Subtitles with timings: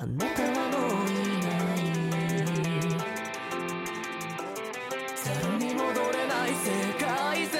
[0.00, 1.78] あなたはもういない。
[5.16, 5.82] ゼロに戻
[6.12, 6.70] れない世
[7.04, 7.58] 界線。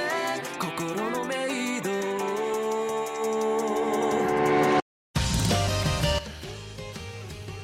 [0.60, 1.90] 心のメイド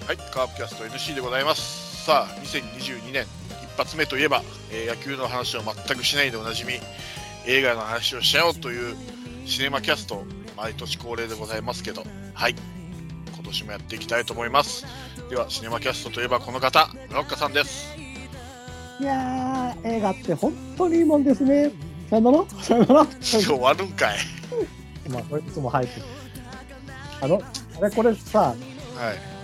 [0.07, 2.05] はい、カープキャスト NC でございます。
[2.07, 3.27] さあ、2022年
[3.63, 6.81] 一発目といえば、えー野球の話を全くしないでおなじみ、
[7.47, 8.97] 映画の話をしちゃおうという
[9.47, 10.25] シネマキャスト、
[10.57, 12.03] 毎年恒例でございますけど、
[12.35, 12.57] はい、
[13.55, 14.85] 今年もやっていきたいと思います。
[15.31, 17.95] では、シネマキャストといえばこの方、ロッカさんです。
[18.99, 21.71] いやー、映画って本当にいいもんですね。
[22.11, 22.45] さよなら？
[22.61, 23.03] さよなら？
[23.03, 24.19] 今日終わるんかい。
[25.09, 26.07] まあ、これいつも入ってる。
[27.21, 27.41] あの、
[27.81, 28.55] あれこれさ、は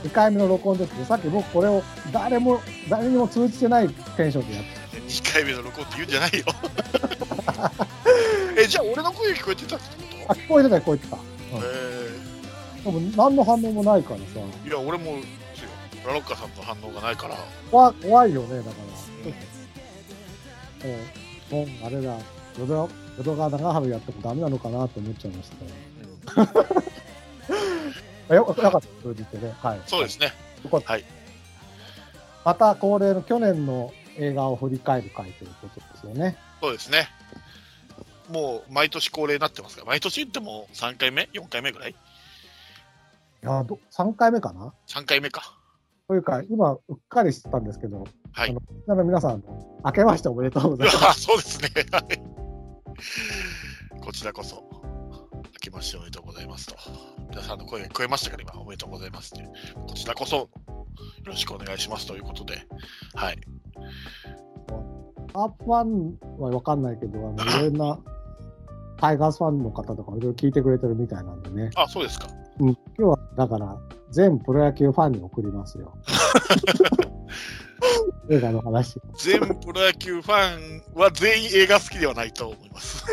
[0.02, 0.08] い。
[0.08, 1.80] 2回目の録音ですけど、さっき僕これを
[2.12, 6.44] 誰も、誰にも通じてないテンションでやって2回目の録音って言うんじゃないよ。
[8.58, 9.84] え、じゃあ俺の声聞こえてたって
[10.26, 11.16] こあ、聞こえてた、聞こえてた。
[12.92, 15.22] でも何の反応もないからさ、ーいや、俺もで
[15.54, 15.70] すよ。
[16.06, 17.36] ラロッカさんの反応がないから、
[17.70, 18.70] 怖怖いよね、だか
[21.52, 21.58] ら。
[21.58, 22.16] もう、もうあれだ、
[22.58, 22.88] 淀
[23.18, 26.48] 淀川長春やってもダメなのかなと思っちゃいましたよ。
[28.30, 29.54] よ よかった、通じてね。
[29.60, 29.80] はい。
[29.86, 30.32] そうですね。
[30.70, 31.04] はい。
[32.44, 36.36] また恒例の去年の映画を振り返る回ということですよね。
[36.62, 37.08] そうですね。
[38.30, 41.94] もう毎年恒例になってますから、毎年言っても3回目 ?4 回目ぐらい？
[43.42, 45.56] いやど3回目かな ?3 回目か。
[46.08, 49.44] というか、今、うっかりしてたんですけど、はいあのなので皆さん、
[49.84, 51.06] 明けましておめでとうございます。
[51.06, 51.68] あ そうですね。
[51.92, 54.00] はい。
[54.00, 54.64] こちらこそ、
[55.32, 56.74] 明けましておめでとうございますと。
[57.30, 59.48] 皆さんの声が聞こえましたから、今、おめでとうございますって。
[59.74, 60.48] こちらこそ、よ
[61.24, 62.66] ろしくお願いしますということで、
[63.14, 63.38] はい。
[65.34, 67.36] アープファンは分かんないけど、あの
[67.68, 68.00] いろんな
[68.96, 72.26] タイガースファンの方とかいろいろ聞いてくれてるみたいなんでね、あ、そうですか。
[72.60, 73.76] うん、今日はだから、
[74.10, 75.96] 全プロ野球ファンに送りますよ。
[78.30, 79.00] 映画の話。
[79.18, 82.98] 全プロ野球ファンは全員映画好きではないと思います。
[83.06, 83.12] シ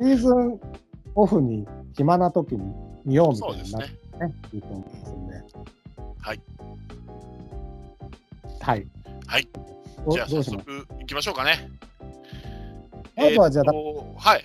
[0.00, 0.60] ーズン
[1.14, 1.66] オフに
[1.96, 2.74] 暇な時に
[3.04, 4.26] 見ようみたそうですいになってね。
[4.28, 5.42] ね、いいと思いますんで。
[6.20, 6.40] はい。
[8.60, 8.86] はい。
[9.26, 9.48] はい。
[10.04, 11.70] どじゃあ、早速行きましょうかね。
[13.16, 14.44] まずはじゃあえーとはい。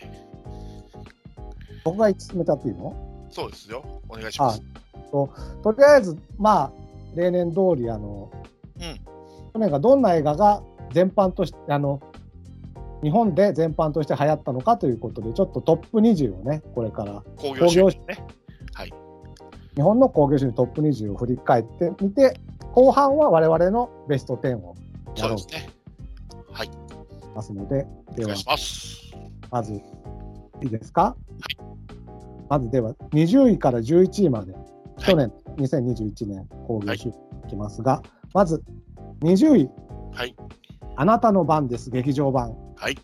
[1.83, 3.10] 僕が進めちゃっていいの？
[3.31, 3.83] そうですよ。
[4.09, 4.61] お願いします。
[5.11, 5.29] と
[5.77, 6.71] りあえず、まあ、
[7.15, 8.31] 例年通り、あの、
[8.79, 9.11] うん
[9.53, 11.99] 去年がどんな映画が全般として、あの、
[13.03, 18.25] 日本で全般として流行ったのかということで、ちょっとトップ20をね、これから、工業収入ね。
[18.73, 18.93] はい。
[19.75, 22.39] 日本の興行収入トップ20を振り返ってみて、
[22.73, 24.75] 後半は我々のベスト10を
[25.17, 25.69] やろうとそうですね。
[26.51, 26.71] はい。
[27.35, 29.11] ますので、ではお願い、します。
[29.49, 29.81] まず、い
[30.67, 31.15] いですか、
[32.51, 34.53] まずでは、20位から11位まで、
[34.97, 38.03] 去年、2021年、興行収入いきますが、
[38.33, 38.61] まず、
[39.21, 39.69] 20位、
[40.13, 40.35] はい。
[40.97, 42.53] あなたの番です、劇場版。
[42.75, 42.97] はい。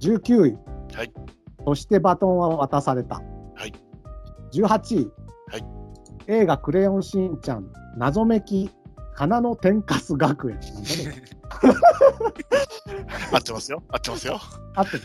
[0.00, 0.58] 19位、
[0.94, 1.12] はい。
[1.64, 3.22] そしてバトンは渡された。
[3.54, 3.72] はい。
[4.52, 5.10] 18位、
[5.50, 5.64] はい。
[6.26, 8.70] 映画クレヨンしんちゃん、謎めき、
[9.14, 10.60] 花の天かす学園。
[10.60, 11.22] なんだね
[13.32, 13.82] 合ってますよ。
[13.88, 14.40] 合ってますよ。
[14.74, 15.02] 合ってる。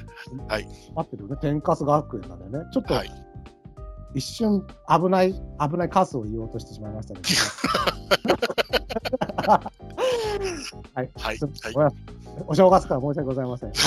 [0.47, 0.67] はい。
[0.95, 1.37] 合ってるよね。
[1.41, 2.69] 天かす学園なんだよね。
[2.73, 3.11] ちょっと、はい。
[4.13, 7.27] 一瞬危ない、危ないカスを言おうとしてしまいましたけど。
[9.51, 9.61] は
[10.95, 10.95] い。
[10.95, 11.99] はいはいごめんなさい
[12.47, 13.69] お正月から申し訳ございません。
[13.69, 13.77] はい。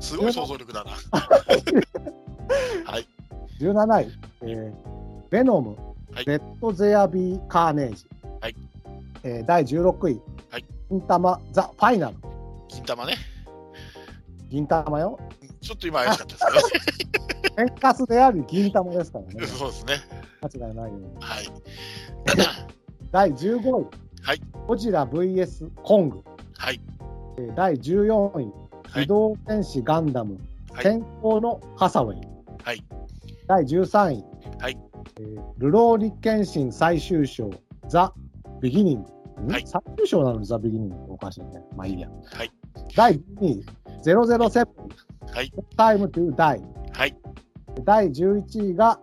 [0.00, 0.90] すごい想像力だな。
[2.84, 3.06] はい。
[3.60, 4.08] 17位、
[4.42, 4.72] えー、
[5.30, 5.76] ベノム、
[6.12, 8.06] はいレッド・ゼア・ビー・カーネージ。
[8.40, 8.54] はい
[9.24, 12.16] えー第16位、はい銀玉、ザ・ファイナル。
[12.68, 13.14] 金玉ね。
[14.48, 15.18] 銀玉よ。
[15.60, 16.72] ちょっと今怪しかったです
[17.56, 19.34] 天かすであり銀玉ですからね。
[19.34, 19.46] ね。
[19.46, 19.94] そうですね。
[20.40, 21.06] 間違いないように。
[21.20, 21.46] はい。
[23.12, 23.86] 第15位、
[24.22, 26.22] はいゴジラ VS コング。
[26.56, 26.80] はい。
[27.36, 28.44] えー第14位、
[28.90, 30.38] はい機動戦士ガンダム、
[30.72, 32.20] はい天候のハサウェイ。
[32.64, 32.82] はい。
[33.46, 34.24] 第13位、
[34.58, 34.78] はい
[35.18, 37.50] えールローニケンシン最終章、
[37.88, 38.14] ザ・
[38.62, 39.17] ビギニング。
[39.40, 41.62] んはい最終章なのにザ・ビギニングおかしいね。
[41.76, 42.08] まあいいや。
[42.32, 42.50] はい。
[42.96, 43.64] 第2位、
[44.04, 44.68] 007、
[45.34, 45.52] はい。
[45.76, 46.62] タイムトゥダイ。
[46.92, 47.16] はい。
[47.84, 49.00] 第11位が、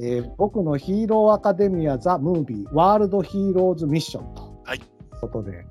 [0.00, 4.62] えー僕のヒーローアカデミア・ザ・ムービー、ワールド・ヒーローズ・ミッションと。
[4.64, 4.80] はい。
[5.20, 5.64] ことで、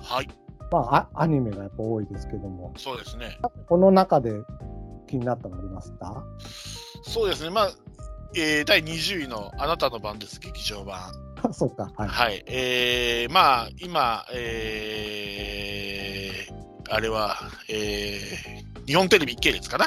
[0.00, 0.28] はい。
[0.70, 3.38] まあア、アニメがやっぱ多いですけども、そうですね。
[3.68, 4.32] この中で
[5.06, 6.24] 気になったのありますか？
[7.02, 7.50] そうですね。
[7.50, 7.68] まあ、
[8.38, 11.00] えー第20位のあなたの番です、劇場版。
[11.54, 12.08] そうか、はい。
[12.08, 12.44] はい。
[12.46, 17.36] えー、まあ、今、えー、あれは、
[17.70, 19.86] えー、日本テレビ系列かな？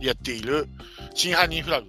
[0.00, 0.68] やっている
[1.14, 1.88] 真犯人フラグ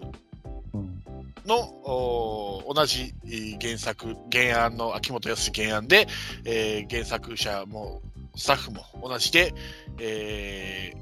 [0.74, 1.02] うん
[1.48, 6.06] 同じえー原作、原案の秋元康原案で、
[6.46, 8.04] えー原作者も
[8.36, 9.52] スタッフも同じで、
[10.00, 10.98] えー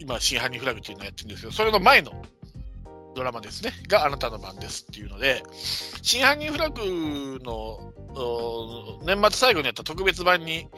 [0.00, 2.10] 今、真犯人フラグっていうのをやってるんですけど、それの前の
[3.18, 5.42] ドラマですね、があなたの番ですっていうので、
[6.02, 7.52] 真犯人フラグの
[8.14, 10.68] お年末最後にやった特別版に、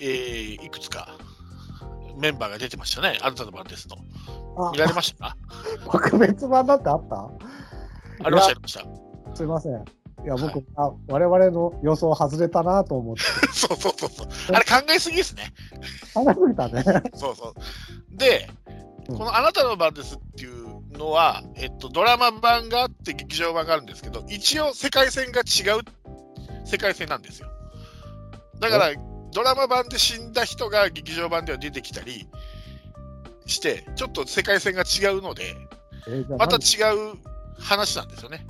[0.00, 1.16] えーいくつか
[2.18, 3.96] メンバーが出てましたね、あなたの番ですの。
[4.58, 5.26] あ見られました？
[5.28, 5.36] か
[5.92, 7.30] 特別版だってあった？
[8.24, 8.84] ありました、ありました。
[9.36, 9.72] すいません。
[9.74, 9.76] い
[10.26, 13.22] や、僕、はいあ我々の予想外れたなと思って。
[13.54, 14.28] そうそうそうそう。
[14.56, 15.52] あれ考えすぎですね。
[16.14, 16.82] 考えすぎたね。
[17.14, 17.54] そうそう。
[18.16, 25.82] で、うんこのあなたの番ですっていうのは、えっと、ドラマ版があって劇場版があるんですけど、一応世界線が違う
[26.66, 27.48] 世界線なんですよ。
[28.60, 28.90] だから、
[29.32, 32.26] ドラマ版で死んだ人が劇場版では出てきたり
[33.46, 35.54] して、ちょっと世界線が違うので、
[36.38, 37.18] また何違う
[37.58, 38.46] 話なんですよね。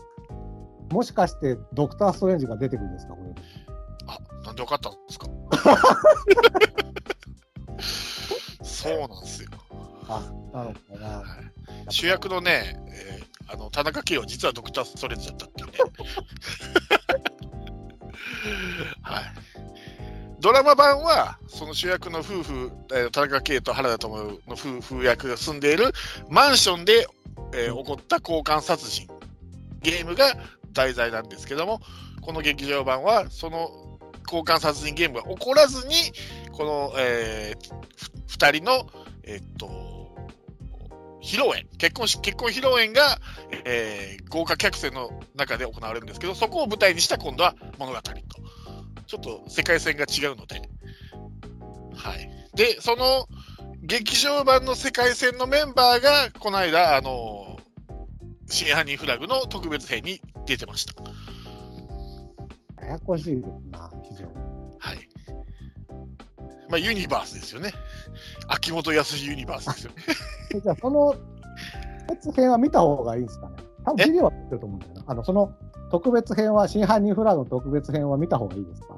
[0.90, 3.34] もしかして、ドクター・ストレンジが出てくるんですか、これ。
[4.06, 5.26] あ、なんでわかったんですか？
[8.62, 9.48] そうなんですよ。
[10.08, 10.20] あ、
[10.52, 11.08] なるほどな。
[11.18, 11.26] はい
[11.88, 15.78] 主役のね、えーあの田中圭は実はドクター・ストレンジだったっていうね。
[19.02, 19.24] はい、
[20.40, 25.92] ドラマ版は、その主役の夫婦、えー田中圭と原田知世の夫婦役が住んでいる
[26.28, 27.06] マンションで、
[27.54, 29.06] えー起こった交換殺人、
[29.80, 30.36] ゲームが
[30.72, 31.80] 題材なんですけども、
[32.22, 35.94] この劇場版は、その交換殺人ゲームが起こらずに、
[36.50, 38.88] この、えー、2人の、
[39.22, 39.95] えーっと、
[41.26, 43.18] 披露宴、結婚し結婚披露宴が、
[43.64, 48.12] えー豪華客船の中で行われるんですけど、そこを舞台にした今度は物語と。
[49.06, 50.60] ちょっと世界線が違うので。
[51.94, 52.28] はい。
[52.54, 53.28] で、その
[53.82, 57.58] 劇場版の世界線のメンバーが、この間、あの、
[58.46, 60.94] 真犯人フラグの特別編に出てました。
[62.84, 64.32] ややこしいですな、非常に。
[64.78, 65.08] はい。
[66.68, 67.72] まあ、ユニバースですよね。
[68.48, 69.90] 秋元康ユニバースですよ
[70.62, 71.14] じゃあ、その
[72.08, 73.56] 特別編は見た方がいいですかね。
[73.84, 75.04] 多分えビデオは見てると思うんだよな。
[75.06, 75.52] あの、その
[75.90, 78.96] 特別編は、真犯人フラグの特別編は見た方がいいですか？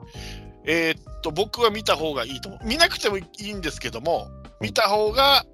[0.64, 2.66] えーっと、僕は見た方がいいと思う。
[2.66, 4.28] 見なくてもいいんですけども、
[4.60, 5.44] 見た方が、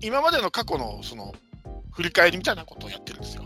[0.00, 1.32] 今までの過去の、その、
[1.92, 3.42] 振り返りみたいなことをやってるんですよ。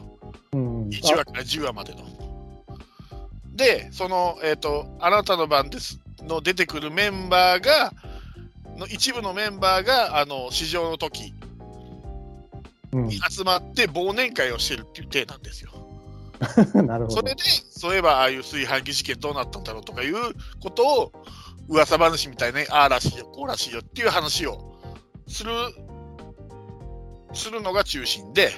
[0.52, 0.88] うん。
[0.88, 2.00] 1話から10話までの。
[3.54, 7.92] で、その、えーっと、あなたの番ですの出てくるメンバーが、
[8.82, 11.32] の一部のメンバーが、あの、市場の時
[12.92, 15.70] うんに集まって忘年会をしてるっていう体なんですよ。
[16.82, 17.34] なるほどそれ。
[17.34, 20.14] で、そういえばああいう炊飯器事件どうなったんだろうとかいう
[20.60, 21.12] ことを、
[21.68, 24.76] 噂話みたいな、ああらしいよ、こうらしいよっていう話を
[25.28, 25.52] する、
[27.32, 28.50] するのが中心で、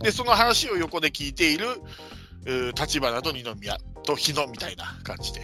[0.00, 1.66] で、その話を横で聞いている、
[2.74, 5.42] 立花と二宮と日野みたいな感じで。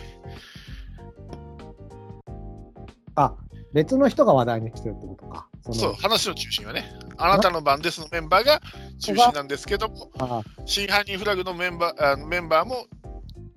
[3.17, 3.35] あ、
[3.72, 5.48] 別の人が話題にしてるってことか。
[5.72, 6.84] そう、話の中心はね、
[7.16, 8.60] あなたの番ですのメンバーが
[9.00, 12.86] 中心なんですけども、あ真犯人フラグのメンバーあメンバーも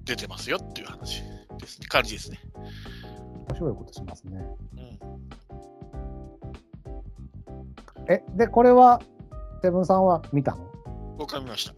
[0.03, 1.21] 出てますよっていう話
[1.59, 2.39] ですね、感じですね。
[3.49, 4.37] 面白いことしますね。
[4.75, 4.99] うん
[8.09, 8.99] え、で、これは、
[9.61, 10.67] セブンさんは見たの？
[11.19, 11.73] 僕は見ました。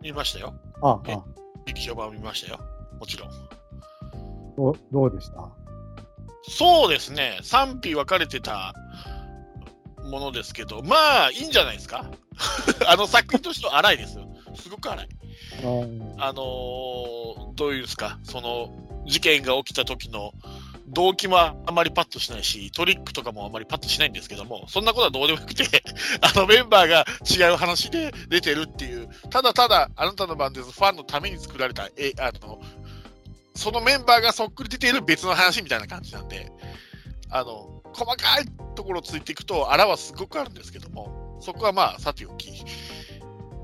[0.00, 0.54] 見ましたよ。
[0.80, 1.22] あえあ、
[1.66, 2.60] 劇場版を見ましたよ。
[2.98, 3.30] もちろん。
[4.56, 5.50] どうどうでした？
[6.48, 7.38] そうですね。
[7.42, 8.74] 賛否分かれてた
[10.04, 12.04] ものですけど、まあ、いいんじゃないですか？
[12.88, 14.26] あの作品としては荒いですよ。
[14.56, 15.08] すごく荒い。
[15.62, 18.70] うんあのーどういうんですか、その
[19.06, 20.32] 事件が起きた時の
[20.88, 25.64] 動機もあまりパッとしないし、トリックとかもあまりパッとしないんですけども、そんなことはどうでもよくて、
[26.22, 32.60] あのメンバーが違う話で出てるっていう、ただただあなたの番です、ファンのために作られた、えあの
[33.54, 36.50] そのメンバーがそっくり出ている別の話みたいな感じなんで、
[37.30, 42.50] あの細かいところをついていくと、あらはすごくあるんですけども、そこはまあ、さておき、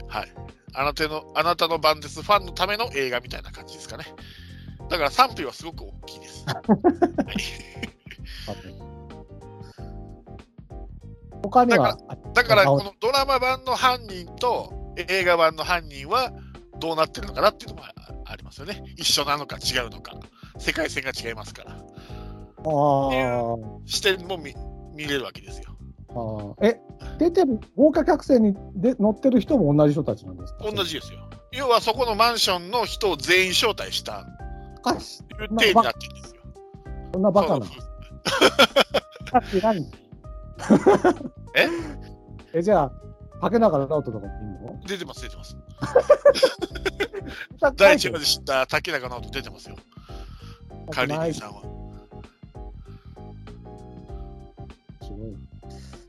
[0.09, 0.33] はい。
[0.75, 4.05] あなたの、あなたの番ですファンのための映画みたいな感じですかね。
[4.89, 6.45] だから賛否はすごく大きいです。
[6.47, 6.63] はい、
[11.43, 11.97] 他には、
[12.35, 16.33] だから、このドラマ版の犯人と映画版の犯人は
[16.79, 17.85] どうなってるのかなっていうのも
[18.37, 18.83] あありますよね。
[18.97, 20.13] 一緒なのか違うのか。
[20.59, 21.73] 世界線が違いますから。
[21.73, 24.55] あー視点も見
[24.95, 25.77] 見れるわけですよ。
[26.11, 26.67] あー。
[26.67, 26.81] え、
[27.19, 30.71] 出てる、豪華客船にで乗ってる人も同じ人たちなんですか？
[30.71, 31.19] 同じですよ。
[31.53, 34.27] 要はそこのマンションの人を全員招待した
[34.79, 35.23] おかしい。
[35.23, 36.43] いう体になってるんですよ。
[37.15, 37.67] そんなバカな。
[41.55, 41.69] え？
[42.59, 42.93] え、じゃあ、
[43.41, 44.81] 竹中直人とかっていいの？
[44.87, 45.57] 出てます、出てます。
[47.61, 49.77] 第第一話で知った竹中直人出てますよ。
[50.91, 51.63] カーリーさんは。
[55.03, 55.37] すごい。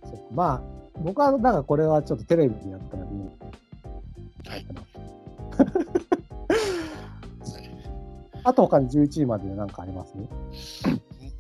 [0.04, 0.62] そうまあ、
[1.00, 3.32] 僕は、だからこれはちょっとテレビでやったら見よ
[4.46, 4.66] うはい。
[4.66, 4.82] かな。
[8.44, 10.14] あと他に11位までなんかあります？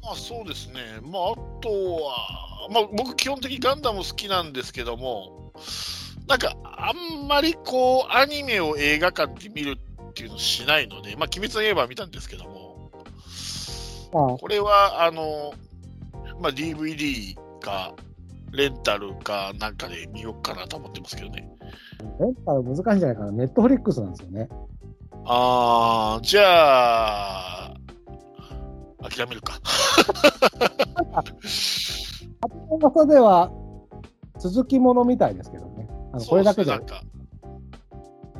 [0.03, 0.81] まあそうですね。
[1.03, 1.69] まああと
[2.03, 5.53] は、まあ僕基本的にガンダム好きなんですけども、
[6.27, 9.77] なんかあんまりこうアニメを映画館で見る
[10.09, 12.91] っていうのをしないので、まあ鬼滅の刃は見たんですけども、
[14.11, 15.53] あこれはあの、
[16.41, 17.93] まあ DVD か
[18.51, 21.47] レンタルかなんかで見ようかなと思ってますけどね。
[22.19, 23.31] レンタル難しいんじゃないかな。
[23.31, 24.49] ネットフリックスなんですよね。
[25.25, 27.73] あー、じゃあ、
[29.09, 29.59] 諦めるか。
[32.41, 33.51] あと噂では
[34.39, 35.76] 続きものみたいですけどね。
[36.25, 37.01] これだけでなんか、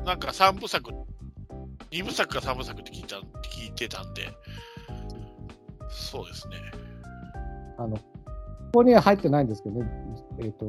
[0.04, 0.90] なんか3部作、
[1.90, 4.28] 2部作か3部作って聞いた聞いてたんで、
[5.88, 6.56] そうですね。
[7.78, 8.02] あの、こ
[8.72, 9.90] こには入ってないんですけどね。
[10.40, 10.66] えっ、と、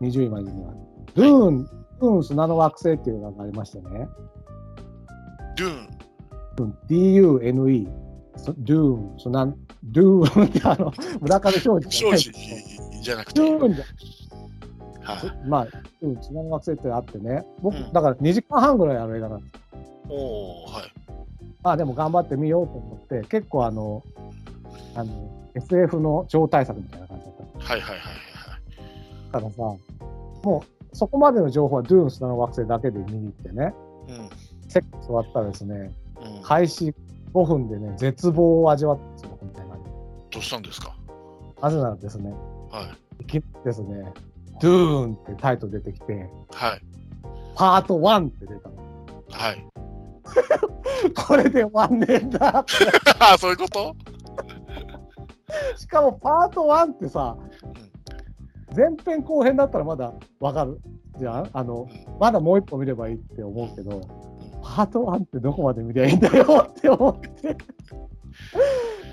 [0.00, 0.72] 20位までには。
[1.14, 1.64] ドゥーン、
[2.00, 4.08] ドゥーン砂の惑星っていうのがありましてね。
[5.56, 7.88] ドゥーン、D-U-N-E。
[8.36, 9.46] そドゥーン、砂、
[9.84, 12.32] ドゥーンってあの、村上正治庄司
[13.02, 13.94] じゃなくて、ドゥーンじゃはい、
[15.46, 15.66] まあ、
[16.02, 17.44] うん、砂の惑星ってあってね。
[17.62, 19.52] 僕、うんだから2時間半ぐらいある映画なんです。
[20.08, 20.92] おー、はい。
[21.62, 24.02] まあでも頑張ってみようと思って、結構あの、
[24.94, 27.58] あの、SF の超大作みたいな感じだった。
[27.72, 29.56] はいはいはいはいからさ、
[30.42, 33.74] もうそこまでの情報はドゥーン砂の惑星だけで見に行ってね、はい。
[34.68, 36.36] セックス終わったらですね、うん。
[36.36, 36.94] うん、開始
[37.34, 39.76] 5分でね、絶望を味わったんですよ、みたいな。
[40.30, 40.94] どうしたんですか？
[41.60, 42.30] なぜならですね、
[42.70, 42.88] は
[43.20, 43.22] い。
[43.22, 44.12] いきですね、
[44.60, 46.80] ドゥーンってタイトル出てきて、はい。
[47.54, 48.76] パート1って出たの。
[49.30, 49.64] はい。
[51.26, 52.72] これで終わんねえんだって。
[53.20, 53.94] あ そういうこと？
[55.76, 57.36] しかもパート1ってさ、
[58.76, 60.78] 前編後編だったらまだわかる
[61.18, 64.00] じゃんあの、うんまだもう一歩見ればいいって思うけど、
[64.62, 67.56] パート1ってどこまで見りゃいいんだよって思って。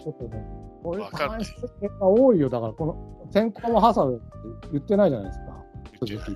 [0.05, 0.43] ちょっとね、
[0.83, 2.47] こういうわかんない話が多いよ。
[2.47, 5.45] だから、この先行のハサウェイって言ってないじゃないですか、
[6.05, 6.35] 言って鈴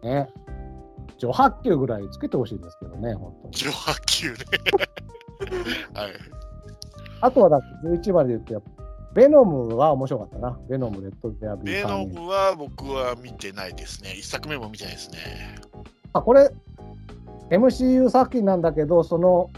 [0.00, 0.06] 木。
[0.06, 0.28] ね。
[1.16, 3.54] 序波球ぐらいつけてほしいですけどね、本当に。
[3.54, 4.36] 上波球ね。
[5.94, 6.12] はい。
[7.20, 8.68] あとはだって11番で言って、
[9.14, 10.58] ベノムは面白かったな。
[10.68, 14.14] ベノム、レッド・デアビー・ベノムは僕は見てないですね。
[14.14, 15.18] 一作目も見てないですね。
[16.14, 16.50] あ、これ、
[17.50, 19.50] MCU 作品なんだけど、その、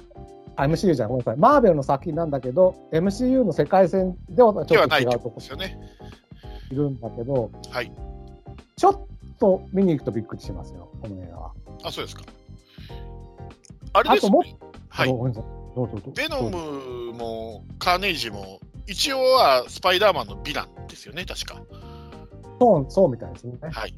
[0.56, 1.36] あ、MCU じゃん、ごめんなさい。
[1.36, 5.78] マーベルの作品なんだけど、MCU の世界線ではちょっと違うととこですよね。
[6.70, 7.92] いるんだけど、はい。
[8.76, 9.00] ちょっ
[9.38, 11.52] と見に行くとびっくりしますよ、この映画は。
[11.84, 12.22] あ、そうですか。
[13.92, 14.60] あれあともですね。
[14.88, 15.10] はい。
[15.10, 15.50] あごめんなさい。
[15.74, 21.60] どうぞどうぞベノムもカーネイジも一応はスパイダーマンのヴィランですよね、確か。
[22.60, 23.58] そう、そうみたいですね。
[23.60, 23.94] はい。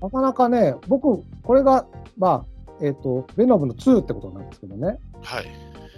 [0.00, 1.86] なかなかね、僕、これが、
[2.18, 2.51] まあ、
[2.82, 5.46] えっ、と、ベノムの2ってことなんですけどね、はい。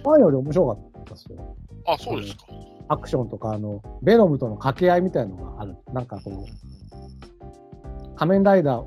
[0.03, 1.55] 1より面白かったですよ。
[1.85, 2.45] あ、そうですか。
[2.87, 5.75] アクションとか、あの、ベノムとの掛け合いみたいのがある。
[5.91, 8.85] なんかこう仮面ライダー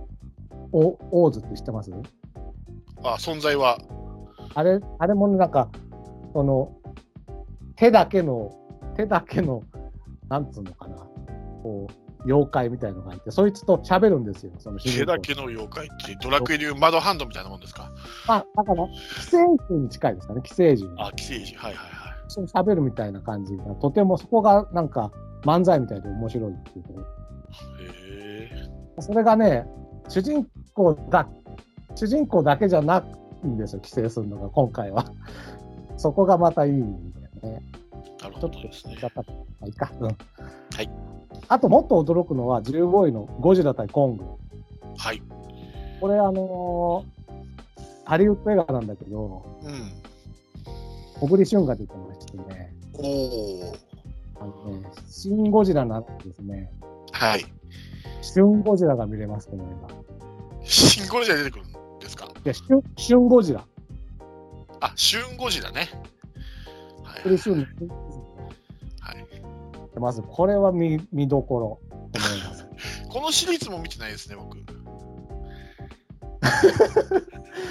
[0.72, 1.90] オオーズって知ってます？
[3.02, 3.78] あ、存在は。
[4.54, 5.68] あれ、あれもねなんか、
[6.32, 6.72] その、
[7.76, 8.52] 手だけの、
[8.96, 9.62] 手だけの、
[10.28, 10.96] なんつうのかな、
[11.62, 17.90] こう、妖怪みたいのがいて、そいつと喋るんですよ、その主人公手だけの妖怪ってドラクエでいうマドハンドみたいなもんですか？
[18.26, 21.02] あ、だから、寄生獣に近いですかね、寄生獣に。
[21.02, 21.62] あ、寄生獣。
[21.62, 22.14] はいはいはい。
[22.28, 25.10] そう喋るみたいな感じが、とてもそこがなんか
[25.44, 27.04] 漫才みたいで面白いっていうところ。
[27.04, 28.50] へ
[28.98, 29.00] え。
[29.00, 29.66] それがね、
[30.08, 31.28] 主人公だ、
[31.94, 33.04] 主人公だけじゃな
[33.44, 35.06] いんですよ、寄生するのが、今回は。
[35.96, 37.62] そこがまたいいんだよね。
[38.22, 38.96] なるほちょっとどですね。
[39.00, 39.28] だったま
[39.62, 39.90] あいいか。
[40.00, 40.06] うん。
[40.06, 40.12] は
[40.82, 40.90] い。
[41.48, 44.24] あともっと驚くのは15位のゴジラ対コング。
[44.96, 45.22] はい。
[46.00, 47.18] これあのー
[48.04, 49.92] ハリウッド映画なんだけど、うん。
[51.20, 53.76] 小栗旬が出てましてね、おお。
[54.40, 56.70] あのね、シン・ゴジラなんですね、
[57.12, 57.44] はい。
[58.22, 60.62] シュン・ゴジラが見れます、この映画。
[60.64, 62.28] いシンゴジラ出てくるんですか？
[62.44, 63.62] や、シュン、シュン・ゴジラ。
[64.80, 65.90] あ、シュンゴジラね。
[67.04, 67.38] はいはい。
[69.98, 70.22] 出ます。
[70.22, 71.80] これは見見どころ
[72.12, 72.68] と思います。
[73.10, 74.56] このシリーズも見てないですね、僕。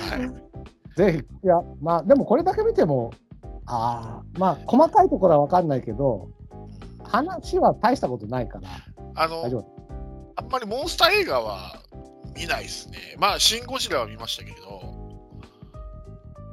[0.10, 0.98] はい。
[0.98, 3.12] ぜひ、いや、まあ、でもこれだけ見ても、
[3.66, 6.30] ああ、まあ、細かいところは分かんないけど、
[7.04, 8.70] 話は大したことないから、
[9.16, 9.66] あの。
[10.36, 11.82] あんまりモンスター映画は
[12.36, 13.16] 見ないですね。
[13.18, 14.82] まあ、シン・ゴジラは見ましたけど、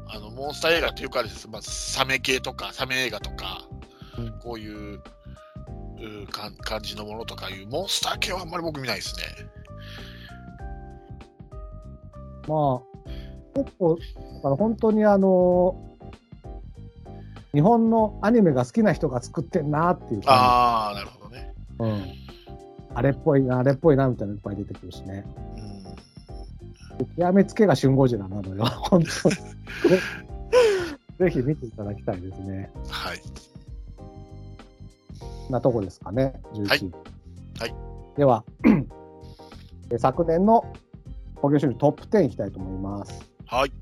[0.09, 3.63] あの、モンスター映画っていうかです、まあ、サメ系とか、サメ映画とか、
[4.19, 5.03] うんこういう、
[6.29, 9.23] 感じのものとかいう、モンスター系はあんまり僕見ないですね。
[12.47, 15.77] まあ、結構、だから本当にあの、
[17.53, 21.53] 日本のアニメが好きな人が作ってんなっていう感ああ、なるほどね。
[21.79, 22.03] じ、うん、
[22.95, 25.25] あれっぽいな、あれっぽいなみたいなのいっぱい出てくるしね。
[26.99, 29.37] うん、極めつけがシュンゴジラなのよ、本当に。
[31.19, 32.71] ぜひ見ていただきたいですね。
[32.89, 33.21] はい。
[35.51, 36.67] なとこですかね、11位。
[36.67, 36.91] はい
[37.61, 38.45] はいでは、
[39.91, 40.65] え昨年の
[41.37, 43.31] 興行収入トップ10いきたいと思います。
[43.47, 43.73] はい。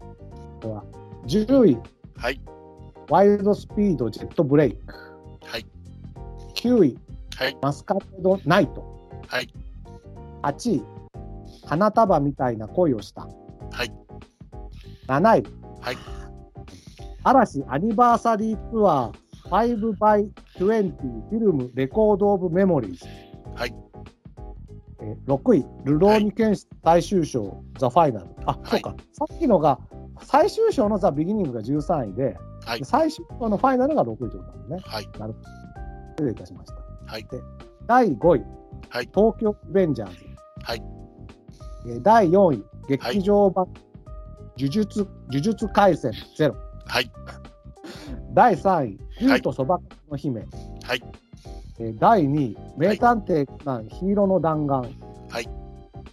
[0.60, 0.84] では、
[1.26, 1.78] 10位、
[2.16, 2.40] はい。
[3.10, 4.94] ワイルドスピードジェットブレイク。
[5.44, 5.66] はい。
[6.54, 6.98] 9位、
[7.36, 7.58] はい。
[7.60, 8.82] マスカレードナイト。
[9.28, 9.48] はい。
[10.42, 10.84] 8位、
[11.66, 13.26] 花束みたいな恋をした。
[13.70, 13.92] はい。
[15.08, 15.44] 7位、
[15.80, 15.96] はい。
[17.24, 19.21] 嵐アニバーサリーツアー
[19.52, 23.04] 5by20 フィルムレコードオブメモリーズ。
[23.54, 23.74] はい。
[25.02, 28.26] えー6位、ルローニケンシ最終章、ザ・ファイナル。
[28.46, 28.94] あ、はいそうか。
[29.12, 29.78] さっきのが、
[30.22, 34.78] 最終章のザ・ビギニングが13位で、はいで最終章のファイナルが6位ということなんですね。
[34.86, 35.04] はい。
[35.04, 36.74] 失礼いたしました。
[37.12, 37.26] はい。
[37.86, 38.44] 第5位、
[38.88, 40.16] はい東京リベンジャーズ。
[40.62, 40.82] はい
[41.88, 43.66] えー第4位、劇場版、
[44.56, 46.54] 呪術呪術廻戦ゼロ。
[46.86, 47.10] はい。
[48.32, 50.40] 第3位、竜とそばの姫。
[50.84, 51.02] はい。
[51.78, 54.88] えー第2位、名探偵コナン、ヒーローの弾丸。
[55.28, 55.48] はい。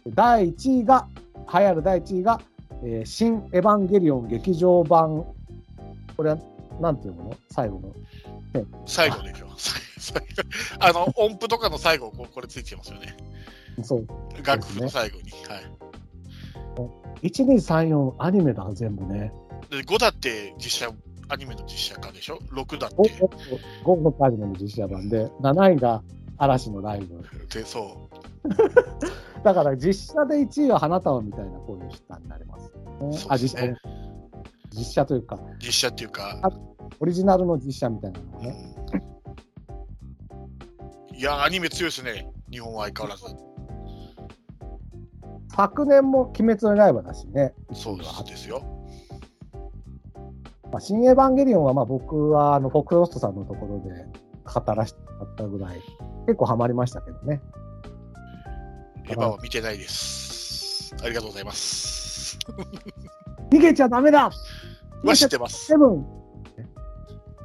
[0.09, 1.07] 第1位が、
[1.53, 2.41] 栄えある第1位が、
[2.83, 5.25] えー新エヴァンゲリオン劇場版。
[6.15, 6.37] これは、
[6.79, 7.35] なんていうの？
[7.51, 7.93] 最後の。
[8.85, 9.47] 最後でしょ。
[10.79, 13.15] あの、音符とかの最後、これついてますよね。
[13.83, 14.07] そう。
[14.43, 15.31] 楽譜の最後に。
[15.31, 17.27] はい。
[17.27, 19.31] 1、2、3、4、アニメだ、全部ね。
[19.69, 20.89] で5だって実写、
[21.29, 22.95] アニメの実写化でしょ ?6 だって。
[22.95, 26.03] 5個アニメの実写版で、7位が
[26.37, 27.23] 嵐のライブ。
[27.53, 28.09] で、そ
[29.43, 32.71] だから実写で1位は花束みたいな声をしたになります、ね。
[33.17, 33.73] そうあ、実写。
[34.71, 36.39] 実写というか、実写っていうか、
[36.99, 38.49] オリジナルの実写みたいなのがうね。
[41.15, 42.27] んいや、アニメ強いですね。
[42.49, 43.35] 日本は相変わらず。
[45.55, 47.53] 昨年も鬼滅の刃だしね。
[47.73, 48.78] そうですですよ。
[50.71, 54.05] まあ、新エヴァンゲリオンはまあ僕はあのフォックロストさんのところで
[54.43, 55.81] 語らせてもらったぐらい、
[56.27, 57.41] 結構ハマりましたけどね。
[59.07, 60.95] エヴァは見てないです。
[61.01, 62.37] ありがとうございます。
[63.51, 64.29] 逃げちゃダメだ
[65.03, 65.65] は知ってます。
[65.65, 66.05] セブン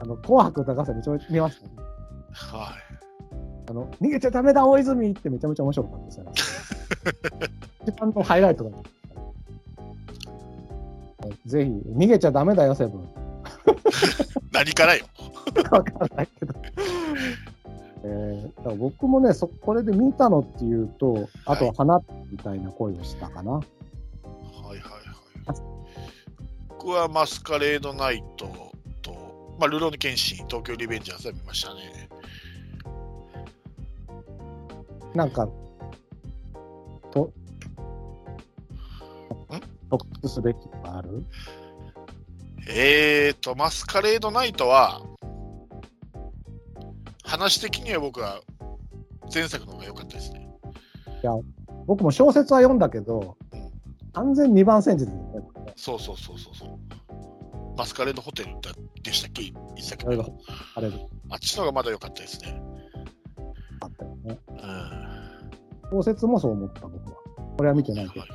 [0.00, 1.72] あの、紅白歌合戦めちゃめちゃ見ました、ね。
[2.32, 2.74] は
[3.68, 6.32] あの、逃げちゃダメだ大泉ってめちゃめちゃ面白かったですよ。
[7.88, 9.03] 一番のハイライトだった。
[11.46, 13.02] ぜひ、逃げちゃダメだよ、セブン。
[13.02, 13.06] い。
[14.52, 15.04] 何からよ。
[15.70, 16.54] わかんないけど。
[18.06, 23.52] えー、だから僕もねそ、これで見たのっていうと、あとは花みたいな声をしたかな。
[23.52, 23.62] はい
[24.66, 24.84] はいはい。
[26.68, 28.46] 僕はマスカレードナイト
[29.00, 32.10] と、まあ、ルローニケンシン、東京リベンジャーズは見ましたね。
[35.14, 35.48] なんか、
[37.10, 37.32] と、
[39.98, 41.24] 特筆すべきはある？
[42.68, 45.02] えーと、マスカレードナイトは、
[47.24, 48.40] 話的には僕は
[49.32, 50.48] 前作の方が良かったですね。
[51.86, 53.70] 僕も小説は読んだけどうん、
[54.12, 55.22] 完全2番戦時ですね。
[55.76, 56.78] そうそうそうそうそう。
[57.76, 59.42] マスカレードホテルだでしたっけ？
[59.76, 60.38] 一作あれが目の。
[60.76, 60.96] あれだ
[61.30, 62.62] あっちの方がまだ良かったですね。
[63.86, 64.38] ったよね。
[64.48, 65.98] うん。
[65.98, 67.16] 小説もそう思った、僕は。
[67.56, 68.30] これは見てないけどはい。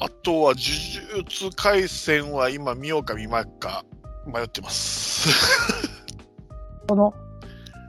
[0.00, 3.84] あとは、呪術廻戦は今見ようか見まいか
[4.26, 5.28] 迷ってます。
[6.88, 7.14] この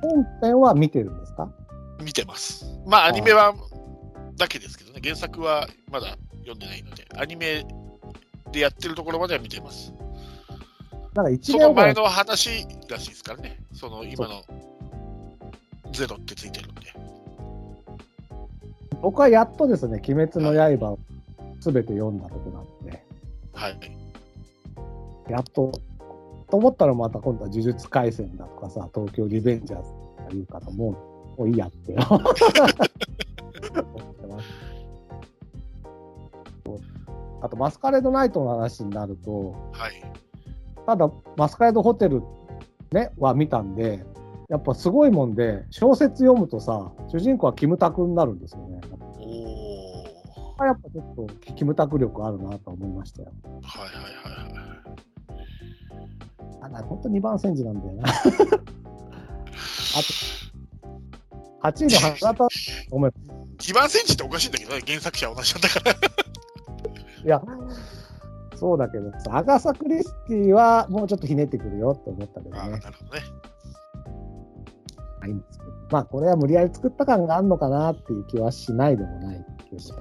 [0.02, 1.50] 本編は見てるんですか？
[2.04, 2.66] 見てます。
[2.86, 3.54] まあ、アニメは
[4.36, 7.66] だけですけどね、原作はまだ読んでないので、アニメ
[8.52, 9.94] でやってるところまでは見てます。
[11.14, 14.44] なんか一その前の話らしいですからね、その今の
[15.92, 16.82] ゼロってついてるんで。
[19.02, 21.00] 僕はやっとですね、鬼滅の刃を
[21.62, 23.04] すべて読んだとこなんで、
[23.54, 23.80] はい。
[25.30, 25.72] やっと、
[26.50, 30.90] と思ったらまた今度は呪術廻戦だとかさ、東京リベンジャーズとか言うから、も
[31.38, 31.96] う、もういいやって。
[32.04, 34.46] 思ってます
[37.42, 40.04] あと、マスカレードナイトの話になると、はい。
[40.88, 42.24] ただ、マスカレードホテル、
[42.92, 44.04] ね、は見たんで、
[44.50, 48.82] やっぱすごいもんで、小説読むとさ、主人公はキムタクになるんですよね。
[50.62, 50.66] おお。
[50.66, 53.32] やっぱちょっとキムタク力あるなと思いましたよ。
[53.64, 54.62] はいはいはいはい。
[56.62, 58.10] あ、な本当2番煎じなんだよな。
[58.10, 58.14] あ
[61.62, 62.48] と、8位の花田、
[62.90, 63.12] ごめん。
[63.60, 65.92] 2番センチっておかしいんだけどね、原作者は同じなんだから。
[67.24, 67.42] いや、
[68.56, 72.86] そうだけどさ、アガサ・クリスティはもうちょっとひねってくるよって思ったけどああ、なね。
[72.86, 73.22] るほどね。
[75.92, 79.92] まあ、これは無理やり作った感があるのかなっていう気はしないでもないです。
[79.92, 79.98] ね。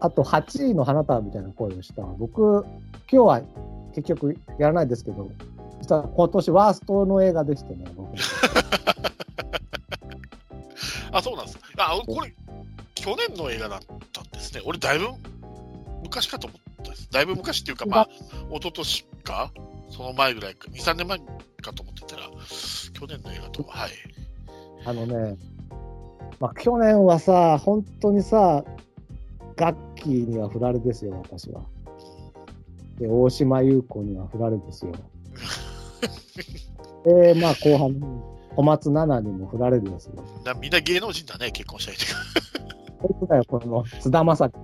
[0.00, 2.02] あと、8位の花束みたいな声をした。
[2.02, 2.64] 僕、
[3.12, 3.42] 今日は
[3.94, 5.30] 結局やらないですけど、
[5.80, 8.14] 実は今年ワーストの映画でしてね、僕。
[11.12, 11.58] あ、そうなんです。
[11.76, 12.32] あ、これ、
[12.94, 13.80] 去年の映画だっ
[14.12, 14.62] たんですね。
[14.64, 15.08] 俺、だいぶ
[16.02, 17.10] 昔かと思ったです。
[17.10, 18.08] だいぶ昔っていうか、まあ、
[18.50, 19.52] 一昨年か、
[19.90, 22.22] その前ぐらいか、2、3年前かと思ってたら、
[22.92, 23.90] 去年の映画とは、はい。
[24.86, 25.36] あのね、
[26.38, 28.64] まあ、去年はさ、本当にさ、
[29.60, 31.60] ガッキーには振られですよ、私は。
[32.98, 34.92] で、大島優子には振られですよ。
[37.04, 38.00] で、まあ、後半、
[38.56, 40.14] 小松菜奈にも振られですよ。
[40.46, 42.20] なみんな芸能人だね、結婚した人が。
[43.02, 44.58] こいつだよ、この菅田将暉。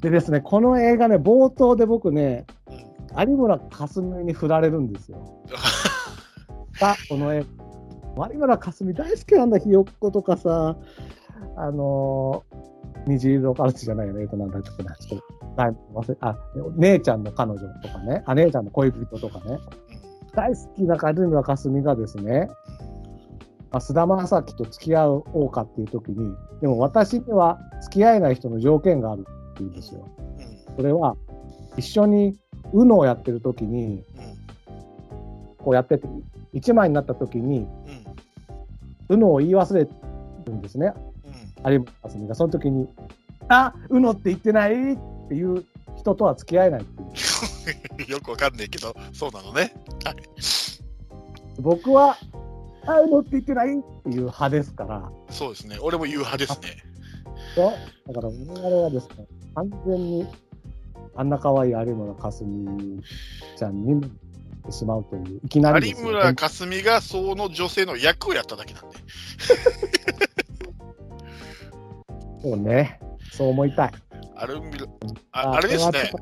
[0.00, 5.18] でですね、この映画ね、冒頭で僕ね、うん有村架純に振られるんですよ。
[6.78, 7.44] さこの映
[8.16, 8.28] 画。
[8.28, 10.76] 有村架純大好きなんだ、ひよっことかさ、
[11.56, 15.20] あのー、虹色カルチじゃないよね、えっと、なんだっけな、ちょっ
[15.56, 16.36] と、はい忘れあ、
[16.76, 19.58] 姉ちゃんの彼女とかね、あ、姉ちゃんの恋人とかね、
[20.34, 22.48] 大好きな有村架純がですね、
[23.70, 30.06] まあ、菅田将暉と付き合おうかっていう時に、でも私には付き合えない人の条件があるって言うんですよ。
[30.76, 31.16] それは、
[31.76, 32.38] 一緒に
[32.74, 34.04] UNO をやってる時に、
[35.58, 36.06] こうやってて、
[36.54, 37.66] 1枚になった時に、
[39.08, 39.16] うん。
[39.16, 39.88] UNO を言い忘れ
[40.44, 40.92] るんですね、
[41.64, 42.34] うん有村架純が。
[42.34, 42.88] その時に、
[43.48, 44.94] あ UNO って言ってない？
[44.94, 44.98] っ
[45.28, 45.64] ていう
[45.96, 48.10] 人とは付き合えないっていう。
[48.12, 49.74] よくわかんないけど、そうなのね。
[50.04, 50.16] はい。
[51.60, 52.16] 僕は、
[52.86, 53.78] あ UNO って言ってない？
[53.78, 55.76] っていう派ですから、そうですね。
[55.80, 56.82] 俺も言う派ですね。
[57.56, 57.72] よ
[58.08, 60.26] だから我々はですね、完全に
[61.16, 63.02] あんな可愛い有村架純
[63.56, 64.10] ちゃんになっ
[64.66, 68.96] てしまうという、いきなりですよ有村架純がその女性の役をやっただけなんで。
[72.42, 73.00] そうね、
[73.32, 73.90] そう思いたい。
[74.36, 74.54] あれ
[75.32, 76.12] ああれですね。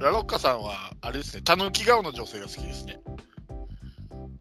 [0.00, 1.42] ラロッカさんは、あれですね。
[1.42, 2.98] たぬき顔の女性が好きですね。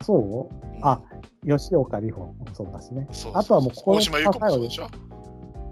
[0.02, 0.47] そう？
[0.82, 1.02] あ、
[1.45, 3.06] 吉岡里帆もそうだしね。
[3.12, 4.88] そうあとはもうこ大島優子もそうでしょ？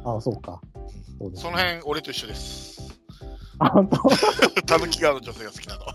[0.06, 0.62] あ、そうか。
[1.20, 3.00] そうですその辺、俺と一緒です。
[3.60, 3.98] あ、本当？
[4.68, 5.86] たぬき顔の女性が好きなの。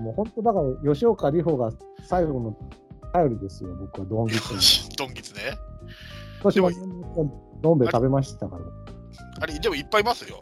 [0.00, 1.70] もう本当だから、吉岡里帆が
[2.08, 2.56] 最後の
[3.16, 4.60] 頼りですよ、僕はドンギツに。
[4.96, 5.40] ドンギツね。
[6.42, 6.70] 今年も
[7.62, 8.62] どん兵衛食べましたから。
[9.40, 10.40] あれ、でもいっぱいいますよ。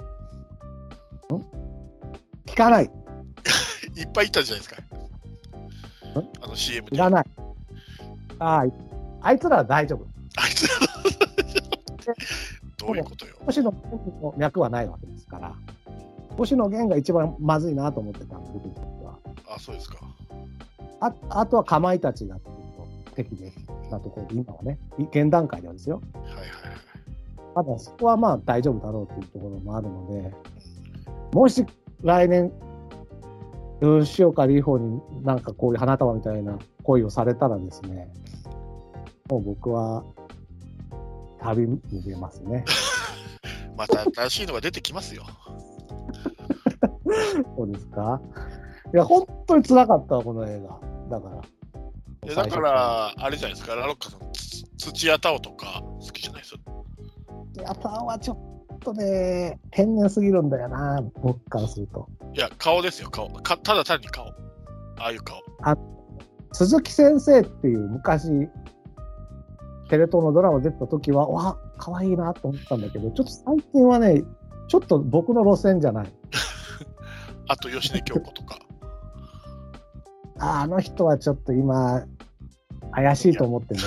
[2.47, 2.91] 聞かない。
[3.97, 4.83] いっぱいいたじゃないですか。
[6.43, 6.97] あの CM で。
[6.97, 7.25] いらない。
[8.41, 8.67] ああ、
[9.23, 10.07] あいつらは大丈夫。
[10.37, 10.75] あいつら
[12.77, 13.37] どういうことよ。
[13.47, 15.55] 星野源の脈はないわけですから。
[16.37, 19.19] 星野源が一番まずいなと思ってたんで、僕にとっては。
[19.49, 19.99] あ、そうですか。
[21.01, 22.54] ああとはかまいたちが敵
[23.22, 23.53] で
[23.90, 26.03] なところで、今はね、現段階ではですよ。
[26.14, 26.50] はいはいはい。
[27.55, 30.35] ただ、そこはまあ大丈夫だろうというところもあるので、
[31.33, 31.64] もし
[32.03, 32.53] 来年、
[33.81, 38.12] 吉岡里帆になんかこういう花束みたいな恋をされたらですね、
[39.29, 40.05] もう僕は
[41.40, 42.64] 旅に出ますね。
[43.77, 45.22] また新しいのが出てきますよ。
[47.57, 48.20] そうですか
[48.92, 50.81] いや、本当に辛かったわ、この映画。
[51.11, 51.40] だから。
[52.25, 56.61] いやだから、あれじゃないですか、ラロッカさん、つ土屋太鳳とか好きじゃないですか？
[57.57, 58.35] いや、パンはちょ
[58.75, 62.09] っとね、天然すぎるんだよな、僕からすると。
[62.35, 63.29] いや、顔ですよ、顔。
[63.31, 64.27] かただ単に顔。
[64.99, 65.43] ああいう顔。
[66.53, 68.29] 鈴木先生っていう昔、
[69.91, 74.23] テレ東のドラマ出てた時は、わ、可愛いなと思ったんだけど、ちょっと最近はね、
[74.69, 76.13] ちょっと僕の路線じゃない。
[77.49, 78.59] あと、吉根京子とか。
[80.39, 82.05] あ あの人はちょっと今、
[82.95, 83.81] 怪しいと思ってね。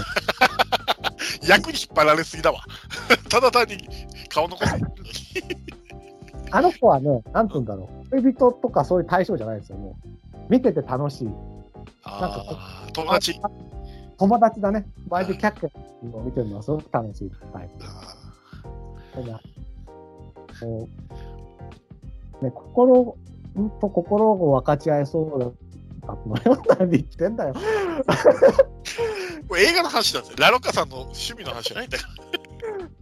[1.47, 2.59] 役に引っ張られすぎだわ。
[3.29, 3.77] ただ単に
[4.29, 4.81] 顔残せ。
[6.51, 8.21] あの子はね、なんて言うんだろう。
[8.21, 10.07] 恋人とかそういう対象じゃないですよ、もう。
[10.49, 11.29] 見てて楽しい。
[12.03, 13.39] ああ、友達。
[14.17, 14.85] 友達だね。
[15.09, 17.85] 前でキャッキャを見てるのはすごく楽しいタイプ。
[17.85, 18.17] あ
[19.13, 19.41] ただ
[20.61, 20.87] も
[22.41, 23.15] うね、心
[23.81, 25.66] と心を分かち合えそう
[26.07, 26.63] だったのよ。
[26.79, 27.53] 何言ってんだよ。
[29.47, 30.37] これ映画の話なんですよ。
[30.39, 32.13] ラロッカさんの趣味の話じゃないんだから。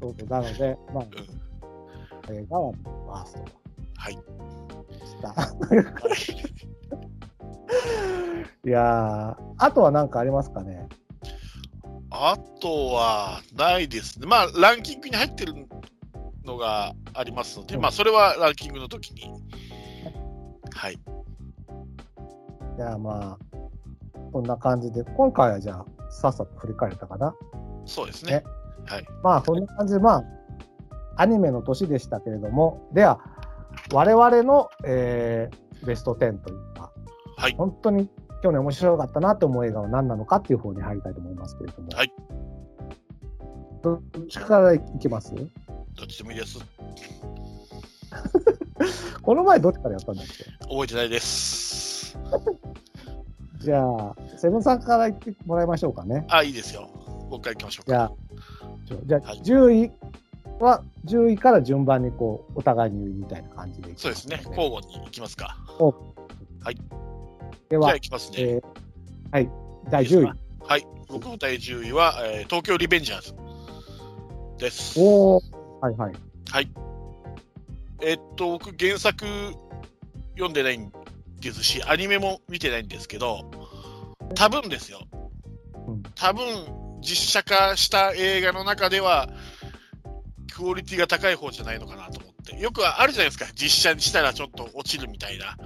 [0.02, 1.06] そうそうなので、まあ、
[2.32, 2.72] 映画は
[3.08, 3.46] バースト
[3.98, 4.14] はい。
[4.14, 4.20] し
[5.22, 5.30] た。
[8.66, 10.88] いやー、あとは何かありますかね？
[12.12, 14.28] あとはないですね。
[14.28, 15.54] まあ、ランキングに入ってる
[16.46, 19.32] のがありますので、うんまあ、それはランキングの時に。
[20.74, 21.00] はい。
[22.78, 23.58] じゃあまあ、
[24.32, 27.34] こんな感じで、今回はじゃあ、さっさと振り返れたかな。
[27.86, 28.44] そうですねね。
[28.86, 29.06] はい。
[29.24, 30.24] まあ、そんな感じで、まあ、
[31.18, 33.20] アニメの年でしたけれども、では、
[33.94, 36.92] 我々の、えーベスト10というか、
[37.38, 37.56] はい。
[37.58, 38.10] 本当に
[38.42, 41.90] 去年面白かったなと思う映画は何なのかっていう方に入りたいと思いますけれども。
[41.96, 42.12] はい。
[43.84, 45.36] どっちからいきます？
[45.36, 46.58] どっちでもいいです。
[49.22, 50.44] この前どっちからやったんだっけ？
[50.68, 51.85] 覚えてないです。
[53.60, 56.26] じゃあ、セブンさんから言ってもらいましょうかね。
[56.30, 56.90] あ、いいですよ。
[57.30, 58.12] 僕から行きましょうか。
[58.86, 59.92] じゃあ、じゃあはい10位
[60.60, 64.56] は、10位から順番にこう、お互いに言うみたいな感じでいきますそうですね。
[64.56, 65.58] 交互に行きますか。
[67.70, 68.38] でじゃあは、行きますね。
[68.40, 68.64] えー
[69.32, 69.50] はい、
[69.90, 70.34] 第10位。
[70.60, 70.88] はい。
[71.08, 73.34] 僕の第10位は、えー東京リベンジャーズ
[74.58, 75.00] です。
[75.00, 75.42] おー、
[75.82, 76.16] はいはい。
[78.02, 79.26] えっと、僕、原作
[80.34, 80.92] 読んでないん
[81.46, 83.50] ですし、アニメも見てないんですけど、
[84.36, 85.08] 多分ですよ
[85.88, 86.04] うん。
[86.16, 86.46] 多分、
[87.02, 89.30] 実写化した映画の中では、
[90.54, 92.60] クオリティが高い方じゃないのかなと思って。
[92.60, 93.46] よくあるじゃないですか。
[93.54, 95.58] 実写にしたらちょっと落ちるみたいな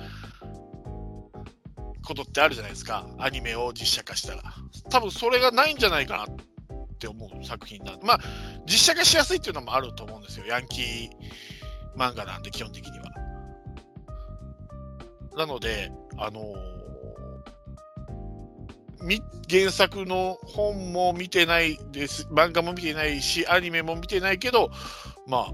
[2.03, 3.07] ことってあるじゃないですか。
[3.19, 4.41] アニメを実写化したら。
[4.89, 6.27] 多分それがないんじゃないかなっ
[6.97, 8.05] て思う作品なんで。
[8.05, 8.19] まあ、
[8.65, 10.47] 実写化しやすいっていうのもあると思うんですよ。
[10.47, 11.09] ヤンキー
[11.95, 13.08] 漫画なんで、基本的には。
[15.39, 16.79] なので、あのー
[19.01, 24.69] み原作の本も見てないです、漫画も見てないし、アニメも見てないけど、
[25.25, 25.53] まあ、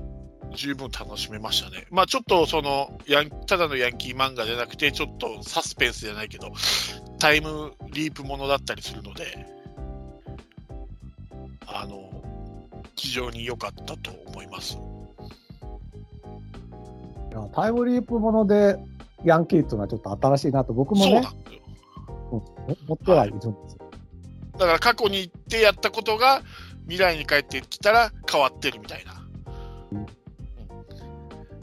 [0.56, 1.86] 十分楽しめましたね。
[1.92, 6.52] まあ、ちょっとそのヤン、ただのヤンキー漫画じゃなくて、ちょっとサスペンスじゃないけど、
[7.20, 9.46] タイムリープものだったりするので、
[11.68, 12.10] あの、
[12.96, 14.80] 非常に良かったと思います。
[17.32, 18.78] いやタイムリープもので、
[19.26, 23.58] ヤンキーっていうのはちょっと新しいなと僕もねそうなん、思ってはいるんですよ。
[24.58, 26.42] だから過去に行ってやったことが
[26.84, 29.14] 未来に帰ってきたら変わってるみたいな。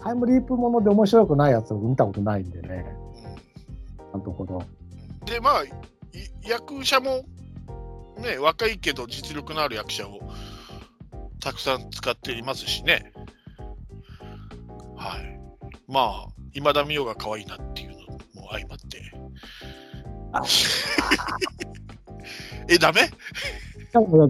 [0.02, 3.02] タイムリープもので面白くないやつを見たことないんでね、うん
[4.12, 4.62] なんとほど。
[5.24, 5.70] で、まあ、い
[6.42, 7.24] 役者も
[8.18, 10.20] ね、若いけど実力のある役者を
[11.40, 13.12] たくさん使っていますしね。
[14.96, 15.40] はい。
[15.88, 17.96] まあ、今田美桜が可愛いなっていうの
[18.42, 19.12] も相まって。
[20.32, 20.42] あ
[22.68, 23.10] え、ダメ？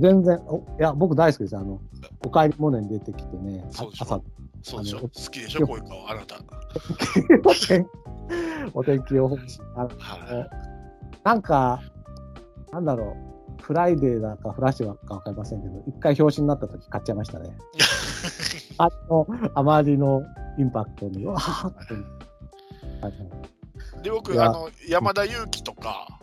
[0.00, 1.56] 全然お、いや、僕大好きです。
[1.56, 1.80] あの、
[2.24, 4.20] おかえりモネに出てきてね、そう朝、
[4.62, 6.40] そうでしょ好きでしょこういう顔、あなた。
[8.74, 9.60] お天気予報士。
[9.76, 10.50] あのはい。
[11.24, 11.80] なんか、
[12.72, 13.16] なんだろ
[13.60, 17.56] う、フライデーだかフラッシュかわかりませんけど、一回表紙になった時買っちゃいましたね。
[18.78, 20.22] あの、あまりの
[20.58, 21.94] インパクトに、わーって。
[23.04, 23.42] はい
[24.02, 26.18] で、僕、あの、山田裕貴とか、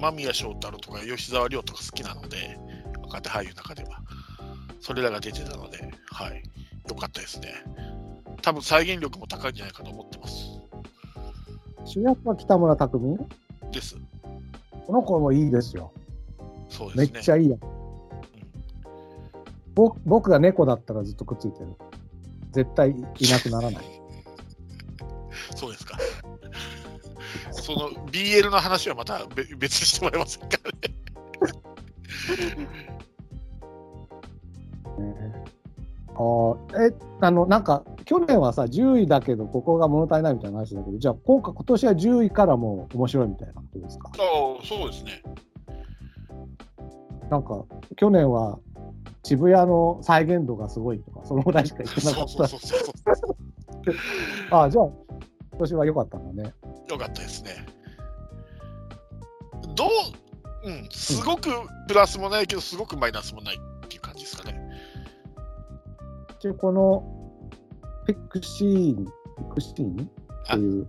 [0.00, 2.58] 間宮祥太朗とか、吉沢亮とか好きなので、
[3.02, 4.00] 若手俳優の中では。
[4.80, 5.78] それらが出てたので、
[6.10, 6.42] はい。
[6.88, 7.52] よかったですね。
[8.42, 10.34] 多分再現力も高いんじゃないかと思ってます。
[11.84, 13.16] 主役は北村匠
[13.62, 13.72] 海？
[13.72, 13.96] です。
[14.86, 15.92] この子もいいですよ。
[15.96, 17.22] めっそうですね。
[17.22, 17.56] ちゃいいや。
[19.76, 21.68] 僕僕が猫だったらずっとくっついてる。
[22.52, 22.94] 絶対い
[23.30, 23.84] なくならない。
[25.54, 25.98] そうですか。
[27.52, 30.96] その BL の話はまたべ別にしてもらえませんからね。
[34.98, 35.44] ね
[36.14, 44.10] あーえ、あの、なんか、去年はさ、10位だけど、ここが物足りないみたいな話だけど、じゃあ、今回、今年は10位からもう面白いみたいなことですか？
[44.12, 44.12] あ
[44.62, 45.22] あ、そうですね。
[47.28, 47.62] なんか、
[47.96, 48.58] 去年は
[49.26, 52.26] 渋谷の再現度がすごいとか、そのぐらいしか言ってなかっ
[54.50, 54.56] た。
[54.56, 54.84] ああ、じゃあ、
[55.50, 56.54] 今年は良かったんだね。
[56.88, 57.66] よかったですね。
[59.74, 59.86] ど
[60.62, 61.50] う、うん、すごく
[61.88, 64.60] プラスもないけど、すごくマイナスもないっていう感じですかね。
[66.38, 67.02] 一応、この、
[68.06, 69.10] ピクシーン、ピ
[69.56, 69.94] クシーンっ
[70.46, 70.88] ていう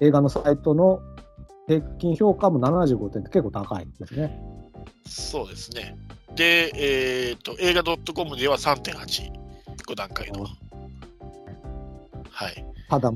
[0.00, 1.00] 映画のサイトの
[1.68, 4.38] 平均評価も75点って結構高いですね。
[5.06, 5.96] そうですね。
[6.36, 9.32] で、えっ、と、映画 .com では3.8、
[9.88, 10.42] 5段階の。
[10.42, 10.50] は
[12.30, 12.64] はい。
[12.90, 13.10] ただ、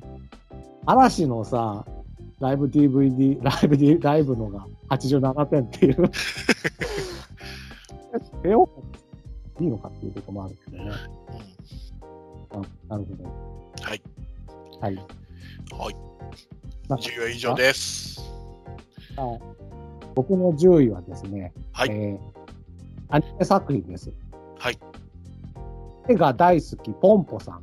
[0.86, 1.84] 嵐のさ、
[2.40, 6.10] ライブ DVD、ライブ D、ライブのが87点っていう。
[8.44, 8.68] え、よ
[9.60, 9.64] い？
[9.64, 10.90] いのかっていうところもあるけどね。
[10.90, 11.20] うん
[12.52, 13.24] あなるほど。
[13.82, 14.02] はい。
[14.80, 14.96] はい。
[14.96, 15.94] はい。
[16.88, 18.20] なんか10位は以上です。
[19.16, 19.40] はい
[20.16, 22.39] 僕の10位はですね、はいえー
[23.10, 24.12] アニメ作品です。
[24.58, 24.78] はい。
[26.08, 27.62] 絵が大好き、ポンポさん。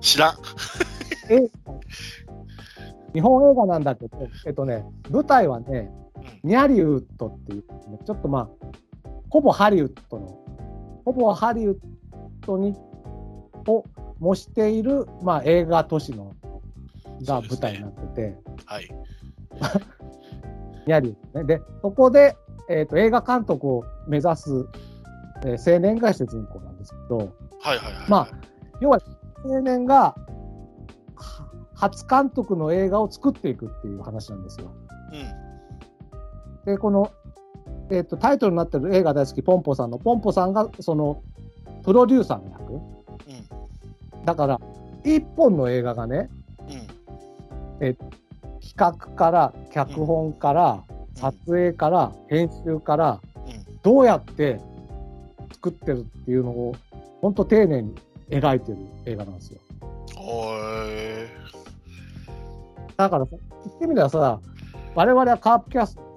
[0.00, 0.34] 知らん。
[1.28, 1.48] え
[3.12, 5.90] 日本映画なんだけど、えっとね、舞台はね、
[6.42, 8.48] ニャリウッドっていう、ね、ちょっとまあ、
[9.28, 10.26] ほぼハリウッドの、
[11.04, 11.76] ほぼハリウッ
[12.46, 12.74] ドに
[13.66, 13.84] を
[14.18, 16.34] 模している、まあ、映画都市の
[17.22, 18.88] が舞台になってて、はい。
[20.86, 21.44] ニャリウッドね。
[21.44, 22.36] で、そこで、
[22.70, 24.66] えっと映画監督を目指す、
[25.44, 27.24] えー青年が主人公なんですけど、は
[27.74, 28.08] いはいはい。
[28.08, 28.28] まあ、
[28.80, 29.00] 要は
[29.44, 30.14] 青年が
[31.16, 34.70] は初監督の映画を作っていくっていう話なんですよ。
[35.12, 36.64] うん。
[36.64, 37.10] で、この、
[37.90, 41.22] えっとタイトルになってる映画大好きポンポさんのポンポさんがその
[41.82, 42.72] プロデューサーの役。
[42.74, 44.24] うん。
[44.24, 44.60] だから、
[45.04, 46.30] 一本の映画がね、
[47.80, 47.96] うん。
[48.60, 50.84] 企画から脚本から
[51.20, 53.80] 撮影から編集からうん。
[53.82, 54.60] どうやって
[55.54, 56.74] 作ってるっていうのを
[57.20, 57.94] 本当丁寧に
[58.30, 59.60] 描いてる映画なんですよ。
[62.96, 63.30] だからさ、
[63.64, 64.40] 言ってみればさ、
[64.94, 66.08] 我々はカープキャストで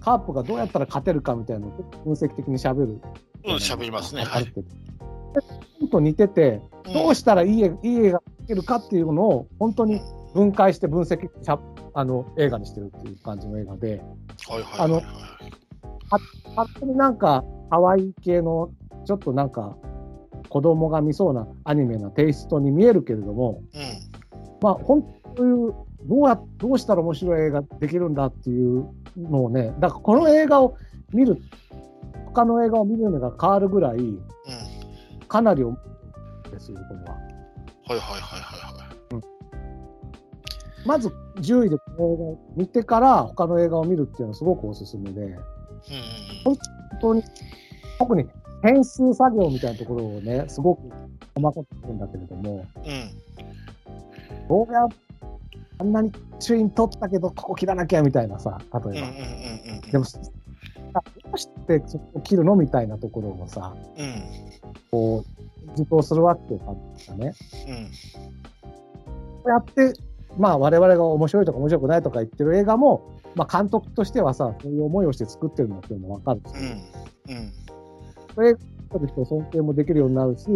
[0.00, 3.00] さ、カープがどうやったら勝てるかみたいなのを分析的に喋る。
[3.44, 4.24] うん、喋りますね。
[4.24, 4.52] はい。
[5.90, 6.60] と似てて、
[6.92, 10.00] どうしたらいい絵いい映画が描けるかっていうのを本当に
[10.38, 11.28] 分解して分析
[11.94, 14.00] あの映画にしてるっていう感じの映画で、
[14.48, 14.80] はいはいはいはい。
[14.80, 15.02] あの
[16.56, 18.70] 勝手になんか可愛い系の
[19.04, 19.76] ちょっとなんか
[20.48, 23.82] 子供が見そうなアニメなテイストに見えるけれども、うん。
[24.62, 25.74] まあ本当いう
[26.04, 30.76] どうやどうしたら面白い映画できるんだっていうのをね、だからこの映画を
[31.12, 31.42] 見る
[32.26, 34.20] 他の映画を見るのが変わるぐらいうん。
[35.26, 37.16] かなり面白いですよこれは。
[37.16, 38.77] はいはいはいはいはい。
[40.88, 45.38] まず10位でこの映画を見てから他の映画を見るっていうのはすごくおすすめで、うんうん
[46.44, 46.58] 本
[47.00, 47.22] 当に、
[47.98, 48.26] 特に
[48.62, 50.82] 編集作業みたいなところをね、すごく
[51.36, 52.90] 細かくするんだけれども、うん。
[52.90, 52.94] う
[54.44, 54.48] ん。
[54.48, 54.88] どうや
[55.78, 58.88] あんなにシーン撮ったけど、ここ切らなきゃみたいなさ、例えば。
[58.88, 59.04] うんうんうん
[59.84, 59.90] うん。
[59.90, 60.04] でも、
[60.94, 64.22] あどうしてそこ切るのみたいなところをさ、うん。
[64.90, 65.24] こ
[65.68, 67.34] う、受講するわっていう感じだね。
[67.68, 67.86] うん。
[69.42, 69.92] こうやって、
[70.38, 77.36] まあ我々が面白いとか面白くないとか言ってる映画も、まあ監督としてはさ、そういう思いをして作ってるのっていうのもわかるし、うん。
[77.36, 77.52] うん。
[78.34, 78.54] それ
[78.90, 80.46] 撮る人を尊敬もできるようになるし、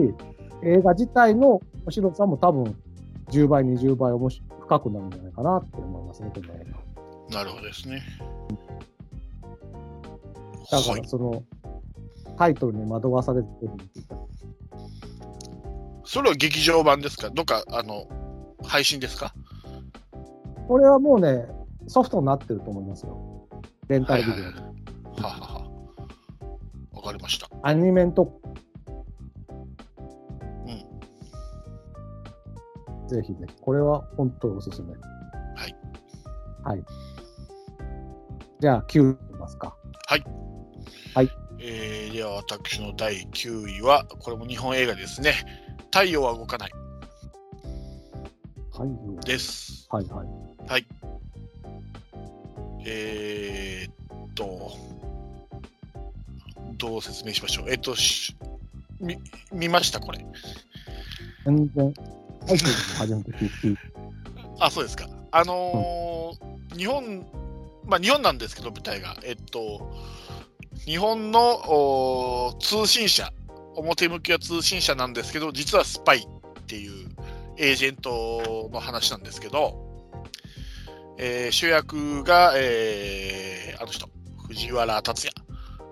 [0.65, 2.77] 映画自体の面白さも多分
[3.31, 6.67] 10倍、20倍面白深くなるんじゃないかなって思いますね、この映
[7.31, 7.39] 画。
[7.39, 8.03] なるほどですね。
[10.71, 11.03] だかはい。
[11.03, 11.43] らその、
[12.39, 14.17] タイトルに惑わされてるっていうか
[16.05, 18.07] それは劇場版ですかどっか、あの、
[18.65, 19.35] 配信ですか
[20.69, 21.47] これはもうね、
[21.87, 23.49] ソフトになってると思いますよ。
[23.89, 24.43] レンタルビデオで。
[24.43, 24.55] はい
[25.23, 25.63] ははは。
[26.93, 27.49] わかりました。
[27.63, 28.41] アニメント、
[30.67, 30.71] う
[33.05, 33.09] ん。
[33.09, 33.55] ぜひぜひ。
[33.61, 34.93] これは本当におすすめ。
[34.93, 34.97] は
[35.67, 35.77] い。
[36.65, 36.85] はい。
[38.61, 39.77] じゃあ、9いきますか。
[41.65, 45.35] えー、では私の第9位は、これも日本映画ですね。
[45.93, 46.71] 太陽は動かない
[48.73, 49.25] はい。
[49.25, 49.87] です。
[49.89, 50.42] はいはい。
[52.85, 54.73] えー、っと、
[56.79, 57.71] どう説明しましょう？
[57.71, 58.37] えっと、し
[59.01, 59.17] み
[59.53, 60.25] 見ました、これ。
[61.45, 61.95] 全然、
[62.47, 63.83] 初めて聞いて、
[64.59, 65.09] あ、そうですか。
[65.31, 67.27] あのー日本、
[67.85, 69.15] まあ日本なんですけど、舞台が。
[69.25, 69.93] えっと、
[70.87, 73.31] 日本の通信社、
[73.77, 76.23] 表向きは通信社なんですけど、実はスパイっ
[76.67, 77.09] ていう
[77.59, 79.92] エージェントの話なんですけど、
[81.25, 84.09] えー主役が、えーあの人、
[84.49, 85.31] 藤原竜也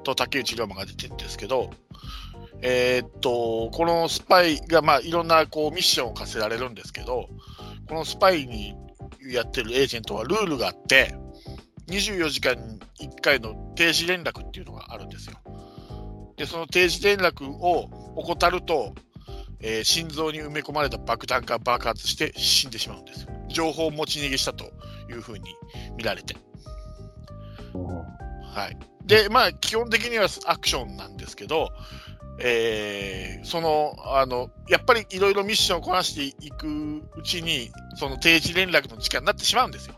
[0.03, 1.71] と竹内涼真が出てるんですけど、
[2.63, 7.29] えーっと、このスパイが、まあ、いろんなこうミッションを課せられるんですけど、
[7.89, 8.75] このスパイに
[9.33, 11.15] やってるエージェントはルールがあって、
[11.87, 15.37] 24時間に1回の定時連絡っていうのがあるんですよ。
[16.37, 18.95] で、その定時連絡を怠ると、
[19.61, 23.40] えー心臓に埋め込まれた爆弾が爆発して死んでしまうんですよ。
[23.53, 24.65] 情報を持ち逃げしたと
[25.11, 25.55] いうふうに
[25.97, 26.37] 見られて。
[28.55, 28.79] はい。
[29.05, 31.71] で、まあ、基本的にはアクションなんですけど、
[32.43, 39.95] えーその、あの、やっぱりいろいろミッションをこなしていくうちに、その定時連絡の時間になってしまうんですよ。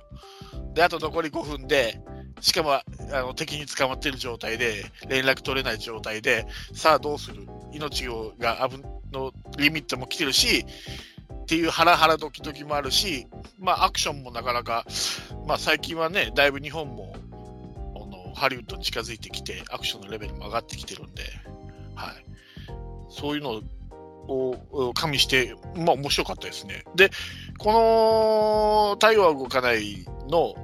[0.75, 2.01] で、あと残り5分で、
[2.41, 2.83] しかもあ
[3.13, 7.47] の敵に捕まっている状態で、連絡取れない状態で、さあどうする？
[7.73, 8.83] 命をが危
[9.13, 10.67] のリミットも来てるし、
[11.43, 13.27] っていうハラハラドキドキもあるし、
[13.59, 14.87] まあアクションもなかなか、
[15.47, 17.15] まあ最近はね、だいぶ日本も、
[17.95, 21.23] あのハリウッドに近づいてきて、アクションのレベルも上がってきてるんで、
[21.95, 22.25] はい。
[23.11, 23.61] そういうの
[24.29, 26.85] を加味して、まあ面白かったですね。
[26.95, 27.11] で、
[27.59, 30.55] この太陽は動かないの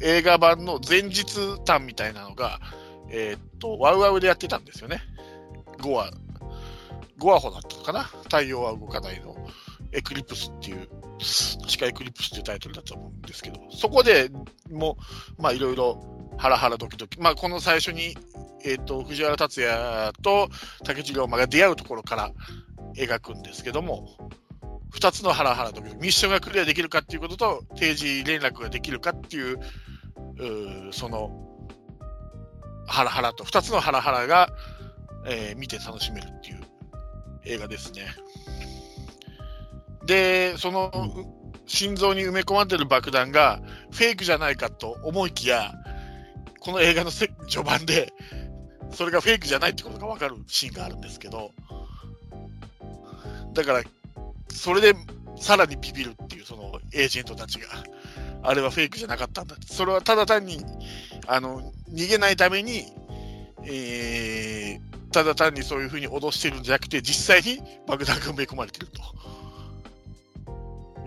[0.00, 1.24] 映画版の前日
[1.64, 2.60] 談みたいなのが、
[3.10, 5.02] えーっと、ワウワウでやってたんですよね。
[5.78, 6.10] 5話、
[7.18, 8.04] 5話ほだったのかな？
[8.04, 9.36] 太陽は動かないの
[9.92, 10.88] エクリプスっていう、
[11.66, 14.30] 確かエクリプスっていうタイトルだと思うんですけど、そこで
[14.70, 14.96] も
[15.38, 18.16] う、まあいろいろハラハラドキドキ、まあこの最初に、
[18.64, 20.48] えーと、藤原竜也と
[20.84, 22.32] 竹内涼真が出会うところから
[22.96, 24.30] 描くんですけども、
[24.92, 31.30] 2つのハラハラドキドキ、ミッションがクリアできるかっていうことと、定時連絡ができるかっていう、うその、
[32.86, 34.48] ハラハラと、2つのハラハラが、
[35.26, 36.60] えー見て楽しめるっていう
[37.44, 38.06] 映画ですね。
[40.08, 40.90] で、その、
[41.66, 45.74] 心臓に埋め込まれてる爆弾がフェイクじゃないかと思いきや、
[46.60, 48.14] この映画のせ序盤で、
[48.90, 51.52] それがフェイクじゃないってことが分かるシーンがあるんですけど、
[53.52, 53.82] だから、
[54.50, 54.94] それで
[55.36, 57.68] さらにビビるっていう、そのエージェントたちが、
[58.42, 60.64] あれはフェイクじゃなかったんだって、それはただ単に、
[61.26, 62.86] あの、逃げないために、
[63.64, 69.00] えーただ単にそういうふうに脅してるんじゃなくて、実際に爆弾が埋め込まれてると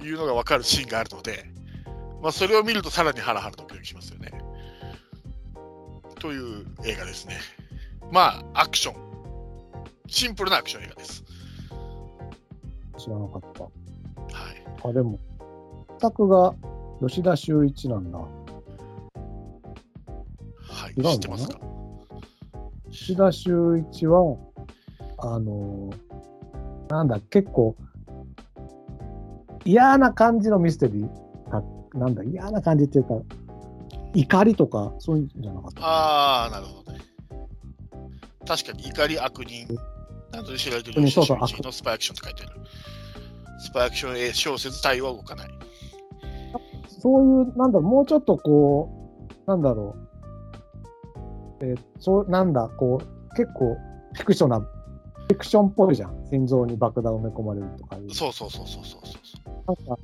[0.03, 1.45] いうのが分かるシーンがあるので、
[2.21, 4.31] まあ、それを見るとさらにハラハラドキドキしますよね。
[6.19, 7.37] という映画ですね。
[8.11, 8.95] まあ、アクション。
[10.07, 11.23] シンプルなアクション映画です。
[12.97, 13.63] 知らなかった。
[13.63, 13.71] はい。
[14.83, 15.19] あ、でも、
[15.99, 16.53] 作が
[16.99, 18.19] 吉田修一なんだ。
[18.19, 18.27] は
[20.95, 21.01] い。
[21.01, 21.59] 知ってますか？
[22.91, 24.37] 吉田修一は、
[25.17, 27.75] あのーなんだ、結構、
[29.65, 33.15] 嫌な感じのミステリーか、なんだ、嫌な感じっていうか、
[34.13, 35.81] 怒りとか、そういうんじゃなかった。
[35.83, 36.99] ああ、なるほどね。
[38.47, 39.67] 確かに怒り悪人、
[40.31, 42.61] などで知られてるそうそう修一のスパイアクションって書いてある。
[43.59, 45.49] スパイアクション映小説対は動かない。
[46.87, 48.89] そういう、なんだろう、もうちょっとこ
[49.45, 49.95] う、なんだろ
[51.61, 53.77] う、えーそう、なんだ、こう、結構、
[54.13, 56.21] フィクショナ、フィクションっぽいじゃん。
[56.31, 57.97] 心臓に爆弾を埋め込まれるとか。
[58.09, 59.40] そうそうそうそうそうそう。
[59.67, 59.97] なんか、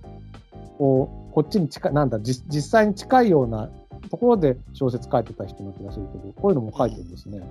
[0.78, 3.70] こう、こっちに近い、なんだ、実実際に近いような
[4.10, 7.38] ところで小説書いてた人の気がするけど、こういうのも書いてるんですね。
[7.38, 7.44] いう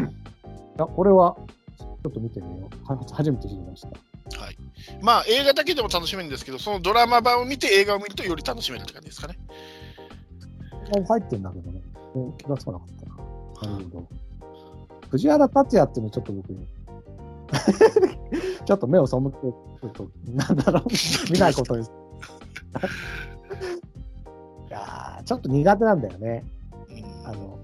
[0.00, 0.04] ん。
[0.78, 1.36] や、これは、
[1.78, 2.92] ちょっと見てみよう。
[2.92, 3.88] は初めて知りました。
[4.40, 4.56] はい。
[5.00, 9.38] まあ、映画だけでも楽しめるんですけど、そのドラマ版を見て映画を見るとより楽しめるって感じですかね。
[10.96, 11.80] あ入ってんだけどね。
[12.14, 12.88] うん気がつかなかっ
[13.60, 13.72] たな。
[13.72, 14.08] なるほど。
[15.10, 16.66] 藤原竜也っていうのちょっと僕に、
[18.64, 20.84] ちょっと目を背けて、ちょっと、なんだろう、
[21.32, 21.84] 見ないことに。
[21.86, 21.88] い
[24.70, 26.44] やーちょっと苦手なんだよね。
[26.88, 27.26] うん。
[27.26, 27.58] あの、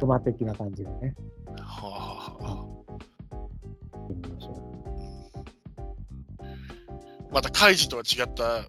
[0.00, 1.14] ドマ的な感じがね。
[1.58, 2.66] はあはあ
[7.30, 8.64] また、カイジとは違った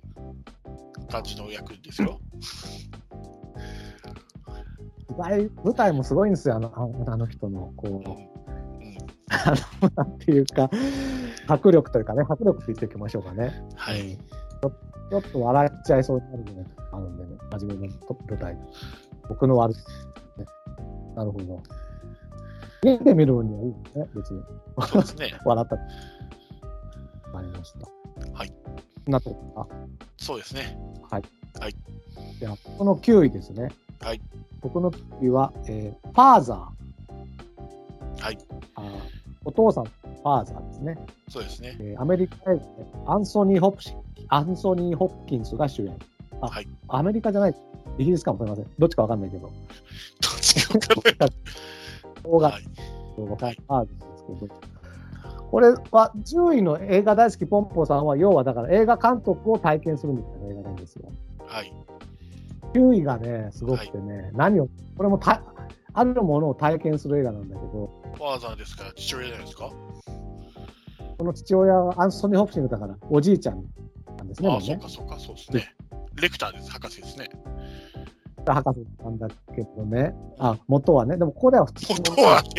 [1.09, 2.19] 感じの役ですよ。
[5.09, 5.13] う。
[5.17, 6.71] 舞台舞台もすごいんですよ、あの
[7.07, 7.87] あの人の、こ
[9.29, 10.69] あの、なんていうか、
[11.47, 13.53] 迫力というかね、迫力って言っておきましょうかね。
[13.75, 14.13] はい。
[14.13, 14.17] うん
[15.09, 17.93] ちょっと笑っちゃいそうになるのがあるんでね、真面目な
[18.29, 18.57] 舞台。
[19.29, 19.83] 僕の悪い、ね。
[21.15, 21.63] なるほど。
[22.83, 24.43] 家で見る分にはいいですね、別に。
[24.85, 25.39] そうですね。
[25.45, 25.75] 笑った。
[25.75, 25.81] わ
[27.41, 27.87] かりました。
[28.33, 28.53] はい。
[29.07, 29.75] なとこか？
[30.17, 30.77] そうですね。
[32.39, 33.69] じゃあ、この9位ですね。
[34.01, 34.21] はい。
[34.61, 36.86] 僕の9位は、えー、ファーザー。
[38.19, 38.37] はい。
[38.75, 38.87] あー
[39.45, 40.97] お父さん、ファーザーですね。
[41.29, 41.77] そうですね。
[41.79, 42.61] えーアメリカ映画で
[43.05, 43.93] アンソニー・ホプシ
[44.29, 45.97] アンソニー・ホプキンスが主演。
[46.41, 47.55] あ、はいアメリカじゃない。
[47.97, 48.65] イギリスかもしれません。
[48.77, 49.47] どっちかわかんないけど。
[49.47, 51.29] どっちか分かんない。
[52.23, 52.63] 動画はい。
[53.17, 54.55] 動画ファーザーですけど。
[55.49, 61.09] これは10位の映画大好きポンポーさんは、要はだから映画監督を体験するみたいな映画なんですよ。
[61.45, 61.73] はい。
[62.73, 65.41] 9位がね、すごくてね、何を、これもた
[65.99, 68.83] あるものを体験する映画なんだけど、ファーザーですか？
[68.83, 69.71] ら父親じゃないですか？
[71.17, 73.63] この父親はアンソニー・ホプキンスだから、おじいちゃん
[74.17, 74.65] なんですね、ああ、ね。
[74.65, 75.75] そうかそうか、そうですね。
[76.13, 77.27] レクターです、博士ですね。
[78.45, 80.13] 博士なんだけどね。
[80.37, 81.17] あ、元はね。
[81.17, 82.49] でもここでは普通の本当はね、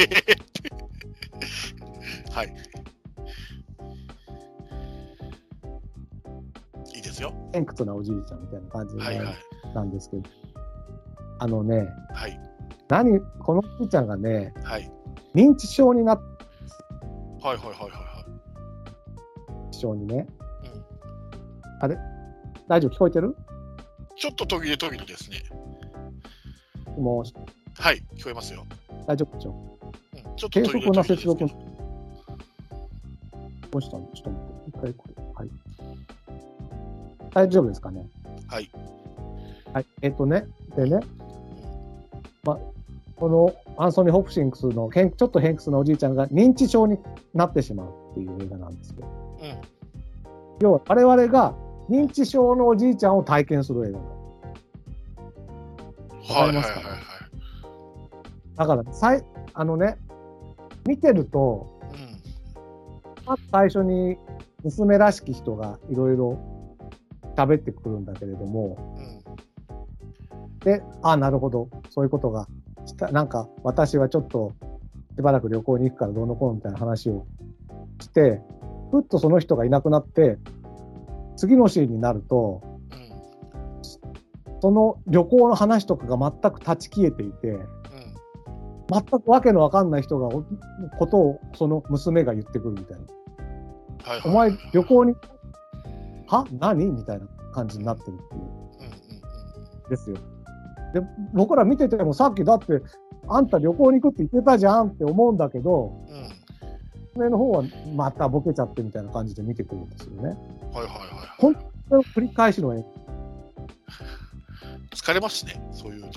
[2.32, 2.54] はい。
[6.96, 7.32] いいですよ。
[7.52, 9.36] 偏屈なおじいちゃんみたいな感じはいはい。
[9.74, 10.22] なんですけど、
[11.38, 12.40] あのね、はい。
[12.88, 14.90] 何、このおじいちゃんがね、はい。
[15.34, 16.20] 認知症になっ
[17.42, 18.24] はいはいはいはいは
[19.70, 20.26] 症にね、
[21.82, 21.86] い。
[21.86, 21.98] うん。
[22.66, 22.90] 大丈夫？
[22.94, 23.36] 聞こえてる？
[24.16, 25.36] ちょっと途切れ途切れですね。
[26.98, 27.24] もう
[27.80, 28.02] はい。
[28.16, 28.66] 聞こえますよ。
[29.06, 29.78] 大丈夫でしょ？
[30.14, 31.54] うん、ちょっと途切れ途切れです接続ね。
[33.70, 34.10] どうしたの？
[34.14, 34.70] ちょっと待って。
[34.70, 35.14] 一回これ。
[35.34, 35.50] はい。
[37.32, 38.08] 大丈夫ですかね？
[38.48, 38.70] はい。
[39.72, 39.86] はい。
[40.02, 41.00] えっ、とね、でね、
[42.42, 42.58] ま、
[43.18, 46.98] このアンソニー・ホプキンスの偏ちょっと偏屈なおじいちゃんが認知症に
[47.34, 49.60] なってしまうっていう映画なんですけど、うん。
[50.60, 51.54] 要は我々が
[51.90, 54.18] 認知症のおじいちゃんを体験する映画なの。
[56.28, 56.80] はいはいはいはいわかりますか。
[58.56, 59.96] だから、さいあのね、
[60.86, 63.24] 見てると、うん。
[63.24, 64.16] まず最初に
[64.62, 66.38] 娘らしき人がいろいろ
[67.36, 70.58] 喋ってくるんだけれども、うん。
[70.60, 72.46] で、ああ、なるほど、そういうことが
[72.88, 74.54] した、なんか私はちょっと
[75.16, 77.26] しばらく旅行に行くからどうのこうのみたいな話を
[78.00, 78.40] して、
[78.90, 80.38] ふっとその人がいなくなって、
[81.36, 83.80] 次のシーンになると、うん。
[84.60, 87.66] その旅行の話とかが全く断ち消えていて、うん。
[88.90, 90.44] 全くわけのわかんない人がお
[90.98, 93.04] ことをその娘が言ってくるみたいな。
[94.04, 94.30] はいはい。
[94.30, 95.14] お前旅行に、
[96.26, 96.44] は？
[96.58, 96.86] 何？
[96.90, 98.42] みたいな感じになってるっていう。
[99.84, 99.90] うん。
[99.90, 100.16] ですよ。
[100.92, 101.00] で、
[101.32, 102.80] 僕ら見ててもさっきだって、
[103.28, 107.20] あんた旅行に行くって言ってたじゃんって思うんだけど、うん。
[107.20, 107.64] 上の方は
[107.94, 110.28] またボケちゃってみたいな感じで見てくるんですよね。
[110.28, 110.88] はいはいはい。
[111.38, 111.60] ほんそ
[111.90, 112.84] れを繰り返しの絵。
[114.94, 116.08] 疲れますね、そういうの。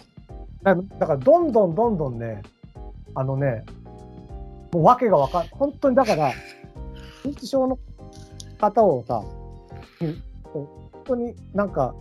[0.64, 2.42] だだからどんどんどんどんね、
[3.16, 3.66] あのね、
[4.72, 6.32] もう訳がわかん本当にだから、
[7.26, 7.80] 認知症の
[8.60, 9.24] 方をさ、
[10.02, 10.22] うん
[10.54, 10.68] 本
[11.06, 11.96] 当になんか、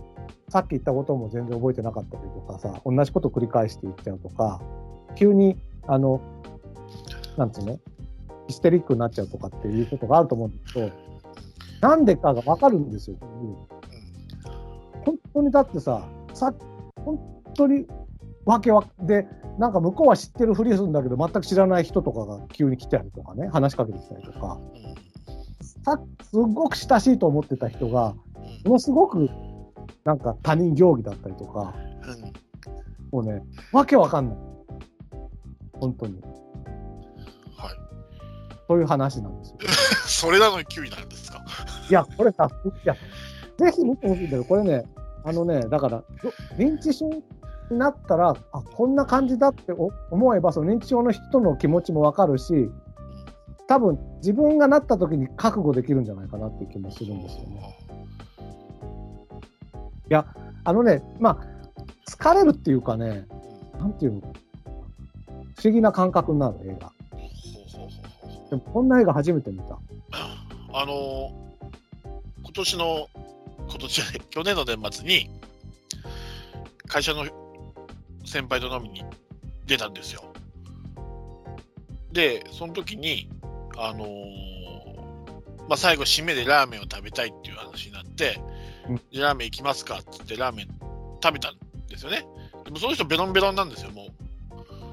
[0.49, 4.61] さっき言ったことも全然覚えてなかったりとかさ、同じこと繰り返していっちゃうとか、
[5.15, 5.57] 急に、
[5.87, 6.21] あの、
[7.37, 7.79] なんつうの
[8.47, 10.91] ヒステリックになっちゃうとかっていうことがあると思うんですけど、
[11.81, 13.17] なんでかがわかるんですよ。
[13.21, 13.55] うん。
[15.03, 16.53] 本当にだってさ、さ
[16.97, 17.19] 本
[17.55, 17.87] 当に
[18.45, 19.27] わけわで、
[19.57, 24.59] なんか向こうは知ってるふりするんだけど、全く知らない人とかが急に来たりとかね、話しかけてきたりとか、
[25.85, 28.15] さすごく親しいと思ってた人が、
[28.65, 28.69] うん。
[28.69, 29.29] ものすごく
[30.03, 31.73] なんか他人行儀だったりとか、
[32.03, 32.11] うん。
[32.11, 32.33] うん。
[33.11, 34.37] もうね、わけわかんない。
[35.73, 36.21] 本当に。
[36.21, 36.31] はい。
[38.67, 39.57] そういう話なんですよ。
[40.07, 41.43] それなのに9位なんですか？
[41.89, 42.93] いや、これさ、いや、
[43.57, 44.85] ぜひ見てほしいんだけど、これね、
[45.23, 52.69] あのね、だから、ど認知症になったら、あこんな感じだってお思えば、その認知症の人の気持ちもわかるし、
[53.67, 57.77] 多分自分がなった時に覚悟できるんじゃないかなっていう気もするんですよね。
[60.15, 61.51] あのね、まあ、
[62.07, 63.25] 疲れるっていうかね、
[63.79, 66.91] なんていうの、不思議な感覚になる映画。
[68.49, 69.79] でも、こんな映画初めて見た。
[70.73, 71.41] あのー
[72.43, 73.09] 今年の、
[73.69, 75.29] 今年じゃない、去年の年末に、
[76.87, 77.25] 会社の
[78.25, 79.05] 先輩と飲みに
[79.65, 80.33] 出たんですよ。
[82.11, 83.29] で、その時に、
[83.77, 84.07] あのー
[85.69, 88.60] まあ、最後、締めでラーメンを食べたいっていう話になって、うん
[89.11, 89.95] じゃあラーメン行きますか？
[89.95, 90.67] って言って、ラーメン
[91.23, 91.55] 食べたん
[91.87, 92.25] ですよね。
[92.65, 94.07] でもその人、ベロンベロンなんですよ、も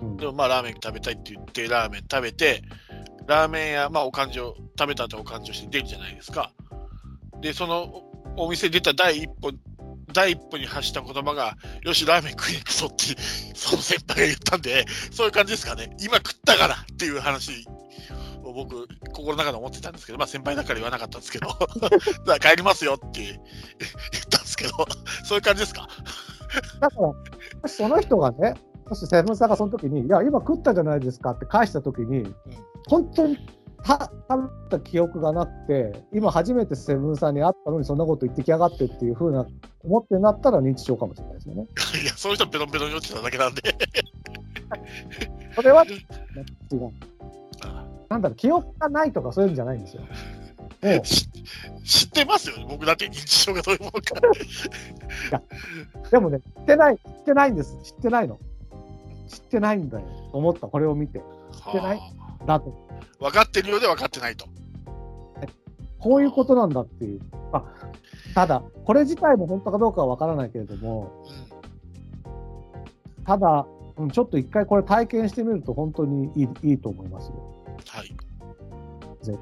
[0.01, 0.05] う。
[0.07, 0.17] うん。
[0.17, 2.63] でもまあラーメン食べたいって言ってラーメン食べて
[3.27, 6.53] ラーメン屋まあお勘定食べた後お勘定して出るじゃないですか。
[7.41, 8.05] でその
[8.37, 9.53] お店出た第一歩
[10.13, 13.21] 第一歩に発した言葉がよしラーメン食いに行くぞって
[13.55, 15.95] その先輩が言ったんでそういう感じですかね。
[16.01, 17.67] 今食ったからっていう話。
[17.69, 17.79] を
[18.53, 21.59] 僕心の中で思ってたんですけどまあ先輩だから言わなかったんですけどだか
[22.27, 23.37] ら帰りますよって 言っ
[24.31, 24.71] たんですけど
[25.25, 25.89] そういう感じですか？
[26.81, 26.97] だか
[27.63, 28.55] ら、その人がね、
[28.89, 32.33] もしセブンさんがその時に、いや、今食ったじゃないですかって返した時に、
[32.89, 33.37] 本当に
[33.85, 39.47] た食べた記憶がなくて、今初めてセブンさんに会ったのにそんなこと言ってきやがってっていうふうな
[39.85, 41.67] 思ってなったら認知症かもしれないですよね。
[42.03, 43.61] いやその人ベロンベロンに落ちてただけなんで
[45.55, 45.99] それは 違う。
[48.09, 50.03] なんだろう、記憶がないとかそういうんじゃないんですよ。
[51.03, 51.29] 知
[51.85, 55.41] 知ってますよ、僕だって認知症がどういうものか。
[56.11, 57.77] でもね、知ってない、知ってないんです。
[57.83, 58.39] 知ってないの。
[59.27, 60.07] 知ってないんだよ。
[60.31, 61.19] と思った、これを見て。
[61.19, 61.23] っ
[61.73, 62.13] てないは
[62.47, 62.73] だと。
[63.21, 64.47] あ分かってるようで分かってないと。
[65.99, 67.21] こういうことなんだっていう。
[67.53, 67.65] あ
[68.35, 71.59] ただ、これ自体も本当かどうかはわからないけれども、うん
[73.29, 73.67] ただ、
[73.99, 77.58] うんちょっと一回これ体験してみると本当にいいいいと思いますよ。
[77.87, 78.09] はい。
[79.23, 79.39] ぜひ。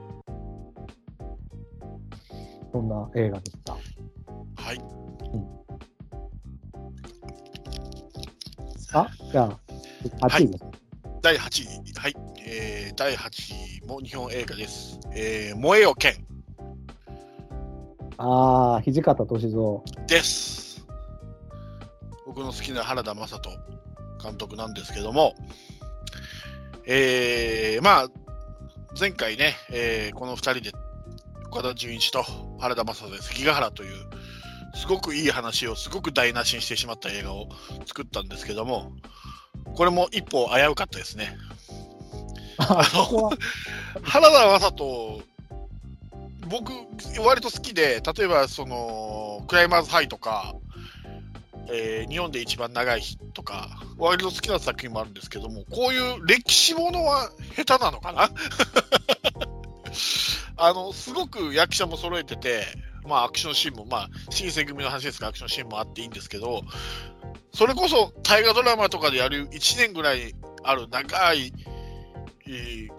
[2.72, 3.72] そんな映画でした。
[3.72, 3.78] は
[4.72, 4.80] い。
[8.92, 9.58] あ、じゃあ、
[10.28, 10.64] 8位です。
[11.22, 11.92] 第8位。
[11.98, 12.14] はい。
[12.46, 15.00] えー、第8位も日本映画です。
[15.12, 16.14] えー、燃えよ剣
[18.18, 19.82] ああ、土方歳三。
[20.06, 20.86] です。
[22.24, 23.40] 僕の好きな原田雅人
[24.22, 25.34] 監督なんですけども、
[26.86, 28.08] えー、まあ、
[28.98, 30.72] 前回ね、えーこの2人で
[31.50, 32.24] 岡田准一と
[32.58, 34.06] 原田雅人で関ヶ原という、
[34.74, 37.48] すごくいい話をすごく台無しにしてしまった映画を
[37.86, 38.92] 作ったんですけども、
[39.74, 41.36] これも一歩危うかったですね。
[42.56, 43.32] あそこは、
[44.02, 45.22] 原田雅人、
[46.48, 46.72] 僕、
[47.22, 50.54] 割と好きで、例えばそのクライマーズハイとか、
[51.68, 58.30] えー日本で一番長い日とか、割と好きな作品もあるんですけども、こういう歴史ものは下手なのかな？
[60.58, 62.64] あのすごく役者も揃えてて、
[63.06, 66.62] まあ、アクションシーンも、まあ、新選組の話ですから、アクションシーンもあっていいんですけど、
[67.54, 71.52] それこそ大河ドラマとかでやる1年ぐらいある長い、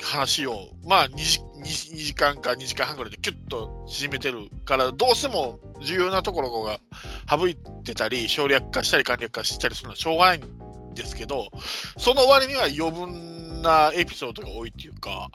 [0.01, 6.79] 話を、まあ2時、2, 時間か2時間半ぐらいでキュッと縮めてるから、どうしても重要なところが
[7.29, 11.47] 省いてたり、省略化したり簡略化したりするのはしょうがないんですけど、
[11.97, 15.29] その割には余分なエピソードが多いっていうか、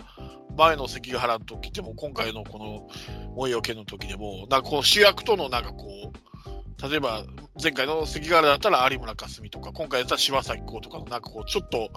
[0.57, 2.89] 前の関ヶ原の時でも、今回のこの
[3.35, 6.32] 燃えよけの時でも、なんかこう主役とのなんかこう、
[6.81, 7.25] 例えば
[7.63, 11.91] 前回の関ヶ原だったら有村架純とか、今回だったら柴咲コウとかのなんかこう、ちょっと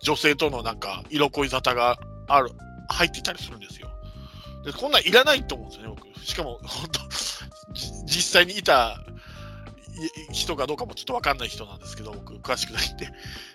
[0.00, 1.98] 女性とのなんか色恋沙汰が
[2.28, 2.50] ある、
[2.88, 3.90] 入ってたりするんですよ。
[4.64, 6.26] で、こんなんいらないと思うんですよね、僕。
[6.26, 7.00] しかも、本当
[8.06, 9.04] 実際にいた
[10.32, 13.08] 人かどうかもちょっとわかんない人なんですけど、僕、詳しくないんで。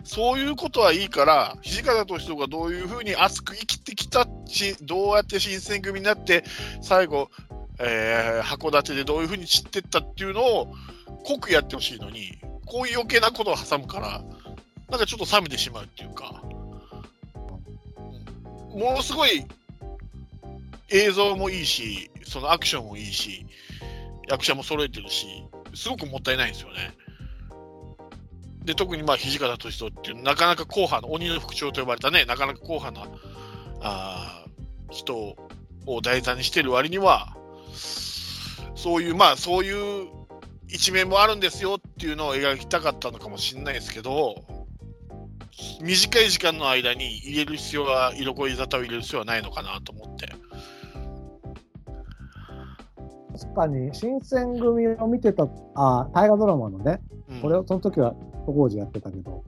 [0.04, 6.44] そういうことはいいから、土方歳三がどういうふうに熱く生きてきたし、どうやって新選組になって、
[6.82, 7.30] 最後、
[7.80, 10.74] えー函館でどういうふうに散ってったっていうのを
[11.24, 14.22] 濃くやってほしいのに、こういう余計なことを挟むから、
[14.90, 16.42] なんかちょっと冷めてしまうっていうか、
[18.72, 19.46] ものすごい
[20.90, 23.46] 映像もいいし、そのアクションもいいし、
[24.28, 25.28] 役者も揃えてるし、
[25.74, 26.94] すごくもったいないんですよね。
[28.66, 33.08] で、特にまあ土方歳三っていう、なかなか硬派な、鬼の副長と呼ばれたね、なかなか硬派な
[33.82, 34.46] あ
[34.92, 35.36] 人
[35.86, 37.36] を題材にしてる割には、
[37.74, 40.08] そういう、まあそういう
[40.68, 44.36] 一面もあるんですよっていうのを描きたかったのかもしれないですけど、
[45.82, 50.28] 短い時間の間に入れる必要は、色恋沙汰を入れる必要はないのかなと思って。
[53.40, 58.16] 確かに、新選組を見てた、あ大河ドラマのね、うん俺はその時は
[58.46, 59.44] 当時やってたけど、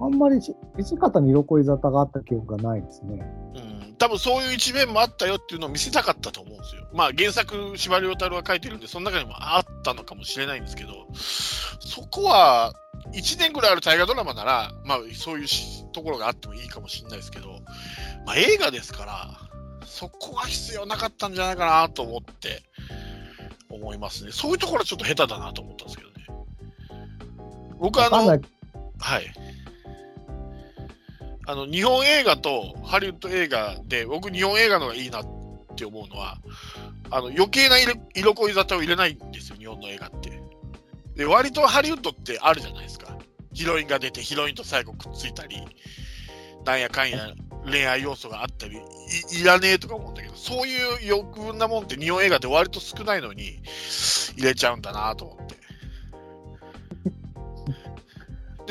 [0.00, 3.26] あんまりし土方に色恋沙汰があった記憶がないですね。
[3.54, 6.86] うん、多分そういう一面もあったよっていうのを見せたかったと思うんですよ。
[6.92, 12.72] まあ原作、司馬遼太郎が書いてるんで、その中にもあったのかもしれないんですけど、そこは
[13.12, 17.60] 1年ぐらいある大河ドラマなら、まあそういうしところがあってもいいかもしれないですけど、
[18.26, 19.40] まあ映画ですから、
[19.86, 22.62] そこは必要なかったんじゃないかなと思って、
[23.68, 24.32] 思いますね。
[24.32, 26.14] そういうところはちょっと下手だなと思ったんですけどね。
[27.78, 28.40] 僕はあのはい。
[31.46, 35.24] あの、日本映画とハリウッド映画で、僕日本映画の方がいいなっ
[35.76, 36.38] て思うのは、
[37.10, 37.76] あの、余計な
[38.14, 40.40] 色恋沙汰を入れないんですよ、日本の映画って。
[41.16, 43.18] で、割とハリウッドってあるじゃないですか。
[43.52, 45.62] ヒロインが出て、ヒロインと最後くっついたり、
[46.64, 47.34] なんやかんや
[47.64, 50.76] 恋愛要素があったり、いいらねえとか思うんだけど、そうい
[51.10, 53.60] う余分なもんって日本映画って割と少ないのに
[54.36, 55.54] 入れちゃうんだなと思って。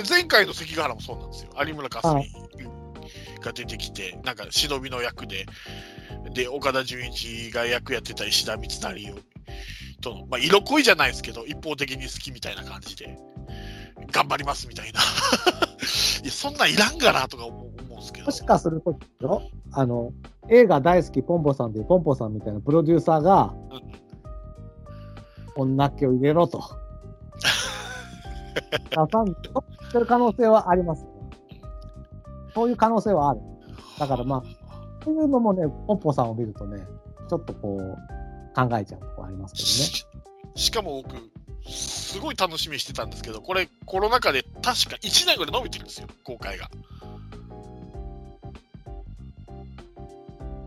[0.02, 1.52] で、前回の関ヶ原もそうなんですよ。
[1.66, 2.43] 有村架純
[3.44, 5.46] が出てきて、なんか忍びの役で、
[6.34, 9.16] で、岡田准一が役やってた石田三成を
[10.02, 13.18] との、まあ、色恋じゃないですけど、一方的に好きみたいな感じで、
[14.12, 15.00] 頑張りますみたいな。
[16.24, 18.32] いや、そんなんいらんかなとか思うんですけども。
[18.32, 19.42] しかするとよ、
[19.72, 20.12] あの、
[20.50, 24.04] 映画大好きポンポさんでポンポさんみたいなプロデューサーがうん
[25.56, 26.64] 女っ気を入れろと。
[28.90, 31.06] 出さんとしてる可能性はあります。
[32.54, 33.40] そういう可能性はある。
[34.00, 34.44] だからまあ、
[35.04, 36.86] そういうのもね、ポンポさんを見るとね、
[37.30, 37.98] ちょっとこう、
[38.56, 39.74] 考えちゃうとこありますけどね。
[40.56, 41.16] ししかも僕、
[41.70, 46.70] すごい楽しみにしてたんですけど、これ、コロナ禍で確か1年ぐらい伸びてるんですよ、公開が。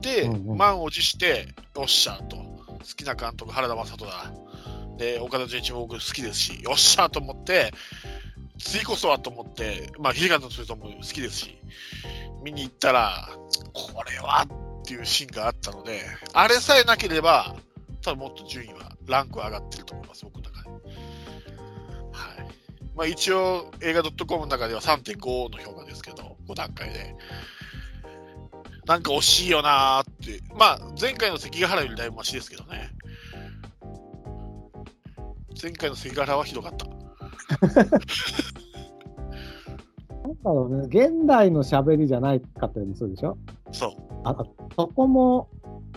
[0.01, 4.32] で、うんうん満を持して、よっしゃと、好きな監督、原田雅人だ。
[4.97, 7.72] で、岡田准一も僕好きですし、よっしゃと思って、
[8.59, 11.59] 次こそはと思って、まあ、土方歳三も好きですし、
[12.42, 13.28] 見に行ったら、
[13.72, 14.46] これは
[14.82, 16.02] っていうシーンがあったので、
[16.32, 17.57] あれさえなければ、
[18.02, 20.68] 多分もっと順位は、ランクは上がってると思います、僕の中で。
[20.70, 20.80] はい。
[22.94, 27.14] まあ一応、映画 .com の中では3.5の評価ですけど、5段階で。
[28.86, 30.40] なんか惜しいよなーって。
[30.54, 32.90] まあ、前回の関ヶ原よりだいぶマシですけどね。
[35.61, 36.95] 前回の関ヶ原はひどかった。
[40.22, 43.38] なんだろうね、現代の喋りじゃないかったりもするでしょ？
[43.72, 43.90] そう。
[44.24, 44.44] ああ
[44.74, 45.49] そこも、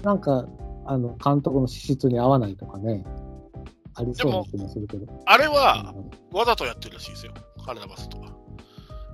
[0.03, 0.45] なんか、
[0.85, 3.03] あの、監督の資質に合わないとかね、
[3.95, 5.05] ありそうな気もするけど。
[5.25, 5.93] あれは、
[6.31, 7.33] わざとやってるらしいですよ、
[7.65, 8.29] 原田バスとは。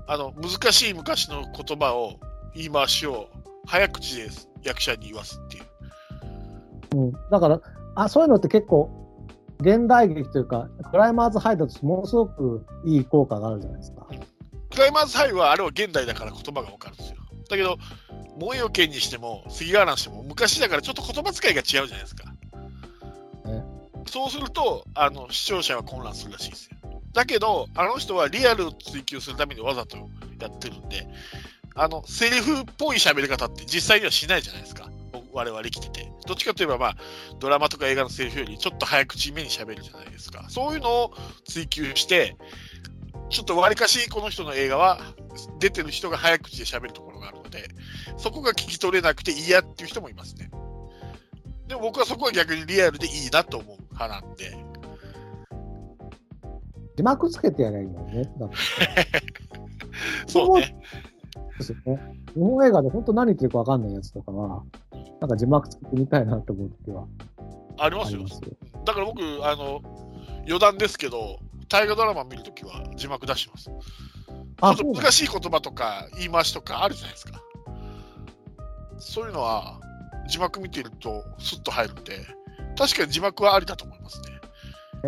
[0.08, 2.20] あの、難しい昔の言葉を、
[2.54, 3.28] 言い回しを、
[3.66, 4.30] 早口で
[4.64, 5.64] 役者に言わすっていう。
[6.96, 7.60] うん、だから
[7.96, 9.05] あ、そういうのって結構、
[9.60, 14.08] 現代劇というか、クライマーズハイだとものすごくいい効果があるじゃないですか。
[14.72, 17.18] クライマーズハイはあれは現代だから言葉がわかるんですよ。
[17.50, 17.78] だけど、
[18.38, 22.26] 燃えよ剣にしても、杉原にしても、昔だからちょっと言葉遣いが違うじゃないですか。
[23.46, 23.64] ね
[24.08, 26.78] そうするとあの、視聴者は混乱するらしいですよ。
[27.14, 29.98] だけど、あの人はリアルを追求するためにわざと
[30.40, 31.08] やってるんで、
[31.76, 34.90] あの、セリフっぽい喋り方って実際にはしないじゃないですか。
[35.34, 36.12] 我々生きてて。
[36.28, 36.98] どっちかといえば、まあ、
[37.40, 40.46] ドラマとか映画のセリフよりちょっと早口めに喋るじゃないですか。
[40.50, 41.14] そういうのを
[41.46, 42.38] 追求して、
[43.30, 45.00] ちょっとわりかしこの人の映画は
[45.60, 47.68] 出てる人が早口で喋るところがあるので、
[48.18, 50.50] そこが聞き取れなくて嫌っていう人もいますね。
[51.68, 54.56] でも僕はそこは逆にリアルでいいなと思う派なんで、
[56.96, 58.32] 字幕つけてやればいいのにね。
[58.40, 58.56] だって
[61.36, 61.54] そうね。
[61.58, 62.16] ですよね。
[62.36, 64.64] 日本映画で本当何言ってるか分かんないやつとかは、
[65.22, 67.06] なんか字幕つけてみたいなと思う時は
[67.78, 68.36] ありますよありま。
[68.36, 68.52] すよ。
[68.86, 69.82] だから僕、あの、
[70.46, 73.66] 余談ですけど、大河ドラマ見るときは字幕出してます。
[73.66, 73.74] ちょ
[74.62, 77.42] あ、っと難しい言葉とか言い回しとかあるじゃないですか。
[78.98, 79.80] そういうのは
[80.28, 82.20] 字幕見てるとスッと入るんで、
[82.78, 84.28] 確かに字幕はありだと思いますね。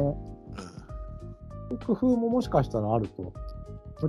[0.02, 0.38] うん
[1.86, 3.34] 工夫ももしかしたらあると。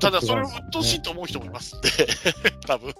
[0.01, 1.89] ただ、それを鬱陶しいと思う人もいますんで、
[2.66, 2.95] 多分。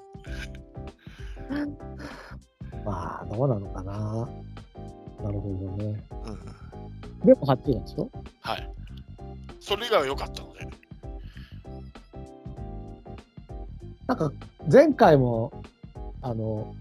[2.85, 4.29] まあ、どうなのかな。
[5.23, 6.03] なるほどね。
[7.23, 8.11] うん、でも8なんでしょ
[8.41, 8.71] はい。
[9.61, 10.69] それ以外は良かったので。
[14.07, 14.33] なんか、
[14.73, 15.53] 前回も、
[16.23, 16.75] あの、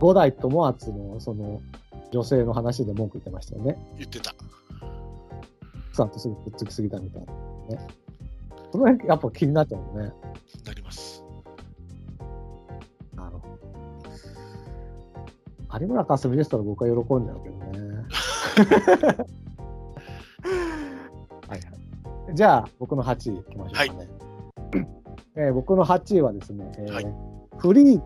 [0.00, 1.60] 五代友厚の、その、
[2.10, 3.76] 女性の話で文句言ってましたよね。
[3.98, 4.32] 言ってた。
[5.92, 7.32] さんとすぐくっつきすぎたみたいな
[7.76, 7.86] ね。
[8.72, 10.12] その辺、やっぱ気になっちゃうね。
[10.66, 11.24] なります。
[13.14, 13.58] なるほど。
[15.80, 17.68] 有村架純でしたら僕は喜んじゃうけどね。
[21.48, 22.34] はいはい。
[22.34, 24.08] じゃあ、僕の8位いきましょうかね。
[25.36, 27.06] えー僕の8位はですね、えーはい
[27.58, 28.02] フリー。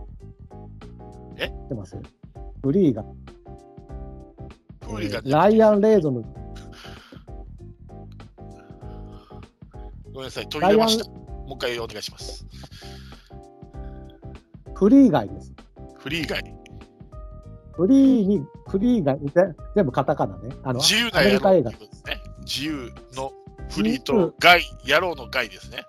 [1.39, 1.49] え？
[1.49, 1.97] 知ってます？
[2.63, 3.05] フリーが。
[4.83, 6.23] フーリーライアン・レイゾン
[10.13, 11.11] ごめんなさい、途切れました。
[11.11, 12.47] もう一回お願いします。
[14.75, 15.55] フリー街です。
[15.99, 16.43] フリー以外、
[17.73, 20.55] フリーに、フリー街、ぜ全部カタカナね。
[20.63, 22.21] あの、自由なアメリ野郎カ映画っていうことですね。
[22.41, 23.33] 自由の
[23.71, 25.83] フリーと外、野郎の外ですね。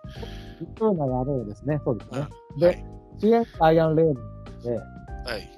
[0.59, 1.81] 自由な野郎ですね。
[1.83, 2.27] そうですうんね。
[2.57, 2.85] で、
[3.19, 4.13] 主演ライアン・レイ
[4.61, 4.83] ズで、は
[5.37, 5.49] い。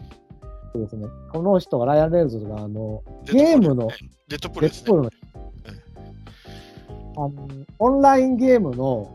[0.74, 1.07] そうですね。
[1.32, 3.89] この人がライアン・レイズが、あの、ゲームの、
[4.28, 5.09] デッドプールですね。
[7.18, 7.32] あの、
[7.80, 9.11] オンラインゲームの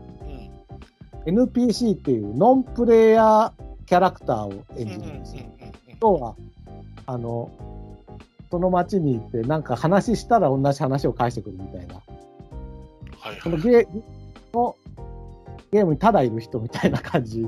[1.25, 5.43] うん NPC っていうノンプレイヤーキャラクターを演じうんうんうんるんですよ。
[5.43, 5.71] うん
[6.01, 6.35] 要は、
[7.05, 7.51] あの、
[8.49, 11.95] その街に行って、なんか話したら同じ話を返してくるみたいな。
[13.19, 13.63] はいそのはい。
[13.63, 13.87] ゲー
[14.53, 14.75] の
[15.71, 17.47] ゲームにただいる人みたいな感じ。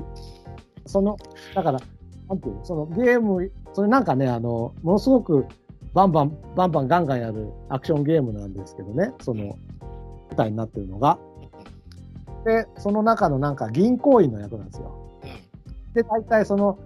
[0.86, 1.16] その、
[1.54, 1.80] だから、
[2.28, 5.46] なんていうの、そのゲーム、それなんかね、あの、ものすごく
[5.92, 9.56] バンバン、バンバンガンガンやるアクションゲームなんですけどね、その、舞
[10.34, 11.18] 台になってるのが。
[12.44, 14.92] で、その中のなんか銀行員の役なんですよ。
[14.98, 15.04] うん
[15.94, 16.78] で、大体その、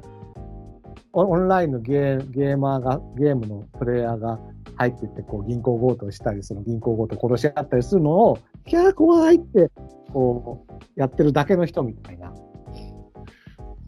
[1.15, 4.39] オオンラインのゲーゲーマーが、ゲームのプレイヤーが
[4.77, 9.71] 入ってって、こう、銀行強盗したり、その銀行強盗殺し合ったりするのを、キャー怖いって、
[10.13, 12.29] こう、やってるだけの人みたいな。
[12.29, 12.39] うん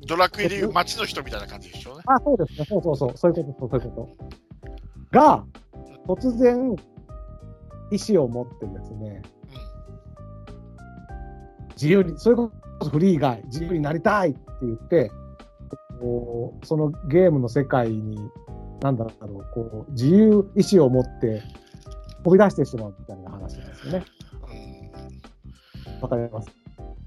[0.06, 2.02] ドラクエでいう街の人みたいな感じでしょうね。
[2.06, 2.66] あ、そうですね。
[2.68, 3.12] そうそうそう。
[3.16, 4.08] そういうこと、そういうこ
[5.12, 5.16] と。
[5.16, 5.44] が、
[6.08, 6.74] 突然、
[7.90, 9.22] 意思を持ってですね、
[11.72, 12.50] 自由に、それこ
[12.82, 15.10] そフリー外、自由になりたいって言って、
[16.00, 18.18] こうそのゲームの世界に、
[18.80, 21.42] なんだろう、こう、自由意志を持って
[22.24, 24.04] 飛び出してしまうみたいな話なんですよね。
[25.94, 26.48] うんわかります？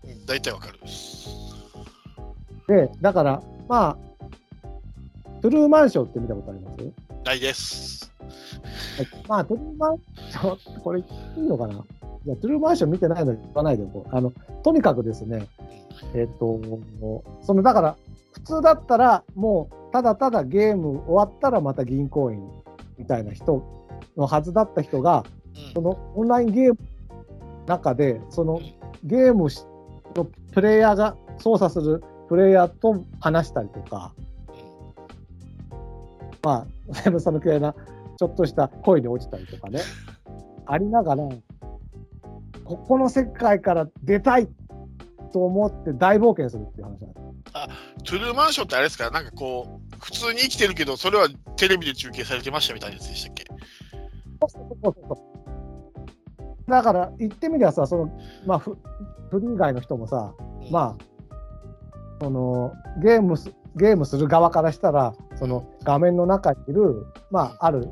[0.03, 0.79] うん大体わかる。
[2.67, 3.97] で、だから、まあ、
[5.41, 6.77] トゥルーマンショーって見たことあります？
[7.23, 8.11] ないです。
[8.97, 9.07] はい。
[9.27, 9.97] まあ、トゥルーマン
[10.29, 11.03] ショー、これい
[11.37, 11.73] いのかな？
[11.73, 11.77] い
[12.29, 14.15] や、トゥルーマンショー見てないのに言わないでおこう。
[14.15, 14.31] あの、
[14.63, 15.47] とにかくですね、
[16.13, 16.59] えっ、と、
[17.41, 17.95] その、だから、
[18.33, 22.41] 普通だったら、もう、ただただゲーム終わったらまた銀行員
[22.97, 23.63] みたいな人
[24.17, 25.23] のはずだった人が、
[25.55, 25.73] うん。
[25.73, 28.59] そのオンラインゲームの中で、その
[29.03, 29.63] ゲームし
[30.15, 34.13] のプレイヤーが操作するプレイヤーと話したりとか、
[36.41, 37.73] まあ、セブさんの嫌いな、
[38.17, 39.79] ちょっとした恋に落ちたりとかね、
[40.65, 41.23] ありながら、
[42.63, 44.47] ここの世界から出たい
[45.31, 47.23] と思って大冒険するっていう話なんです。
[48.03, 53.45] トゥルーマンションってあれですか、なんかこう、普通に生きてるけど、それはテレビで中継されてましたみたいなやつでしたっけ？
[53.45, 55.13] そうそうそうそ
[56.67, 56.71] う。
[56.71, 58.77] だから、言ってみりゃさ、その、まあ、フ
[59.29, 60.33] フリー以外の人もさ、
[60.71, 61.03] まあ、
[62.21, 62.71] その
[63.01, 67.87] ゲームすゲームする側からしたら、その画面の中にいる、まあ、ある、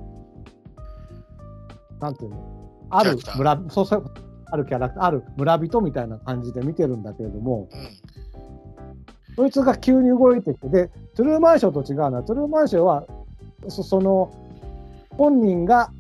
[2.00, 4.06] なんていうの、ある村、そうそう、
[4.46, 9.36] あるキャラクター、ある村人みたいな感じで見てるんだけれども、うん。
[9.36, 13.06] そいつが急に動いてきて、で、トゥルーマンションと違うのは、トゥルーマンションは、
[13.68, 14.32] そその、
[15.18, 15.92] 本人が、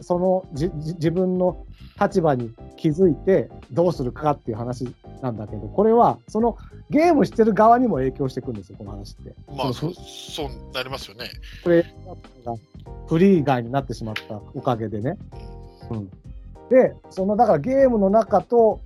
[0.00, 1.66] そのじじ自分の
[2.00, 6.56] 立場に気づいてどうするかっていう話なんだけど、これは、その
[6.90, 9.34] ゲームしてる側にも影響していくんですよ、この話って。
[9.54, 11.26] まあ、そそうなりますよね。
[11.64, 12.56] プレイヤーが
[13.08, 15.18] フリー外になってしまったおかげでね。
[15.90, 16.10] うん、
[16.68, 18.80] で、そのだからゲームの中と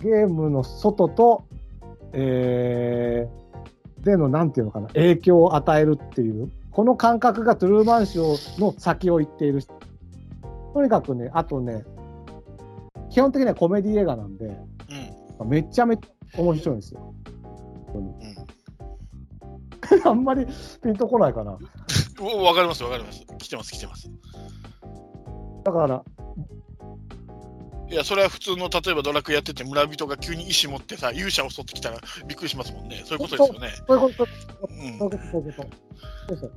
[0.00, 1.44] ゲームの外と、
[2.12, 3.42] えー
[4.02, 9.62] でのなんていうのかな、影響を与えるっていう、この感覚がトゥルーマンショーの先を行っている。
[10.74, 11.84] とにかくね、あとね、
[13.12, 14.46] 基本的にはコメディ映画なんで、
[15.40, 15.48] うん。
[15.48, 17.14] めちゃめちゃ面白いんですよ。
[17.94, 18.14] うん。
[20.08, 20.46] あんまり
[20.82, 21.58] ピンとこないかな。
[22.20, 23.24] おわかります、わかります。
[23.38, 24.10] 来てます、来てます。
[25.64, 26.02] だから、
[27.90, 33.02] いや、それは普通の、例えばドラクエやってて、村人が急に石持ってさ、勇者を襲ってきたらびっくりしますもんね。
[33.04, 33.68] そういうことですよね。
[33.86, 34.30] そういうこと、
[34.70, 35.62] うんそういうこと、そういうこ
[36.36, 36.50] と。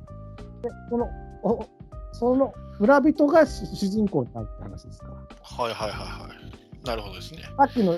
[0.90, 1.10] その、
[1.44, 1.68] お
[2.16, 5.08] その村人が主主人公になるって話ですか？
[5.08, 5.14] ら。
[5.14, 6.30] はいはいはいは
[6.84, 6.88] い。
[6.88, 7.42] なるほどですね。
[7.58, 7.98] さっきの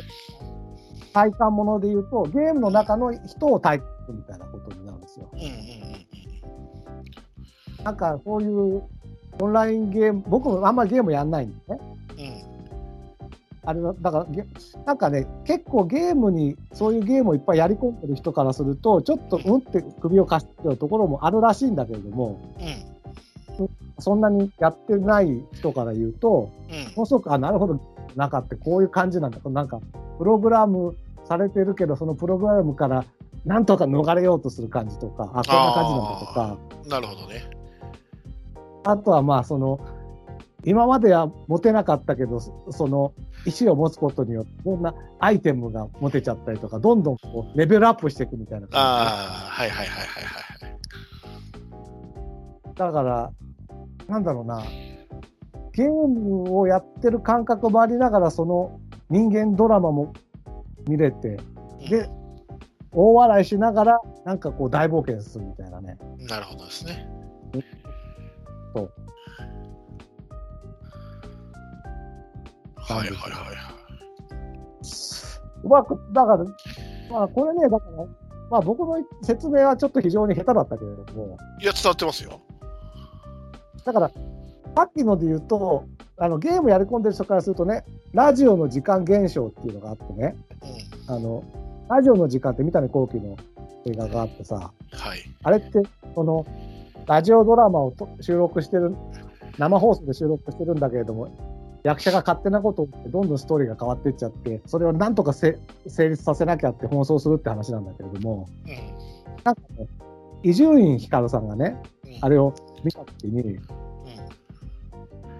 [1.13, 5.29] 体感もので言うと、ゲームの中の人を体感みたいなことになるんですよ。
[5.33, 5.51] うんうんうん
[7.83, 8.83] なんかそういう
[9.39, 11.79] オンラインゲーム、僕もあんまりゲームやんないんでね。
[13.63, 14.45] あれはだからゲ、
[14.85, 22.96] なんかね、結構ゲームに、そういうゲームをいっぱいやり込んでる人からすると、ちょっとうんって首をかしってるところもあるらしいんだけれども、うん。
[23.99, 26.95] そんなにやってない人から言うと、うん。
[26.95, 27.79] ものすごく、あ、なるほど、
[28.15, 29.39] 中ってこういう感じなんだ。
[29.49, 29.79] なんか、
[30.17, 30.95] プログラム
[31.25, 33.05] されてるけど、そのプログラムから
[33.45, 36.57] なんとか逃れようとする感じとか、あ、こんな感じなんだとか、
[36.89, 37.49] なるほどね。
[38.83, 39.79] あとはまあ、その、
[40.65, 43.13] 今までは持てなかったけど、そその、
[43.45, 50.77] 石を持つことによって、いろんなアイテムが持てちゃったりとか、どんどんこうレベルアップしていくみたいな感ああ、はいはいはいはいはい。
[52.65, 52.75] じ。
[52.75, 53.31] だから、
[54.07, 54.63] なんだろうな、
[55.73, 58.79] ゲームをやってる感覚もありながら、その
[59.09, 60.13] 人間ドラマも
[60.87, 61.37] 見れて、
[61.89, 62.09] で、
[62.91, 65.97] 大笑いしながら、なんかこう大冒険するみたいなね。
[66.27, 67.07] なるほどですね。
[68.73, 68.91] そう。
[72.75, 73.55] はいはいはいはい。
[75.63, 76.45] うまく、だから、
[77.11, 78.05] まあこれね、だから、
[78.49, 82.39] まあ僕の説明はちょっと非常に下手だったけれども、いや、伝わってますよ。
[83.87, 84.11] だから、
[84.75, 85.85] さっきので言うと、
[86.17, 90.35] あのゲームやり込んでる人からするとね、ラジオの時間減少っていうのがあってね、
[91.07, 91.15] うん。
[91.15, 91.43] あの、
[91.89, 93.37] ラジオの時間って三谷幸喜の
[93.85, 95.19] 映画があってさ、はい。
[95.41, 95.81] あれって、
[96.15, 96.45] その、
[97.05, 98.93] ラジオドラマをと収録してる、
[99.57, 101.29] 生放送で収録してるんだけれども、
[101.83, 105.57] 役者が勝手なことって、どんどんストーリーが変わっていっちゃって、それをなんとかせ
[105.87, 108.73] 成立させなきゃって奔走するって話なんだけれども、うん。
[109.45, 109.87] なんかね、
[110.43, 112.53] 伊集院光さんがね、うんあれを
[112.83, 113.61] 見たときに、うん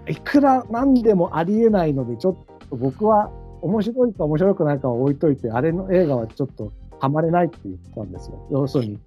[0.08, 2.36] いくらなんでもありえないので、ちょっ
[2.70, 3.30] と僕は
[3.60, 8.46] 面白いか面白くないかは置いといて、あれの映画はちょっとハマれないって言ったんですよ。
[8.50, 8.98] 要するに、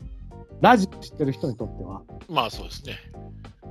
[0.62, 2.02] ラジオ知ってる人にとっては。
[2.30, 2.94] まあそうですね。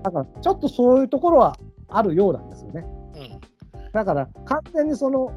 [0.02, 1.56] だから、ちょっとそういうところは
[1.88, 2.84] あるようなんですよね。
[3.14, 3.90] うん。
[3.92, 5.32] だから、完全にその、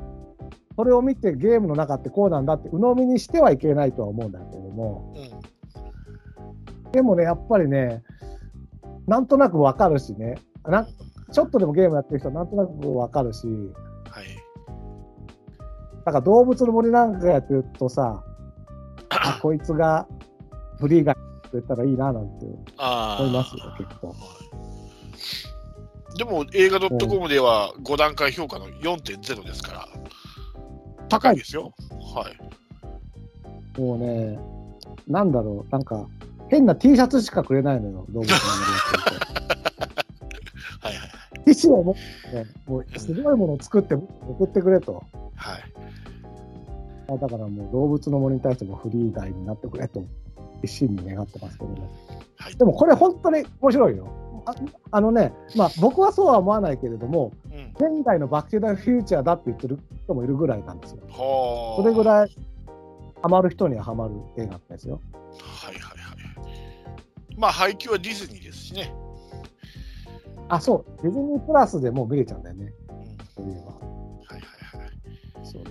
[0.75, 6.91] それを見てゲームの中ってこうなんだって鵜呑みにしてはいけないとは思うんだけども、うん。
[6.91, 8.01] でもね、やっぱりね、
[9.07, 10.35] なんとなくわかるしね、
[10.65, 10.87] な
[11.31, 14.25] ちょっとでもゲームやってる人はなんとなくわかるし、はい。
[16.05, 18.23] だから動物の森なんかやってるとさ、
[19.09, 20.07] あ こいつが
[20.79, 21.15] フリーが
[21.49, 22.45] くれたらいいななんて
[22.77, 24.15] あ思いますよ、結構。
[26.17, 29.87] でも映画 .com では5段階評価の4.0ですから、
[31.09, 31.73] 高いですよ。
[32.15, 33.79] はい。
[33.79, 34.39] もうね、
[35.07, 36.05] なんだろう、なんか、
[36.53, 39.23] 変な T シャツしかくれないのよ、動物の森やってる
[40.81, 41.09] はいはい。
[41.43, 41.51] と。
[41.51, 45.03] 意思を持って、ね、もうすごいものを作って送ってくれと。
[45.35, 47.19] はい。
[47.19, 50.03] だからもう動物の森に対してもフリーダイになってくれと、
[50.61, 51.81] 一心に願ってますけどね。
[52.37, 54.07] はいでもこれ本当に面白いよ。
[54.45, 54.53] あ
[54.91, 57.97] あのね、まあ僕はそうは思わないけれども、うん。
[57.97, 61.01] 現代のバックテダフューチャーだって言ってる人もいるぐらいなんですよ。
[61.09, 61.81] はあ。
[61.81, 62.37] それぐらい
[63.23, 64.99] ハマる人にはハマる映画ですよ。
[65.39, 66.02] はいはいはい。
[67.37, 68.93] まあ、配給はディズニーですしね。
[70.49, 72.95] あ、そう、ディズニープラスでもう見れちゃうんだよね、うん。
[73.35, 73.71] そういえば。
[73.71, 73.79] は
[74.37, 74.45] いは
[74.77, 74.91] いはい。
[75.43, 75.63] そう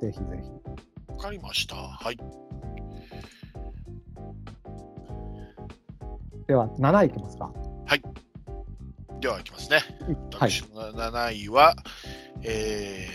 [0.00, 0.50] ぜひぜひ。
[1.08, 1.76] わかりました。
[1.76, 2.16] はい。
[6.46, 7.52] では、7位いきますか。
[9.20, 9.78] では、いきますね。
[10.34, 10.50] はい。
[10.50, 11.74] 私の7位は、
[12.42, 13.08] え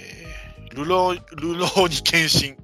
[0.71, 2.55] ー、ルロー、るろうに剣心、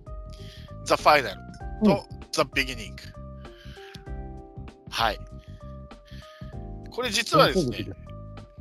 [0.86, 1.42] The Final
[1.86, 2.04] と、
[2.38, 3.02] The Beginning。
[4.92, 5.20] はい。
[6.92, 7.86] これ実はですね、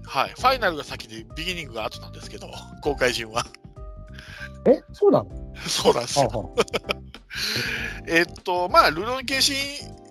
[0.05, 2.49] はい、ファイナルが先でビギニングが後なんですけど、
[2.83, 3.45] 公開順は。
[4.66, 5.55] え、そうなの？
[5.66, 6.29] そうなんですよ。
[6.29, 6.51] はあは
[8.09, 9.55] えっと、まあ、るろうに剣心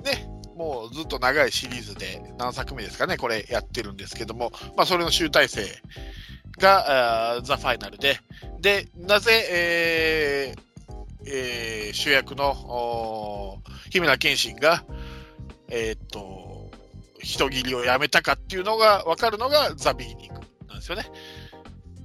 [0.04, 5.66] ね、もうずっと長いシリーズで何作目ですかね、これやってるんですけども、まあ、それの集大成
[6.60, 8.20] が、ザ・ファイナルで、
[8.62, 10.75] で、なぜ、えー
[11.26, 14.84] えー主役の日村謙信が、
[15.70, 16.70] えーっと、
[17.20, 21.06] 人斬りをやめたかっていうのが分かるのがザ・ビギニングなんですよね。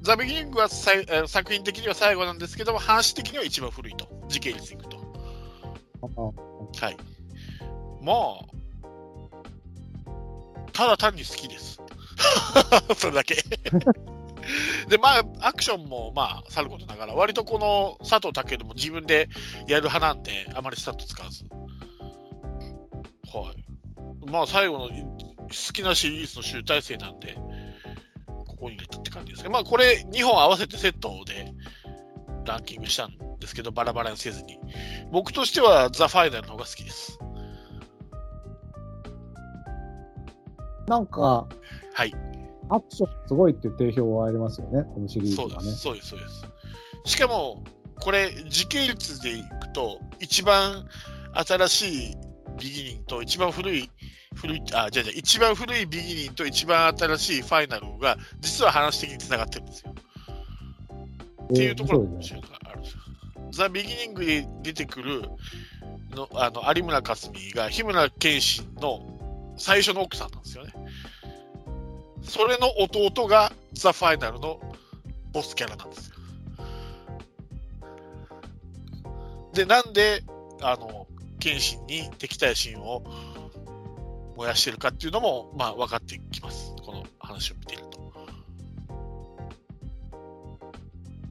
[0.02, 4.98] ザ・ビギニングは作品的には最後なんですけども、話的には一番古いと、時系列でいくと。
[6.02, 6.96] あはい。
[8.00, 8.50] まあ、
[10.72, 11.80] ただ単に好きです。
[12.96, 13.36] それだけ。
[14.88, 19.28] で、まあ、アクションも、まあ、さることながら、割とこの佐藤健も自分で
[19.66, 21.44] やる派なんで、あまりスタット使わず。
[23.32, 24.30] はい。
[24.30, 24.92] まあ、最後の好
[25.72, 27.36] きなシリーズの集大成なんで、
[28.26, 29.50] ここに入れたって感じですね。
[29.50, 31.52] まあ、これ、2本合わせてセットで
[32.46, 34.58] ランキングしたんですけど、バラバラにせずに。
[35.10, 37.18] 僕としては、ザ・ファイナルの方が好きです。
[40.86, 41.46] なんか、
[41.94, 42.12] はい。
[42.70, 45.80] アクションすごいっていう定評はありますよね、このシリーズはねそうです、。
[45.80, 46.28] そうです、そうで
[47.04, 47.12] す。
[47.12, 47.64] しかも、
[48.00, 50.86] これ、時系列でいくと、一番
[51.34, 52.16] 新しい
[52.58, 53.90] ビギニングと、一番古い、
[54.34, 59.94] 古い、あ、じゃじゃ一番古いビギニングと一番新しいファイナルが、実は話的につながってるんですよ。
[61.44, 63.00] っていうところが面白いのがあるんですよ。
[63.52, 65.22] ザ・ビギニングで出てくる
[66.10, 69.00] のあの有村架純が日村謙信の
[69.56, 70.72] 最初の奥さんなんですよね。
[72.22, 74.60] それの弟がザ・ファイナルの
[75.32, 76.16] ボスキャラなんですよ。
[79.52, 80.22] で、なんで、
[80.62, 81.06] あの、
[81.38, 83.02] 謙信に敵対心を
[84.36, 86.74] 燃やしてるかっていうのも、まあ、分かってきます。
[86.84, 88.00] この話を見ていると。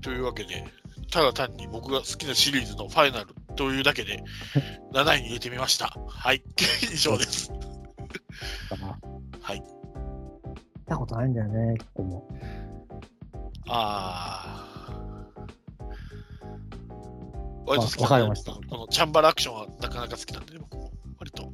[0.01, 0.65] というわけで、
[1.11, 4.23] ただ単に僕が好きなシリーズのファイナルというだけで、
[4.93, 5.95] 7位に入れてみました。
[6.07, 6.43] はい、
[6.93, 7.51] 以上です。
[9.41, 9.78] はい。
[10.89, 12.27] 見たことないんだよね、結構も。
[13.67, 14.99] あー。
[17.67, 21.53] 割と好きわかりましたこのチャンバラアクションはなかなか好きなんで、ね、僕も割と。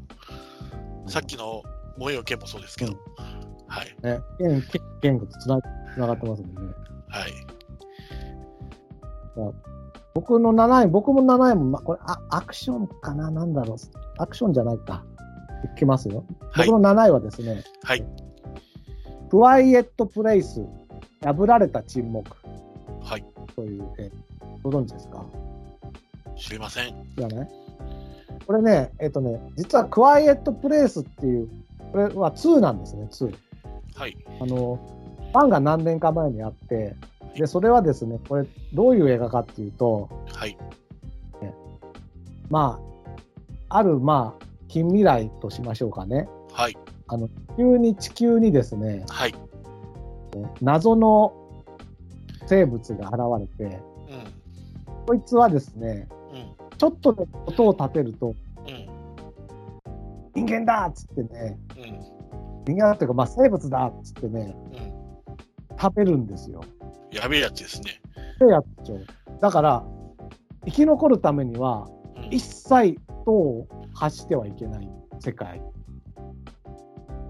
[1.07, 1.63] さっきの
[1.97, 2.97] 燃えよ剣もそうですけど、うん
[3.67, 3.87] はい。
[4.01, 4.63] ね、言言
[5.01, 5.59] 言語とつな
[5.93, 6.73] つながってますもんね。
[7.09, 7.31] はい。
[10.13, 13.77] 僕の7位、僕も7位も、ま、これあ、アクションかななんだろう。
[14.17, 15.03] アクションじゃないか。
[15.73, 16.23] いきますよ。
[16.51, 18.05] はい僕の7位はですね、はい。
[19.29, 20.61] クワイエットプレイス、
[21.23, 22.29] 破られた沈黙
[23.03, 23.25] はい。
[23.55, 24.11] という、え
[24.63, 25.25] ご存知ですか？
[26.37, 27.07] 知りません。
[27.15, 27.47] 知らない？
[28.45, 31.49] これね、えっ、とね、実はクワイエットプレイスっていう、
[31.91, 33.33] これは2なんですね、2。
[33.95, 34.17] はい。
[34.39, 34.79] ああの、
[35.31, 36.95] ファンが何年か前にあって、
[37.35, 40.57] で、それはですね、これ、どういう映画かっていうと、はい。
[42.49, 42.79] ま
[43.69, 46.29] あ、ある、まあ、近未来としましょうかね。
[46.53, 46.77] はい。
[47.57, 49.35] 急に地球にですね、はい。
[50.61, 51.33] 謎の
[52.47, 53.79] 生物が現れて、
[54.09, 55.05] うん。
[55.07, 56.77] こいつはですね、うん。
[56.77, 58.35] ちょっとで音を立てると、
[58.67, 58.87] うん。
[60.35, 61.83] 人間だっつってね、うん。
[62.65, 65.77] 人間だっていうか、まあ、生物だっつってね、うん。
[65.79, 66.61] 食べるんですよ。
[67.11, 68.01] やべえやつですね。
[68.39, 69.05] でやっちゃう。
[69.41, 69.85] だから、
[70.65, 71.95] 生き残るためには、うん
[72.31, 74.89] 一切音を発してはいけない
[75.19, 75.61] 世界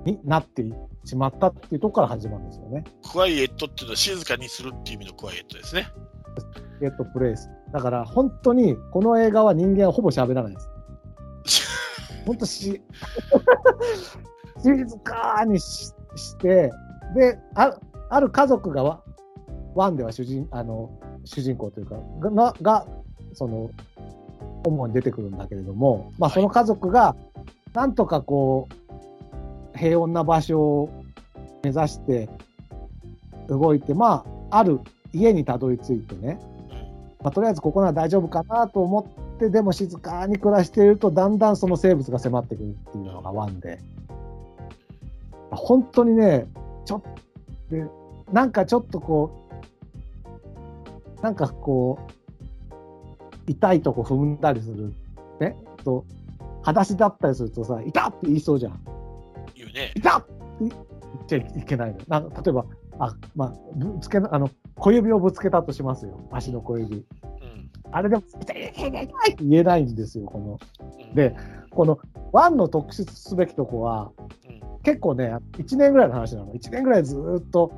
[0.05, 0.63] になって
[1.03, 2.83] しまったっていうところから始まるんですよね。
[3.11, 5.87] クワイエットっていうのは静かにするっていう意味のクワイエットですね。
[6.79, 7.49] ゲットプレイス。
[7.73, 10.59] だから本当にこの映画は人間はほぼ喋らないで
[11.49, 11.65] す。
[12.25, 12.81] 本当し、
[14.61, 16.71] 静かにしして、
[17.15, 17.77] で、あ
[18.09, 19.01] ある家族がワ
[19.75, 20.89] ワンでは主人あの
[21.23, 22.87] 主人公というか、ががが
[23.33, 23.69] その、
[24.65, 27.15] 主に出てくるんだけれども、まあ、はいその家族が、
[27.73, 28.84] なんとかこう、
[29.75, 31.03] 平穏な場所を
[31.63, 32.29] 目指して
[33.47, 34.79] 動いて、まあ、ある
[35.13, 36.39] 家にたどり着いてね、
[37.21, 43.79] まあ、とりあえずここなら大丈夫かなと思って、でも静かに暮らしていると、だんだんその生物が迫ってくるっていうのがワンで、
[45.51, 46.47] 本当にね、
[46.85, 47.85] ちょっと、で
[48.31, 49.31] なんかちょっとこ
[51.19, 54.93] う、なんかこう、痛いとこ踏んだりする、
[55.39, 56.05] ね、と、
[56.61, 58.94] 裸足だったりするとさ、痛って言いそうじゃん。
[59.75, 59.91] ね。
[59.95, 60.25] 痛っ
[60.65, 62.03] って言っちゃいけないのよ。
[62.07, 62.65] なんか例えば、
[62.99, 66.27] あ、まあ、ぶつけな、あの、小指をぶつけたとしますよ。
[66.31, 66.95] 足の小指。
[66.95, 67.05] うん。
[67.91, 70.59] あれでも、痛い痛い痛い痛いって言えないんですよ、この。
[71.09, 71.35] うんで、
[71.71, 71.99] この、
[72.31, 74.11] ワンの特筆すべきとこは、
[74.49, 76.53] うん結構ね、1年ぐらいの話なの。
[76.53, 77.71] 1年ぐらいずーっと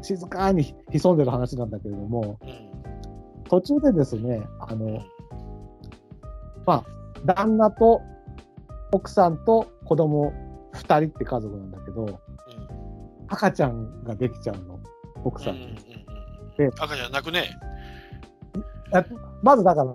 [0.00, 3.42] 静かに潜んでる話なんだけれども、うん。
[3.50, 5.02] 途中でですね、あの、
[6.64, 6.84] まあ、
[7.24, 8.00] 旦那と
[8.92, 10.32] 奥さんと子供
[10.74, 12.20] 2人って家族なんだけど、
[13.28, 14.80] 赤ちゃんができちゃうの、
[15.24, 15.64] 奥さんに。
[15.64, 16.02] うんうんうん
[16.54, 17.48] で赤ちゃん泣くね。
[18.92, 19.02] あ
[19.42, 19.94] まずだから、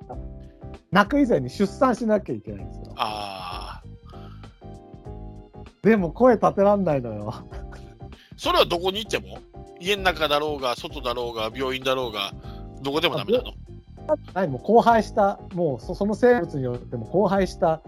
[0.91, 2.93] 泣く以前に出産しなきゃいけないんですよ。
[2.95, 3.87] ああ。
[5.83, 7.31] でも声立てらんないのよ。
[8.37, 9.37] それはどこに行っても？
[9.79, 12.33] 家の中だろうが、外だろうが、病院だろうが、
[12.81, 13.53] どこでもダメなの？
[14.33, 17.81] 何もう荒廃した、もうそその生物によっても荒廃した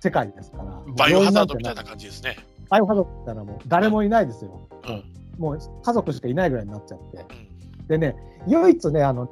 [0.00, 0.82] 世界ですから。
[0.96, 1.82] バイオハザードみたいな。
[1.82, 2.36] な感じですね。
[2.68, 4.68] バイオハザードみたいなもう誰もいないですよ。
[4.86, 5.04] うん。
[5.38, 7.18] もう家族しかいないぐらいになっちゃって。
[7.18, 7.48] うん
[7.88, 9.30] でね、唯一ね、あのね、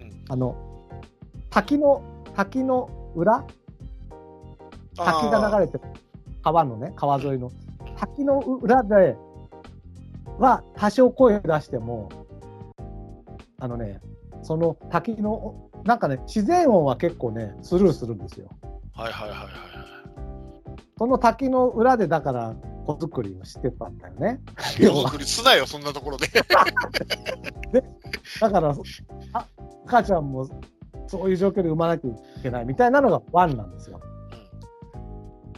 [0.00, 0.56] うんあの、
[1.50, 2.02] 滝の、
[2.34, 3.44] 滝の裏？
[4.96, 5.84] 滝が流れてる
[6.42, 7.52] 川のね、川沿いの。
[7.98, 9.16] 滝の裏で
[10.38, 12.08] は多少声出しても、
[13.60, 14.00] あのね、
[14.42, 18.48] その滝の、なんかね、自然音は結構ね、スルーするんですよ。
[18.94, 19.52] はいはいはいはいはい。
[20.98, 22.54] その滝の裏で、だから、
[22.86, 24.40] 子作りをしてたんだよね。
[24.78, 26.26] 子作りすなよ、そんなところで。
[28.40, 28.74] だから、
[29.32, 29.46] あ
[29.86, 30.48] 赤ちゃんも
[31.06, 34.00] そういう状況で産まなきゃいけないみたいなのがワンなんですよ。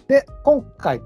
[0.08, 1.00] で、今回、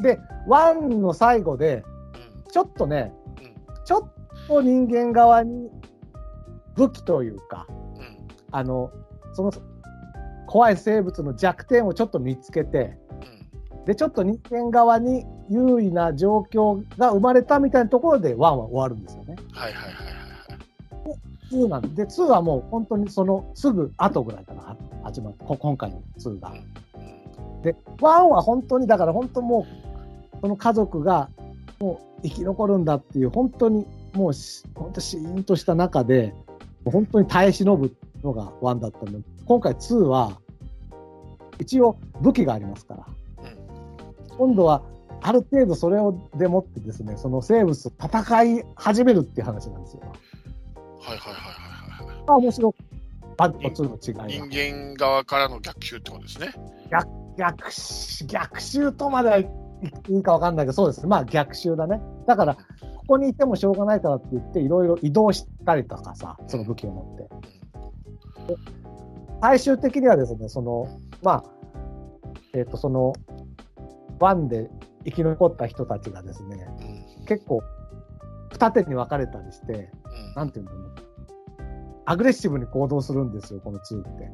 [0.00, 2.18] で、ワンの最後で、う
[2.48, 3.54] んちょっとね、うん
[3.84, 4.12] ちょっ
[4.46, 5.70] と人間側に
[6.74, 7.66] 武器というか、
[8.50, 8.90] あの、
[9.32, 9.52] その
[10.52, 19.34] 怖い生物の弱点をちょっと見つけて、うんで、ちょっと人間側に優位な状況が生まれたみたいなところでワンは終わるんですよね。
[19.50, 21.64] はいはいはいはいはい。
[21.64, 26.50] 2なんで、2はもう本当にそのすぐ後ぐらいからは始まって、こ今回の2が。
[26.50, 31.30] うんで、1は本当に、だから本当もう、その家族が
[31.80, 36.34] もう生き残るんだっていう、本当にもうし、本当シーンとした中で、
[36.84, 40.38] 本当に耐え忍ぶのが1だったので、今回2は、
[41.58, 43.06] 一応武器がありますから、
[44.38, 44.82] 今度は
[45.20, 50.02] ある程度それをでもってですね、その生物と戦い始めるっていう話なんですよ。
[51.00, 52.24] はいはいはいはいはい。
[52.26, 52.74] まあ面白い。
[53.36, 54.46] バッと2の違いが。
[54.48, 56.48] 人間側からの逆襲ってことですね。
[57.36, 59.48] 逆襲、逆襲とまではい
[60.08, 61.08] いいかわかんないけど、そうですね。
[61.08, 62.00] まあ逆襲だね。
[62.26, 62.60] だから、こ
[63.06, 68.56] こにいてもしょうがないからって言って、いろいろ移動したりとかさ、その武器を持って。
[69.42, 70.86] 最終的にはですね、その、
[71.20, 71.44] まあ、
[72.54, 73.12] えっ、と、その、
[74.20, 74.70] ワンで
[75.04, 76.68] 生き残った人たちがですね、
[77.18, 77.24] うん。
[77.26, 77.60] 結構、
[78.52, 80.34] 二手に分かれたりして、うん。
[80.36, 80.92] なんていうんだろう。
[82.04, 84.24] アグレッシブに行動するんですよ、この2って。
[84.24, 84.32] うん。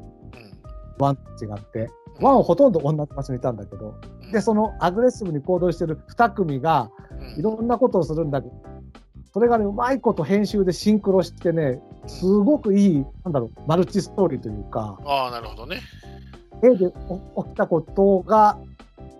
[0.99, 1.89] ワンと違って。
[2.21, 4.31] ワンはほとんど同じ場所にいたんだけど、うん。
[4.31, 7.39] で、そのアグレッシブに行動してる2組がうん。
[7.39, 8.53] いろんなことをするんだけど、
[9.33, 15.81] それがね、うまいこと編集でシンクロしてね、すごくいい、なんだろう、マルチストーリーというか、ああ、なるほどね。
[16.63, 16.91] A で
[17.35, 18.57] お起きたことが、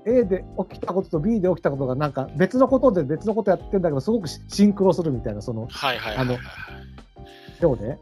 [0.06, 7.64] A で起きたことと B で起きたことがなんか別のことで別のことやってんだけど、すごくシシンクロするみたいな、その、はいはいはいはいはい。
[7.64, 7.98] ようで、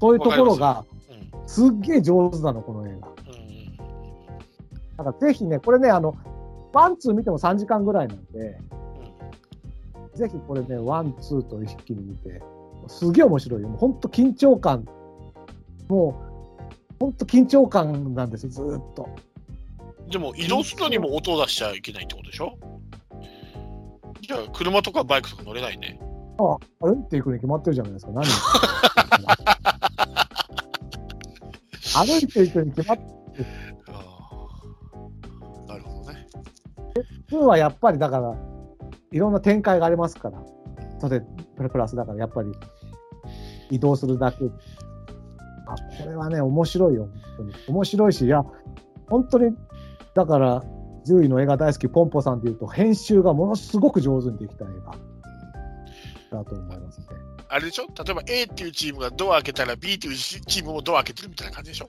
[0.00, 3.08] そういうところがうんすっげえ上手なの、この映画。
[3.08, 3.56] うんうん
[4.96, 6.16] だからぜひね、これね、あの、
[6.72, 8.58] ワン、ツー見ても3時間ぐらいなんで、
[10.14, 12.42] ぜひこれね、ワン、ツーと一気に見て、
[12.88, 13.68] すげえ面白いよ。
[13.68, 14.84] もう本当緊張感。
[15.88, 19.08] もう、本当緊張感なんですよ、ずーっと。
[20.10, 22.56] でも移動するのにも音を出しちゃいけないってことでしょ？
[24.20, 26.00] じゃあ車とかバイクとか乗れないね。
[26.38, 28.24] あ、歩いていくに決まってるじゃないですか、何
[32.06, 33.04] 歩いていくに決まって
[33.88, 34.28] あ
[35.66, 36.26] あなるほどね。
[37.28, 38.34] 普通はやっぱりだから、
[39.12, 40.42] いろんな展開がありますから、
[41.00, 41.20] それ
[41.56, 42.52] プラスだから、やっぱり
[43.70, 44.44] 移動するだけ。
[45.66, 47.54] あ、これはね、面白いよ、本当に。
[47.68, 48.44] 面白いし、いや、
[49.08, 49.56] 本当に、
[50.14, 50.64] だから、
[51.06, 54.68] 10位の映画大好き、ポンポさんでいうと、編集がものすごく上手にできた映
[56.30, 57.06] 画だと思いますね。
[57.48, 57.84] あれでしょ？
[57.84, 61.88] 例えば A っていうチームがドア開けたら B っていうチームもドア開けてるみたいな感じでしょ？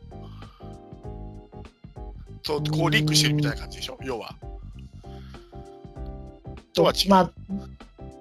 [2.44, 3.98] そう、こうリンクしてるみたいな感じでしょ？
[4.04, 4.36] 要は。
[6.74, 7.10] とは違う。
[7.10, 7.32] まあ、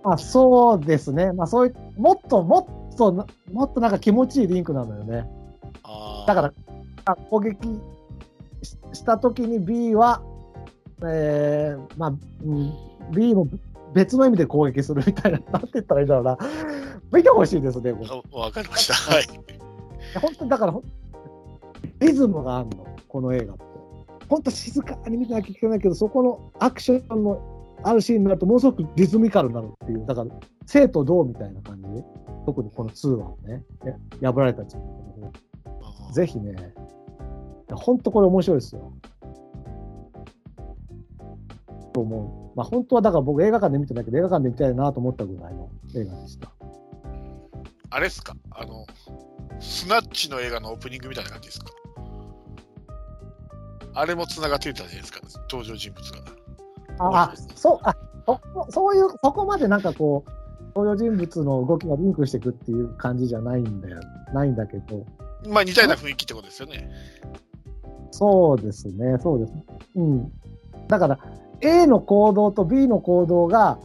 [0.02, 1.32] まあ、そうですね。
[1.32, 5.28] まあ、そういう、もっともっとな、もっとなんか気持ちいいリンクなのよね。
[6.26, 6.52] だから、
[7.04, 7.56] あ攻撃
[8.62, 10.22] ししたときに B は、
[11.02, 12.12] えーまあ、
[12.44, 12.72] うん、
[13.12, 13.46] B も
[13.94, 16.38] 別の意味で攻撃するみたいな、なんて言ったらいいんだろうな。
[17.12, 17.92] 見てほしいですね、
[18.32, 18.94] わかりました。
[18.94, 19.24] はい。
[20.20, 20.74] 本当にだから
[22.00, 23.64] リズムがあるの、この映画って。
[24.28, 27.40] 本当静かに見てなきゃいけないけど、そこのアクションの
[27.82, 30.30] あるシーンになると、ものすごくリズミカルになるっていう、だから、
[30.66, 32.02] 生と同みたいな感じ
[32.46, 35.32] 特にこの2はね、ね破られたチームの
[35.80, 36.54] 方ぜひね、
[37.74, 38.92] 本当これ面白いですよ。
[41.92, 42.56] と思う。
[42.56, 46.50] まあ本当はだから僕映画館で見てないけど映画館で見たいなと思ったぐらいの映画でした。
[47.90, 48.34] あれっすか？
[48.50, 48.86] あの、
[49.60, 51.66] スナッチの映画のオープニングみたいな感じですか？
[53.94, 55.20] あれも繋がってたじゃないですか、
[55.50, 56.18] 登場人物が。
[56.98, 57.96] あ、あそう、あ
[58.26, 58.40] そ
[58.70, 60.30] そういう、そこまでなんかこう、
[60.76, 63.98] 登場人物の動きがリンクしていくっていう感じじゃないんだよ。
[64.34, 65.06] ないんだけど、
[65.48, 66.90] まあ似たような雰囲気ってことですよね。
[68.10, 69.52] そうですね、そうです。
[69.94, 70.32] うん。
[70.86, 71.18] だから、
[71.62, 73.78] A の行動と B の行動が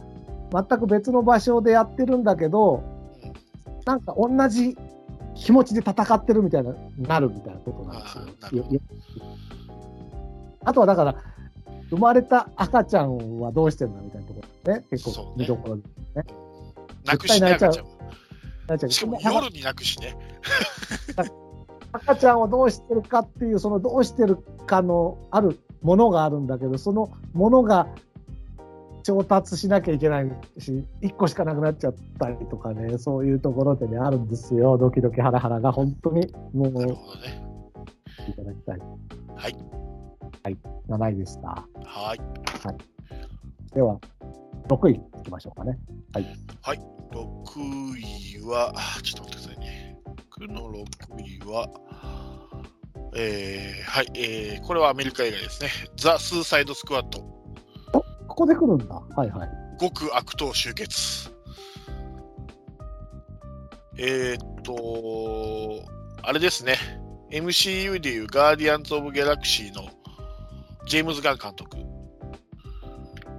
[0.52, 2.82] 全く別の場所でやってるんだけど、
[3.86, 4.76] なんか同じ
[5.34, 8.18] 気持ちで戦ってるみたいな、なるみたいなことなんです
[8.54, 8.64] よ
[10.64, 11.16] あとはだから、
[11.88, 15.82] 生まれた赤ちゃんはどうしてんだみたいなところね、結構見どころで。
[17.04, 20.16] 泣くしね、赤ちゃんしかも夜に泣くしね。
[21.92, 27.86] 赤ちゃんをどうしてるかっていう、そのどうしてるかのあるものがあるんだけど、そのものが
[29.02, 36.96] 調達しなきゃいけないし、1個しかなくなっちゃったりとかね、そういうところでね、あるんですよ、ドキドキハラハラが、本当にもうね。
[38.28, 38.78] いただきたい。
[39.34, 39.56] はい。
[40.44, 40.58] はい、
[40.88, 41.66] 7位でした。
[41.84, 42.20] はい。
[43.74, 43.98] では、
[44.68, 45.78] 6位いきましょうかね。
[47.12, 49.98] 6位は、あちょっと待ってくださいね。
[50.04, 50.84] 僕の6
[51.20, 51.68] 位は、
[53.14, 55.68] えー、はい、えー、これはアメリカ映画ですね。
[55.96, 57.20] ザ・スーサイド・スクワット、
[58.28, 58.94] ここで来るんだ。
[58.94, 59.48] はいはい。
[59.80, 61.30] 極悪党集結。
[63.98, 65.84] えー、っと、
[66.22, 66.76] あれですね。
[67.30, 69.88] MCU でいうガーディアンズ・オブ・ギャラクシーの
[70.86, 71.76] ジェームズ・ガン監督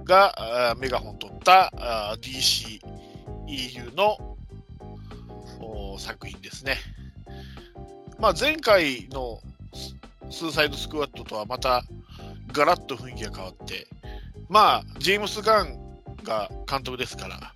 [0.04, 1.72] がメガホン取った
[2.20, 4.36] DCEU の
[5.98, 6.76] 作品ですね。
[8.18, 9.40] まあ、前回の
[10.30, 11.84] スーサイド・スクワットとはまた
[12.52, 13.86] ガラッと雰囲気が変わって、
[14.48, 15.76] まあ、ジェームス・ガン
[16.22, 17.54] が監督ですから、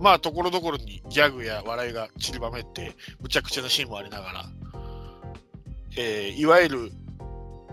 [0.00, 4.44] まあ、ところどころにギャグや笑いが散りばめって、むちゃくちゃなシーンもありながら、
[5.96, 6.92] えーいわゆる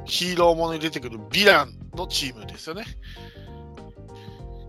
[0.06, 2.86] ヒーローものに出てくるヴィランのチームですよね。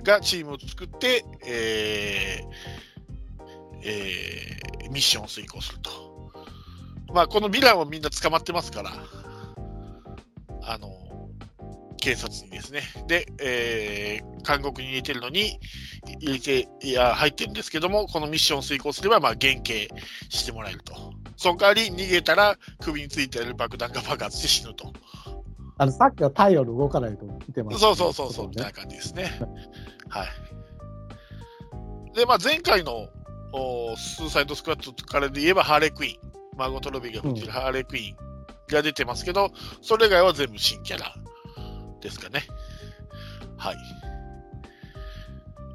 [0.02, 2.46] がチームを作って、えー
[3.82, 6.32] えーミッションを遂行すると。
[7.14, 8.90] まあ、このヴィランはみんな捕まってますから、
[10.64, 10.90] あの、
[11.98, 12.82] 警察にですね。
[13.06, 15.60] で、えー監獄に入れてるのに、
[16.20, 19.88] 入れて、いや、入ってるんですけども、このミッションを遂行すれば、まあ、減刑
[20.28, 20.94] してもらえると。
[21.36, 24.92] その代わり、逃げたら、首についてある爆弾が爆発して死ぬと。
[25.80, 29.30] あのさっきは太陽の動かないと見てます、そうそうそうそう、みたいねな感じですね。
[30.10, 30.28] はい。
[32.14, 33.08] で、まあ、前回の
[33.54, 38.16] おスーサイドスクワットからで言えば、ハーレークイーン、マーゴット・ロビーが演じるハーレークイーン
[38.70, 41.14] が出てますけど、それ以外は全部新キャラ
[42.02, 42.42] ですかね。
[43.56, 43.76] はい。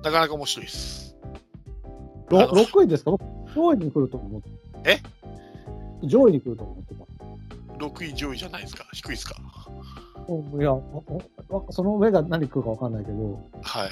[0.03, 1.18] なかなか面白いです。
[2.30, 3.10] ろあの6位ですか？
[3.10, 3.23] 僕
[3.56, 4.49] 上位に来ると思って
[4.86, 5.02] え？
[6.03, 7.06] 上位に来ると思ってた。
[7.77, 8.85] 6位上位じゃないですか？
[8.93, 9.35] 低いですか？
[10.27, 10.72] うんいや、
[11.69, 13.89] その上が何来るか分かんないけど、はい。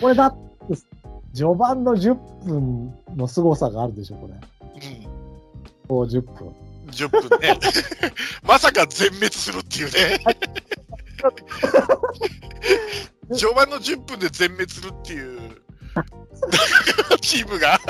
[0.00, 0.36] これだっ
[0.68, 0.76] て、
[1.34, 2.14] 序盤の10
[2.44, 4.34] 分の凄さがあるでしょ、これ。
[4.34, 4.40] うん。
[5.88, 6.54] こう10分。
[6.90, 7.58] 10分ね。
[8.46, 10.18] まさか全滅するっていうね。
[13.36, 15.40] 序盤の10分で全滅するっていう
[17.20, 17.80] チームが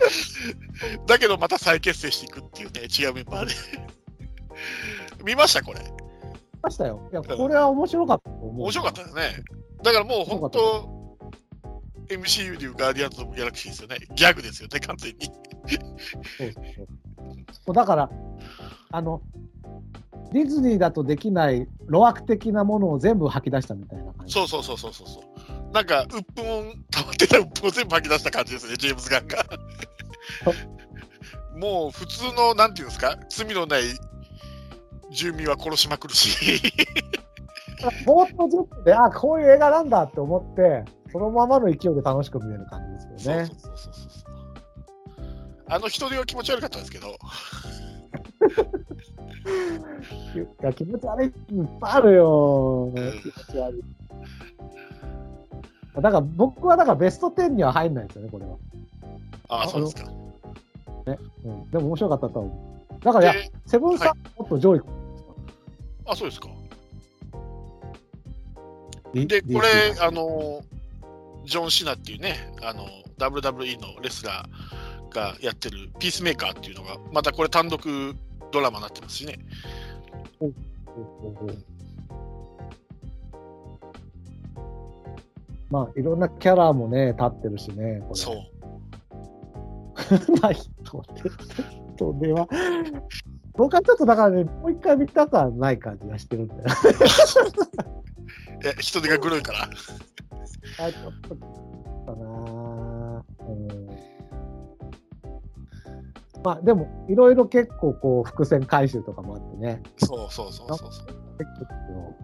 [1.06, 3.54] だけどまた再結成していくっていうね、違うメンバーで。
[5.24, 5.80] 見ましたこれ。
[5.80, 5.86] 見
[6.62, 7.08] ましたよ。
[7.12, 8.62] いや、これは面白かったと思う。
[8.62, 9.44] 面白かったよね。
[9.82, 10.96] だからもう本当、
[12.08, 13.96] MCU でいうガーディアンズ・オブ・ギャラクシーですよね。
[14.14, 15.30] ギャグですよね、完全に。
[17.64, 18.10] そうだから、
[18.92, 19.20] あの、
[20.32, 24.32] ディズニーだとできない路悪的なものを全部吐き出したみたいな感じ。
[24.32, 25.22] そうそうそうそうそうそう。
[25.76, 29.44] なんか、鬱憤、溜まってた鬱憤を全部吐き出した感じですね、ジェームズ・ガンが。
[31.60, 33.82] もう普通の、なんていうんですか、罪のない
[35.10, 36.30] 住民は殺しまくるし。
[38.06, 40.82] 冒頭ずっとで、あ、こういう映画なんだって思って、
[41.12, 43.50] そのままの勢いで楽しく見える感じですよね。
[45.68, 47.08] あの人手は気持ち悪かったんですけど、
[50.34, 51.34] いや気持ち悪いいっ
[51.80, 52.90] ぱいあるよ。
[52.94, 53.82] 気持ち悪い。
[55.96, 58.56] だから僕はだからベスト10には入んないですよね、これは。
[59.48, 60.10] ああ、そうですか。
[61.44, 63.04] うん、でも面白かったと思う。
[63.04, 64.80] だから、いや、でセブンさん、もっと上位。
[66.06, 66.48] あ、そうですか。
[69.14, 69.68] でで、これ、
[70.00, 70.62] あの、
[71.44, 72.86] ジョン・シナっていうね、あの、
[73.18, 77.80] WWE のレスラーがやってるピースメーカーっていうのが、またこれ単独
[78.50, 79.38] ドラマになってますしね。
[85.70, 88.20] まあ、いろんなキャラもね、立ってるしね、これ。
[88.20, 88.36] そう。
[90.40, 91.30] ない人で、
[91.96, 92.48] 人では。
[93.54, 96.62] 僕はちょっとだからね、もう一回見たくはない感じがしてるんだよ。
[98.64, 99.62] え、人手が黒いから？
[100.86, 103.86] あ、ちょっと、かなうん。
[106.44, 111.06] まあ、でも、いろいろ結構こう、伏線回収とかもあってね、そうそうそうそうそう。
[111.38, 112.14] 結構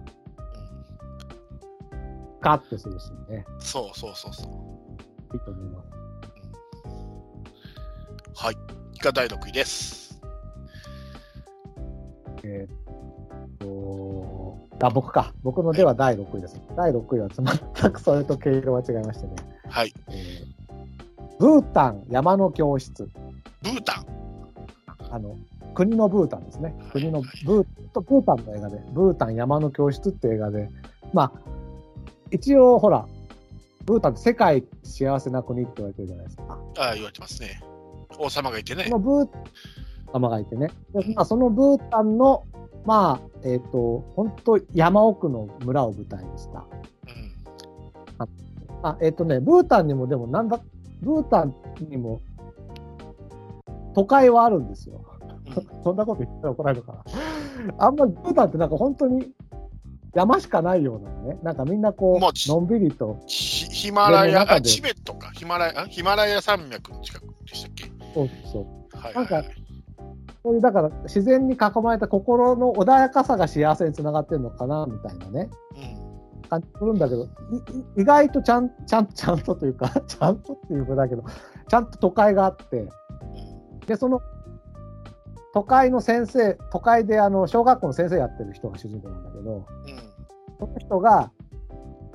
[2.43, 4.47] カッとするしね、うんそうそうそうそう。
[5.35, 5.83] いいと思いま
[8.35, 8.45] す。
[8.45, 8.57] はい。
[9.03, 10.21] が第6位です。
[12.45, 15.33] えーっと、あ、僕か。
[15.43, 16.61] 僕のでは第6位です。
[16.77, 19.35] 第6位は全くそれと毛色は違いましてね。
[19.69, 19.95] はい。
[20.09, 20.53] えー
[21.43, 23.11] ブータン山の教室。
[23.63, 24.07] ブータン。
[25.11, 25.37] あの、
[25.75, 26.73] 国のブータンですね。
[26.93, 30.71] 国のブーとブータンの映画で、ブータン山の教室って映画で、
[31.13, 31.53] まあ、
[32.33, 33.07] 一応ほら、
[33.85, 36.59] ブータンって世界幸せな国って言われてるじゃないですか。
[36.79, 37.61] ああ、言われてますね。
[38.19, 38.91] 王様がいてねそ。
[38.91, 39.29] のブー
[40.13, 40.71] 様がいてね。
[40.95, 42.45] でまあ、そのブータンの、
[42.85, 46.65] まあ、えっ、と、本当山奥の村を舞台にした。
[48.21, 48.29] うん。
[48.83, 50.61] あ、えっ、とね、ブータンにもでもなんだ、
[51.03, 52.21] ブータンにも
[53.95, 55.05] 都会はあるんですよ。
[55.07, 55.13] うん
[55.85, 57.05] そんなこと言ったら怒られるから。
[57.79, 59.31] あんまりブータンってなんか本当に
[60.15, 61.39] 山しかないようなね。
[61.43, 65.31] なんかみんなこう、のんびりと、ヒヒマラヤ、あ、チベットか。
[65.33, 67.85] ヒマラヤ、あヒマラヤ山脈の近くでしたっけ？
[68.15, 68.61] そうそ
[68.93, 68.99] う。
[68.99, 69.47] はい、なんかはい。
[70.45, 75.49] そういう、だから自然に囲まれた心の穏やかさが幸せにつながってるのかな、みたいなね。
[75.77, 76.49] うん。
[76.49, 81.25] 感じするんだけど、いい意外とちゃん、ちゃん、ちゃんとというか、 ちゃんとっていうことだけど、
[81.69, 82.89] ちゃんと都会があって、うん
[83.87, 84.21] で、その、
[85.53, 89.65] 都会の先生、都会であの、小学校の先生やってる人が主人公なんだけど、うん。
[90.59, 91.31] その人が、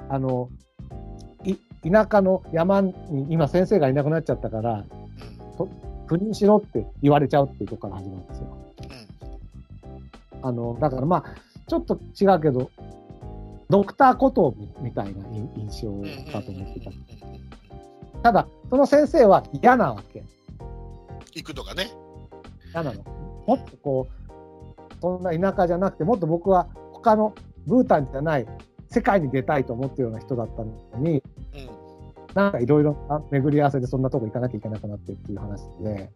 [0.10, 0.50] あの、
[1.44, 1.56] い
[1.90, 2.94] 田舎の山に
[3.30, 4.84] 今先生がいなくなっちゃったから、
[6.08, 8.58] 赴任しろって言われちゃうっていうとこから始まるんですよ。
[10.42, 11.24] あの、だからまあ、
[11.68, 12.72] ちょっと違うけど、
[13.70, 15.26] ドクターコトーみたいな
[15.58, 15.90] 印象。
[16.32, 18.22] だと思ってたうん。
[18.24, 20.24] ただ、その先生は嫌なわけ。
[21.36, 21.92] 行くのがね。
[22.72, 23.04] 嫌なの。
[23.48, 24.28] もっとこう、
[25.02, 27.34] そんな田舎じゃなくて、もっと僕は他の
[27.66, 28.48] ブータンじゃない
[28.90, 31.78] 世界に出たいと思ってるような人だったのに、うん。
[32.34, 32.96] なんかいろいろ
[33.32, 36.12] 巡り合わせでそんなとこ行かなきゃいけなくなってっていう話で、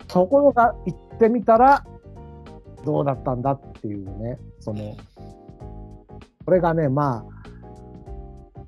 [0.00, 0.06] うん。
[0.06, 1.84] ところが行ってみたら、
[2.84, 4.96] どうだったんだっていうね、その、
[6.44, 7.24] これがね、ま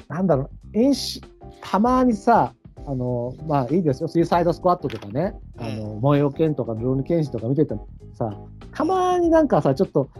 [0.09, 1.21] あ、なんだろう、演習、
[1.61, 2.55] たまにさ、
[2.87, 8.37] あの、まあいいですよ、スイサイドスクワットとかね、あの、燃えよ剣とか、ルローニケンシとか見ててもさ、
[8.73, 10.11] たまになんかさ、ちょっと、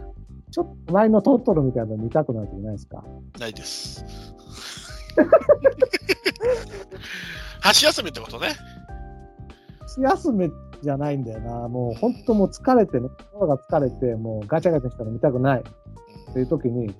[0.51, 3.03] ちょっと前のトトロみたいなの見たくなるじゃないですか。
[3.39, 4.05] ないです。
[7.61, 8.47] 箸休めってことね。
[9.97, 10.49] 休め
[10.81, 11.67] じゃないんだよな。
[11.67, 16.93] もう本当もう疲れてね、心が疲れて、もうガチャガチャしたの見たくないっていう時に、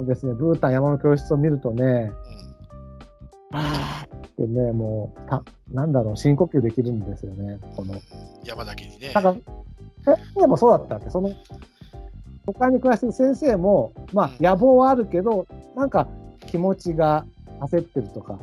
[0.00, 2.12] ですね、ブータン山の教室を見るとね、
[3.52, 5.42] あーってね、もう、た
[5.72, 7.58] なんだろう、深呼吸できるんですよね。
[7.76, 7.94] この、
[8.44, 9.12] 山だけにね。
[9.14, 9.34] なんか、
[10.04, 11.10] 先生もそうだったわけ。
[11.10, 11.32] その、
[12.46, 15.46] 他に暮らしてる先生も、まあ、野望はあるけど、
[15.76, 16.08] なんか
[16.46, 17.24] 気持ちが
[17.60, 18.38] 焦ってるとか、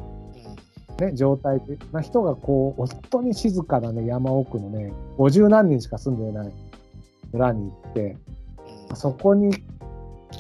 [1.00, 6.54] ね、状態で、な人がこう、本当に静かなね、山奥のね、50何人しか住んでない
[7.34, 8.40] 村に行って、うん
[8.96, 9.52] そこに、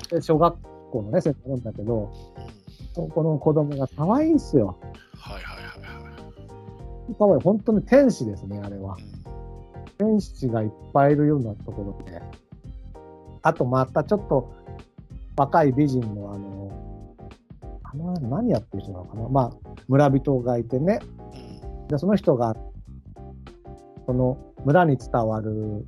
[0.10, 0.56] で小学
[0.92, 2.12] 校のね、先生なんだけど、
[3.08, 4.78] そこの子供が可愛いんすよ。
[5.18, 6.10] はいはいはいは
[7.10, 7.16] い。
[7.18, 7.42] 可愛い。
[7.42, 8.98] 本当に天使ですね、あれは。
[9.98, 12.22] 天使がいっぱいいるようなところで。
[13.42, 14.54] あと、またちょっと
[15.38, 16.72] 若い美人の、あの、
[17.84, 19.30] あの何やってる人なのかな。
[19.30, 19.52] まあ、
[19.88, 21.00] 村人がいてね。
[21.34, 21.50] うん
[21.90, 22.56] で、その人が、
[24.06, 25.88] その村に伝わる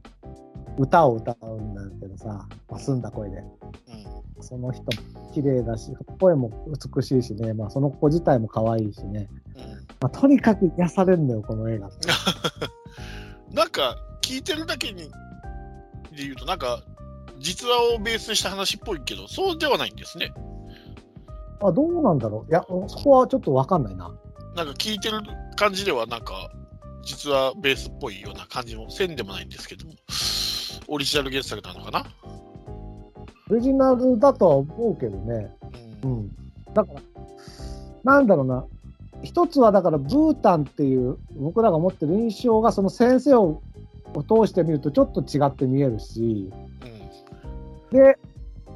[0.78, 3.38] 歌を歌うんだけどさ、まあ、澄んだ声で。
[3.38, 9.30] うんその人も綺麗だし、声も美しいしね、まあ、その子自体も可愛いしね。
[9.56, 9.62] うん
[10.02, 11.90] まあ、とにかく癒されるのよ、この映画。
[13.54, 16.82] なんか聞いてるだけにで言うとなんか
[17.40, 20.34] 実話をベースにした話っぽいけどそうではないんですね
[21.62, 24.12] あ、どうなんだろういや、そこはちょっとわかんないな。
[24.56, 25.20] なんか聞いてる
[25.56, 26.50] 感じではなんか
[27.04, 29.94] 実話ベースっぽいような感じもせんでもないんですけども
[30.94, 32.06] オリジナル原作なのかな、
[33.50, 35.56] オリジナルだとは思うけどね。
[36.04, 36.32] ううんん。
[36.74, 37.02] だから、
[38.04, 38.66] なんだろうな。
[39.24, 43.62] 一つはだから、ブータンっていう僕らが持ってる印象が、その先生を
[44.14, 46.52] を通してみるとちょっと違って見えるし、
[47.92, 48.18] うんで、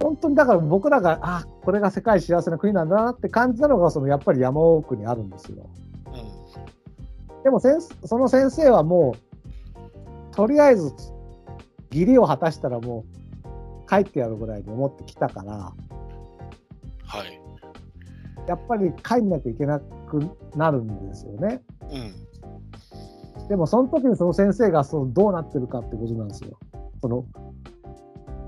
[0.02, 5.70] 本当にだから僕らが、あ、これが世界幸せな国なんだなって感じたのが、そのやっぱり山奥にあるんですよ。
[6.08, 9.16] うんでも先生その先生はも
[10.32, 10.92] う、とりあえず、
[12.00, 13.06] 義理を果たしたらも
[13.86, 15.54] う、帰ってやるぐらいに思ってきたから、
[17.06, 17.42] はい
[18.48, 21.62] やっぱり帰んなきゃいけなくなるんですよね。
[21.90, 26.58] うんでもその時にその先生がそのどうなってるかってことなんですよ。
[27.00, 27.26] その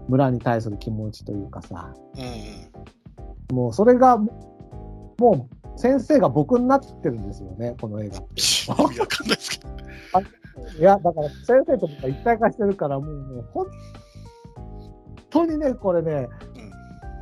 [0.07, 1.93] 村に対する気持ちというかさ。
[2.15, 8.17] うんもうそれが、もう先生が僕になってるんですよね、この映画。
[8.17, 9.73] 意味わかんないですけど
[10.79, 13.67] いや、だから先生と僕が一体化してるから、もう、もう本
[15.29, 16.27] 当にね、これね、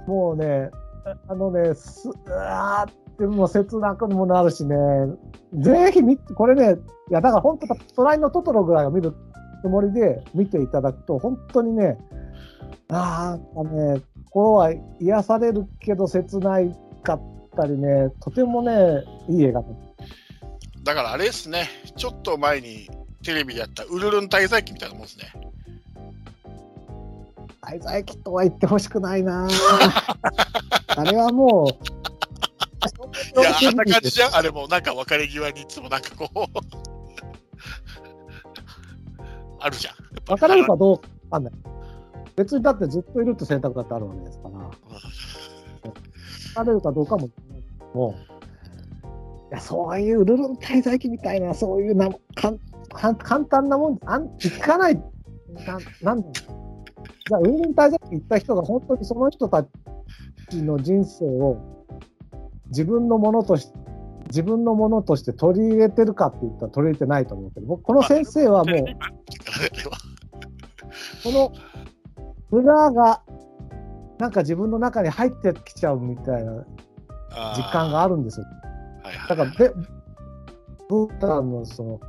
[0.08, 0.70] もうね、
[1.06, 4.76] ああのね、すうわーってもう切なくもなるしね、
[5.54, 6.80] ぜひ見て、これね、
[7.10, 9.14] いや、だから本当、隣のトトロぐらいを見る
[9.62, 11.98] つもりで見ていただくと、本当にね、
[12.90, 17.22] ああ、ね、心は癒されるけど切ないかっ
[17.56, 19.68] たりね、とてもね、いい映画だ
[20.84, 22.88] だからあれですねちょっと前に
[23.26, 25.34] テレビでやったウルルン滞在記みたいなもんですね。
[27.62, 29.48] 滞在期とは言ってほしくないな。
[30.96, 31.68] あれはもう、
[33.42, 34.36] いやあんな感じじゃん。
[34.36, 36.38] あれもなんか別れ際にいつもなんかこう。
[39.60, 39.96] あるじゃん。
[40.30, 41.54] 別れるかどうかわかんない。
[42.36, 44.60] 別にだってずっといるって選択だってあるわけですから、
[46.56, 47.30] 別れるかどうかも、
[47.94, 56.42] もう、いや、そういうルルン滞在記みたいな、そういうなかんかん簡単なもん、あんいかない、ななんだ
[57.28, 59.64] じゃあ、ウールン滞在記行った人が本当にその人た
[60.50, 61.86] ちの人生を
[62.68, 63.86] 自分のものとして、
[64.28, 68.86] 自分のものとして取り入れてるかって言ったら取り入れてないと思うけど、僕、この先生はもう、
[71.24, 71.54] この
[72.52, 73.22] 村が
[74.20, 76.66] なんか自分の中に入ってきちゃうみたいな
[77.58, 78.46] 実感があるんですよ。
[79.04, 79.30] はいはい。
[79.30, 79.74] だからで、
[80.90, 82.00] ブータンのその、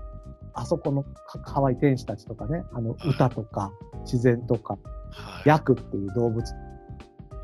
[0.56, 3.70] あそこのか可愛い天使たちとかね、あの歌とか
[4.00, 4.78] 自然とか、
[5.10, 5.48] はい。
[5.48, 6.42] ヤクっていう動物、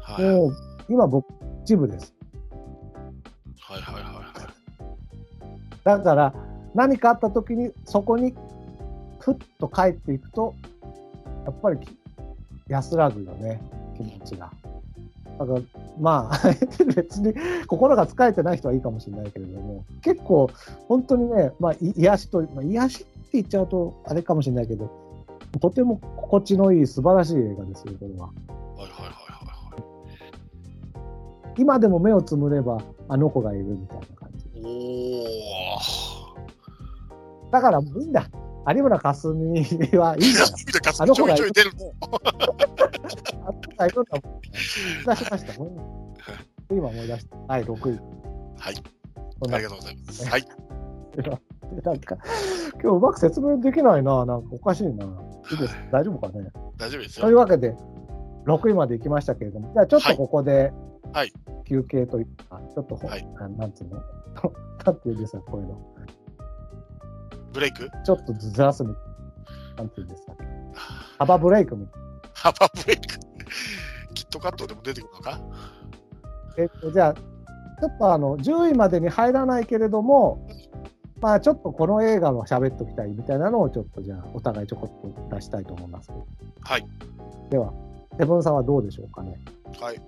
[0.00, 0.24] はい。
[0.24, 0.56] もう
[0.88, 1.26] 今僕、
[1.62, 2.14] 一部です。
[3.60, 4.24] はいはいはいはい。
[5.84, 6.34] だから
[6.74, 8.34] 何かあった時にそこに
[9.20, 10.54] ふっと帰っていくと、
[11.44, 11.96] やっぱりき
[12.68, 13.60] 安らぐよね、
[13.94, 14.50] 気持ちが。
[15.46, 15.60] だから
[16.00, 16.40] まあ、
[16.94, 17.34] 別に
[17.66, 20.48] 心が疲れてない人はいいかもしれないけれども、結構
[20.88, 24.90] 本当にね、まあ、い癒しと、まあ、癒しって言っちゃうとあれかもしれないけど、
[25.60, 28.26] とても心地のいい素晴らしい映画ですよ、これは。
[28.26, 29.12] はいはいはいはい
[31.58, 32.78] 今でも目をつむれば
[33.08, 34.60] あの子がいるみたいな感じ。
[34.62, 34.72] はい
[37.48, 38.26] おだからいいんだ。
[38.68, 39.38] 有村架純
[39.98, 41.70] はいいかあの子がちょい出る
[43.44, 45.54] あったいろんなもん出しました。
[46.70, 47.36] 今思い出した。
[47.48, 48.00] 第6位。
[48.58, 48.74] はい
[49.50, 50.44] ありがとうございますはい
[51.84, 52.16] なんか、
[52.82, 54.26] 今日うまく説明できないな。
[54.26, 55.04] なんかおかしいな。
[55.50, 56.50] いいです大丈夫かね。
[56.76, 57.74] 大丈夫ですというよわけで、
[58.46, 60.72] 6位まで行きましたけれども、じゃあちょっとここで
[61.12, 61.32] はい
[61.64, 64.02] 休憩というか、ちょっとほ、はいあなんつうの、
[64.84, 65.78] なんていうんですか、こういうの。
[67.52, 67.90] ブレイク？
[68.04, 68.94] ちょっとずらすみ、
[69.76, 70.34] なんていうんですか。
[71.18, 72.00] 幅ブレイクみたい
[72.34, 73.02] 幅ブレイク？
[74.14, 75.30] キットカットでも出てくるのか？
[75.32, 75.40] な。
[76.58, 80.46] えっと、じゃあ、ちょっとあの、10位までに入らないけれども、
[81.20, 86.10] まあちょっとこの映画は喋っときたいみたいなのをちょっとじゃあお互いちょこっと出したいと思います。
[86.62, 86.86] はい。
[87.48, 87.72] では、
[88.18, 89.38] セブンさんはどうでしょうかね？
[89.80, 90.00] はい。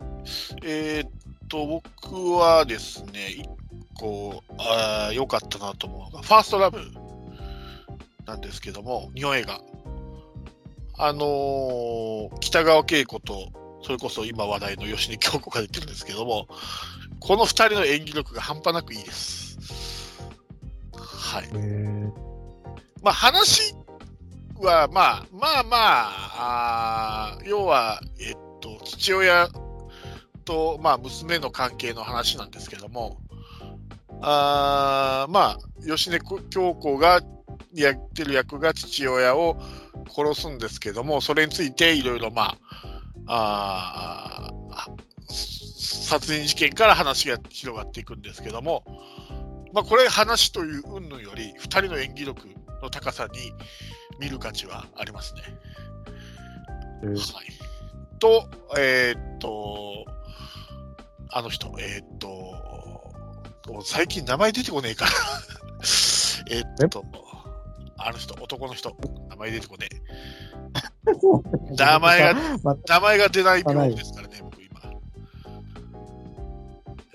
[0.65, 1.11] えーっ
[1.49, 3.49] と、僕はですね、一
[3.99, 6.79] 個、あー良かったなと思うのが、ファーストラブ
[8.26, 9.60] なんですけども、日本映画。
[10.96, 13.51] あのー北川景子と、
[13.82, 16.46] それこそ今話題の吉根京子が出てるんですけども、
[17.20, 19.59] この二人の演技力が半端なくいいです。
[20.96, 21.44] はい。
[21.52, 22.12] へ
[23.02, 23.74] まあ話
[24.60, 29.48] は、まあ、まあまあ、あー要は、えっと、父親
[30.44, 33.18] と、まあ、娘の関係の話なんですけども、
[34.22, 36.20] あーまあ、吉根
[36.51, 37.20] 京子が
[37.74, 39.56] やってる役が父親を
[40.09, 42.56] 殺すんですけども、それについていろいろ、ま
[43.26, 48.84] あ、あー殺人事件から話が広がっていくんですけども、
[49.72, 52.48] まあ、これ話という云々より、2人の演技力
[52.82, 53.52] の高さに
[54.20, 55.42] 見る価値はありますね。
[57.02, 57.18] えはい、
[58.18, 58.48] と、
[58.78, 60.05] えーっと、
[61.30, 65.10] あの人、えーっと、最近名前出てこねえから。
[66.51, 67.05] えーっと、
[67.97, 68.97] あの人、男の人、
[69.31, 71.75] 名前出てこねえ。
[71.77, 74.81] 名前が、ま名前が出ない病気ですからね、僕今。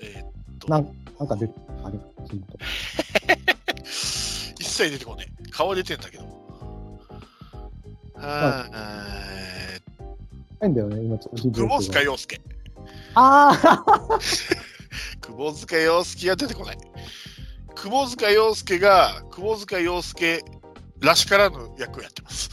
[0.02, 0.90] えーっと、なん
[1.20, 1.54] なんか出て
[1.84, 2.00] あれ
[2.30, 2.58] ヒント
[4.60, 5.50] 一切出てこねえ。
[5.50, 6.24] 顔は出てんだけど。
[8.16, 9.82] はーえ
[10.62, 12.42] ないんだよね、今ちょっと久保塚洋介。
[13.16, 13.52] あ
[13.86, 14.20] あ
[15.22, 16.78] 久保塚洋介が出てこない。
[17.76, 20.44] 久保塚洋介が久保塚洋介
[21.02, 22.50] らしからぬ役をやってます。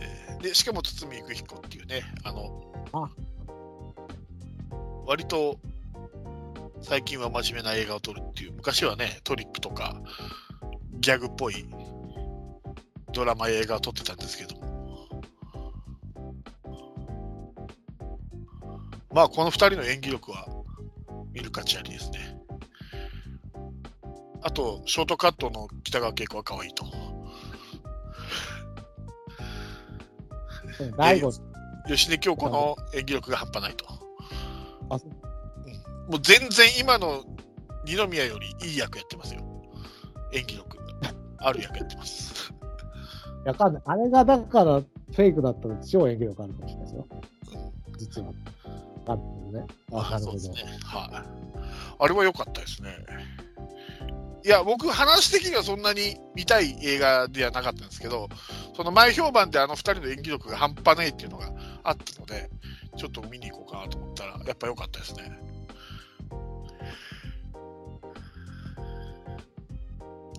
[0.00, 3.10] えでしかも堤幸彦っていうね、あのあ
[5.06, 5.58] 割と
[6.80, 10.00] 最近は真面目な映画を撮るっていう、昔はね、トリックとか
[11.00, 11.66] ギャグっぽい
[13.12, 14.68] ドラマ映画を撮ってたんですけども。
[19.10, 20.46] まあ、この2人の演技力は
[21.32, 22.37] 見る価値ありですね。
[24.42, 26.84] あと、ショートカットの北川景子は可愛いと。
[30.84, 31.32] ー、大悟
[31.86, 33.86] 吉根京子の演技力が半端ないと。
[34.90, 34.98] あ
[36.10, 37.24] もう全然今の
[37.84, 39.42] 二宮よりいい役やってますよ。
[40.32, 40.78] 演技力。
[41.38, 42.52] ある役やってます。
[43.44, 47.06] いやかんないあれがだからフェイクだったら超演技力あるかもしれないですよ。
[47.96, 48.32] 実は。
[49.06, 49.66] なるほどね。
[49.92, 50.38] あ、なるほど。
[50.38, 50.54] ね。
[50.84, 51.38] はい。
[52.00, 52.90] あれは良かったですね。
[54.44, 58.28] いや、僕、話的にはそんなに見たい映画ではなかったんですけど、
[58.76, 61.50] その前評判であの二人の演技力が半端ないっていうのが
[61.82, 62.48] あったので、
[62.96, 65.38] ちょっと見に行こうかなと思ったら、やっぱ良かったですね。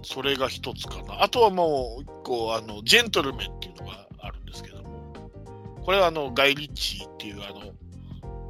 [0.03, 1.21] それが一つかな。
[1.21, 5.13] あとはもう一個、あの、ジェントルメンっていうのがあるんですけども、
[5.83, 7.73] これはあの、ガイ・リッチーっていう、あの、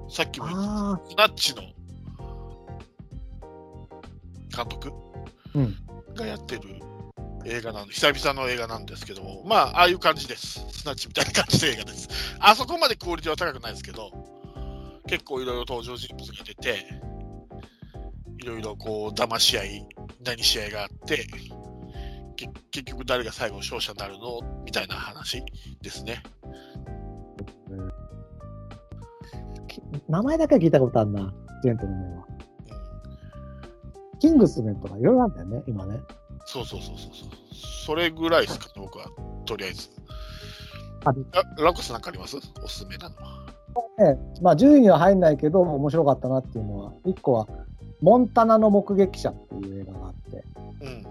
[0.10, 1.62] さっきも言ったあスナッチの
[4.56, 5.09] 監督うん
[6.16, 6.62] がやってる
[7.46, 10.66] 映画なんで、久々の映画なんですけども、まあ、ああいう感じです。
[10.72, 12.10] スナッチみたいな感じの映画です。
[12.40, 14.12] あそこまでクオリティは高くないですけど、
[15.08, 16.86] 結構いろいろ登場人物が出て、
[18.38, 19.88] いろいろこう、騙し合い、
[20.24, 21.26] 何試合があって、
[22.36, 25.44] け結局誰が最後勝者になるのみたいな話
[25.82, 26.24] ですね。
[29.68, 32.26] き名前だけは聞いたことあるな、ジェントルメンは。
[34.24, 36.00] うんキングスメンとかいろいろあるんだよね、今ね。
[36.46, 37.30] そうそうそうそうそう。
[37.86, 39.06] それぐらいですかね、僕は。
[39.46, 39.90] とりあえず。
[41.06, 41.12] あ
[41.58, 42.38] ララコスなんかあります？
[42.62, 43.46] おすすめなのは。
[43.98, 47.48] ねまあ、10位には入んないけど、面白かったなっていうのは、1個は、
[48.02, 50.44] モンタナの目撃者っていう映画があって、
[50.82, 51.06] うん。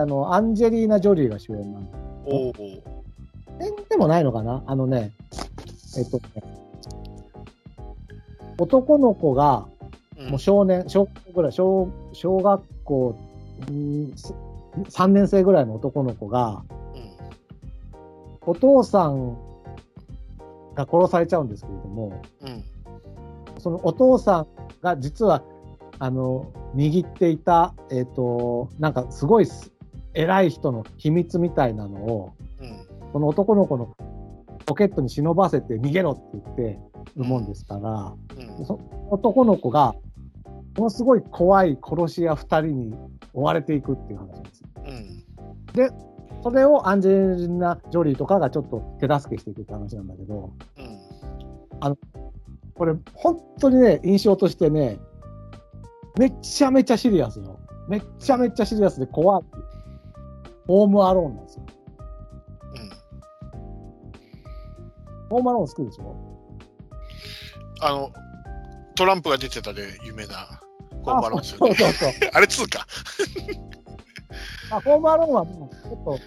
[0.00, 1.98] あの、アンジェリーナ・ジョリーが主演なんだ。
[2.26, 2.52] おお。
[3.60, 4.64] 演でもないのかな？
[4.66, 5.12] あのね、
[5.96, 6.24] えっとね、
[8.58, 9.77] 男の子が、うん
[10.18, 13.16] もう少年、小学校ぐらい、小小学校
[13.68, 14.12] うん
[14.88, 16.62] 3年生ぐらいの男の子が、
[16.94, 17.08] うん
[18.48, 19.36] お父さん
[20.74, 22.64] が殺されちゃうんですけれども、うん。
[23.60, 24.46] そのお父さん
[24.80, 25.42] が実は、
[25.98, 29.70] あの、握っていた、えっ、と、なんかすごいす
[30.14, 33.10] 偉い人の秘密みたいなのを、うん。
[33.12, 33.94] この男の子の
[34.64, 36.78] ポケットに忍ばせて逃げろって言って
[37.16, 38.14] るもんですから、
[38.58, 38.64] うん。
[38.64, 38.80] そ
[39.10, 39.94] 男の子が、
[40.78, 42.94] ものすごい怖い殺し屋二人に
[43.34, 44.68] 追われていくっていう話なんですよ。
[44.86, 45.24] うん。
[46.42, 51.98] それをアンジェリーナ・ジョリーとかがちょっと手助けしていくって話なんだけど、うん。
[52.74, 55.00] これ、本当にね、印象としてね、
[56.16, 57.58] めちゃめちゃシリアスよ。
[57.88, 59.44] めっちゃめちゃシリアスで怖い。
[60.68, 61.66] ホームアローンなんですよ。
[62.72, 62.90] うん。
[65.30, 66.14] ホームアローン好きでしょ？
[67.80, 68.12] あの、
[68.94, 70.60] トランプが出てたで有名な
[71.02, 71.44] ホームアローン。
[71.44, 72.12] そうそうそう。
[72.32, 72.86] あれ2か。
[74.70, 76.18] まあ、ホームアローンはもうちょっと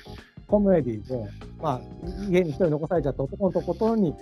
[0.48, 1.30] コメディで、
[1.62, 1.82] まあ、
[2.30, 4.16] 家に一人残されちゃった男のところに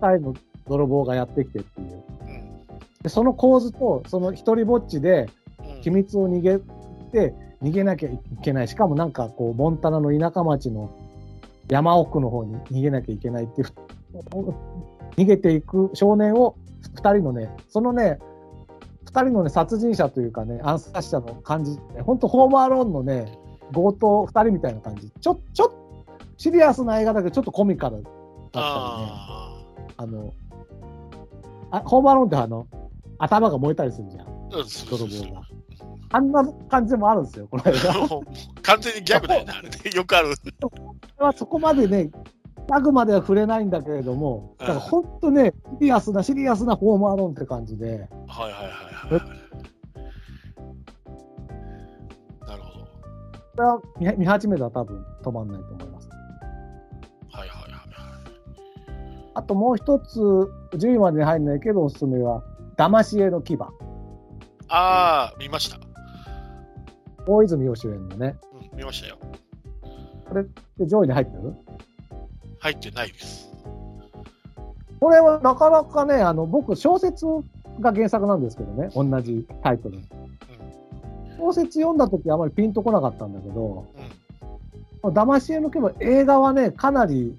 [0.00, 0.34] 二人の
[0.68, 2.02] 泥棒がやってきてっていう。
[2.22, 2.58] うん。
[3.02, 5.28] でその構図と、その一人ぼっちで
[5.60, 6.58] うん秘密を逃げ
[7.12, 8.68] て、逃げなきゃいけない。
[8.68, 10.90] しかもなんかこう、モンタナの田舎町の
[11.68, 13.68] 山奥の方に逃げなきゃいけないっていう、
[15.16, 16.56] 逃げていく少年を
[16.94, 18.35] 二人のね、そのね、二
[19.22, 23.38] 人のね、殺人者というかね、暗殺者の感じ、本当ホームアローンのね、
[23.72, 25.10] 強盗二人みたいな感じ。
[25.20, 25.76] ちょ、ちょっと、
[26.36, 28.20] シリアスな映画だけど、ちょっとコミカルだったりね。
[28.52, 29.64] あ
[29.98, 30.32] あの、
[31.70, 32.66] あホームアローンってあの、
[33.18, 34.26] 頭が燃えたりするじゃん。
[34.50, 35.42] 泥棒が。
[36.12, 37.94] あんな感じもあるんですよ、この映画。
[38.62, 39.76] 完全にギャグだよね、あれね。
[39.94, 40.34] よくある。
[41.36, 42.10] そこまでね、
[42.68, 49.22] ギャグまでは触れないんだけれども、だから本当ね、シリアスな、シリアスなホームアローンって感じで、はいはいはいはい。
[52.48, 52.86] なるほど。
[52.86, 52.92] こ
[53.56, 56.08] れは見見始めたら多分止まんないと思います。
[57.30, 57.82] はいはいはいはい。
[59.34, 62.42] あともう一つ、10位までに入んないけど、おすすめは、
[62.76, 63.56] 騙し絵の牙。
[64.68, 65.78] ああ、見ました。
[67.28, 68.36] 大泉洋主演のね。
[68.72, 69.18] うん、見ましたよ。
[70.78, 71.54] で、上位に入ってる？
[72.58, 73.50] 入ってないです。
[75.00, 77.26] これはなかなかね、あの、僕、小説
[77.80, 79.98] が原作なんですけどね、同じタイトル。
[81.38, 83.86] 小説読んだ時あまりピンとこなかったんだけど、
[85.02, 85.12] うん。
[85.12, 87.36] 騙し絵の件映画はね、かなり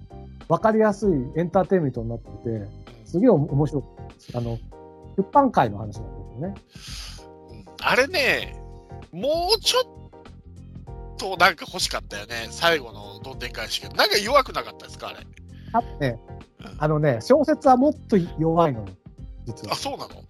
[0.48, 2.68] 分かりやすいエンターテインメントになってて、
[3.06, 4.38] すげえ面白いです。
[4.38, 4.58] あの、
[5.18, 6.54] 出版界の話なんですよね。
[7.52, 8.60] うんあれね、
[9.12, 10.07] もうちょっ
[11.18, 12.48] となんか欲しかったよね。
[12.52, 13.90] 最後のどんでん返しが。
[13.90, 15.20] なんか弱くなかったですか、あれ？
[15.74, 16.20] あとね
[16.60, 18.88] うん、あのね、小説はもっと弱いのよ、
[19.46, 19.76] 実あ、は。
[19.76, 20.24] そうなの？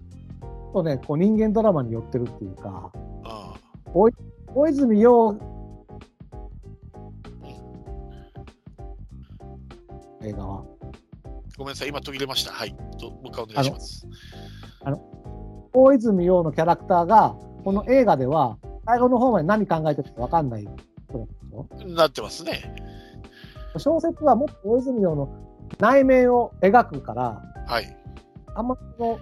[0.73, 2.91] とね、こう人間ドラマに寄ってるっていうか、
[3.23, 3.53] あ
[3.93, 4.09] 大
[4.69, 5.37] 泉洋
[10.23, 10.65] 映画は、
[11.57, 12.51] ごめんなさい、今途切れました。
[12.51, 12.75] はい。
[12.99, 14.07] どもう一回お願いします。
[15.73, 18.57] 大泉洋のキャラクターが、この映画では、
[18.87, 21.27] 最後の方まで何考えてるか分かんない人
[21.93, 22.73] なってますね。
[23.77, 25.29] 小説はもっと大泉洋の
[25.79, 27.97] 内面を描くから、はい。
[28.55, 29.19] あんまその、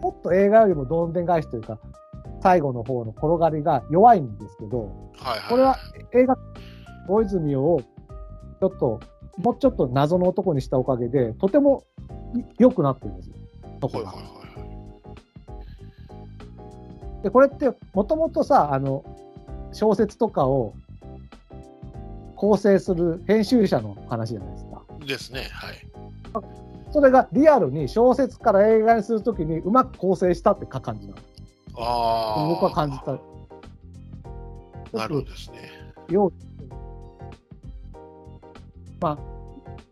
[0.00, 1.78] もっと映画よりもどんでん返しというか、
[2.42, 5.48] 最後の方の転がりが弱いんですけど、はいはい。
[5.50, 5.76] これは
[6.14, 6.38] 映画、
[7.08, 9.00] 大泉洋をちょっと、
[9.38, 11.84] もうちょっと謎の男にしたおかげで、とても
[12.34, 13.34] い良くなってるんですよ。
[13.82, 14.33] はいはい
[17.24, 19.02] で、これって、もともとさ、あの、
[19.72, 20.74] 小説とかを
[22.36, 24.70] 構成する編集者の話じゃないですか。
[24.70, 25.06] はい。
[25.06, 25.48] ですね。
[25.50, 25.88] はい。
[26.92, 31.20] それがリアルに小説から映画にするときにうまく構成したって感じなの。
[31.78, 32.46] ああ。
[32.46, 33.12] 僕は感じた。
[34.96, 35.72] なるほどですね。
[36.10, 36.32] よう
[39.00, 39.18] まあ、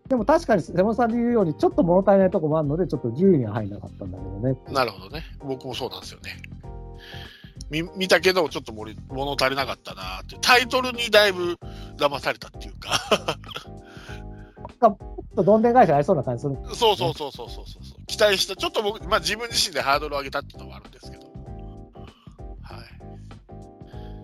[0.08, 4.58] でも確かに瀬本さんで言うように、ちょっと物足りないとこもあるので、ちょっと10位には入らなかったんだけどね。
[4.70, 5.24] なるほどね。
[5.42, 6.36] 僕もそうなんですよね。
[7.72, 10.36] 見見たけど、ちょっと物物足りなかったなって。
[10.42, 11.58] タイトルにだいぶ
[11.96, 13.00] 騙されたっていうか。
[14.78, 14.96] ちょっ
[15.34, 16.56] とどんでん返しありそうな感じする。
[16.74, 18.06] そうそうそうそうそうそう。
[18.06, 18.56] 期待した。
[18.56, 21.24] ちょっと僕、まあ自分自身でハードルを上げたっていうのもあるんですけど。
[21.24, 21.32] はい。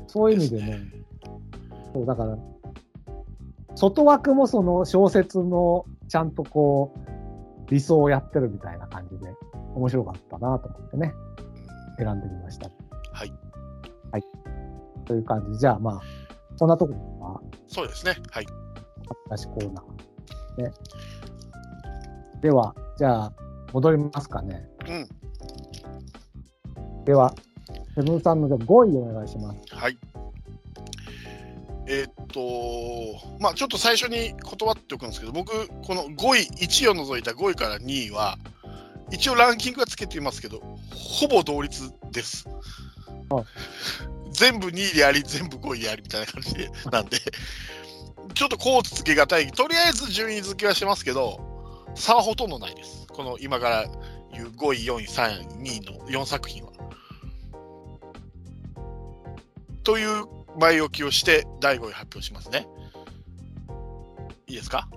[0.08, 0.80] そういう意味でね。
[1.94, 2.36] そう、だから、
[3.76, 9.32] 外枠もその小説のちゃんとこう、理想をやってるみたいな感じで、
[9.74, 11.14] 面白かったなと思ってね、
[11.98, 12.70] 選んでみました。
[14.10, 14.18] はい。
[14.18, 14.22] はい。
[15.06, 16.00] という感じで、じゃあまあ、
[16.56, 17.08] そんなところ
[17.68, 18.16] そうですね。
[18.30, 18.46] はい。
[19.28, 20.64] が、しコーナー。
[20.64, 20.72] ね。
[22.40, 23.32] では、じゃあ、
[23.72, 24.68] 戻りますかね。
[24.86, 25.08] うん。
[27.04, 27.34] では、
[27.94, 29.58] セブンさんの5位お願いします。
[29.74, 29.96] はい。
[31.90, 32.40] えーっと、
[33.40, 38.36] まあちょっと最初に断っておくんですけど、僕、この5位、1位を除いた5位から2位は、
[39.10, 40.60] 一応ランキングはつけていますけど、
[40.90, 42.46] ほぼ同率です
[43.30, 43.44] はい。
[44.30, 47.18] 全部2位であり、全部5位でありみたいな感じで、なんで、
[48.34, 51.40] ちょっとこうつけがたい、とりあえず順位付けはしてますけど、
[51.94, 53.06] 差はほとんどないです。
[53.08, 53.84] この今から
[54.32, 56.72] 言う5位、4位、3位、2位の4作品は。
[59.82, 60.24] という
[60.60, 62.66] 前置きをして第5位発表しますね。
[64.46, 64.88] いいですか？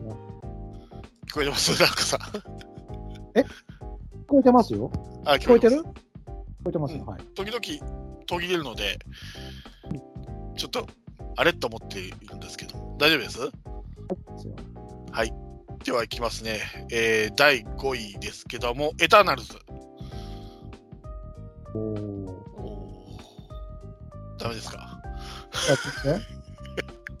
[0.00, 0.10] うん
[1.28, 1.70] 聞こえてます？
[1.82, 2.18] なんかさ。
[3.34, 3.44] 聞
[4.28, 4.90] こえてますよ。
[5.24, 5.82] あ、聞こえてる？
[6.70, 7.20] ます聞こえてますはい。
[7.34, 8.98] 時々途切れるので、
[10.56, 10.86] ちょっと、
[11.36, 11.52] あれ？
[11.52, 13.38] と思っているんですけど、大丈夫です？
[13.38, 13.46] で
[14.38, 14.54] すよ
[15.84, 16.60] では、いきますね。
[16.90, 19.58] えー第5位ですけども、エターナルズ。
[21.74, 22.30] おー。
[22.58, 24.42] おー。
[24.42, 25.02] ダメですか？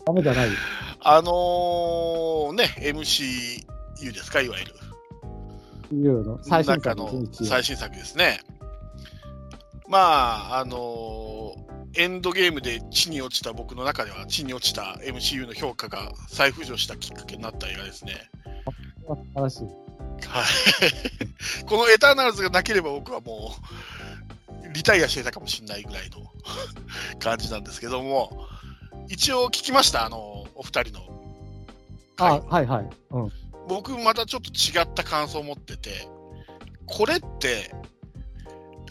[0.06, 0.48] ダメじゃない？
[0.48, 0.54] よ。
[1.06, 4.74] あのー、ね、MCU ですか、いわゆる。
[5.92, 8.40] いうの最新中の最新作ですね。
[9.88, 11.64] まあ、あのー
[11.96, 18.30] エンドゲームで地に落ちた僕の中では地に落ちた MCU の評価が再浮上したきっかけになった映画ですね。
[19.06, 19.64] 素晴らしい。
[19.64, 20.44] はい。
[21.66, 23.54] このエターナルズがなければ僕はも
[24.64, 26.32] うリタイアしてたかもしれないぐらいの
[27.20, 28.48] 感じなんですけども、
[29.08, 31.00] 一応聞きました、あの、お二人の
[32.16, 32.90] あ、回はいはい。
[33.10, 33.32] うん。
[33.68, 36.08] 僕またちょっと違った感想を持ってて、
[36.86, 37.72] これって、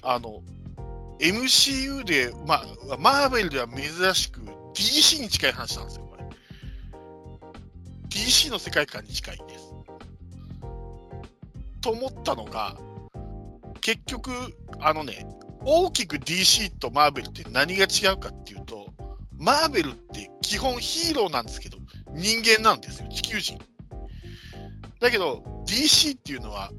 [0.01, 0.41] あの、
[1.19, 4.41] MCU で、まあ、マーベルでは珍しく
[4.73, 6.23] DC に近い話なんですよ、これ。
[8.09, 9.73] DC の世界観に近いんです。
[11.81, 12.77] と思ったのが、
[13.81, 14.31] 結局、
[14.79, 15.25] あのね、
[15.65, 18.87] 大きく DC とマーベルって何が違うかっていうと、
[19.37, 21.77] マーベルって基本ヒーローなんですけど、
[22.13, 23.59] 人間なんですよ、地球人。
[24.99, 26.71] だけど、DC っていうのは、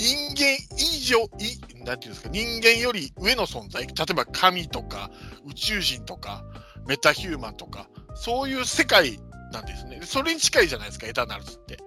[0.00, 5.10] 人間以上、いなんていうんですか、人間より上の存在、例えば神とか
[5.46, 6.42] 宇宙人とか
[6.86, 9.20] メタヒューマンとか、そういう世界
[9.52, 10.00] なんですね。
[10.02, 11.78] それに近いじゃないですか、エターナルズって。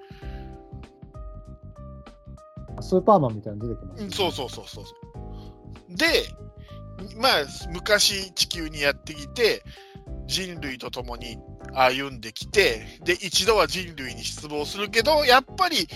[2.81, 4.93] スーパーマンみたいなの出てきます、うんそうそうそうそうそ
[5.89, 5.95] う。
[5.95, 6.05] で、
[7.17, 7.31] まあ、
[7.71, 9.63] 昔地球にやってきて、
[10.27, 11.37] 人類と共に
[11.73, 15.87] 歩んできて、で、一度は人類に失望するけど、やっぱり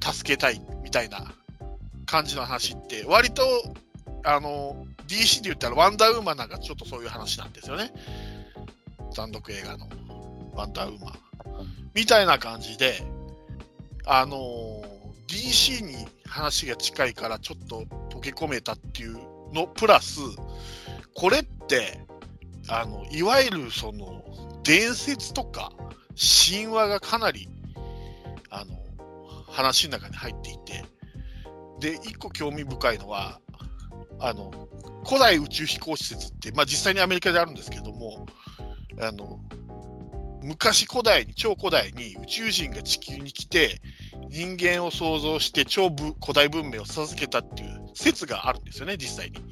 [0.00, 1.32] 助けたいみたいな
[2.06, 3.42] 感じの話って、割と、
[4.24, 7.92] あの、DC で言ったらワンダーウーマンなんかちょっとそういう話なんですよね。
[9.14, 9.88] 単独映画の
[10.52, 11.14] ワンダーウーマン。
[11.94, 13.02] みたいな感じで、
[14.04, 14.36] あの
[15.28, 19.18] DC に話が近いからちょっと溶け込めたっていう
[19.52, 20.20] のプラス、
[21.14, 22.00] これって、
[22.68, 24.22] あの、いわゆるその、
[24.64, 25.72] 伝説とか
[26.48, 27.48] 神話がかなり、
[28.50, 28.76] あの、
[29.56, 30.84] 話の中に入っていて、
[31.80, 33.40] で、一個興味深いのは、
[34.20, 34.68] あの、
[35.06, 38.26] 古代宇宙飛行施設って、まあ実際にアメリカであるんですけども、
[39.00, 39.40] あの、
[40.42, 43.80] 昔古代に、超古代に宇宙人が地球に来て、
[44.28, 49.42] 人間を創造して超ぶ古代文明を授けたっていう説があるんですよね、実際に。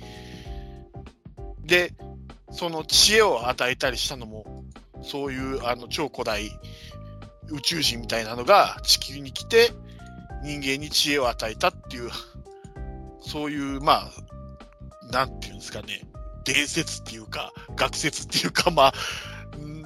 [1.64, 1.94] で、
[2.51, 4.64] その知恵を与えたりしたのも、
[5.02, 6.51] そういうあの超古代
[7.51, 9.70] 宇宙人みたいなのが地球に来て、
[10.44, 12.10] 人間に知恵を与えたっていう、
[13.20, 14.10] そういう、まあ、
[15.10, 16.02] なんていうんですかね、
[16.44, 18.92] 伝説っていうか、学説っていうか、まあ、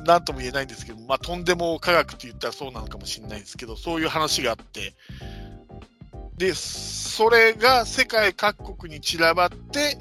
[0.04, 4.94] なんとも言えないんですけど、まあ、とんでも科学って言ったらそうなのかもしれないですけど、そういう話があって、
[6.36, 9.96] で、それが世界各国に散らばって、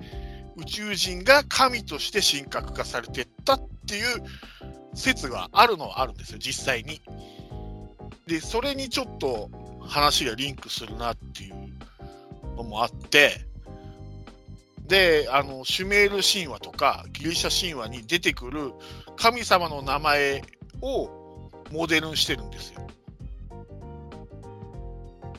[0.55, 4.23] 宇宙人が神として神格化されていったっていう
[4.95, 7.01] 説があるのはあるんですよ、実際に。
[8.25, 9.49] で、それにちょっと
[9.88, 11.55] 話がリンクするなっていう
[12.55, 13.45] のもあって、
[14.85, 18.72] で、あの、シュメール神話とかギリシャ神話に出てくる
[19.15, 20.43] 神様の名前
[20.81, 21.09] を
[21.72, 22.88] モデルにしてるんですよ。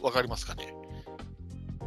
[0.03, 0.75] わかりますかね？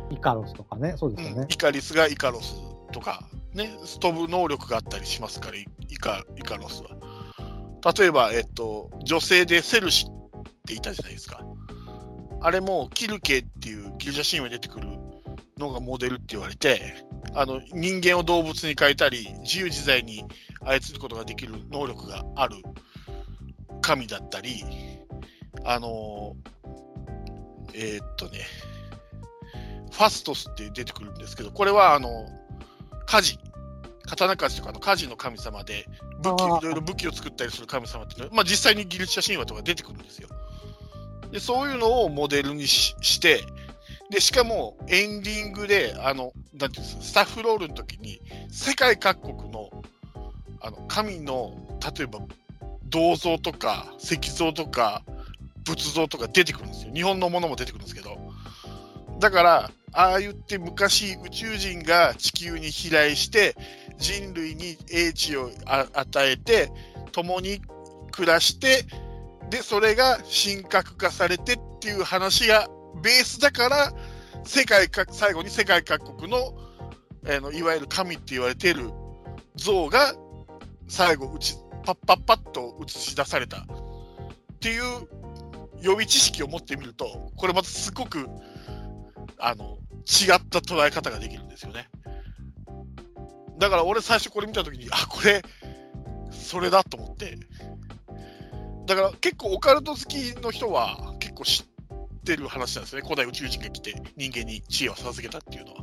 [0.10, 1.52] イカロスとかね、そうですよねうん、。
[1.52, 2.56] イカリスがイカロス
[2.92, 3.70] とか、ね、
[4.00, 6.90] 飛ぶ能力があったりしますから、イイカイカロスは。
[7.98, 10.12] 例えば、えっと、女性でセルシっ
[10.68, 11.42] ていたじゃないですか。
[12.42, 14.88] あれもキルケっていうギリシャ神話に出てくる
[15.58, 17.06] のがモデルって言われて、
[17.36, 20.24] あの人間を動物に変えたり、自由自在に
[20.62, 22.56] 操ることができる能力がある
[23.82, 24.64] 神だったり、
[25.64, 26.36] あの
[27.74, 28.40] えーっとね、
[29.92, 32.10] ファストスって出てくるんですけど、これはあの
[33.06, 33.38] 火事、
[34.08, 35.86] 刀鍛冶とかの火事の神様で、
[36.24, 40.30] 武器いろいろ武器を作ったりする神様っていうのは、まあ、実際にギリシャ神話とか出てくるんですよ。
[41.32, 43.44] でそういうのをモデルにしして
[44.12, 49.70] で、しかもエンディングで、あの、なんていうんですか、スタッフロールの時に、世界各国の
[50.60, 51.56] あの神の、
[51.98, 52.20] 例えば
[52.90, 55.02] 銅像とか石像とか
[55.64, 56.94] 仏像とか出てくるんですよ。
[56.94, 58.18] 日本のものも出てくるんですけど。
[59.20, 63.56] だから、ああ言って昔宇宙人が地球に飛来して
[63.98, 66.70] 人類に英知を与えて
[67.12, 67.62] 共に
[68.12, 68.86] 暮らして
[69.52, 72.70] で、それが神格化されてっていう話が
[73.04, 73.92] ベースだから、
[74.46, 76.58] 世界各、最後に世界各国の、
[77.28, 78.90] あのいわゆる神って言われてる
[79.56, 80.16] 像が
[80.88, 83.66] 最後うち、パッパッパッと映し出されたっ
[84.62, 84.84] ていう
[85.82, 88.26] 予備知識を持ってみると、これまたすごく
[89.38, 91.90] あの違った捉え方ができるんですよね。
[93.60, 95.42] だから俺最初これ見たときに、あ、これ、
[96.32, 97.38] それだと思って。
[98.92, 103.02] だから結構オカルト好きの人は結構知ってる話なんですね。
[103.02, 105.80] 古代宇宙人が来て人間に知恵を授けたっていうのは。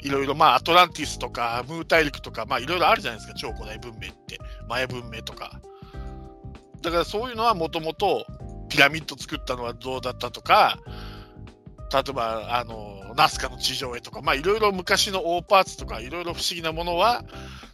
[0.00, 3.34] いろいろまあアトランティスとかムー大陸とかまあいろいろあるじゃないですか。
[3.38, 4.38] 超古代文明って。
[4.68, 5.58] マヤ文明とか。
[6.82, 8.26] だからそういうのはもともと
[8.68, 10.78] ピラミッド作ったのはどうだったとか、
[11.90, 17.24] 例えば、あの、ナスカの地上絵とか、まあ、いろいろ昔の大パーツとか、いろいろ不思議なものは、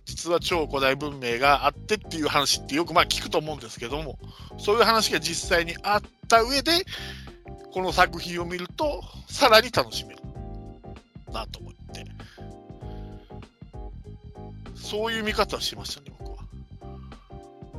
[0.05, 4.19] 実は超古代文明があってっていう話ってよくまあ聞くと思うんですけども、
[4.59, 6.85] そういう話が実際にあった上で、
[7.73, 10.21] この作品を見ると、さらに楽しめる
[11.33, 12.05] なと思って。
[14.77, 16.33] そういう見方をしましたね、僕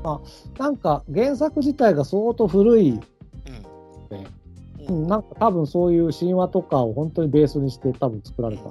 [0.08, 0.22] は。
[0.58, 3.00] なんか原作自体が相当古い、うん。
[4.88, 8.64] うん、なんか多分そういう神話とかを本当にベースにして多分作られた。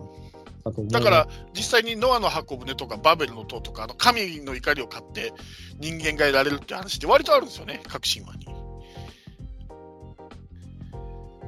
[0.64, 5.32] だから、実際にノアの箱舟とかバベルの塔とか、あの神の怒りを買って
[5.80, 8.46] 人間が得られるって話って割とあるんですよね、各神話に。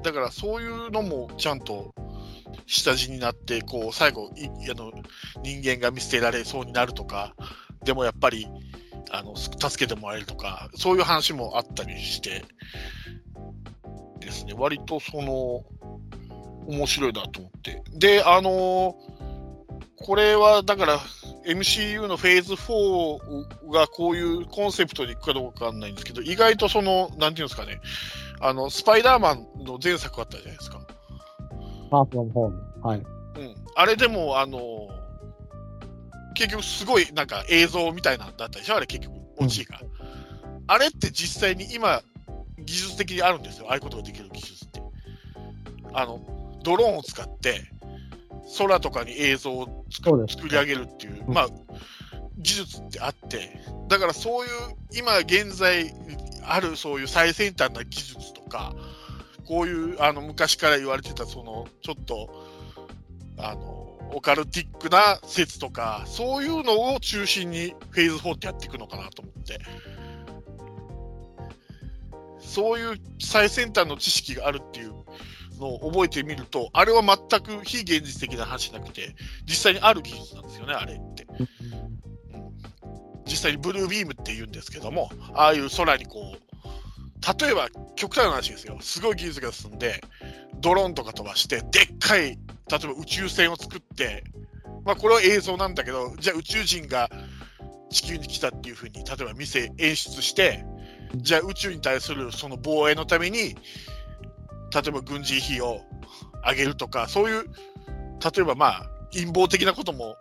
[0.03, 1.95] だからそういうのもちゃんと
[2.67, 4.91] 下地になって、こう最後いあの
[5.43, 7.37] 人間が見捨てられそうになるとか、
[7.85, 8.49] でもやっぱり
[9.11, 12.45] あの助けてもらえるとか、そういう話もあったりして、
[14.25, 15.65] ですね、割とその
[16.67, 17.83] 面白いなと思って。
[17.93, 18.97] で、あの
[19.97, 20.99] これはだから
[21.47, 27.81] MCU のフェーズ4がこういうコンセプトでいくかどうかわかんないんですけど、意外とその、なんていうんですかね、
[28.41, 30.81] あの、スパイダーマンの前作あったじゃないですか。
[31.91, 32.63] パーフォームホーム。
[32.83, 32.99] はい。
[32.99, 33.07] うん。
[33.77, 34.89] あれでも、あの
[36.35, 38.77] 結局すごいなんか映像みたいなんだったでしょ？
[38.77, 39.81] あれ結局、オチが。
[40.67, 42.03] あれって実際に今、
[42.59, 43.67] 技術的にあるんですよ。
[43.69, 44.83] ああいうことができる技術って。
[45.93, 46.21] あの、
[46.63, 47.71] ドローンを使って、
[48.59, 51.49] 空とかに映像を作り上げるっていう、うんまあ、
[52.39, 53.59] 技術ってあって、
[53.89, 54.51] だからそういう、
[54.97, 55.93] 今現在
[56.47, 58.75] あるそういう最先端な技術とか、
[59.47, 62.29] こういうあの昔から言われてた、そのちょっと、
[63.39, 69.61] あの、オカルティックな説とか、そういうのを中心にフェーズ4ってやっていくのかなと思って。
[72.45, 74.95] そういう最先端の知識があるっていう
[75.59, 79.15] のを覚えてみると、あれは全く非現実的な話じゃなくて、
[79.47, 81.27] 実際にある技術なんですよね、あれって。
[83.27, 90.03] 実際にブルービームって言うんですけども、ああいう空にこう、例えば極端な話ですよ、すごい技術が進んで、
[90.61, 92.39] ドローンとか飛ばして、でっかい、例え
[92.69, 94.25] ば宇宙船を作って、
[94.85, 97.11] まあこれは映像なんだけど、じゃあ宇宙人が
[97.91, 100.65] 地球に来たっていうふうに、例えば見せ、演出して、
[101.17, 103.55] じゃあ宇宙に対するその防衛のために、
[104.75, 105.81] 例えば軍事費を
[106.47, 110.17] 上げるとか、そういう、例えばまあ、陰謀的なことも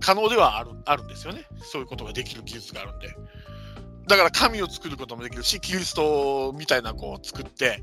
[0.00, 1.44] 可能ではあるあるんですよね。
[1.62, 3.08] そういうことができる技術があるんで。
[4.08, 7.82] だから神を作ることもできるし、キリストみたいなこう作って、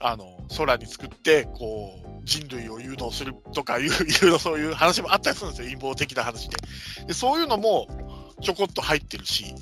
[0.00, 5.68] あの、空に作って、こう、人類を誘導するとかいう、 いろいろそういう話もあったりするんですよ。
[5.68, 6.56] 陰謀的な話で。
[7.06, 7.88] でそういうのも
[8.42, 9.54] ちょこっと入ってるし。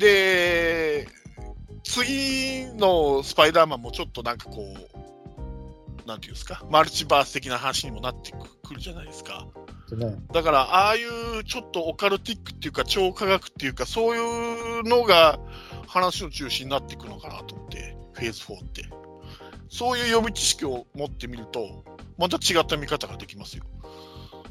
[0.00, 1.06] で、
[1.84, 8.32] 次のスパイダーマンもちょっとなんかこう、なんていうんですか、マルチバース的な話にもなって
[8.64, 9.46] くるじゃないですか。
[9.96, 10.16] ね。
[10.32, 15.38] だから、ああいうちょっとオカルティックっていうか、超科学っていうか、そういうのが
[15.86, 18.84] 話の中心になっていくのかなと思って、フェーズ4って。
[19.68, 21.84] そういう予備知識を持ってみると、
[22.16, 23.64] また違った見方ができますよ。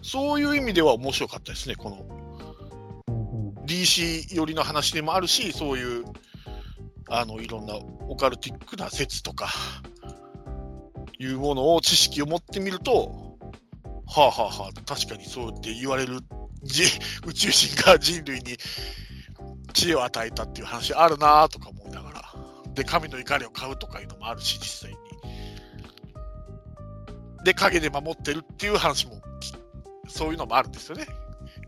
[0.02, 2.29] そういう意味では面白かったですね、この
[3.70, 6.04] DC 寄りの話でもあるし、そういう、
[7.08, 7.76] あの、いろんな
[8.08, 9.48] オカルティックな説とか、
[11.20, 13.38] いうものを知識を持ってみると、
[14.08, 16.20] はあはあはあ、確かにそうって言われる
[17.28, 18.58] 宇宙人が人類に
[19.74, 22.22] 知恵を与えたっていう話あるなとか思いながら。
[22.74, 24.98] で、神の怒りを買うとかいうのもあるし、実際に。
[27.44, 29.22] で、影で守ってるっていう話も、
[30.08, 31.06] そういうのもあるんですよね。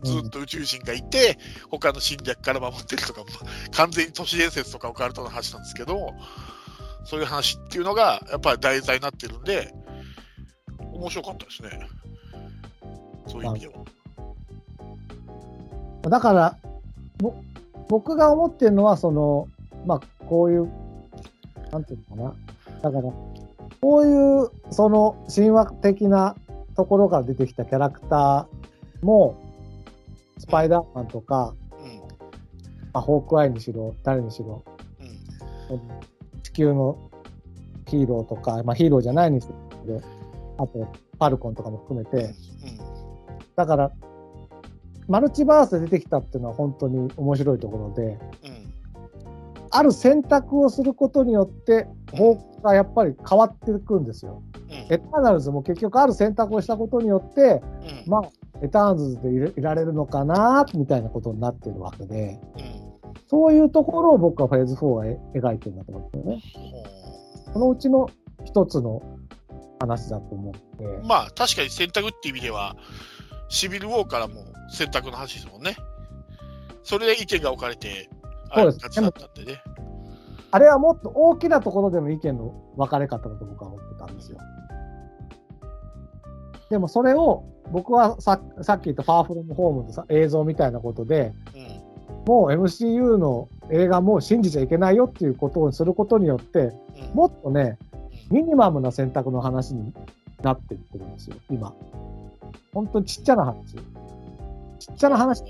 [0.02, 1.38] ずっと宇宙人がいて、
[1.70, 3.26] 他の侵略から守ってるとかも、
[3.72, 6.12] 完全に都市伝説とかオカルトの話なんですけど、
[7.04, 9.74] そういう話っていうのが、やっぱり題材になってるんで、
[10.92, 11.88] 面白かったですね。
[13.26, 13.74] そういう意味では。
[16.10, 16.58] だから、
[17.20, 17.42] も
[17.88, 19.48] 僕が思ってるのは、その、
[19.86, 20.70] まあ、こういう、
[21.70, 22.34] なんていうのか
[22.70, 22.80] な。
[22.82, 23.12] だから、
[23.80, 26.36] こういう、その、神話的な
[26.76, 29.41] ところから出てきたキャラクターも、
[30.42, 31.98] スパイダーマンとか、うん。
[31.98, 32.04] ま
[32.94, 34.64] あ、ホークアイにしろ、誰にしろ、
[35.70, 36.42] うん。
[36.42, 36.98] 地球の
[37.86, 39.46] ヒーローとか、まあ、ヒーローじゃないにし
[39.86, 40.02] ろ、
[40.58, 40.88] あと、
[41.20, 42.34] パルコンとかも含めて、
[43.54, 43.92] だから、
[45.06, 48.18] マルチバースで出てきたっていうのは本当に面白いところで。
[49.70, 54.42] ある選択をすることによって、方向がやっぱり変わっていくんですよ。
[54.68, 54.74] うん。
[54.92, 57.62] エターナルズも結局ある選択をしたことによって、
[58.06, 58.10] うん。
[58.10, 58.22] まあ、
[58.62, 63.18] エターナルズでいられるのかな、みたいなことになってるわけで、うん。
[63.28, 66.84] そういうところを僕はフェーズ4がえ描いてるんだと思うんですよね。
[67.52, 68.08] そのうちの
[68.44, 69.02] 一つの
[69.80, 70.84] 話だと思って。
[71.06, 72.76] まあ確かに選択っていう意味では、
[73.48, 75.76] シビルウォーからも選択の話ですもんね。
[76.84, 78.08] それで意見が置かれて、
[78.50, 79.62] あそうですあいう形だったんでね。
[80.50, 84.38] あれはもっと大きなところでの意見の分かれ方だと僕は思ってたんですよ。
[86.72, 91.82] でもそれを僕はささっき言ったファーフロムホームのさ映像みたいなことでうん。
[92.24, 97.14] もう MCU の映画も信じちゃいけないよっていうことをすることによってうん。
[97.14, 97.76] もっとね
[98.30, 99.92] うんミニマムな選択の話に
[100.42, 101.74] なっていってるんですよ今。
[102.72, 103.74] 本当にちっちゃな話。
[103.74, 103.78] ち
[104.92, 105.44] っちゃな話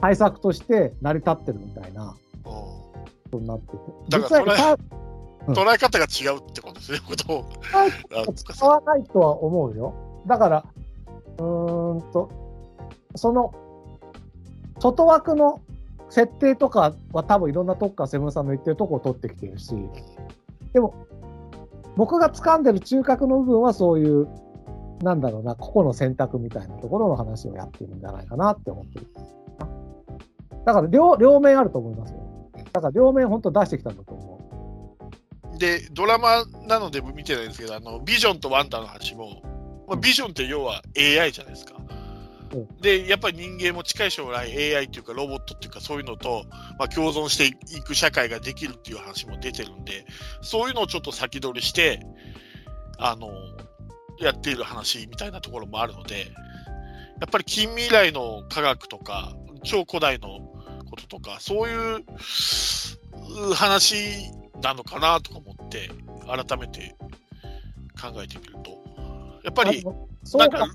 [0.00, 2.90] 対策として成り立ってるみたいなうんこ
[3.30, 3.78] とになってて。
[4.08, 5.05] だから実はうん
[5.48, 7.44] 捉え方が違うってことですね、ことを。
[7.72, 9.94] あ使わないとは思うよ。
[10.26, 10.64] だから、
[11.38, 12.30] うーんと、
[13.14, 13.54] その、
[14.78, 15.60] 外枠の
[16.10, 19.74] 設定とかは多分いろんなとこからセブンさんの言ってるとこを取ってきてるし、
[20.72, 20.94] でも、
[21.96, 24.28] 僕が掴んでる中核の部分はそういう、
[25.02, 29.06] なんだろうな、個々の選択みたいなところの話をやってるんじゃないかなって思ってる。
[30.64, 32.20] だから両、両面あると思いますよ。
[32.72, 34.35] だから両面本当出してきたんだと思う。
[35.58, 39.42] で、ドラマなので見てないんですけど、あのビジョンとワンダの話も、
[39.88, 41.74] まあ、ビジョンって要は AI じゃないですか。
[41.78, 42.06] うん
[42.80, 46.44] で、やっぱり人間も近い将来 AI っていうかロボットっていうかそういうのと、
[46.78, 47.46] まあ、共存して
[47.76, 50.06] いく社会ができるっていう話も出てるんで、
[50.42, 52.00] そういうのをちょっと先取りして、
[52.98, 53.30] あの、
[54.20, 56.32] やっている話みたいなところもあるので、
[57.20, 59.34] やっぱり近未来の科学とか、
[59.64, 60.28] 超古代の
[60.88, 62.04] こととか、そういう
[63.50, 64.30] う話
[64.62, 65.90] なのかなとか思って、
[66.26, 66.94] 改めて
[68.00, 70.68] 考えてみると、やっぱりなんか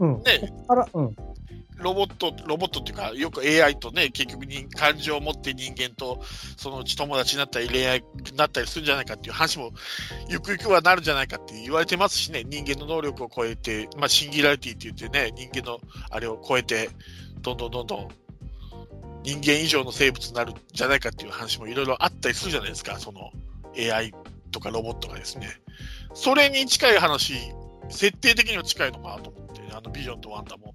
[0.00, 0.22] うん。
[0.22, 0.52] ね、
[0.94, 1.16] うん。
[1.76, 6.20] ロボット、ロボットっていうか、よく AI とね、結局に感情を持って人間と
[6.56, 9.70] そのうち友達になったり、恋愛になったりするんじゃないかっていう話も、
[10.28, 16.90] ゆくゆくはなるんじゃないかって言われてますしね、人間の能力を超えて、まあ、シンギュラリティって言ってね、人間のあれを超えて、
[17.42, 18.08] どんどんどんどん
[19.22, 23.30] 人間以上の生物になるんじゃないかっていう話もいろいろあったりするじゃないですか、その
[23.76, 24.14] AI
[24.50, 25.48] とかロボットがですね。
[26.14, 27.34] それに近い話、
[27.88, 30.74] 設定的には近いのかなと思って、あのビジョンとワンダも。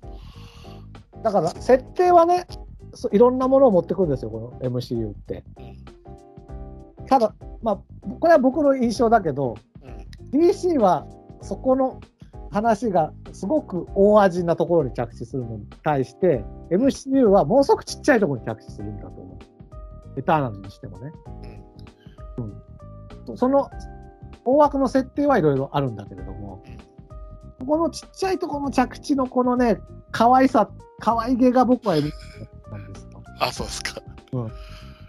[1.23, 2.45] だから、設定はね、
[2.93, 5.43] そいろんなものを持ってくるんですよ、この MCU って。
[5.57, 5.83] うん
[7.07, 7.79] ただ、まあ、
[8.19, 9.93] これは僕の印象だけど、うん
[10.33, 11.05] DC は
[11.43, 12.01] そこの
[12.53, 19.39] 話がすごく大味なところに着地するのに対して、MCU はものすごくちっちゃいところに着地するんだと思
[20.15, 20.19] う。
[20.19, 21.11] エターナルにしてもね。
[23.27, 23.37] うん。
[23.37, 23.69] その
[24.45, 26.63] 大枠の設定はいろいろあるんだけれども、
[27.65, 29.79] このちっちゃいところの着地のこのね、
[30.11, 30.69] 可愛さ、
[30.99, 32.11] 可愛げが僕は MCU
[32.71, 33.23] なんですよ。
[33.39, 34.01] あ、そうですか。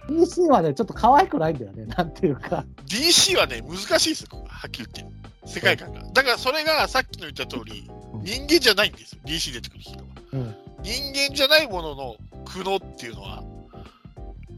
[0.09, 2.65] DC はね、ちょっと可愛くないんだよね、なんていうか。
[2.87, 5.24] DC はね、難しいですよ、はっきり言って。
[5.47, 6.03] 世界観が。
[6.13, 10.05] だからそれがさっきの言った通り、うん人間じゃないんですよ、DC 出てくる人は。
[10.33, 10.55] うん。
[10.83, 13.43] 人間じゃないものの苦悩っていうのは、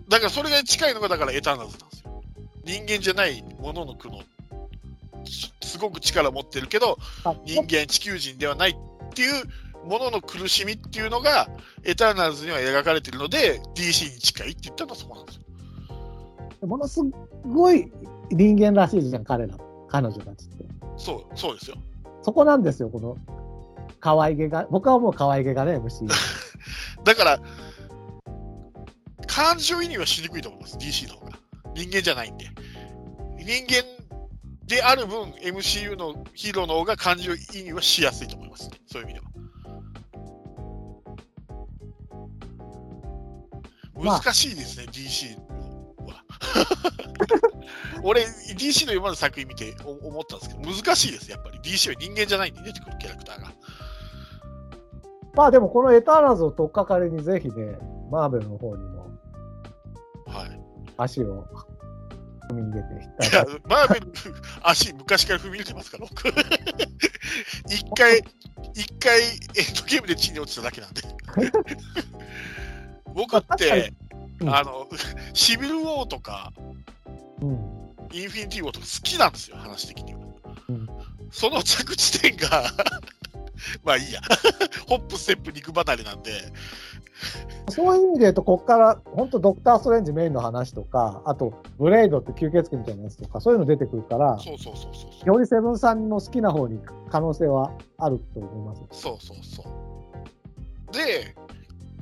[0.08, 2.22] だからそれが近いのがだからエターナルズなんですよ。
[2.64, 4.22] 人間じゃないものの苦悩。
[5.28, 8.74] すすごく力を持ってるけど、あ人間、地球人ではないっ
[9.14, 9.44] ていう
[9.86, 11.48] ものの苦しみっていうのが、
[11.82, 15.36] エターナルズには描かれてるので、DC に近いって言ったのはそこなんです
[16.60, 16.68] よ。
[16.68, 17.00] ものす
[17.44, 17.90] ごい
[18.30, 19.56] 人間らしいじゃん、彼ら、
[19.88, 20.75] 彼女たちって。
[20.96, 21.76] そう、そうですよ。
[22.22, 23.16] そこなんですよ、この
[24.00, 24.66] 可愛げが。
[24.70, 26.08] 僕はもう可愛げがね、 MC。
[27.04, 27.40] だから、
[29.26, 31.32] 感情移入はしにくいと思います、DC の方が。
[31.74, 32.46] 人間じゃないんで。
[33.38, 33.84] 人間
[34.66, 38.76] である分、MCU のヒーローの方が感情移入はしやすいと思いますね。
[38.86, 39.26] そういう意味では。
[44.04, 45.45] まあ難しいですね、DC は。
[48.02, 51.58] 俺、DC の今の作品見てお思ったんですけど、難しいです、やっぱり。
[51.58, 53.52] DC は人間じゃないんで出てくるキャラクターが。
[55.34, 57.78] まあでもこのエターナルズを取っかかりにぜひね、
[58.10, 59.10] マーベルの方にも
[60.96, 61.46] 足を
[62.48, 64.12] 踏み入れて、いや、マーベル、
[64.62, 66.28] 足、昔から踏み入れてますから、僕。
[67.68, 68.22] 一回、
[68.74, 69.30] 一回、エン
[69.76, 71.02] ドゲームで地に落ちただけなんで。
[73.14, 73.92] 僕って、
[74.40, 74.86] うんあの、
[75.32, 76.52] シビルウォーとか、
[77.40, 77.48] うん、
[78.12, 80.20] インフィニティウォーとか好きなんですよ、話的には。
[80.68, 80.88] うん
[81.30, 82.62] その着地点が、
[83.84, 84.20] まあいいや、
[84.88, 86.30] ホップ、ステップ、肉離れなんで、
[87.68, 95.26] そういう意味で言うと、ここから本当、ドクター・ストレンジメインの話とか、あと、ブレイドって吸血鬼みたいなやつとか、そういうの出てくるから、そうそうそうそう。
[95.26, 96.80] よりセブンさんの好きな方に
[97.10, 99.00] 可能性はあると思います。
[99.00, 100.92] そうそうそう。
[100.92, 101.34] で、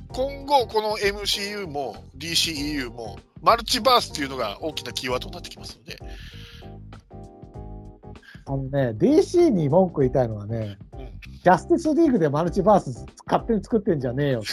[0.09, 5.99] 今後、この MCU も DCEU も、マルチバースっていうのが大きなキーワードになってきますので、
[8.47, 11.15] あのね、DC に文句言いたいのはね、うん
[11.45, 14.49] ジャスティスリーグでマルチバース勝手に作ってんじゃねえよって。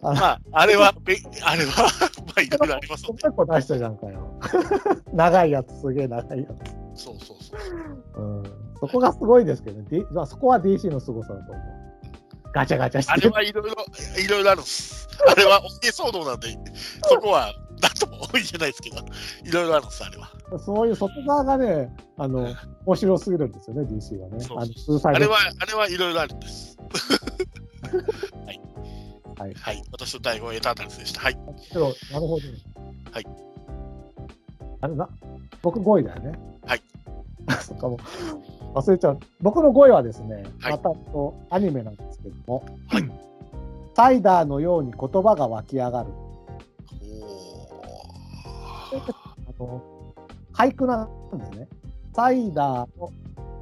[0.14, 1.82] まあ、あれは、べあれは、
[2.24, 4.40] まあ、いろいろありますので、結構出したじゃんかよ。
[5.12, 6.46] 長いやつ、すげえ長いや
[6.94, 7.58] そうそうそう。
[7.60, 8.18] つ。
[8.18, 8.42] うん。
[8.80, 9.86] そこがすごいですけどね。
[9.90, 11.77] D まあ、そこは DC の凄さだと思う。
[12.52, 13.84] ガチャガチャしてあれはいろいろ、
[14.18, 15.08] いろいろあるんです。
[15.26, 16.56] あれは、お家騒動なんで、
[17.08, 18.96] そこは、なんとも言えないですけど、
[19.44, 20.30] いろいろあるんです、あれは。
[20.58, 22.54] そういう外側がね、あの、
[22.86, 24.40] 面白すぎるんですよね、DC はね。
[24.40, 26.76] そうあれは、あれはいろいろあるんです。
[28.46, 28.60] はい。
[29.38, 29.82] はいはい。
[29.92, 31.20] 私の第5エターナルズでした。
[31.20, 31.36] はい。
[31.36, 31.84] なるほど。
[33.12, 33.26] はい。
[34.80, 35.08] あれな、
[35.62, 36.32] 僕5位だよね。
[36.66, 36.82] はい。
[37.60, 37.98] そっかも
[38.74, 39.18] う、忘れちゃう。
[39.40, 43.28] 僕の5位はですね、はいまたとアニメなんですけども、はい
[43.94, 46.10] サイダーのように言葉が湧き上がる。
[48.92, 49.02] おあ
[49.58, 49.82] の
[50.52, 51.68] 俳句なんですね。
[52.14, 53.10] サイダーの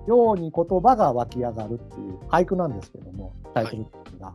[0.06, 3.86] ように言葉が湧き上がるっていう俳句なんですけども、タイトル
[4.18, 4.34] が。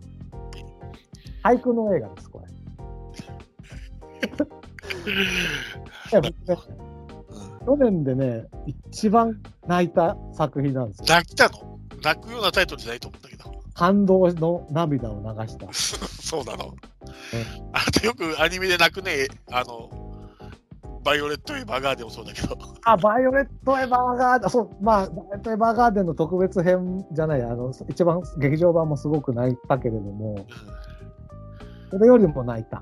[1.43, 2.47] 俳句の映画です、これ。
[6.11, 6.90] いや僕ねーうん
[7.65, 11.05] 去年でね、一番泣いた作品なんですよ。
[11.07, 11.79] 泣きたの？
[12.03, 13.61] 泣くようなタイトルじゃないと思うんだけど。
[13.73, 15.67] 感動の涙を流した。
[15.73, 16.73] そうなの。
[17.73, 19.89] あなたよくアニメで泣くね、あの、
[21.03, 22.57] バイオレット・エヴァーガーデンもそうだけど。
[22.83, 30.45] あ、バイオレット・エヴァーガーデン、そう、まあ、バイオレット・エヴァーガーデンの特別編じゃない、あの、一番劇場版もすごく泣いたけれども、
[31.89, 32.81] それよりも泣いた。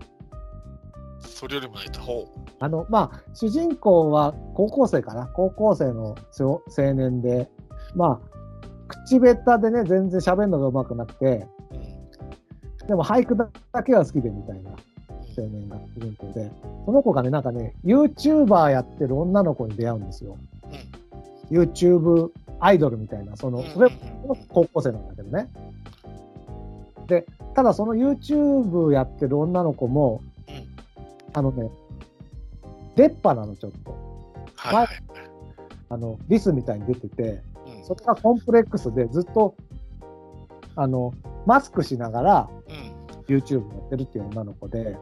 [1.19, 2.27] それよりも泣いた方。
[2.59, 7.49] あの、まあ、主人公は高校生かな高校生の少青年で、
[7.95, 8.39] まあ、
[8.87, 11.99] 口下手でね、全然喋るのが上手くなくて、うん
[12.89, 14.71] でも俳句だけは好きでみたいな
[15.37, 16.51] 青年が主人公で、
[16.87, 20.35] その子がね、なんかね、YouTuber やってる女の子に出会うんですよ。
[21.51, 23.89] YouTube アイドルみたいな、その、それ
[24.25, 25.51] も高校生なんだけどね。
[27.05, 30.28] で、ただその YouTube やってる女の子も、うん
[31.33, 31.69] あのね、
[32.95, 33.91] 出っ歯なの、ちょっと。
[34.55, 34.87] はいはい。
[35.89, 39.55] あの、リスみたいに出てて、うんそれがコンプレックスでずっと、
[40.75, 41.13] あの、
[41.45, 44.97] マスクしながらうん YouTube やってるっていう女の子で、うん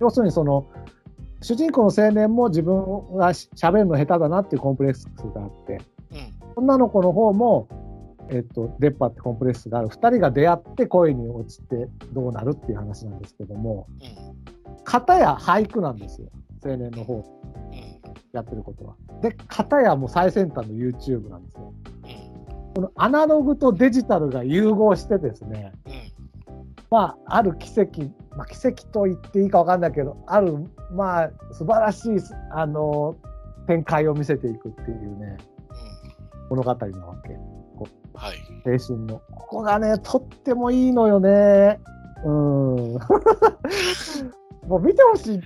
[0.00, 0.66] 要するにその、
[1.42, 5.80] 主人公の青年も自分がし喋るの下手だなっていうコンプレックスがあって、
[6.12, 7.68] うん女の子の方も、
[8.30, 9.88] えっと、出っ歯ってコンプレックスがある。
[9.88, 16.28] 二人が出会って恋に落ちてどうなるっていう話なんですけども、うん片や俳句なんですよ。
[16.64, 17.98] 青年の方うん
[18.32, 18.94] やってることは。
[19.22, 21.74] で、片やもう最先端の YouTube なんですよ。
[22.04, 22.28] うん
[22.74, 25.92] このアナログとデジタルが融合してですね、うん
[26.90, 28.02] まあ、ある奇跡、
[28.36, 30.54] まあ、奇跡と言っていいか分かんないけど、ある、
[30.92, 32.18] まあ、素晴らしい、
[32.52, 33.16] あの、
[33.66, 35.36] 展開を見せていくっていうね、
[36.48, 37.36] 物語なわけ。
[38.14, 38.36] はい。
[38.66, 39.20] 青春の。
[39.32, 41.78] ここがね、とってもいいのよね。
[42.24, 42.98] うん。
[44.68, 45.40] もう見てほしい。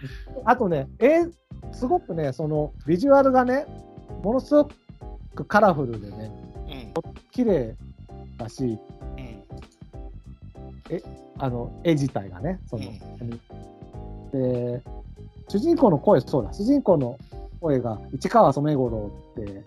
[0.44, 1.22] あとね、え
[1.72, 3.66] すごくね、その、ビジュアルがね、
[4.22, 4.68] ものすご
[5.34, 6.32] くカラフルでね、
[6.66, 7.74] うん綺麗
[8.36, 8.78] だし、うん。
[11.38, 12.84] あの、絵自体がね、その、
[13.20, 13.30] うん。
[14.30, 14.82] で、
[15.48, 17.16] 主人公の声、そうだ、主人公の
[17.60, 19.62] 声が市川染五郎って、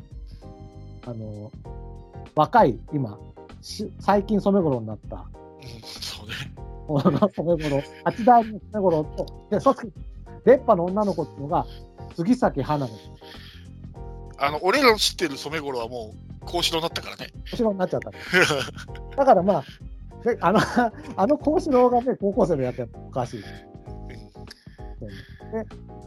[1.08, 1.52] あの、
[2.36, 3.18] 若い、今、
[3.62, 5.24] し最近染五郎になった、うん。
[5.82, 6.65] そうね。
[6.88, 7.00] 染
[7.44, 9.60] 五郎、八代目染五郎と、で、
[10.46, 11.66] 出っ歯の女の子っていうのが、
[12.16, 12.92] 杉咲花の
[14.38, 17.28] あの、俺らの知ってる染五郎はもう、格子になったからね。
[17.52, 18.18] 後ろになっちゃったの。
[19.16, 19.64] だからまあ、
[20.24, 20.60] であの、
[21.16, 23.42] あの幸四郎がね、高校生のやつやおかしい。
[23.42, 23.48] で、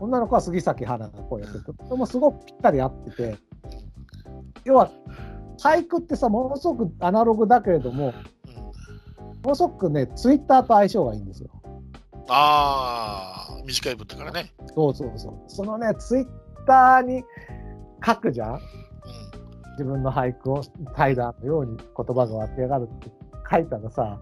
[0.00, 3.36] 女の子は杉咲花が声やってて、それもすごくぴったり合ってて、
[4.64, 4.90] 要は、
[5.60, 8.12] 俳句ってさ、ものすごくアナログだけれども、
[9.42, 11.50] ものすごくね、ツイッターと相性がいいんですよ。
[12.28, 14.52] ああ、短い文だからね。
[14.74, 15.34] そうそうそう。
[15.48, 16.26] そのね、ツイッ
[16.66, 17.24] ターに
[18.04, 18.60] 書くじゃんうん。
[19.72, 20.62] 自分の俳句を
[20.94, 23.10] 怠惰のように言葉が湧き上がるって
[23.50, 24.20] 書いたらさ、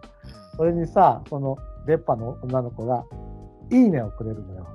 [0.56, 1.56] それにさ、その
[1.86, 3.05] 出っ歯の女の子が、
[3.70, 4.66] いいねをくれるのよ。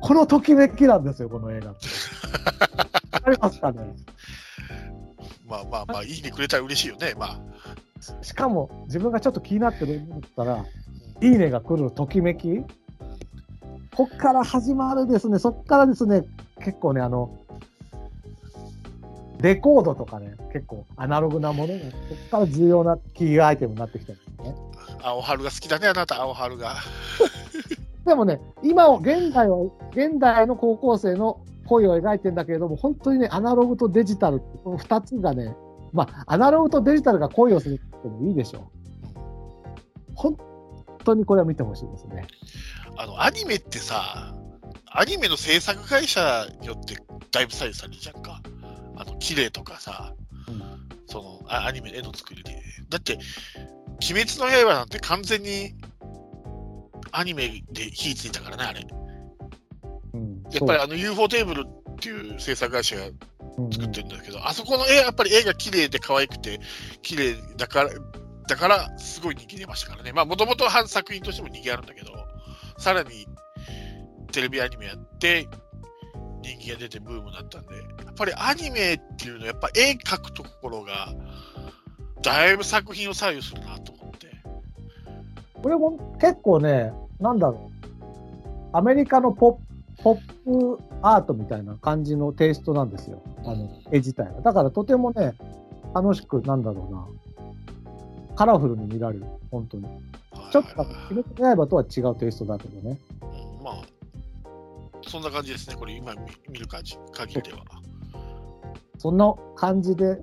[0.00, 1.86] このときめきなんですよ、この映画って。
[3.14, 3.82] わかりますかね？
[5.44, 5.48] うん。
[5.48, 7.14] まあまあまあ、いいねくれたら嬉しいよね。
[7.16, 7.40] まあ。
[8.22, 10.64] しかも、自分がちょっと気になってるんだったら、
[11.20, 12.62] いいねが来るときめき？
[13.94, 16.24] こっから始まるですね、そっからですね、
[16.62, 17.38] 結構ね、あの、
[19.40, 21.86] レコードとかね、結構アナログなものが、こ
[22.26, 24.54] っから重要なキーアイテムになってきてるんですね。
[25.02, 26.74] 青春が好きだね、あなた、青春が。
[28.04, 29.58] でもね、今を、現代は、
[29.92, 35.56] 現代の高校生の恋を描いてんだけれども、本当にね、アナログとデジタル、この2つがね、
[35.96, 38.76] まあ、アナログとデジタルが恋をするってもいいでしょう。
[40.14, 40.36] 本
[41.04, 42.26] 当にこれは見てほしいですね。
[42.96, 44.34] あの、アニメってさ、
[44.86, 46.96] アニメの制作会社によって
[47.32, 48.40] だいぶ左右されるじゃんか。
[48.96, 50.14] あの、綺麗とかさ、
[50.48, 50.62] うん
[51.08, 52.60] そのあアニメの絵の作りで。
[52.88, 53.18] だって、
[54.10, 55.74] 鬼滅の刃なんて完全に
[57.12, 58.86] アニメで火ついたからね、あれ。
[60.14, 63.06] うん、やっぱりあの UFO テーブルっていう制作会社が
[63.72, 66.60] 作ってるんだけど、あそこの絵、やっぱり絵が綺麗で可愛くて、
[67.02, 67.90] 綺麗だから、
[68.48, 70.12] だから、すごい人気出ましたからね。
[70.12, 72.12] まあ、もともと作品としても人気あるんだけど、
[72.78, 73.26] さらに
[74.30, 75.48] テレビアニメやって、
[76.42, 81.12] 人気が出てブームになったんで、やっぱりアニメっていうのは、やっぱ絵描くところが、
[82.22, 84.28] だいぶ作品を左右するなと思って。
[85.54, 89.65] これも結構ね、なんだろう、アメリカのポップ
[90.06, 94.40] ポップアートみたいな感じのテイストなんですよ、あの絵自体は。
[94.40, 95.34] だからとてもね、
[95.96, 96.94] 楽しく、なんだろう
[98.30, 99.88] な、カラフルに見られる、本当に。
[100.52, 103.00] ちょっと、鬼滅の刃とは違うテイストだけどね。
[103.20, 103.74] うんまあ、
[105.02, 106.20] そんな感じですね、これ今見
[106.52, 107.64] 見る感じ、限りでは。
[108.98, 110.22] そんな感じで、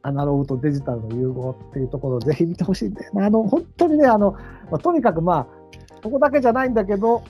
[0.00, 3.26] アナログとデジタルの融合っていうところをぜひ見てほしいんだよな。
[3.26, 4.32] あの、本当にね、あの、
[4.70, 5.46] まあ、とにかくまあ、
[6.02, 7.22] そこだけじゃないんだけど、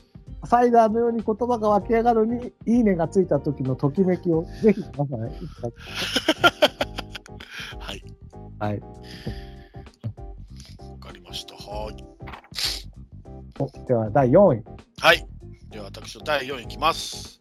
[0.44, 5.69] サイダーのように言葉が湧き上がるに、いいねがついた時のときめきをぜひ皆さん、いつか
[7.78, 8.02] はい。
[8.59, 8.81] はい。
[10.90, 11.55] わかりました。
[11.55, 12.05] はい。
[13.60, 14.64] おでは、第4位。
[15.01, 15.27] はい。
[15.70, 17.40] では、私の第4位いきます。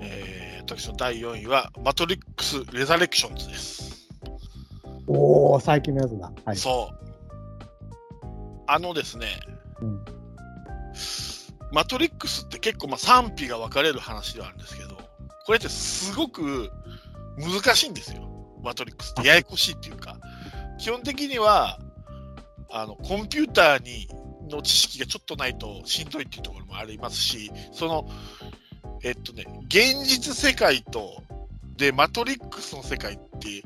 [0.00, 4.08] えー、私の第4位は、マトリックス・レザレクションズです。
[5.06, 6.32] おお、最近のやつだ。
[6.44, 6.56] はい。
[6.56, 6.96] そう。
[8.66, 9.26] あのですね、
[9.80, 10.15] うん
[11.76, 14.96] マトリックスって結構まあ賛否が分かれる話ではあるんですけど、
[15.44, 16.70] これってすごく
[17.36, 18.26] 難しいんですよ。
[18.62, 20.16] マトリックスってややこしいっていうか、
[20.78, 21.78] 基本的には、
[22.70, 24.08] あの、コンピューターに、
[24.48, 28.08] の知識がちょっとないとしんどいっていうところもありますし、その、
[29.02, 31.22] えっとね、現実世界と、
[31.76, 33.62] で、マトリックスの世界って、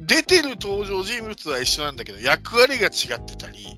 [0.00, 3.74] 出てる登場人物は一緒なんだけど、役割が違ってたり、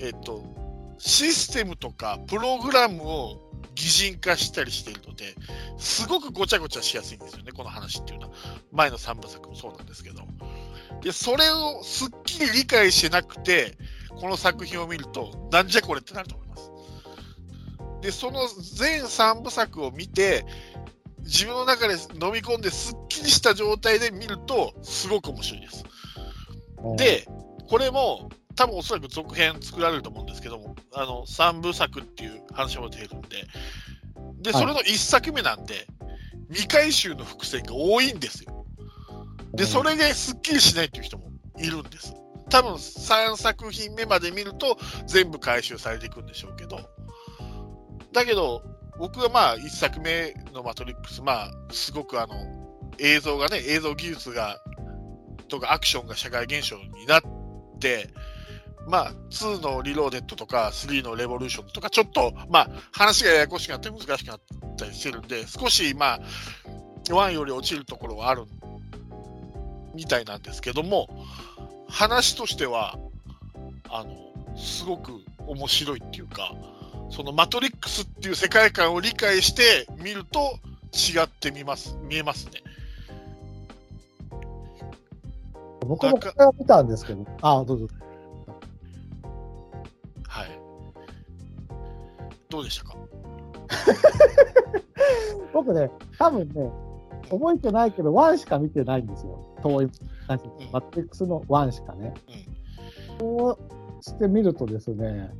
[0.00, 0.59] えっと、
[1.00, 5.34] システムとかプログラムを擬人化したりしているので、
[5.78, 8.34] すごくごちゃごちゃしやすいんですよね、この話っていうのは。
[8.70, 10.22] 前の3部作もそうなんですけど。
[11.02, 13.78] で、それをすっきり理解してなくて、
[14.20, 16.70] この作品を見ると、なんじゃこれってなると思います。
[18.02, 20.44] で、その全3部作を見て、
[21.20, 25.84] 自分の中で飲み込んですっきりした状態で見ると、すごく面白いです。
[26.96, 27.26] で、
[27.68, 28.28] これも
[28.60, 33.28] 多分おそらく続編作られると思うんですけども、あの3部作っていう話も出るんで、
[34.42, 35.86] で、はいそれの1作目なんで、
[36.50, 38.66] 未回収の伏線が多いんですよ。
[39.54, 42.14] で、それですっきりしないっていう人もいるんです。
[42.50, 44.76] 多分3作品目まで見ると
[45.06, 46.80] 全部回収されていくんでしょうけど、
[48.12, 48.62] だけど、
[48.98, 52.34] 僕はまあ1作目のマトリックス、まあ、すごくあの、
[52.98, 54.58] 映像がね、映像技術が、
[55.48, 57.22] とかアクションが社会現象になっ
[57.80, 58.10] て、
[58.86, 64.40] まあ、2のリローデッドとか3のレボリューションとか、ちょっと、まあ、話がややこしくなって難しくなっ
[64.76, 66.20] たりしてるんで、少し、まあ、
[67.04, 68.44] 1より落ちるところはある
[69.94, 71.08] みたいなんですけども、
[71.88, 72.98] 話としては、
[73.88, 75.12] あの、すごく
[75.46, 76.52] 面白いっていうか、
[77.10, 80.58] そのマトリックスっていう世界観を理解して見ると
[80.92, 82.62] 違って見ます、見えますね。
[85.86, 87.88] 僕もこれは見たんですけど、あ、どうぞ。
[92.50, 92.96] どうでしたか？
[95.52, 96.70] 僕ね、多分ね、
[97.30, 99.38] 覚えてないけど、1しか見てないんですよ。
[99.62, 99.90] 遠い
[100.26, 100.40] 話。
[100.72, 102.14] マトリックスの1しかね。
[104.00, 105.30] してみるとですね、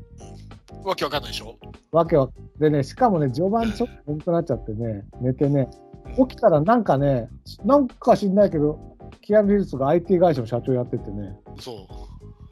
[0.85, 1.57] わけわかんないでしょ？
[1.93, 2.29] わけは、
[2.59, 5.69] でね、しかもね、序盤ちょっと眠くなっちゃってね、寝てね、
[6.17, 7.29] 起きたらなんかね、
[7.65, 8.79] なんか知んないけど、
[9.23, 11.77] キアヌ・リーブスが IT 会社の社長やっててね、そう。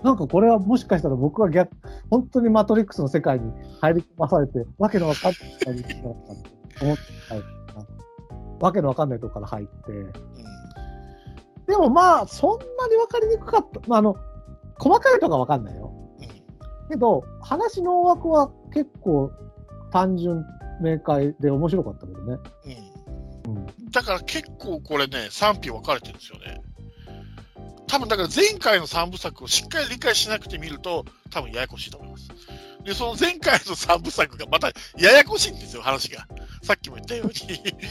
[0.02, 1.70] なんかこれはもしかしたら僕は逆、
[2.10, 5.38] 本当にマトリックスの世界に入り込まされて、わけのわかんな
[5.72, 6.04] い世界
[6.80, 7.02] 思って。
[8.60, 9.92] わけのわかんないとこから入って。
[9.92, 10.12] うん
[11.66, 13.80] でもまあ、そんなにわかりにくかった。
[13.86, 14.16] まあ、あの、
[14.78, 15.92] 細かいとかわかんないよ。
[16.18, 16.28] うん
[16.88, 19.30] けど、話の大枠は結構
[19.92, 20.42] 単純
[20.80, 22.38] 明快で面白かったけどね。
[23.46, 23.66] うんうん。
[23.90, 26.62] だから結構これね、賛否分かれてるんですよね。
[27.88, 32.28] 多分だから前回の3部作をしっかり理解しなくて見ると、多分ややこしいと思います。
[32.84, 36.28] で、その前回の3部作がまたややこしいんですよ、話が。
[36.62, 37.32] さっきも言ったように。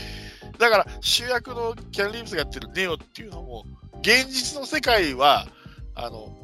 [0.57, 3.65] だから主役のキャン・リーブスがやってるネオっていうのも、
[4.01, 5.47] 現実の世界は、
[5.95, 6.35] あの、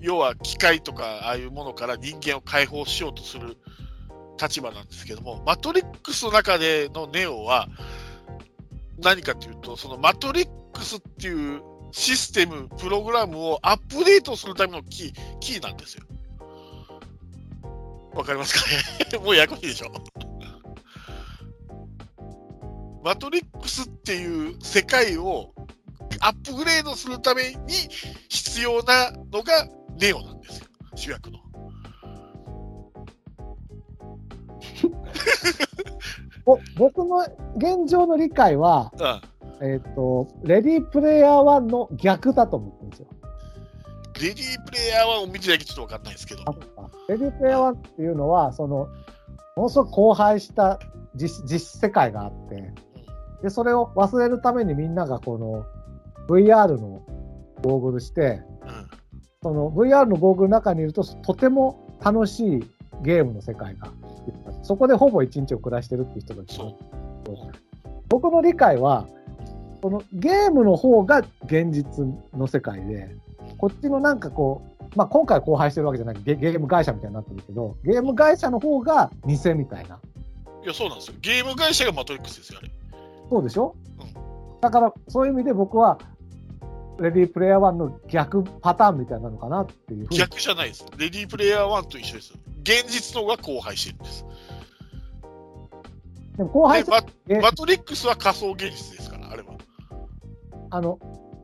[0.00, 3.56] 要は機械とかああいうものから人間を解放しようとする
[4.40, 7.68] 立場なんですけども、マトリックスの中でのネオは、
[8.98, 11.62] 何かというと、そのマトリックスっていう
[11.92, 16.04] システム、プログラムをアップデートするためのキー、キーなんですよ。
[18.14, 18.60] わかりますか
[19.12, 19.18] ね？
[19.24, 19.92] もうややこしいでしょ
[23.04, 25.52] マトリックスっていう世界を
[26.20, 27.56] アップグレードするために
[28.28, 29.68] 必要なのが
[29.98, 31.38] ネオなんですよ、主役の。
[36.46, 37.18] お 僕の
[37.56, 39.20] 現状の理解は、うん
[39.60, 43.06] えっ、と、レディープレイヤー1の逆だと思ってるんですよ。
[44.20, 46.42] レディープレイヤーはお見てだけちょっとわかんないですけど。
[47.08, 48.88] レディープレイヤー1っていうのは、その、
[49.56, 50.78] ものすごく荒廃した
[51.14, 52.72] 実実世界があって、
[53.42, 55.64] で、それを忘れるためにみんながこの
[56.28, 57.02] VR の
[57.62, 59.06] ゴーグルして、うん
[59.46, 62.70] その VR のゴーグルの中にいると、とても楽しい
[63.02, 63.92] ゲームの世界が、
[64.64, 66.74] そこでほぼ一日を暮らしてるっていう人たちがそう。
[68.08, 69.06] 僕の理解は、
[69.86, 72.04] このゲームの方が現実
[72.36, 73.14] の世界で、
[73.56, 80.00] こっちのなんかこう、まあ、今回荒廃してるわけじゃないゲゲーム会社みたいになってるけど、ゲーム会社の方が偽みたいな。
[80.64, 81.14] いや、そうなんですよ。
[81.20, 82.72] ゲーム会社がマトリックスですよ、あれ。
[83.30, 83.76] そうでしょ、
[84.60, 86.00] だからそういう意味で僕は、
[86.98, 90.08] レディープレイヤー1の逆パターンみたいなのかなっていう。
[90.08, 90.84] 逆じゃないです。
[90.98, 92.34] レディープレイヤー1と一緒です。
[92.64, 94.26] 現実の方が荒廃してるんです。
[96.36, 96.98] でも荒廃でマ
[97.28, 99.15] えマトリックスは仮想現実ですから、
[100.70, 100.98] あの、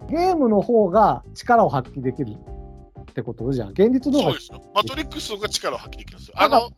[0.09, 3.71] ゲームの方が力を発揮できるってことじゃん。
[3.71, 4.73] 現実の方がそうですよ。
[4.75, 6.35] マトリックスが力を発揮できるんですよ。
[6.37, 6.71] あの、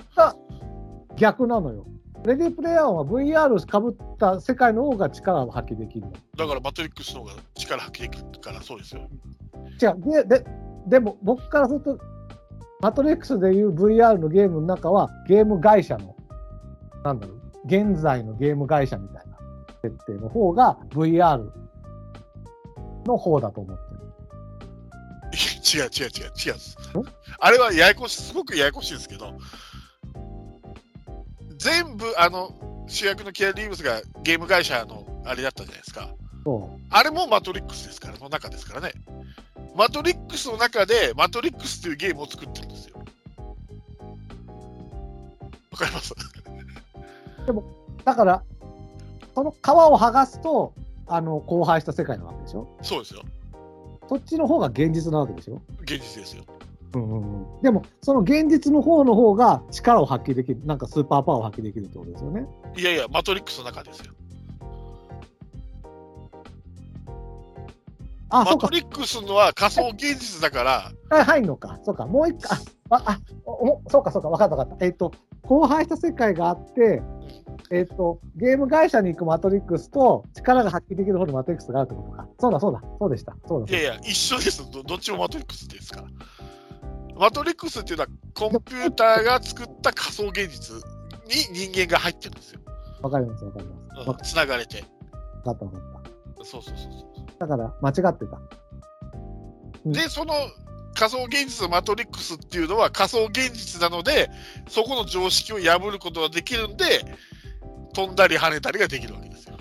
[1.17, 1.87] 逆なのよ。
[2.25, 6.13] レディープレイヤー1は VR をかぶった世界の方が力を発揮できるの。
[6.37, 9.03] だからマトリックスの方が力発揮できるから、そうですよ。
[9.81, 10.27] 違う。
[10.27, 10.45] で、で
[10.87, 11.99] でも僕からすると、
[12.81, 16.17] マトリックスでいう VR のゲームの中は、ゲーム会社の、
[17.05, 19.39] なんだろう、現在のゲーム会社みたいな
[19.83, 21.51] 設定の方が VR
[23.07, 24.05] の方だと思ってる。
[25.75, 27.05] 違う違う違う違う。
[27.41, 29.33] あれはややこしい、すごくややこしいですけど、
[31.59, 32.53] 全部、あの、
[32.87, 36.11] 主役のキアリーブスがゲーム会社のあれだったじゃないですか。
[36.91, 38.93] あれもマトリックスですから、の中ですからね。
[39.75, 42.99] マトリックスの中で、マトリックスというゲームを作ってるんですよ。
[45.73, 46.15] わかります？
[48.05, 48.43] だから、
[49.35, 50.75] その皮を剥がすと、
[51.07, 52.67] あの、荒廃した世界なわけでしょ？
[52.83, 53.23] そうですよ。
[54.09, 55.61] そっちの方が現実なわけでしょ？
[55.83, 56.45] 現実ですよ。
[56.95, 57.63] うんうんうん。
[57.63, 62.47] でも、その現実の方の方が力を発揮できる、なんかスーパーパワーを発揮できるってことですよね。
[62.77, 64.13] いやいや、マトリックスの中ですよ。
[68.31, 68.69] あ、マト。
[68.71, 71.79] リックスのは仮想現実だから、あ入んのか。
[71.85, 72.07] そうか。
[72.07, 72.59] もう一回、
[72.91, 74.29] あ、あ、あおそうか、そうか。
[74.31, 74.87] 分かった分かった。
[74.87, 75.13] えっ、と、
[75.49, 77.03] 荒廃した世界があって、
[77.71, 82.29] えっ、と、ゲーム会社に行くマトリックスと力が発揮できる方のマトリックスがあるってことか。
[82.39, 82.83] そうだ、そうだ。
[82.99, 83.37] そうでした。
[83.47, 83.77] そうだ。
[83.77, 84.83] いやいや、一緒ですど。
[84.83, 86.09] どっちもマトリックスですから。
[87.17, 90.77] マトリックスっていうのは、コンピューターが作った仮想現実
[91.53, 92.61] に人間が入ってるんですよ。
[93.03, 94.01] わかります、わかります。
[94.01, 94.81] うんわかつながれて。
[94.81, 94.85] っ
[95.45, 95.71] た、わかっ
[96.37, 96.45] た。
[96.45, 97.27] そうそうそうそう。
[97.39, 98.39] だから、間違ってた。
[99.85, 100.35] うんで、その
[100.95, 104.31] 仮想現実のマトリックスっていうのは仮想現実なので、
[104.69, 107.05] そこの常識を破ることができるんで、
[107.95, 109.57] 飛んだり跳ねたりができるわけですよ。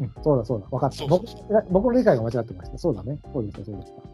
[0.00, 0.66] うん、そうだ、そうだ。
[0.68, 1.06] 分かった。
[1.06, 2.78] 僕そうそうそう僕の理解が間違ってました。
[2.78, 3.18] そうだね。
[3.32, 4.04] そうでした、そうでした。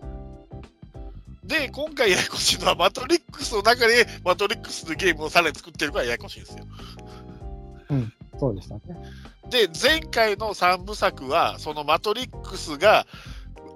[1.45, 6.65] で、今回ややこしいのは、マトリックスの中でマトリックスのゲームをさらに作ってるからややこしいんですよ。
[8.39, 8.81] そうでしたね。
[9.51, 13.05] で、前回の3部作は、そのマトリックスが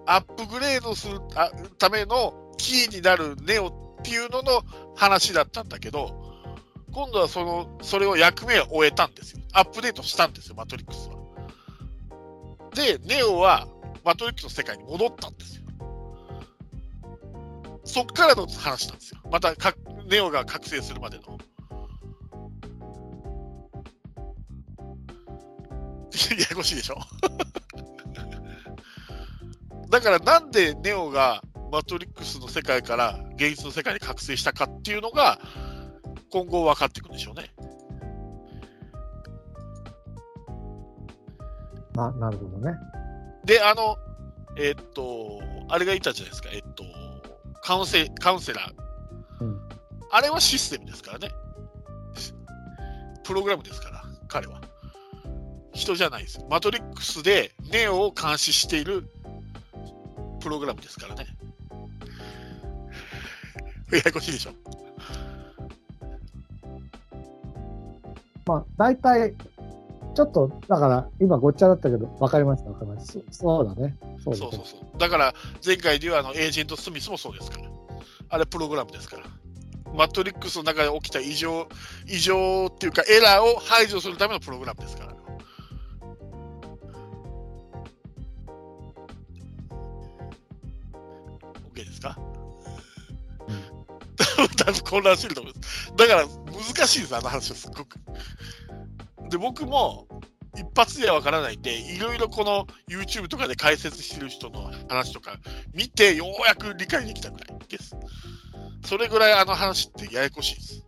[0.07, 4.63] アップグレードするあためのキーになるネオっていうのの
[4.95, 6.24] 話だったんだけど、
[6.95, 9.41] 今度はその、それを役目を終えたんですよ。
[9.53, 11.17] アップデートしたんですよ、マトリックスは。
[12.75, 13.67] で、ネオは
[14.05, 15.65] マトリックスの世界に戻ったんですよ。
[17.85, 19.21] そっからの話なんですよ。
[19.31, 19.75] またか、
[20.09, 21.37] ネオが覚醒するまでの。
[26.39, 26.97] ややこしいでしょ？
[29.91, 35.41] だからなんでネオがマトリックスの世界から現実の世界に覚醒したかっていうのが
[36.35, 37.49] 今後分かっていくんでしょうね。
[41.95, 42.77] ななるほどね。
[43.45, 43.97] で、あの、
[44.59, 46.83] えっと、あれがいたじゃないですか、えっと、
[47.63, 49.45] カウンセカウンセラー。
[49.45, 49.61] うん
[50.11, 51.29] あれはシステムですからね。
[53.25, 54.61] プログラムですから、彼は。
[55.73, 56.41] 人じゃないです。
[56.51, 59.09] マトリックスでネオを監視している
[60.41, 61.27] プログラムですからね。
[63.93, 64.53] ややこしいでしょ。
[68.47, 69.35] まあ、大体、
[70.15, 73.13] ちょっと、だから、今ごっちゃだったけど、わかりました、わかりました。
[73.33, 73.97] そそうだね。
[74.23, 74.99] そうだねそうそうそう。
[74.99, 75.35] だから、
[75.65, 77.65] 前回ではあのエージェント・スミスもそうですから。
[78.29, 79.23] あれ、プログラムですから。
[79.95, 81.69] マトリックスの中で起きた異常、
[82.07, 85.14] 異常っていうか、エラーを排除するためのプログラムですから。
[94.49, 95.93] 多分混乱してると思います。
[95.97, 97.99] だから、難しいです、あの話はすっごく。
[99.31, 100.07] で、僕も、
[100.57, 105.37] 一発ではわからないんで、いろいろこの YouTube とかで解説してる人の話とか
[105.75, 107.97] 見て、ようやく理解できたぐらいです。
[108.85, 110.87] それぐらいあの話ってややこしいです。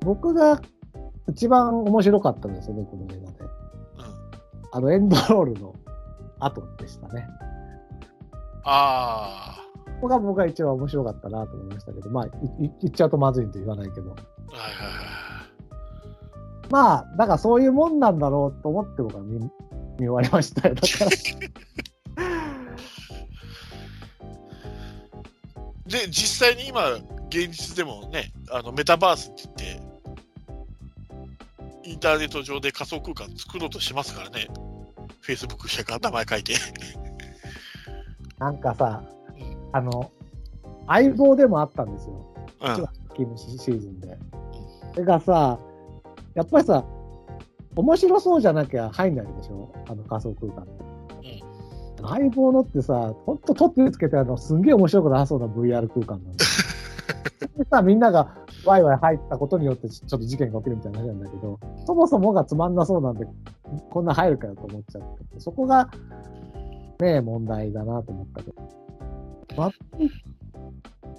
[0.00, 0.60] 僕が
[1.28, 3.38] 一番面白かったですよね、この映画で。
[3.40, 3.50] うん。
[4.72, 5.74] あの、エンドロールの
[6.40, 7.26] 後でしたね。
[8.64, 9.67] あこ
[10.00, 14.14] こが僕が一番面白かったなと思いましたけど、まあ、言っちゃうとまずいんで言わないけど。
[16.70, 19.38] まあ、だからそういうもんなんだろうと思って僕は見
[19.98, 20.74] 見終わりましたよ。
[20.74, 21.10] だから。
[25.86, 26.92] で、実際に今、
[27.28, 29.88] 現実でもね、あのメタバースって言って、
[31.88, 34.48] インターネット上で仮想空間作ろうとしますからね。
[35.22, 36.54] Facebook 社が名前書いて。
[38.38, 39.17] なんかさうん、
[39.72, 40.10] あの、
[40.86, 42.14] 相棒でもあったんですよ。
[42.62, 43.14] うん。
[43.14, 44.18] キムシシーズンで。
[44.94, 45.58] それがさ、
[46.34, 46.84] やっぱりさ、
[47.76, 49.72] 面白そうじゃなきゃ入んないでしょ？
[49.88, 51.42] あの仮想空間って。
[52.00, 56.50] 相棒のってさ、ほんと取ってつけてあの、すんげえ面白くなさそうな VR 空間なんだよ。
[57.58, 58.34] でさ、みんなが
[58.64, 63.26] ワイワイ入ったことによってちょっと事件が起きるみたいな話なんだけど、そもそもがつまんなそうなんで、
[63.90, 65.40] こんな入るかよと思っちゃって。
[65.40, 65.88] そこが、
[67.00, 68.62] ねえ、問題だなと思ったけど。
[69.56, 70.10] マトリ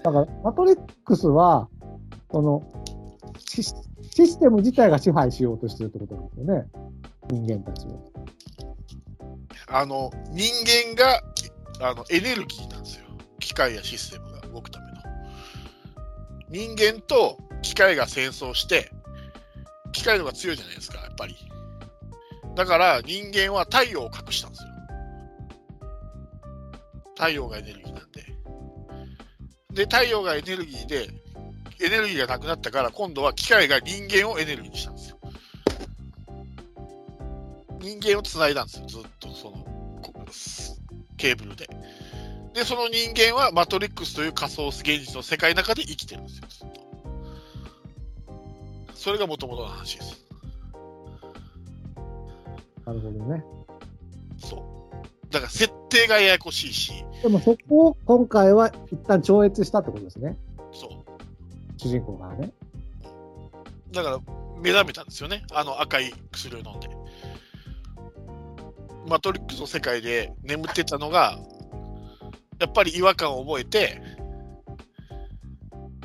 [0.03, 1.67] だから、マトリックスは、
[2.31, 2.63] その、
[3.37, 3.75] シス
[4.11, 6.65] システム自体が支配しようとしてるってことなんですよね。
[7.29, 8.11] 人間たちを。
[9.67, 11.21] あの、人間が
[11.81, 13.05] あのエネルギーなんですよ。
[13.39, 14.99] 機械やシステムが動くための。
[16.49, 18.91] 人間と機械が戦争して、
[19.91, 21.35] 機械の方が強いじゃないですか、やっぱり。
[22.55, 24.69] だから人間は太陽を隠したんですよ。
[27.15, 28.08] 太陽がエネルギーなんで。
[29.73, 31.09] で、太陽がエネルギーで、
[31.81, 35.19] エネルギーがなくなったから、今度は機械が人間をエネルギーにしたんですよ。
[37.79, 39.57] 人間をつないだんですよ、ずっとその
[40.01, 40.13] こ
[41.17, 41.69] ケーブルで。
[42.53, 46.89] で、その人間はマトリックスという仮想現実の世界の中で生きてるんですよ、ずっと。
[48.95, 50.25] それがもともとの話です。
[52.85, 53.43] なるほどね。
[54.39, 54.68] そう。
[55.31, 56.91] だから設定がややこしいし、
[57.21, 60.37] でもそこを今回は一旦超越したってことですね。
[60.71, 60.89] そう。
[61.77, 62.51] 主人公がね。
[63.91, 64.19] だから
[64.61, 66.89] 目覚めたんですよね、あの赤い薬を飲んで。
[69.07, 71.39] マトリックスの世界で眠ってたのが、
[72.59, 74.01] やっぱり違和感を覚えて、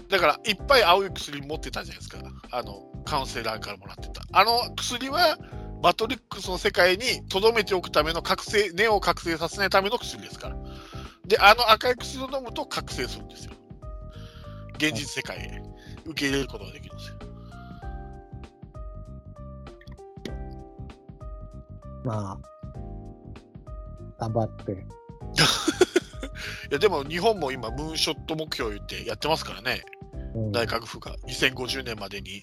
[0.09, 2.19] だからいっぱい青い薬持ってたじゃないですか、
[2.53, 4.23] あのカウンセラーからもらってた。
[4.33, 5.37] あの薬は
[5.85, 10.57] マトリックスの世界に留めておくための覚醒、根を覚醒させないための薬ですから。
[11.27, 13.53] で、あの赤い薬を飲むと覚醒するんですよ。
[14.77, 15.63] 現実世界へ
[16.07, 17.17] 受け入れることができるんですよ。
[22.03, 22.39] まあ、
[24.21, 24.73] 頑張って。
[24.73, 24.77] い
[26.71, 29.83] やでも日本も今、ムーンショット目標言ってやってますからね、
[30.35, 32.43] うん、内閣府が2050年までに、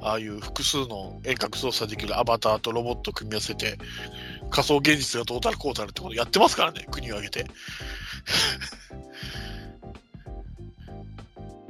[0.00, 3.78] ああいう複数の遠隔操作できるアバターとロボットを組み合わせて、
[4.50, 7.46] 仮想現実がどうたらこうたらってことやってますからね、国を挙げて。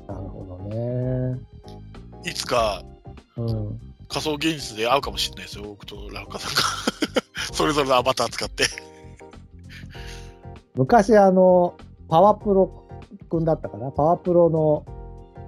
[0.08, 1.40] なるほどね。
[2.24, 2.82] いつか
[3.36, 3.80] うん。
[4.08, 6.60] 仮想現実で会うかもしれないですよ、僕とラウカさんが。
[7.52, 8.64] それぞれのアバター使って。
[10.74, 11.74] 昔、あの、
[12.08, 12.88] パワープロ
[13.30, 13.90] 君だったかな？
[13.90, 14.84] パワープロの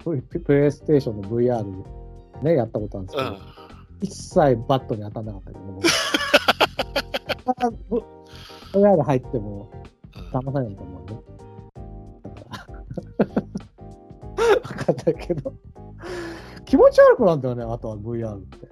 [0.05, 1.65] ププレイステーションの VR
[2.43, 3.39] ね、やったことあるんですけど、うん。
[4.03, 4.39] 一切
[4.69, 5.81] バットに当たんなかったけども。
[7.47, 8.03] あぶ
[8.73, 9.71] VR 入っても
[10.15, 11.21] うん騙されないと思うね。
[12.23, 12.67] だから。
[14.61, 15.55] 分かんないけど。
[16.65, 18.69] 気持ち悪くなんだよね、あとは VR って。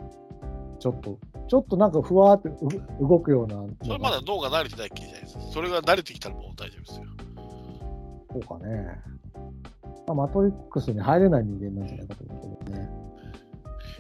[0.81, 1.19] ちょっと、
[1.49, 3.65] ちょっとなんかふわーってう動くような。
[3.83, 5.41] それまだ脳が慣れてない系じゃないですか。
[5.53, 7.07] それが慣れてきたらもう大丈夫ですよ。
[8.33, 9.01] そうかね。
[10.07, 12.91] まあ、マトリックスに入れない人間なんじゃないかと思うけどね。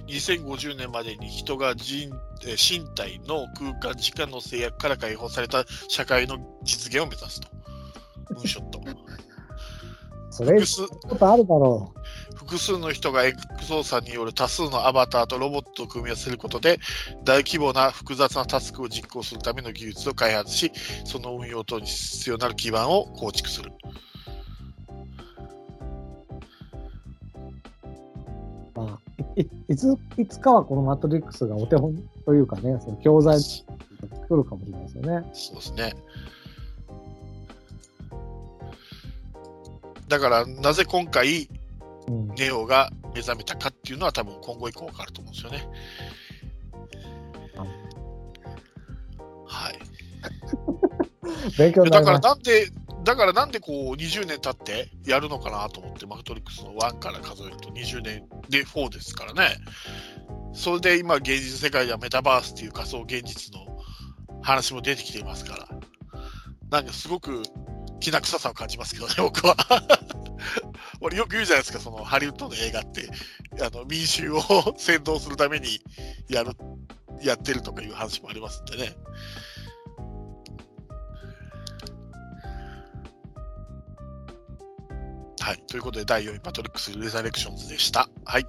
[0.06, 2.12] 2050年までに人が人
[2.46, 7.48] えー身体の空間、時間の制約から解放された社会の実現を目指すと。
[8.30, 8.80] ムーンショット。
[10.30, 11.94] それ、複数ことあるだろ
[12.34, 16.80] 複数の人が X 操作による多数のアバターとロボットを組み合わせることで、
[17.24, 20.72] 大規模な複雑なタスクを実行するための技術を開発し、
[21.04, 23.70] その運用等に必要なる基盤を構築する。
[29.36, 33.66] いいいついつかはこのマトリックスがお手本というかね、その教材作
[34.30, 35.30] るかもしれないですよね。
[35.32, 35.94] そうですね。
[40.08, 41.48] だから、なぜ今回、
[42.06, 42.28] うん。
[42.34, 45.68] ネオが目覚めたかっていうのは多分今後以降分かると思うんですよね。
[49.46, 49.78] はい。
[51.58, 52.20] 勉強だから。
[52.20, 52.68] なんで、
[53.04, 59.56] だからなんでこう20年経ってやるのかなと思って、マトリックスの1から数えると20年で4ですからね。
[60.54, 63.78] それで今現実世界ではメタバースっていう仮想現実の
[64.42, 65.68] 話も出てきていますから、
[66.70, 67.42] なんかすごく
[68.00, 69.56] きな臭さを感じますけどね、僕は。
[71.00, 73.08] 俺よく言うじゃないですか、そのハリウッドの映画って、
[73.60, 74.40] あの民衆を
[74.78, 75.80] 先導するために
[76.28, 76.52] やる、
[77.22, 78.96] やってるとかいう話もありますんでね。
[85.44, 85.58] はい。
[85.66, 88.08] ということで、第4位、マトリックス・レザレクションズでした。
[88.24, 88.46] はい。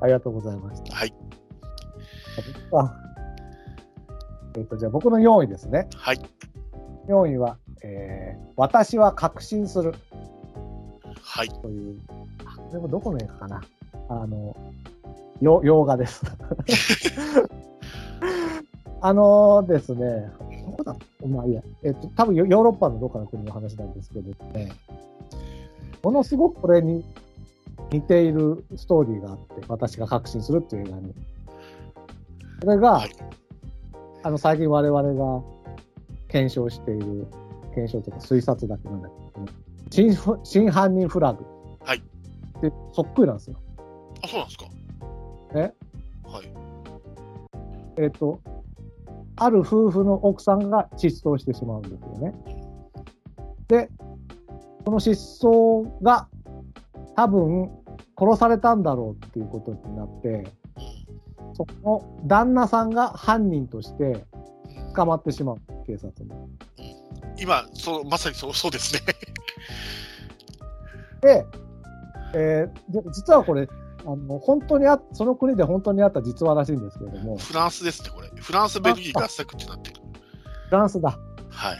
[0.00, 0.96] ありがとうございました。
[0.96, 1.14] はい。
[2.72, 2.90] あ
[4.56, 5.90] えっ、と、じゃあ僕の4位ですね。
[5.94, 6.20] はい。
[7.06, 9.94] 4位は、えー私は確信する
[11.22, 11.50] はい。
[11.50, 12.00] という、
[12.46, 13.62] あこれもどこの映画かな？
[14.08, 14.56] あの、
[15.42, 16.22] よ洋画です。
[19.02, 20.30] あのですね、
[20.64, 20.96] どこだ？
[21.26, 24.72] まあいいや、えっ、と、多分ヨヨーロッパのどっかの国の話なんですけどね、
[26.02, 27.04] ものすごくこれに
[27.90, 31.14] 似ているストーリーがあって、私が確信するっていう映画に。
[32.60, 33.10] それが、はい
[34.24, 35.42] あの、最近我々が
[36.28, 37.26] 検証している、
[37.74, 39.46] 検証というか推察だけなんだけど、
[39.90, 41.44] 真ふ真犯人フラグ。
[41.84, 42.02] はい。
[42.60, 43.56] で、そっくりなんですよ。
[44.22, 44.64] あ、そうなんですか？
[45.54, 45.74] え？
[46.24, 46.52] はい。
[47.98, 48.40] えっ、と、
[49.36, 52.34] ある夫婦の奥さんが失踪してしまうんですよね。
[53.68, 53.90] で、
[54.84, 56.28] その失踪が
[57.16, 57.70] 多分
[58.18, 60.44] 殺されたんだろうっていうことになって、
[61.54, 64.42] その旦那さんが犯人としてうん
[64.94, 66.30] 捕まってしまう、警察に。
[67.38, 69.00] 今、そう、まさにそう、そうですね。
[71.22, 71.46] で、
[72.34, 73.68] えーで実はこれ、
[74.04, 78.28] あの本当にあその国で本当にあった実話らしいんですけれども、フランスですね、これ。
[78.34, 80.00] フランス、ベルギー合作ってなってる。
[80.68, 81.18] フランスだ。
[81.50, 81.78] はい。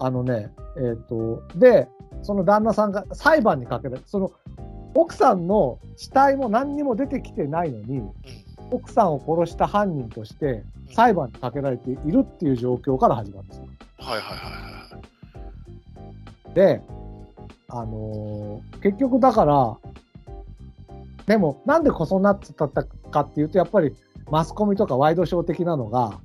[0.00, 1.88] あのね、えっ、と、で、
[2.22, 4.32] その旦那さんが裁判にかけられその
[4.94, 8.12] 奥さんの死体も何にも出てきてないのに、うん。
[8.70, 10.62] 奥さんを殺した犯人として
[10.92, 13.68] 裁判にかけられているっていう状況から始まるんですよ。
[13.98, 14.52] はいはいはい
[14.92, 15.00] は
[16.50, 16.54] い。
[16.54, 16.82] で、
[17.68, 19.76] あのー結局だから、
[21.26, 23.94] でもなんでこそなってたかっていうと、やっぱり
[24.30, 26.18] マスコミとかワイドショー的なのが、うん。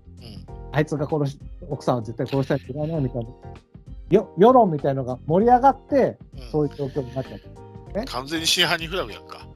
[0.71, 1.39] あいつが殺し、
[1.69, 3.29] 奥さんは絶対殺したに違いないみたいな、
[4.13, 8.05] よ世論みたいなのが盛り上がって、うんそういう状況になっちゃう。
[8.05, 9.47] 完全に真犯人フラグやんか。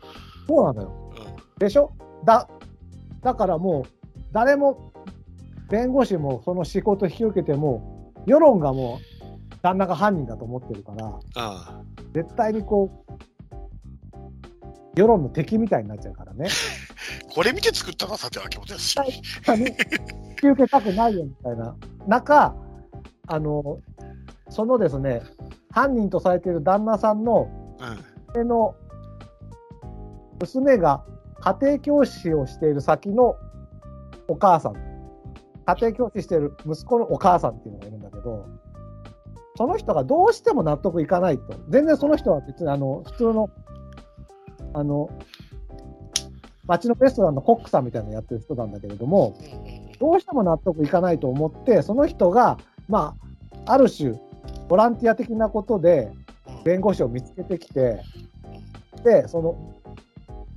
[0.47, 1.11] そうなのよ。
[1.15, 1.59] うん。
[1.59, 1.91] でしょ？
[2.25, 2.47] だ、
[3.21, 4.91] だからもう、誰も、
[5.69, 11.81] 弁護士もその仕事引き受けても、世論がもう、旦那が犯人だと思ってるから、あ
[12.13, 13.13] 絶対にこう、
[14.95, 16.47] 世論の敵みたいになっちゃうからね。
[16.47, 18.99] あ これ見て作ったのはさては秋元康。
[18.99, 19.11] はい
[19.59, 19.65] 引
[20.41, 21.75] き受けたくないよみたいな
[22.07, 22.55] 中、
[23.27, 23.79] あの、
[24.49, 25.21] そのですね、
[25.71, 27.49] 犯人とされている旦那さんの
[27.79, 28.17] うん。
[28.27, 28.75] 娘の
[30.39, 31.03] 娘が
[31.39, 33.35] 家庭教師をしている先の
[34.27, 34.73] お母さん
[35.67, 38.47] 家庭教師してる息子のお母さんっていうのがいるんだけど、
[39.57, 41.59] その人がどうしても納得いかないと。
[41.69, 43.49] 全然その人は別にあの普通の、
[44.73, 45.09] あの、
[46.67, 49.37] 町のレストランのコックさんみたいなのやってる人なんだけれども、
[49.99, 52.57] どうしても納得いかないと思って、その人が、
[52.87, 53.15] ま
[53.65, 54.13] あ、ある種、
[54.67, 56.11] ボランティア的なことで
[56.47, 58.01] うん弁護士を見つけてきて、
[59.03, 59.55] で、その、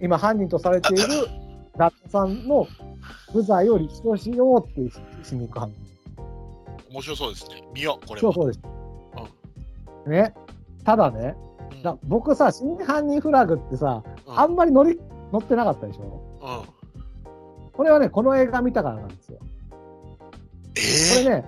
[0.01, 1.03] 今犯人とされている
[1.77, 2.66] 旦那さんの
[3.35, 4.91] 無罪を立証しようっていう
[5.24, 5.77] しに行く犯人。
[6.93, 7.62] 面白そうですね。
[7.74, 8.20] 見よう、これは。
[8.20, 8.61] そうそうです。
[10.09, 10.35] ね。
[10.85, 11.37] ただね、
[11.73, 14.99] うんだ僕さ、真犯人フラグってさ、うんあんまり乗り
[15.32, 16.23] 乗ってなかったでしょ？
[16.43, 16.47] う
[17.69, 19.39] んこれはね、この映画見たからなんですよ。
[20.77, 21.45] えこれね、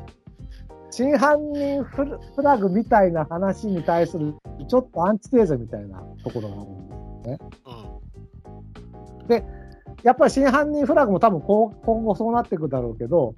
[0.92, 2.04] 真犯人フ
[2.42, 4.34] ラグみたいな話に対する、
[4.68, 7.40] ちょっとアンチテーゼみたいなところがあるんです。
[7.64, 9.62] ーうん
[10.02, 13.34] やっぱり真犯人フラグも多分今後そうなっていくだろうけど、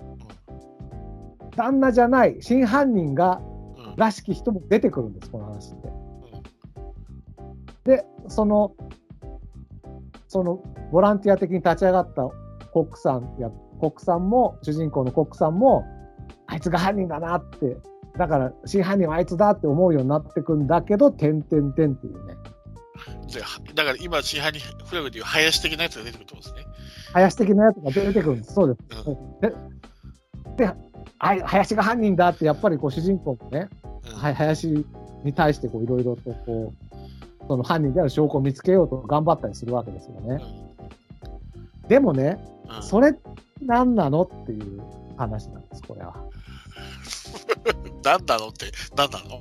[1.57, 3.41] 旦那じゃない真犯人が
[3.97, 5.93] らしき人も出てくるんです、この話って。
[7.85, 8.73] で、その、
[10.27, 12.29] そのボランティア的に立ち上がった
[12.73, 15.85] コックさんや、コックさんも、主人公のコックさんも、
[16.47, 17.77] あいつが犯人だなって、
[18.17, 22.35] だから真犯人はあいつだって思うようになってくんだけど、てんてんてんっていうね、
[23.75, 26.73] だから今、真犯人フラグでいう林的なやつが出てくるってことですね。
[27.13, 28.55] 林的なやつが出てくるんです。
[28.55, 29.09] そうです。
[29.09, 30.73] うんで、で
[31.19, 34.87] 林が犯人だって、やっぱりこう主人公もね、うんはい、林
[35.25, 40.41] に対してこういろいろとこう、その犯人である証拠を見つけようと頑張ったりするわけですよね。
[41.89, 42.39] でもね、
[42.77, 43.15] うんそれ
[43.63, 44.83] 何なのっていう
[45.17, 46.15] 話なんです、これは。
[48.05, 48.67] 何なのって
[48.97, 49.37] 何なの？
[49.37, 49.41] い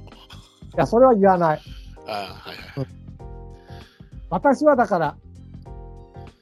[0.78, 1.62] や、それは言わない。
[2.08, 2.20] ああは
[2.54, 2.88] いはい。
[4.30, 5.16] 私はだから、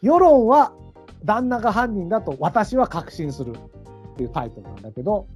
[0.01, 0.74] 世論は
[1.26, 3.53] 旦那が犯人だと私は確信する
[4.14, 5.27] っていうタイトルなんだけど、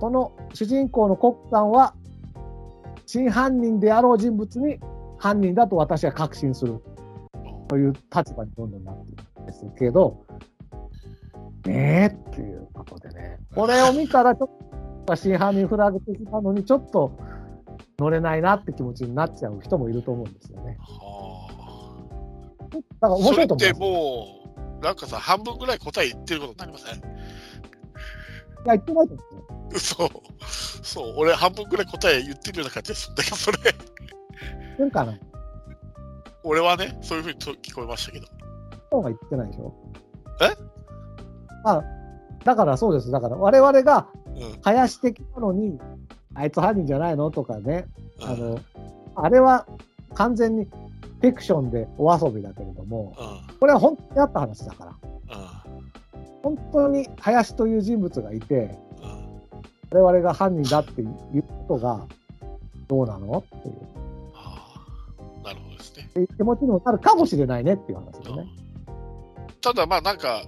[0.00, 1.94] その主人公のコックさんは、
[3.06, 4.78] 真犯人であろう人物に
[5.18, 6.80] 犯人だと私は確信する
[7.66, 10.24] という立場にどんどんなっているんですけど、
[11.66, 17.18] ねえっていうことでね、これを見たらちょっと真犯人フラグ的なのにちょっと
[17.98, 20.76] 乗れないなって気持ちになっちゃう人もいると思うんですよね。
[20.78, 21.98] は
[23.00, 23.80] だからあ面白いと思それって。
[23.80, 24.26] も
[24.80, 26.98] う、なんかさ、半分ぐらい答え言ってることになりません？
[26.98, 27.02] い
[28.66, 29.22] や、言ってないと思
[29.70, 29.78] うよ。
[29.78, 30.08] そう。
[30.82, 33.58] そう、俺半分ぐらい答え言ってるような感じがするんだけど、それ、
[34.78, 35.18] 言かな？
[36.44, 38.26] 俺はね、そういうふうにと聞こえましたけど。
[38.90, 39.74] 人が言ってないでしょ
[40.40, 40.77] え？
[41.64, 41.82] あ、
[42.44, 43.10] だからそうです。
[43.10, 44.60] だから我々がうん。
[44.62, 45.80] 林的なのに、
[46.34, 47.30] あいつ犯人じゃないの？
[47.30, 47.86] とかね、
[48.20, 48.40] あうん。
[48.40, 48.60] の、
[49.16, 49.66] あれは
[50.14, 53.56] 完全にフィクションでお遊びだけれども、うん。
[53.58, 54.92] これは本当にあった話だから。
[54.92, 56.56] うん。
[56.56, 60.00] 本当に林という人物がいて、うん。
[60.00, 62.06] 我々が犯人だっていうことが
[62.86, 63.44] どうなの？
[63.56, 63.74] っていう
[64.34, 64.74] あ
[65.42, 66.08] あ、なるほどですね。
[66.36, 68.38] 気持ちにもなるかもしれないねっていう話でね。
[68.38, 68.68] うん
[69.60, 70.44] ただまあなんか、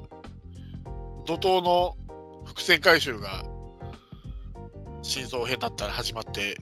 [1.31, 1.97] 怒涛の
[2.45, 3.45] 伏線回収が
[5.01, 6.57] 真相編だったら始まって、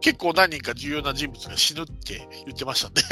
[0.00, 3.02] 結構何人か重要な人物が死ぬって言ってましたんで、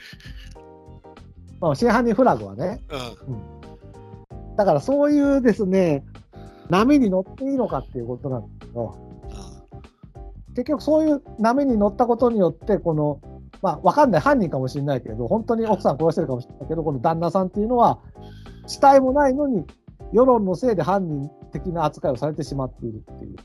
[1.60, 4.56] まあ、真犯人フラグはね、うん。
[4.56, 6.02] だからそういうですね、
[6.70, 8.96] 波に乗っていいのかっていうことなんですけど、
[10.54, 13.20] 結局そういう波に乗ったことによって、この、
[13.60, 14.20] まあ、わかんない。
[14.22, 17.98] 犯人かもしれないけど、本当に奥さん殺してるかもしれないけど、この旦那さんっていうのは、
[18.66, 19.66] 死体もないのに、
[20.12, 23.36] 世論のせいで犯人的な扱いをされてしまっているっていう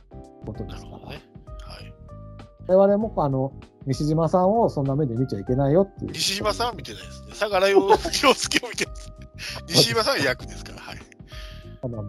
[0.45, 0.69] ことうん。
[0.69, 1.05] ですから、ね。
[1.05, 1.21] はい。
[2.67, 3.53] 我々もあの
[3.85, 6.11] 西島さんをそんな目で見ちゃいけないよっていう。
[6.11, 7.27] 西島さんは見てないですね。
[7.33, 9.13] 相良洋介を見てます。
[9.67, 10.97] 西島さんは役ですから、はい。
[11.83, 12.05] あのっ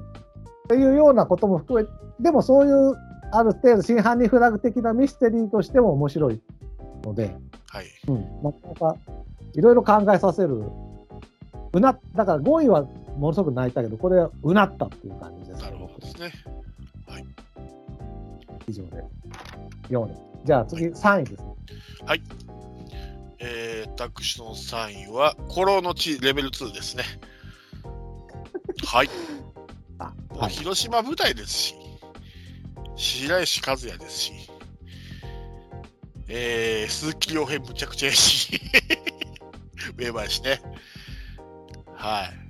[0.68, 1.88] ていうようなことも含め、
[2.20, 2.96] でもそういう
[3.30, 6.40] ある程度、真犯人フラグ的なミステリーとしても面白い
[7.04, 7.36] ので、
[7.68, 7.86] はい。
[8.08, 8.96] うん、なかなか
[9.54, 10.62] いろいろ考えさせる、
[11.72, 12.86] うなだから5位は
[13.18, 15.62] ものすごく泣いたけど、これはうなったっていう感じです。
[15.62, 16.32] なるほどですね。
[18.68, 19.02] 以上で。
[19.88, 20.16] 4位。
[20.44, 21.54] じゃあ次、3位ですね。
[23.40, 27.04] えー、私の3位は、古老の地レベル2ですね。
[28.84, 29.10] はい。
[29.98, 31.74] あはい、広島舞台ですし、
[32.94, 34.32] 白石和也ですし、
[36.28, 38.60] えー、鈴木亮平むちゃくちゃやし、
[39.96, 40.60] 上林ね。
[41.94, 42.47] はい。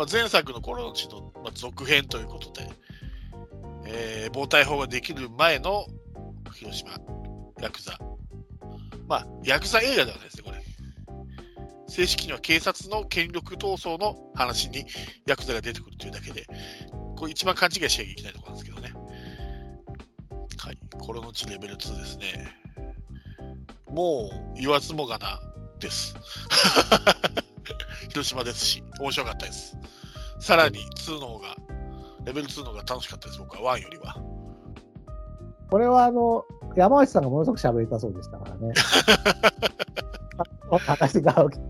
[0.00, 2.70] まあ、前作の頃の地の、まあ、続編ということで、
[3.84, 5.84] えー、防体法ができる前の
[6.54, 6.92] 広島、
[7.60, 7.98] ヤクザ。
[9.06, 10.62] まあ、ヤクザ映画ではないですね、これ。
[11.86, 14.86] 正式には警察の権力闘争の話に
[15.26, 16.46] ヤクザが出てくるというだけで、
[17.18, 18.94] これ一番勘違いしなきゃいけないところなんですけどね。
[20.56, 20.78] はい。
[20.98, 22.48] コロの地レベル2ですね。
[23.90, 25.38] もう言わずもがな
[25.78, 26.14] です。
[28.08, 29.76] 広島ですし、面白かったです。
[30.38, 31.56] さらに2の方が、
[32.24, 34.16] レベル2の方が楽しかったです、僕は1よりは。
[35.70, 36.44] これはあの、
[36.76, 38.74] 山内さんがものすごく喋りたそうでしたからね。
[40.70, 41.66] あ 話が合うけどう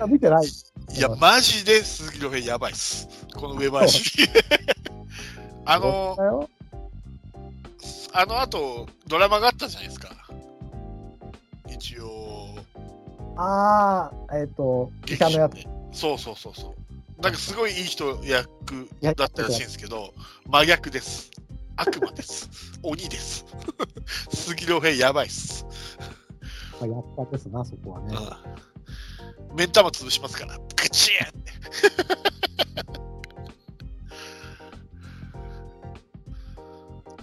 [0.00, 0.46] んあ見てない。
[0.46, 3.08] いや、マジで鈴木亮平やばいっす。
[3.34, 4.28] この上回し。
[5.64, 6.48] あの
[8.14, 10.08] あの後、ドラマがあったじゃないですか。
[11.68, 12.56] 一応、
[13.40, 15.64] ああ、えっ、と、医者のやつ。
[15.92, 17.22] そうそうそうそう。
[17.22, 20.12] なんかすごいいい人役やだったらしいんですけど、
[20.46, 21.30] 真逆です。
[21.76, 22.50] 悪魔です。
[22.82, 23.46] 鬼です。
[24.30, 25.64] 鈴木亮平やばいっす。
[26.80, 28.16] まあ、やったですな、そこはね。
[29.50, 29.56] うん。
[29.56, 30.58] 目ん玉潰しますから。
[30.58, 31.52] グチーって。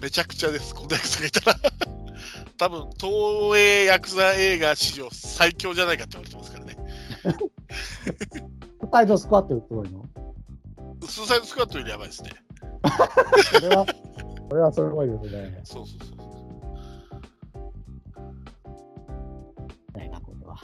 [0.00, 1.95] めちゃくちゃです、こんなヤクザがいたら。
[2.58, 6.76] 多分東映ヤクザ映画史上最強じゃないかって言われてますからね。
[8.92, 10.02] サイドスクワットよりすごいの？
[11.06, 12.30] スーサイドスクワットよりやばいですね。
[13.52, 13.84] それは、
[14.48, 15.60] それはすごいですね。
[15.64, 16.16] そうそうそう。
[19.98, 20.58] ないな、これは。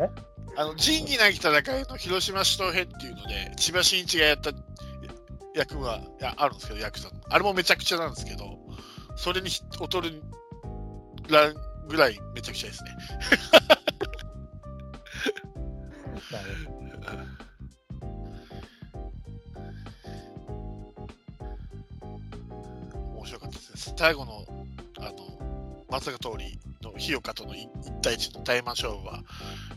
[0.00, 0.08] え？
[0.56, 4.52] あの仁義なき戦いの広島市東編っていうので、千葉真一がやった
[5.56, 8.56] 役がいやあるんですけど、役者のあれもめちゃくちゃなんですけど、
[9.16, 10.22] それに劣る
[11.28, 11.52] ら
[11.88, 12.90] ぐらいめちゃくちゃですね。
[23.14, 23.94] 面白かったですね。
[23.96, 24.44] 最後の、
[24.98, 27.68] あの、まさか通りの日岡との一
[28.02, 29.22] 対一の対マン勝負は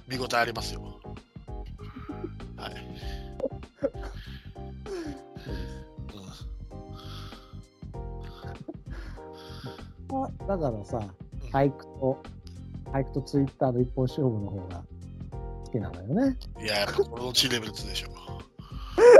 [0.07, 0.99] 見応えありますよ。
[2.57, 2.74] はい。
[10.10, 11.00] うんだからさ、
[11.52, 12.24] 俳句と、
[12.92, 14.84] 俳句とツイッターの一本勝負の方が
[15.66, 16.38] 好きなのよね。
[16.61, 18.08] いや、やっぱこのチレベル2でしょ。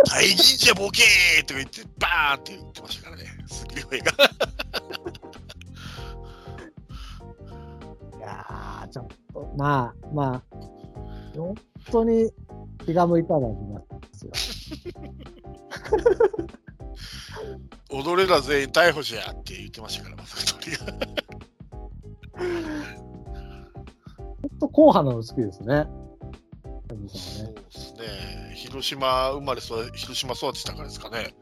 [0.10, 3.28] 大神社ボケーとか言って、バーンって言ってましたからね。
[3.48, 3.84] すげえ。
[8.18, 10.44] いやー、ちょっと、まあまあ、
[11.36, 11.56] 本
[11.92, 12.32] 当に
[12.86, 13.82] 気が向いたら見ま
[14.14, 14.32] すよ。
[17.90, 20.86] 踊れら全員逮捕じゃって言ってましたから、まさか通りが。
[24.42, 25.88] 本当、硬派なの好きですね。
[26.90, 28.54] そうですね。
[28.56, 31.34] 広島生まれ育広島育ちしたからですかね。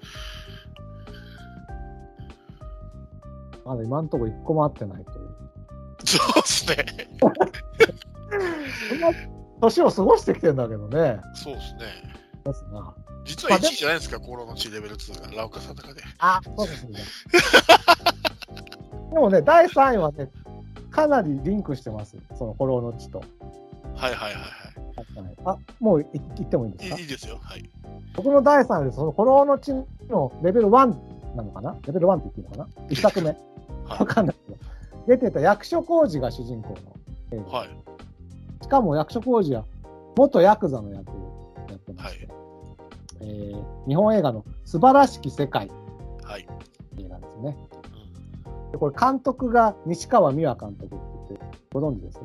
[3.65, 5.35] まだ今のところ一個も合ってないという。
[6.05, 7.09] そうですね。
[8.89, 9.09] そんな
[9.61, 11.19] 年を過ごしてきてんだけどね。
[11.33, 11.79] そうですね。
[12.45, 12.93] ですな。
[13.25, 16.01] 実は1位じゃないですか、コロの地レベル2が、ラオカさんの中で。
[16.19, 16.99] あ、そうですね。
[19.11, 20.29] でもね、第3位はね、
[20.91, 22.15] かなりリンクしてます。
[22.37, 23.19] そのフォローの地と。
[23.95, 24.41] はいはいはい
[25.43, 26.95] はあ、もうい言ってもいいんですか？
[26.97, 26.99] い。
[26.99, 27.39] いいいですよ。
[27.41, 27.69] はい。
[28.15, 29.73] 僕の第3位で、そのフォローの地
[30.09, 30.95] のレベル1
[31.35, 31.75] なのかな？
[31.85, 33.29] レベル1って言っていいのかな ?1 作目。
[33.87, 34.59] はわかんないけど。
[35.07, 36.75] 出てた役所広司が主人公の
[37.31, 37.43] 映い。
[37.51, 37.59] 画。
[37.59, 37.69] はい。
[38.61, 39.63] しかも役所広司は
[40.17, 42.27] 元ヤクザの役をやってまして、
[43.21, 45.69] えー日本映画の素晴らしき世界
[46.23, 46.47] はい。
[46.97, 47.55] 映画ですね。
[48.45, 50.95] うんでこれ監督が西川美和監督って
[51.29, 52.19] 言って、ご存知です？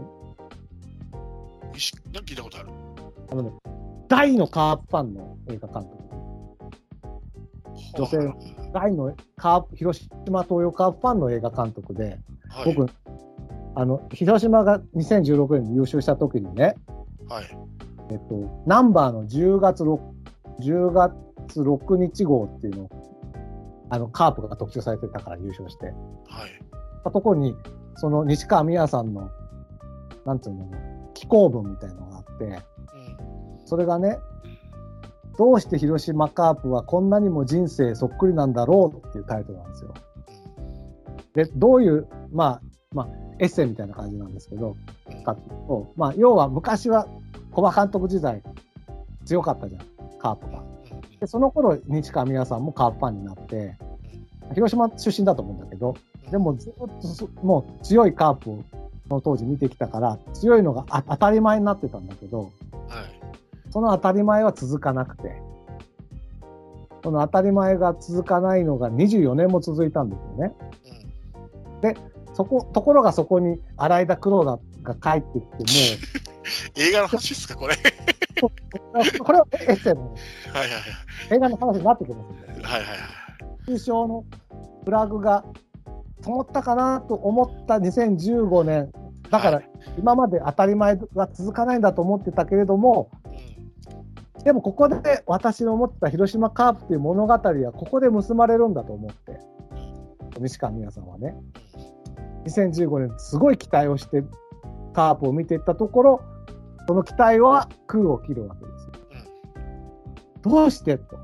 [1.75, 2.69] 西なんか聞いたことある。
[3.31, 3.53] あのね、
[4.09, 6.01] 大のカープファンの映画監督。
[7.97, 8.37] 女性はい
[8.73, 12.75] 大のカープ、広島東洋カープファンの映画監督で、はい。
[12.75, 12.91] 僕、
[13.75, 16.77] あの、広島が2016年に優勝した時にね、
[17.29, 17.45] はい。
[18.11, 19.99] えっと、ナンバーの10月6、
[20.61, 22.91] 10月6日号っていうのを、
[23.91, 25.95] あの、カープが特集されてたから優勝して、はい。
[27.05, 27.57] たところに、
[27.97, 29.31] その西川美和さんの、
[30.25, 30.71] なんていうの、
[31.15, 33.67] 寄稿文みたいなのがあって、うん。
[33.67, 34.19] それがね、
[35.39, 39.95] どうして広島カープはこんなにも人生そっくりなんだろうっていうタイトルなんですよ。
[41.35, 43.09] で、どういう、まあ、まあ、
[43.39, 44.77] エッセイみたいな感じなんですけど、
[45.11, 45.37] うんか
[45.97, 47.07] まあ、要は昔は
[47.53, 48.43] 小馬監督時代
[49.25, 49.83] 強かったじゃん、
[50.19, 50.63] カープが。
[51.21, 53.77] で、その頃、西川美和さんもカープファンになって、
[54.55, 55.97] 広島出身だと思うんだけど、
[56.31, 58.51] でもずっとそもう強いカープ
[59.09, 62.51] の当時見てきたから、強いのがあ当たり前になってたんだけど、はい。
[63.71, 65.41] その当たり前は続かなくて、
[67.03, 70.55] その当たり前が続かないのが24年も続いたんですよね。
[71.83, 72.35] うん。
[72.35, 76.01] そこ、ところがそこに洗田黒田が帰ってきて、も
[76.77, 77.75] 映画の話ですか、これ。
[79.23, 82.63] これはエッセイのはいはい映画の話になってきますんで、はい。
[82.63, 82.99] はいはいはい。
[83.69, 84.25] 優勝の
[84.85, 85.45] フラグが
[86.23, 88.93] 灯ったかなと思った2015年、
[89.31, 89.63] だから
[89.97, 93.11] 今まで当たり前が続かないんだと思ってたけれども、
[94.37, 94.45] うん。
[94.45, 99.39] でもここで私の思ってた広島カープっていう物語はここで結ばれるんだと思って、
[100.41, 101.37] 西川美也さんはね、
[102.47, 104.25] 2015年すごい期待をして
[104.95, 106.21] カープを見ていったところ、
[106.89, 108.80] その期待は空を切るわけですよ。
[110.43, 111.19] どうしてと。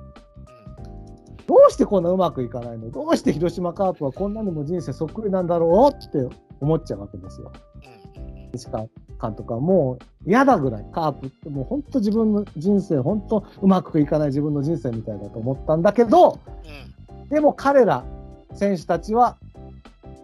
[1.46, 2.90] どうしてこんなうまくいかないの？
[2.90, 7.52] どうして広島カープはこんなにも人生そっくりなんだろうって思っちゃうわけですよ。
[8.16, 8.50] うん。
[8.52, 8.86] 西川
[9.22, 16.40] 監督はもう嫌だぐらい、カープってもう本当自分の人生、本当うまくいかない自分の人生みたいだと思ったんだけど、
[17.30, 18.04] でも彼ら
[18.52, 19.36] 選手たちは、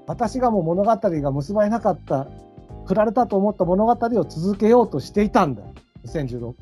[0.07, 2.27] 私がもう物語が結ばれなかった、
[2.87, 5.63] 振られたと思った物語を続けようとしていたんだ、
[6.05, 6.55] 2016。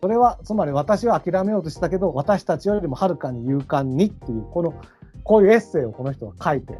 [0.00, 4.74] それは、つまり私は諦めようとしたけど、私たちよりもはるかに勇敢にっていう、この、
[5.24, 6.78] こういうエッセイをこの人は書いて、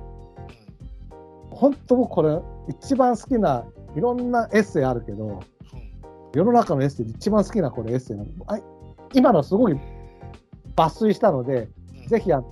[1.51, 3.67] 本当僕これ一番好きな
[3.97, 5.41] いろんなエッセイあるけど、
[6.35, 8.31] 世の中のエッセイで一番好きなこれエッセイなの。
[9.13, 9.77] 今のすごい
[10.77, 11.69] 抜粋したので、
[12.07, 12.43] ぜひあ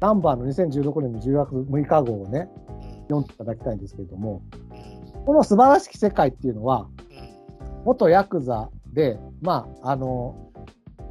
[0.00, 2.48] ナンバーの2016年の10月6日号をね、
[3.08, 4.42] 読んでいただきたいんですけれども、
[5.26, 6.88] この素晴らしき世界っていうのは、
[7.84, 10.50] 元ヤクザで、まあ、あの、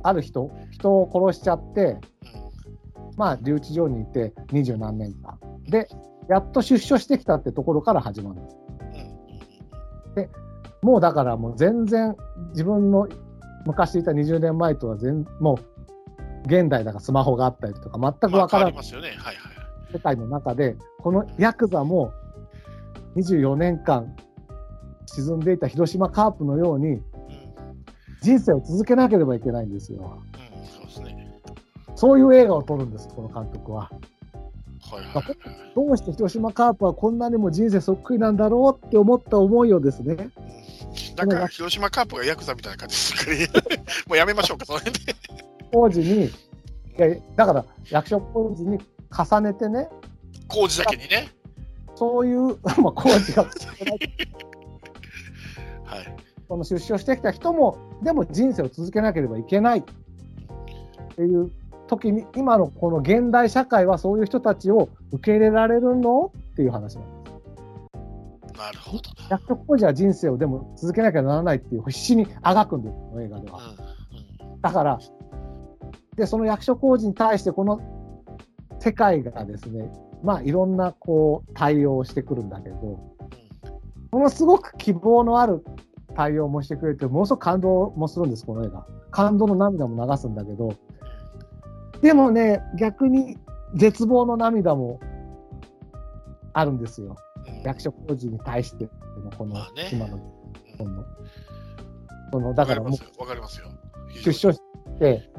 [0.03, 1.97] ある人、人を殺しちゃって、
[3.17, 5.39] まあ、留置場にいて二十何年間。
[5.69, 5.87] で、
[6.29, 8.61] やっと出所してきたってところから始まるんです。
[10.81, 12.15] もうだからもう全然
[12.49, 13.07] 自分の
[13.65, 19.09] 昔いた20年前とは全もう現代だからスマホがあったりとか全くまあ、わからないますよね。
[19.09, 19.35] はいはい。
[19.93, 22.13] 世界の中でこのヤクザも
[23.15, 24.15] 24年間
[25.05, 27.01] 沈んでいた広島カープのように。
[28.22, 30.22] 人生を続けなければいけないんですよ。
[30.75, 31.41] そうですね。
[31.95, 33.90] そういう映画を撮るんです、この監督は。
[34.82, 35.38] はいはいはい。
[35.75, 40.30] どうして広島カープはこんなにも人生そっくりなんだろうって思った思いをですね、
[41.17, 43.48] なんか広島カープがヤクザみたいな感じでする
[44.08, 45.16] もうやめましょうか、その辺で。
[45.72, 46.32] 工事に、い
[46.98, 49.88] やだから役所工事に重ねてね、
[50.48, 51.30] 工事だけにね。
[51.95, 53.43] そういう、 まあ、工事が
[55.85, 56.16] はい。
[56.51, 59.83] その出所してきた人も、でも人生を続けなければいけないっ
[61.15, 61.49] ていう
[61.88, 66.33] 時に、今のこの現代社会はそういう人たちを受け入れられるの？
[66.51, 67.30] っていう話なんで
[68.51, 68.57] す。
[68.57, 69.03] なるほど。
[69.30, 73.59] 役所工事は人生をでも続けなきゃならないっていう必死にあがくんです、この映画では。
[74.41, 74.61] うん。
[74.61, 74.99] だから、
[76.17, 77.80] で、その役所工事に対してこの
[78.80, 79.89] 世界がですね、
[80.21, 82.75] まあいろんなこう対応をしてくるんだけど、
[84.11, 85.63] ものすごく希望のある
[86.15, 88.85] 対応もしてくれて、ものすごく感動もするんです、この映画。
[89.11, 90.73] 感動の涙も流すんだけど、
[92.01, 93.38] でもね、逆に
[93.75, 94.99] 絶望の涙も
[96.53, 97.15] あるんですよ。
[97.48, 97.61] うん。
[97.61, 98.90] 役所工事に対して
[99.23, 99.56] のこの
[99.91, 100.22] 今のうん
[100.77, 101.06] この、
[102.31, 103.67] そのだかもうわからりますよ。
[104.23, 104.59] 出所し
[104.99, 105.30] て、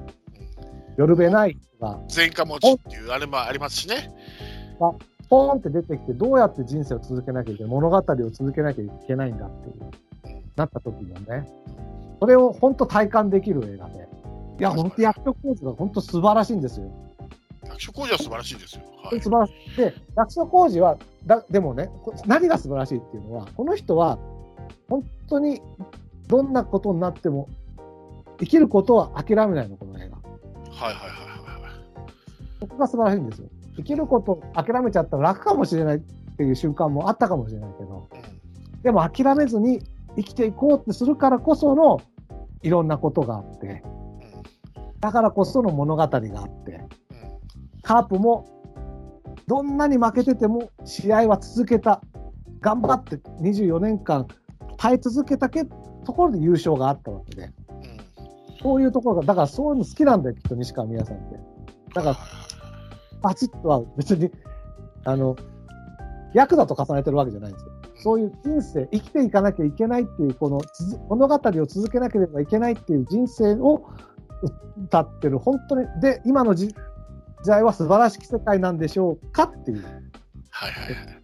[0.97, 4.15] 夜べない人が前科持ちっていうあれもありますしね。
[5.28, 9.91] ポーンって出てきて、どうやって人生を続けなきゃいけない、物語を続けなきゃいけないんだっていう、
[10.56, 11.48] なった時のね、
[12.20, 14.08] それを本当体感できる映画で、
[14.58, 16.90] いや、本当役所工事が本当素晴らしいんですよ。
[17.64, 18.82] 役所工事は素晴らしいですよ。
[19.02, 19.20] はい。
[19.20, 19.76] 素晴らしい。
[19.76, 24.18] で、役所工事は、だでもね、こ何が素晴らしいっていうのは、この人は、
[24.89, 25.60] 本当に
[26.28, 27.48] どんなことになっても、
[28.39, 30.16] 生きることは諦めないの、この映画。
[30.70, 31.72] はいはいはいはいはい。
[32.60, 33.48] そこが素晴らしいんですよ。
[33.76, 36.00] 生きることを諦めちゃったら楽かもしれないっ
[36.36, 38.82] ていう瞬間もあったかもしれないけど、うん。
[38.82, 39.81] でも諦めずに
[40.16, 42.00] 生きていこうってするからこその
[42.62, 43.82] いろんなことがあって、
[45.00, 46.81] だからこその物語があって、
[47.82, 48.47] カープも
[49.47, 52.00] どんなに負けてても試合は続けた。
[52.60, 54.28] 頑張って24年間
[54.76, 57.52] 耐え続けたけところで優勝があったわけで、うん。
[58.62, 61.41] そういうところが、だからそういうの好きなんだよ、きっと西川美也さんって。
[61.94, 62.16] だから、
[63.20, 64.31] バチッとは別に、
[65.05, 65.36] あの、
[66.34, 67.72] ヤクザと重ねてるわけじゃないんですよ。
[68.02, 70.60] そういう人生、生きていかなきゃいけないっていう、この
[71.08, 73.86] 物語を続けなければいけないっていう人生を
[74.84, 76.74] 歌ってる、本当に、で、今の時
[77.47, 79.82] 代は素晴らしき世界なんでしょうかっていう。
[80.50, 81.22] はいはいはい。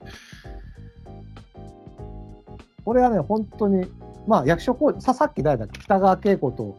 [2.84, 3.86] これはね、本当に、
[4.26, 6.76] まあ、役所工事、ささっき誰だっけ、北川景子と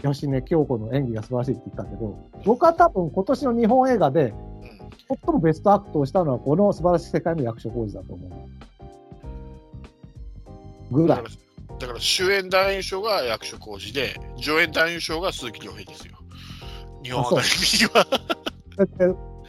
[0.00, 4.36] 吉根京子の演技が素晴らしいって言ったけど、僕は多分今年の日本映画で、うん。
[5.08, 8.30] 最もベストアクトをしたのは、この素晴らしい世界の役所工事だと思う。
[10.90, 11.24] ぐらい。
[11.78, 16.16] だから主演男優賞が役所広司で、助演男優賞が鈴木亮平ですよ。
[17.02, 18.06] 日本アカデミーは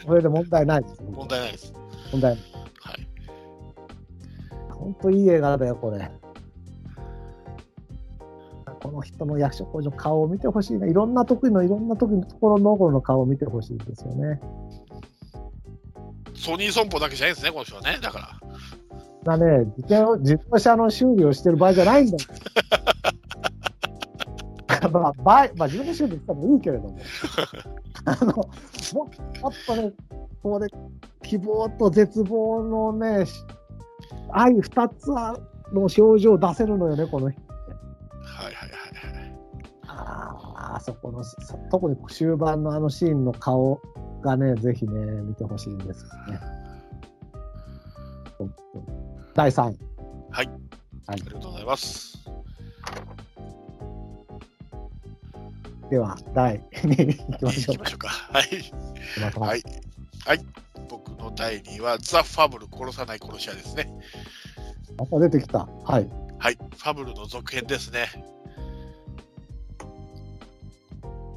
[0.06, 1.02] それで問題ないです。
[1.04, 1.74] 問題ないです。
[2.12, 2.44] 問題ない。
[2.82, 3.08] はい。
[4.70, 6.12] 本当いい映画だよ、これ。
[8.84, 10.90] この人の役所広司の顔を見てほしいね。
[10.90, 14.40] いろんな時のいろんな時のところのの顔を見てほしいですよね。
[16.36, 17.98] ソニー損保だけじゃないですね、この人はね。
[18.02, 18.40] だから。
[19.28, 22.20] だね、自転自動車の修理をしてる場合じゃないんだよ。
[24.90, 26.98] まあ、場合まあ、自動車修理してもいいけれども、
[28.06, 28.50] あのも
[29.42, 29.92] もっとね、
[30.42, 30.68] これ、
[31.24, 33.44] 希望と絶望のね、し
[34.30, 35.38] 愛二つの
[35.74, 37.42] 表情を出せるのよね、この人。
[37.42, 38.70] はいはいはい
[39.20, 39.36] はい。
[39.88, 41.36] あーあそこの、そ
[41.70, 43.82] 特に終盤のあのシーンの顔
[44.22, 46.40] がね、ぜひね、見てほしいんですよね。
[49.38, 49.78] 第3位。
[50.32, 50.48] はい。
[50.48, 50.58] はい
[51.06, 52.18] ありがとうございます。
[55.92, 58.08] では、第2位いきましょう行きましょうか。
[58.10, 58.46] はい。
[59.40, 59.64] はい。
[60.26, 60.46] はい。
[60.90, 63.88] 僕の第2位は、ザ・ファブル殺さない殺し屋ですね。
[64.98, 65.60] また出てきた。
[65.60, 66.10] はい。
[66.40, 66.56] はい。
[66.56, 68.08] ファブルの続編ですね。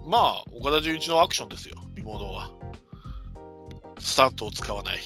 [0.07, 2.51] まあ、岡田准一のアクションですよ、リモードは。
[3.99, 5.01] スタントを使わない。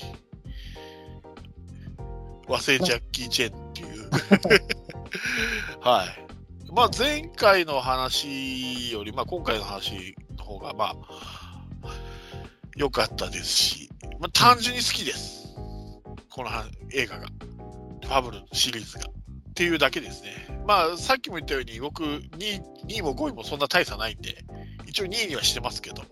[2.49, 4.11] 和製ジャッキー・チェンっていう。
[5.81, 6.25] はい。
[6.73, 10.97] まあ、前回の話より、まあ、今回の話の方が、まあ、
[12.77, 15.55] 良かったですし、まあ、単純に好きです。
[16.31, 16.51] この
[16.93, 17.29] 映画が。
[18.03, 19.09] ファブルシリーズが。
[19.09, 20.63] っていうだけですね。
[20.67, 24.45] まあ、さっきも言ったように、僕2、2位も5位もそんな大差ないんで、
[24.87, 26.03] 一応2位にはしてますけど、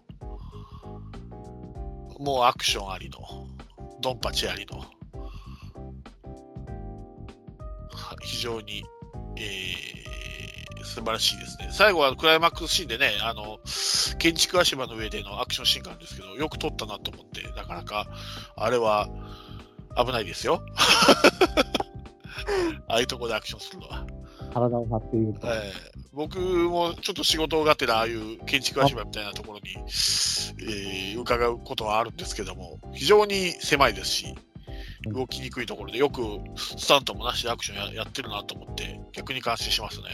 [2.21, 3.19] もうアクションありの、
[4.01, 4.85] ドンパチありの、
[8.23, 8.85] 非常に、
[9.37, 11.69] えー、素晴らしいですね。
[11.73, 13.59] 最後はクライマックスシーンでね、あの、
[14.19, 18.07] 建築足場の上でのアクションシーンがあるんですけど、よく撮ったなと思って、なかなか、
[18.57, 19.09] あれは
[19.97, 20.63] 危ないですよ。
[22.89, 24.07] ああいうところでアクションするのは。
[24.53, 25.47] 体を張っていると。
[25.49, 34.52] えー僕もちょっと仕事がてらああいう建築足場みたいなところに、えー伺うことはあるんですけども非常に狭いですしうん
[35.07, 36.23] 動きにくいところでよく
[36.57, 40.05] スタントもなしでアクションややってるなと思って逆に感心しますね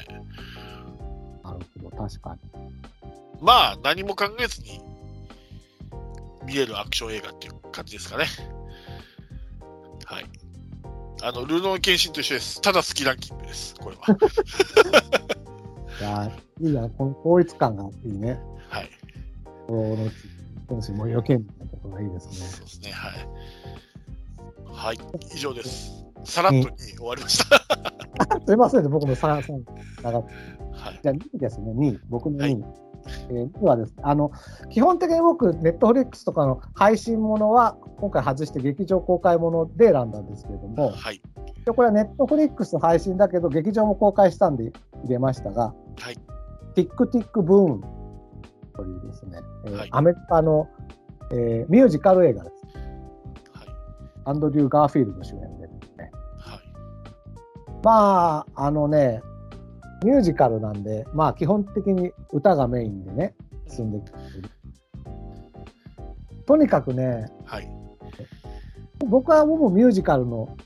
[1.43, 2.41] なるほど、確かに。
[3.41, 4.81] まあ何も考えずに
[6.47, 8.27] 見れるアクション映画っていう感じですかね
[10.05, 10.25] はい
[11.23, 14.17] あのルノー検診と一緒ですただ好きランキングですこれは
[16.01, 18.41] いやーいいや、この統一感がいいね。
[18.69, 18.91] はい
[19.67, 19.97] こ
[20.69, 22.35] の選手も余計なところがいいですね。
[22.35, 23.29] そうですね、はい。
[24.73, 24.99] はい、
[25.35, 26.05] 以上です。
[26.25, 27.59] さらっとに終わりました。
[28.47, 29.53] すいませんね、僕もささ
[30.03, 30.27] 長く
[30.73, 31.01] はい。
[31.03, 32.01] じゃあ2位ですね、2位。
[32.09, 32.61] 僕の2位。
[32.63, 32.75] はい
[33.31, 34.33] えー2位はですね、あの、
[34.71, 41.23] 基本的に僕、ネットフリックスとかの配信ものは、今回外して劇場公開もので選んだんですけれども、はい。
[41.65, 44.73] でこれはネットフリックス配信だけど、劇場も公開したんで
[45.05, 46.19] 入れましたが、はい
[46.75, 47.81] ティックティックブーン
[48.77, 50.69] というですね、えーはいアメリカの、
[51.33, 52.55] えーミュージカル映画です。
[54.29, 54.35] はい。
[54.35, 56.11] アンドリュー・ガーフィールド主演でですね。
[56.39, 56.61] はい。
[57.83, 59.23] まあ、あのね、
[60.05, 63.35] ミュージカルなんで、まあ基本的に歌がメインでね、
[63.67, 64.13] 進んでいく。
[66.47, 67.69] とにかくね、はい。
[69.07, 70.57] 僕はもうミュージカルの、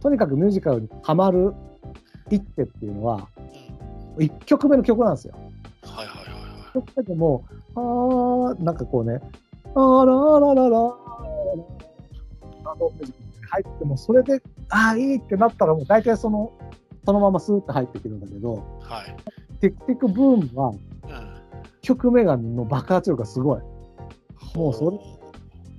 [0.00, 1.54] とにかくミュージカルにハマる
[2.30, 3.28] 一手っていうのは、
[4.16, 4.24] うん。
[4.24, 5.34] 1曲目の曲なんですよ。
[5.82, 9.20] はいはいはいは曲目でもう、あー、なんかこうね、
[9.74, 11.08] あーららららら
[12.70, 13.12] あのミュー
[13.50, 16.52] 入っても、それで、ああ、いいってなったら、もう大体その、
[17.04, 18.82] そのままスーッと入ってくるんだけど、い。
[18.82, 19.16] はい。
[19.60, 20.78] テクテクブームは、うん。
[21.80, 23.62] 曲目がの爆発力がすごい
[24.54, 25.18] もうそれほ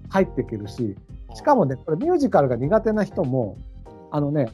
[0.09, 0.95] 入ってくるし、
[1.31, 3.57] うしかもね、これミュージカルが苦手な人も、
[4.11, 4.47] あのね、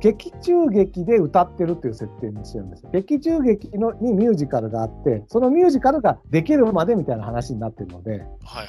[0.00, 2.90] 劇中劇で歌ってるっていう設定にしてるんですよ。
[2.92, 8.66] 劇中劇のにミュージカルがあって、そのミュージカルができるまでみたいな話になってるので、はいはいはい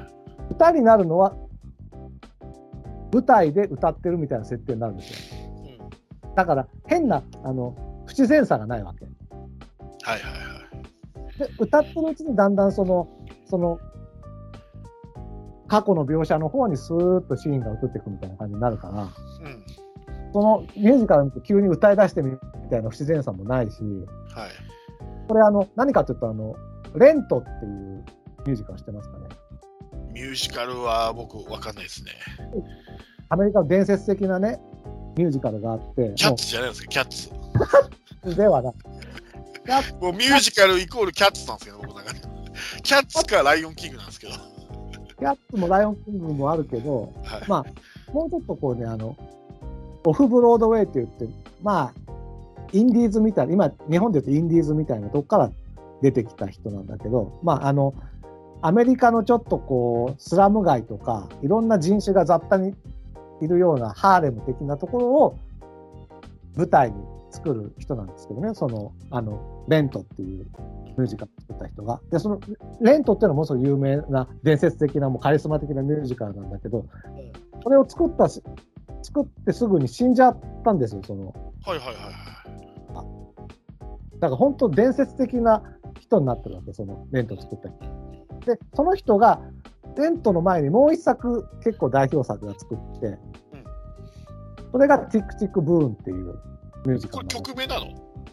[0.00, 0.06] は
[0.50, 0.52] い。
[0.52, 1.34] 歌になるのは
[3.12, 5.40] 舞台で歌ってるみたいな設定になるんですよ。
[6.22, 6.34] うん。
[6.34, 7.74] だから変なあの
[8.06, 9.04] 不自然さがないわけ。
[9.04, 9.12] はい
[10.04, 11.38] はいはい。
[11.38, 13.08] で歌ってるうちにだんだんその
[13.46, 13.78] その
[15.68, 19.10] 過去の描写の方にスーッとシーンが移っていくみたいな感じになるからうん。
[20.32, 24.50] そのミュージカル見て急に歌い出してみるみたいな不自然さもないしはい。
[25.28, 26.54] これあの何かというとあの
[26.96, 28.04] レントっていう
[28.46, 29.26] ミュージカル知ってますかね？
[30.18, 32.10] ミュージカルは僕わかんないですね。
[33.28, 34.60] アメリカの伝説的なね
[35.16, 37.30] ミュージカルがあってキャッもツじゃないですか、キャッツ。
[38.24, 38.76] うではなく
[40.02, 42.20] もうミュージカルイコールキャッツなんですけど、僕の中で。
[42.82, 44.32] キャッツかライオンキングなんですけど。
[44.32, 47.42] キャッツもライオンキングもあるけど、はい。
[47.46, 49.16] まあ、もうちょっとこうね、あの、
[50.04, 51.28] オフブロードウェイって言って、
[51.62, 51.94] まあ、
[52.72, 55.50] インディーズみたいな、今、日本で言うとインディーズみたいなとこから
[56.02, 57.94] 出てきた人なんだけど、まあ、あの、
[58.60, 62.74] アメリカのちょっとこう、スラム街とか、いろんな人種が雑多に
[63.40, 65.38] いるようなハーレム的なところを
[66.56, 66.96] 舞台に
[67.30, 72.00] 作る人なんですけどね、その、あの、レントっていうミュージカルを作った人が。
[72.10, 72.40] で、その、
[72.80, 76.84] レントっていうのはものすごい有名な伝説的なもうカリスマ的なミュージカルなんだけど、
[77.62, 78.42] それを作ったし、
[79.02, 81.26] 作ってすぐに死んじゃったんですよ、その。
[81.26, 81.94] はいはいはい
[82.94, 84.18] はい。
[84.20, 85.62] だから本当伝説的な
[86.00, 87.78] 人になってるわけ、そのレントを作った人。
[88.46, 89.40] で、その人が、
[89.96, 93.18] レントの前にもう一作結構代表作が作って、
[94.70, 96.38] それがティックティックブーンっていう
[96.86, 97.28] ミュージカル。
[97.28, 97.86] 曲名なの？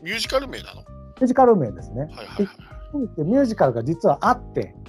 [0.03, 0.81] ミュージカル名なの？
[0.81, 2.01] ミュージカル名ですね。
[2.01, 3.23] はいはいはい。
[3.23, 4.85] ミュージカルが実はあって、うん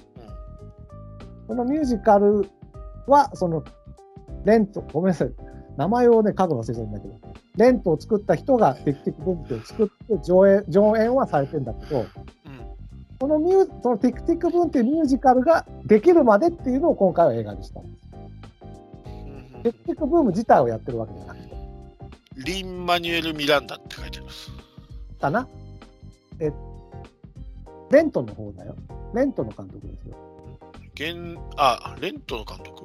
[1.48, 2.50] そのミュージカル
[3.06, 3.62] は、その、
[4.44, 5.32] レント、ごめんなさい。
[5.76, 7.20] 名前をね、書くの忘れちゃうんだけど、
[7.56, 12.04] レントを作った人がティックティックブーンって作って上演、上演はされてんだけど、
[13.20, 18.08] うんそのミュー、そのティックティックブーンっていうミュージカルができるまでっていうのを今回は映画にしたんです。
[19.04, 21.56] うんティックティックブーム自体をやってるわけじゃなくて、
[22.36, 24.50] リン・マニュエル・ミランダって書いてあります。
[25.20, 25.48] かな？
[26.38, 26.52] え、
[27.90, 28.76] レントの方だよ。
[29.14, 30.16] レントの監督ですよ。
[30.94, 32.84] 現あ、レントの監督？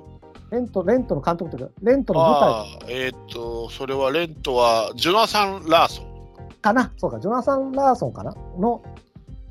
[0.50, 6.06] レント、レントの監督というか、レントの舞ああ、えーっと、それはレントはジョナサン・ラーソン。
[6.38, 6.92] 台かな？
[6.98, 8.34] そうか、ジョナサン・ラーソンかな？
[8.58, 8.82] の、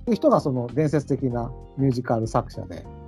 [0.09, 3.01] いう人がその伝説的なミュージカル作者で、うん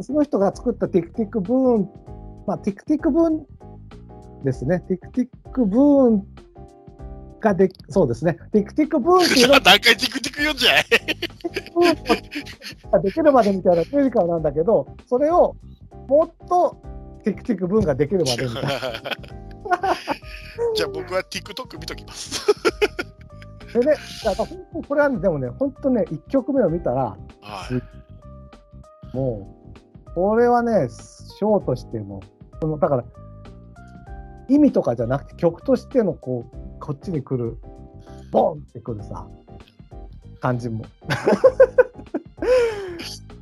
[0.00, 1.90] その人が作った tick tick BOOM、
[2.46, 3.44] まあ、 tick tick BOOM
[4.44, 4.78] ですね。
[4.80, 6.24] tick tick BOOM
[7.40, 8.38] がで、そうですね。
[8.52, 10.84] tick tick BOOM っていうの何回 ティクティク言うんじゃない
[12.92, 15.56] ができるまでみたいなミュージカルなんだけど、それを
[16.08, 16.80] もっと
[17.24, 18.70] tick tick BOOM ができるまでみたいな。
[20.74, 22.46] じゃあ僕は TikTok 見ときます。
[23.72, 29.16] でね、だから本当これはね、でもね、本当ね、1曲目を見たら、はい。
[29.16, 29.72] も
[30.06, 32.20] う、これはね、ショーとしても、
[32.60, 33.04] そのだから、
[34.48, 37.58] 意味とかじゃなくて、曲としてのこう、こっちに来る、
[38.32, 39.28] ボンってくるさ、
[40.40, 40.84] 感じも。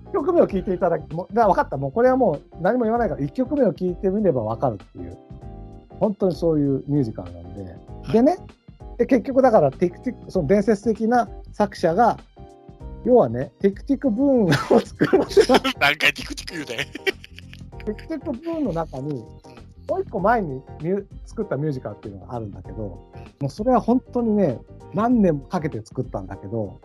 [0.08, 5.16] 1曲目を聴いていただき、もうだ分かった、もうこれはもう何も言わないから、1曲目を聴いてみれば分かるっていう、
[6.00, 7.76] 本当にそういうミュージカルなんで、
[8.12, 8.38] でね、
[8.98, 12.18] で結局だから、ティックティック、その伝説的な作者が、
[13.04, 14.50] 要はね、ティックティックブーンを
[14.80, 16.86] 作るまでは 何回 TikTok 言うね。
[17.84, 19.24] ティックティックブーンの中に、
[19.88, 24.58] もう一個前にミュ作ったミュージカルっていうのがあるんだけど、もうそれは本当にね、
[24.94, 26.80] 何年もかけて作ったんだけど、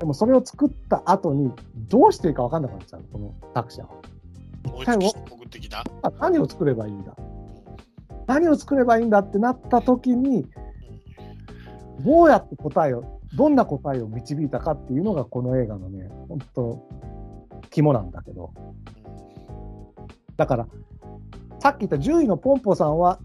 [0.00, 1.52] でもそれを作った後に、
[1.88, 3.88] どうしていいか分かんなくなっちゃう、この作者は。
[4.64, 4.98] 一体
[6.18, 7.14] 何を作ればいいんだ？
[8.26, 10.46] 何を作ればいいんだってなった時に、
[12.04, 16.88] どうやって答えを、どんな答えを導いたかっていうのがこの映画のね、本当
[17.70, 18.52] 肝なんだけど。
[20.36, 20.66] だから、
[21.60, 23.18] さっき言った10位のポンポさんは、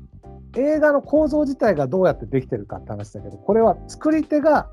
[0.55, 4.69] 映画の構造自体がどうやってできてるかって話だけど、これは作り手が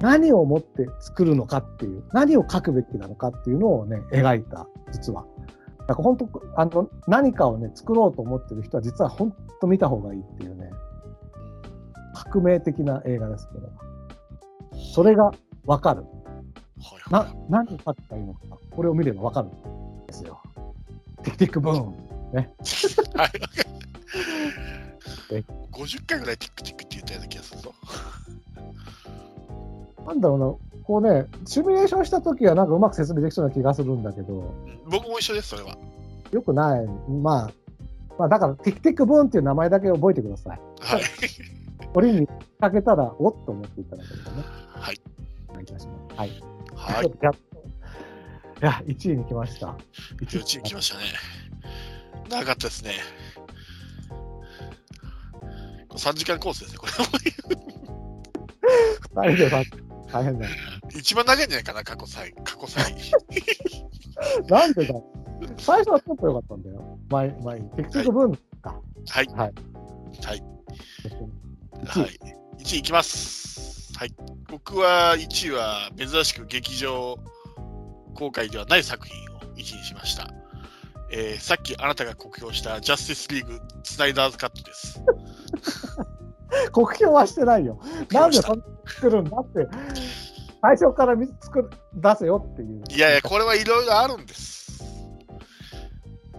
[0.00, 5.24] 何をもって作るのかっていう、何を書くべきなのかっていうのをね、描いた、実は。
[5.86, 10.70] だから本当、あの、何かをね、作ろうと思ってる人は、実は本当見た方がいいっていうね、
[12.14, 13.70] 革命的な映画ですけど、
[14.94, 15.32] それが
[15.66, 16.02] わかる。
[16.02, 20.40] はいなは、何を書けばいいのか、これを見ればわかるんですよ。
[21.22, 21.94] ティクティックブーン。
[22.32, 22.36] い。
[22.36, 22.50] はい
[25.32, 27.74] え？50回ぐらい TikTok って言ったような気がするぞ。
[30.06, 35.76] なんだろうな、こうね、シミュレーションしたときはなんかうまく説明できそうな気がするんだけど、うん僕も一緒です、それは。
[36.30, 36.86] よくない。
[37.08, 37.50] まあ、
[38.18, 40.60] まあだから、ティクティックブーンっていう名前だけ覚えてください。
[40.80, 41.02] はい。
[41.94, 42.28] 折に
[42.60, 44.44] かけたら、おっと思っていただければね。
[44.72, 45.00] はい。
[46.16, 46.42] はい。
[46.74, 47.12] はい。
[47.22, 47.54] やっと
[48.62, 49.76] いや、1位に来ました。
[50.20, 51.04] 幼稚園来ましたね。
[52.30, 52.92] 長かったですね。
[55.90, 56.92] 3時間コースですね、これ。
[59.30, 59.62] 二人でさ、
[60.12, 60.50] 大変だよ。
[60.96, 62.32] 一番長いんじゃないかな、過去最。
[62.44, 62.94] 過去最。
[64.48, 64.94] なんでだ
[65.58, 66.98] 最初はちょっと良かったんだよ。
[67.10, 67.70] 前、前に。
[67.70, 68.80] ティクティックブーンか。
[69.08, 69.26] はい。
[69.26, 69.52] はい。
[70.24, 70.44] はい。
[71.04, 71.43] 一位
[71.86, 72.62] はい。
[72.62, 73.92] 1位いきます。
[73.98, 74.14] はい。
[74.48, 77.18] 僕は1位は珍しく劇場
[78.14, 80.28] 公開ではない作品を1位にしました。
[81.10, 85.02] えーさっきあなたが酷評したジャスティスリーグスナイダーズカットです。
[86.72, 87.78] 酷評はしてないよ。
[88.10, 89.66] なんでそんな作るんだって、
[90.60, 92.82] 最初から見作る出せよっていう。
[92.88, 94.82] いやいや、これはいろいろあるんです。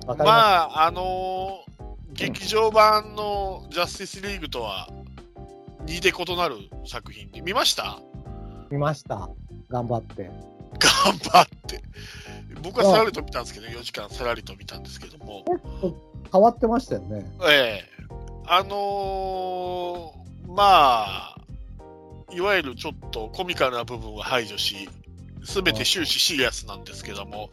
[0.08, 0.24] まま
[0.64, 1.76] あ、あのー
[2.16, 4.88] 劇場版のジャスティスリーグとは
[5.86, 6.56] 似て異なる
[6.86, 7.98] 作品で見ました？
[8.70, 9.30] す見ました。
[9.70, 10.30] 頑張って。
[10.80, 11.82] 頑張って。
[12.62, 15.46] 僕はさらりと見たんですけど、4時間さらりと見たんですけども、
[16.32, 17.26] 変わってましたよね。
[17.44, 18.06] ええ
[18.48, 21.36] あのーまあ、
[22.32, 24.90] いわゆるちょっとコミカルな部分は排除し、
[25.44, 27.50] すべて終始シリアスなんですけども、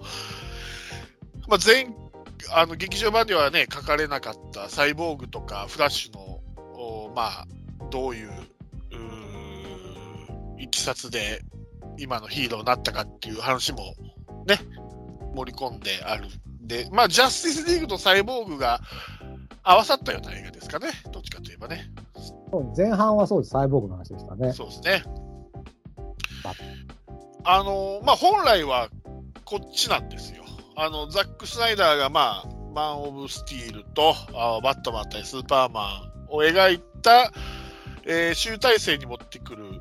[1.48, 1.86] まあ、前
[2.54, 6.40] あの劇場版ではね、書かれなかったサイボーグとかフラッシュの、
[6.74, 7.46] おまあ、
[7.92, 8.30] どういう
[10.58, 11.42] いきさつで
[11.98, 13.94] 今のヒーローになったかっていう話も
[14.46, 14.58] ね、
[15.34, 18.80] 盛り込んであるんで、まあ、ジャスティスリーグとサイボーグが
[19.62, 21.90] 合わさったような映画ですかね、どっちかといえばね。
[22.76, 23.50] 前半はそうです。
[23.50, 24.52] サイボーグの話でしたね。
[24.52, 25.02] そうですね
[27.44, 27.58] あ。
[27.58, 28.88] あのまあ、本来は
[29.44, 30.44] こっちなんですよ。
[30.76, 37.30] あのザック・スナイダーが、まあ、マン・オブ・スティールとあバットマン対スーパーマンを描いた、
[38.06, 39.80] えー集大成に持ってくる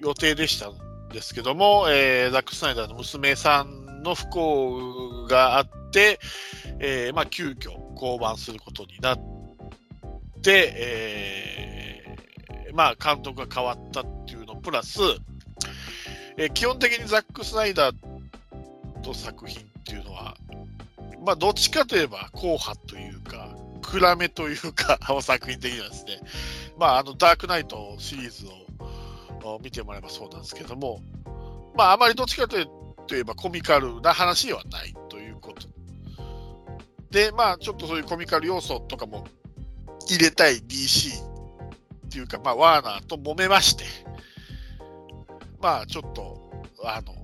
[0.00, 6.18] 予定でしたんですけども、えーザック・スナイダーの娘さんの不幸があって、
[6.78, 9.18] えーまあ、急遽降板することになっ
[10.42, 15.00] て、えーまあ、監督が変わったっていうのプラス、
[16.36, 17.96] えー基本的にザック・スナイダー
[19.02, 20.36] と作品っていうのは、
[21.24, 26.20] まあ、どっちかといえば硬派というか、暗めというか、の 作品的にはですね、
[26.78, 28.46] まあ、あのダークナイトシリーズ
[29.46, 31.00] を見てもらえばそうなんですけども、
[31.74, 32.66] まあ、あまりどっちかとい
[33.14, 35.68] えばコミカルな話ではないということ。
[37.10, 39.26] で、まあ、ちょっとそういうコミカル要素とかも
[40.08, 43.84] 入れたい DC っていうか、まあ、ワーナーと揉めまして、
[45.60, 46.50] まあ、ちょっと、
[46.84, 47.14] あの、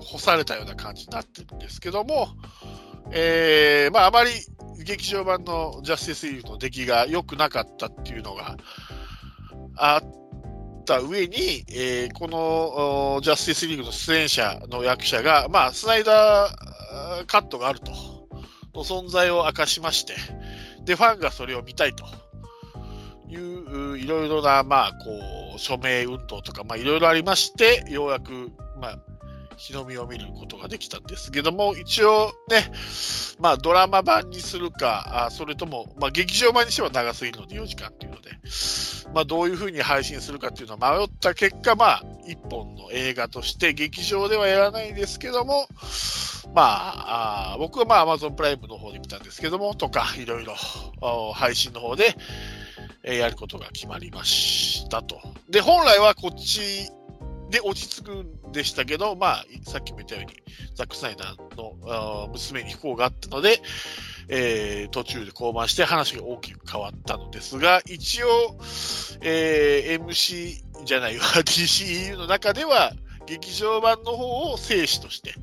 [0.00, 2.28] 干されたような感じになってるんですけども、
[3.12, 4.30] えーまあ、あまり
[4.84, 8.56] 劇場版のジャスティスリーグの出来が良くなかったっていうのが
[9.76, 17.92] あった上に、えーこのジャスティスリーグの出演者の役者が、まあ、スナイダーカットがあると、
[18.74, 20.14] の存在を明かしまして、
[20.84, 22.04] で、ファンがそれを見たいと。
[23.28, 24.96] いう、ういろいろな、まあ、こ
[25.56, 28.98] う、署名運動とか、まあ、いろいろありまして、ようやく、まあ、
[29.60, 32.72] 日の目を見ることができたんですけども、一応ね、
[33.38, 38.30] まあ、ドラマ版にするか、あそれとも、まあ、劇場版にしては長すぎるので4時間っていうので、
[39.12, 45.66] まあ、どういうふうに配信するかっていうのは迷った結果、まあ、一本の映画として劇場ではやらないんですけども、
[46.54, 50.54] まあ、あ僕はまあ Amazon プライムの方で見たんですけども、とか、いろいろ
[51.34, 52.16] 配信の方で、
[53.02, 55.20] えやることが決まりましたと。
[55.48, 56.90] で、本来はこっち
[57.50, 60.42] で落ち着くんでしたけど、まあ、さっきも言ったように、
[60.74, 63.60] ザック・スナイダーの娘に不幸があったので、
[64.28, 68.28] えー途中で降板して話が大きく変わったのですが、一応、
[69.22, 72.92] えー MC じゃないわ、 DCEU の中では、
[73.26, 75.34] 劇場版の方を生死として、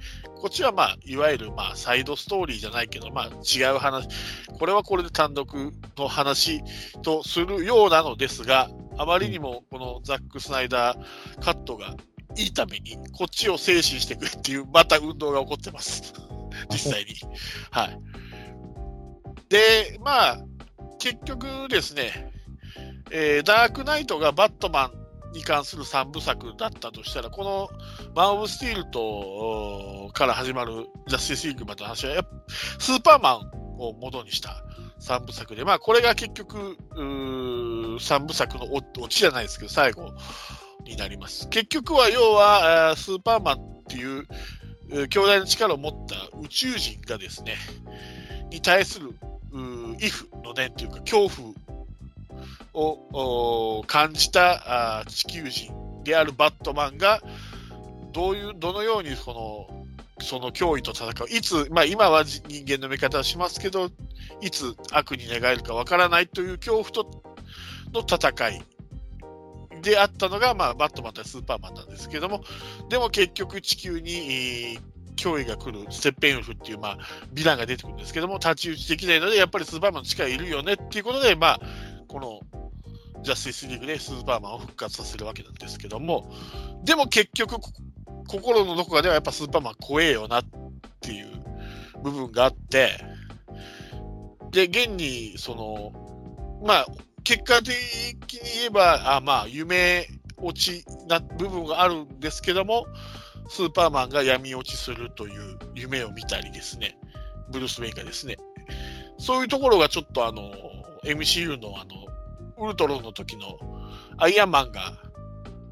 [0.42, 4.08] こっちはまあ、いわゆるまあ、サイドストーリーじゃないけど、まあ、違う話、
[4.60, 5.48] これはこれで単独
[5.98, 6.62] の話
[7.02, 10.98] とするようなのですが、あまりにもこのザック・スナイダー
[11.40, 11.96] カットが
[12.36, 16.14] いいために、こっちを静止してくれっていう、また運動が起こってます。
[16.72, 17.14] 実際に。
[17.72, 18.00] はい。
[19.50, 20.38] で、まあ、
[21.00, 22.32] 結局ですね、
[23.12, 27.70] えーダークナイトがバットマンに関する3部作だったとしたら、この
[28.16, 32.24] マン・オブ・スティールとから始まるジャスティス・リーグまでの話は、
[32.80, 34.64] スーパーマンを元にした
[35.00, 37.02] 3部作で、まあ、これが結局、う
[37.98, 40.14] 3部作のオチじゃないですけど、最後
[40.86, 41.48] になります。
[41.50, 44.28] 結局は、要は、スーパーマンっていう、
[45.10, 47.56] 強大な力を持った宇宙人がですね、
[48.50, 49.16] に対する、
[49.52, 51.54] うーイフの念というか、恐怖
[52.74, 57.22] を感じた地球人であるバットマンが、
[58.14, 59.87] どういう、どのようにその、
[60.20, 61.12] その脅威と戦う。
[61.30, 63.90] いつ、まあ今は人間の見方をしますけど、
[64.42, 67.24] いつ悪に寝返るかわからないという恐怖と
[67.94, 68.62] の戦い
[69.82, 72.44] であったのが、まあバットマンとスーパーマンなんですけども、
[72.90, 74.80] でも結局地球に、
[75.18, 76.98] 脅威が来るステッペンウルフっていう、まあ、
[77.34, 81.60] ヴィランが出てくるんですけども、太刀打ちできないので、やっぱりスーパーマンの力いるよねっていうことで、まあ、
[82.08, 82.40] この
[83.24, 86.32] ジャスティスリーグでスーパーマンを復活させるわけなんですけども、
[86.84, 87.58] でも結局、
[88.28, 90.44] 心のどこかではやっぱスーパーマン怖えよなっ
[91.02, 91.28] ていう
[92.04, 92.92] 部分があって、
[94.52, 96.88] で、現に、その、まあ、
[97.24, 97.70] 結果的
[98.34, 100.08] に言えば、あまあ、夢
[100.38, 102.86] 落ちな部分があるんですけども、
[103.50, 106.98] スーパーマンが闇落ちするという夢を見たりですね、
[107.52, 108.38] ブルース・ウェインがですね、
[109.18, 110.52] そういうところがちょっとあの、
[111.04, 113.58] MCU のあの、ウルトロンの時の
[114.18, 114.94] アイアンマンが、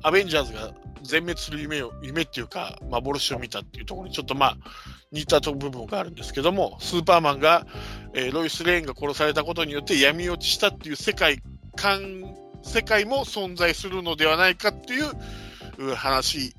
[0.05, 4.57] アベンジャーズが全滅する夢を、夢っていうか、幻を見たっていうところにちょっとまあ、
[5.11, 7.65] 似た部分があるんですけども、スーパーマンが、
[8.13, 11.41] えーロイス・レーンが殺されたことによって闇落ちしたっていう世界
[11.75, 16.55] 観、世界も存在するのではないかっていう話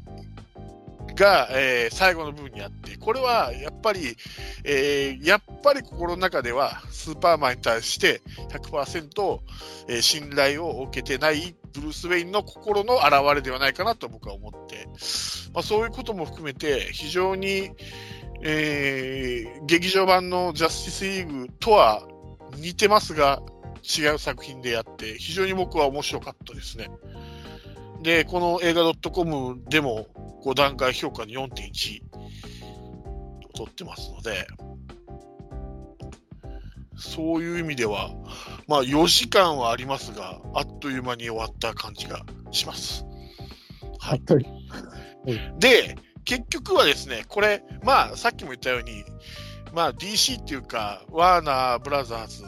[1.14, 4.16] が、えー最後の部分にあって、これはやっぱり、
[4.64, 9.40] えーやっぱり心の中ではスーパーマンに対して100%、
[9.86, 14.88] えー信頼を受けてないブルース・ウェインの心の表れではないかなと僕は思って、
[15.52, 17.70] まあ、そういうことも含めて非常に、
[18.42, 22.06] えー劇場版のジャスティスリーグとは
[22.56, 23.42] 似てますが
[23.82, 26.88] 違う作品でやって非常に僕は面白かったですね。
[28.02, 30.06] で、この映画 .com でも
[30.44, 32.02] 5段階評価に4.1
[33.48, 34.46] を取ってますので、
[36.96, 38.10] そういう意味では、
[38.66, 43.04] まあ4時間はありますが、あっという間に終わった感じがします。
[43.98, 44.22] はい。
[45.58, 49.04] で、結局はですね、これ、まあさっきも言ったように、
[49.74, 52.44] まあ DC っていうか、ワーナーブラザーズ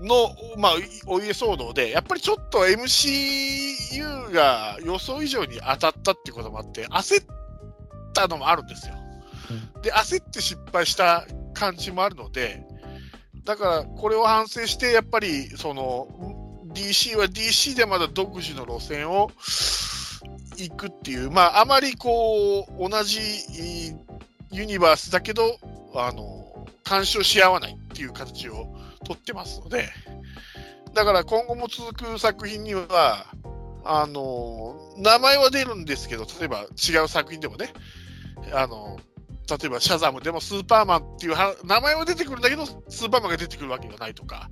[0.00, 0.72] の、まあ、
[1.06, 7.26] お家騒動で、やっぱりちょっと MCU が予想以上に当たったっていうこともあって、焦っ
[8.14, 8.94] たのもあるんですよ。
[9.82, 12.64] で、焦って失敗した感じもあるので、
[13.44, 16.08] だからこれを反省して、やっぱりその
[16.72, 19.30] DC は DC でまだ独自の路線を
[20.56, 23.20] 行くっていう、まあ、あまりこう同じ
[24.52, 25.58] ユニバースだけど、
[25.94, 28.66] あの干渉し合わないっていう形を
[29.04, 29.88] 取ってますので、
[30.94, 33.26] だから今後も続く作品には、
[33.82, 37.72] あの名前は出るんですけど、例えば違う作品でもね、
[38.52, 38.98] あの
[39.50, 44.48] 例えばシャザムでもスーパーマンっていう名前は出てくるんだけど、スーパーマンが出てくるわけがないとか、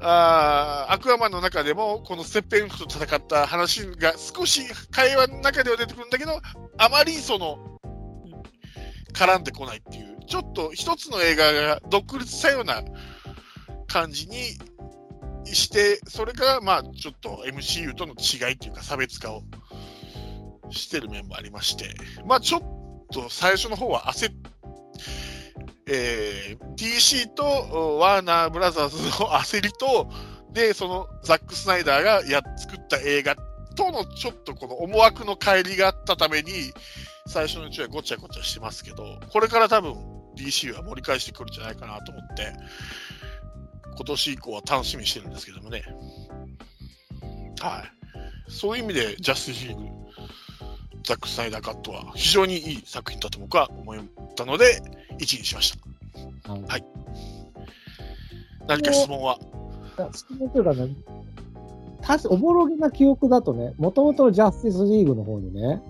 [0.00, 6.40] あアクアマンの中でも、このステッペンフと戦った話が少し会話の中では出てくるんだけど、
[6.78, 7.78] あまりその
[9.12, 12.82] 絡んでこないっていう、ちょっと一つの映画が独立したような
[13.86, 14.36] 感じに
[15.44, 19.42] して、それがまあちょっと MCU との違いっていうか差別化を
[20.70, 21.94] してる面もありまして、
[22.26, 24.34] まあちょっと最初の方は焦っ
[25.86, 30.10] えー DC とワーナーブラザーズの 焦りと、
[30.52, 33.36] で、そのザック・スナイダーがや作った映画
[33.76, 36.72] とのちょっとこの思惑の乖離があったために、
[37.26, 39.94] 最初のうちはごちゃごちゃしてますけど、これから多分
[40.36, 42.52] DC は盛り返してくるんじゃないかなと思って、
[43.96, 45.84] 今年以降は楽しみにしてるんですけどもね。
[47.60, 48.50] はい。
[48.50, 49.84] そういう意味で、ジャスティスリーグ、
[51.04, 54.82] ザック・スナイダーカットは非常にいい作品だと僕は思ったので、
[55.18, 55.76] 1位にしまし
[56.44, 56.52] た。
[56.52, 56.84] はい
[58.66, 59.38] 何か質問は？
[60.12, 60.88] 質問というかね、
[62.00, 65.82] たしおぼろげな記憶だとね、もともとのジャスティスリーグの方にね、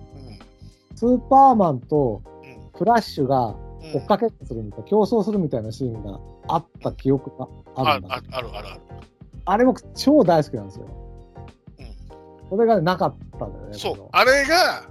[0.95, 2.51] スーパーマンとうん。
[2.51, 2.69] うん。
[2.77, 3.55] フラッシュがうん
[3.93, 6.19] 追っかけするみたいな、競争するみたいなシーンが
[6.49, 8.81] あった記憶がああるんだああるあるある。
[9.45, 10.85] あれ僕超大好きなんですよ。
[11.79, 12.49] うん。
[12.49, 13.71] それがなかったんだよね。
[13.71, 13.77] こ。
[13.79, 14.89] そうあれが、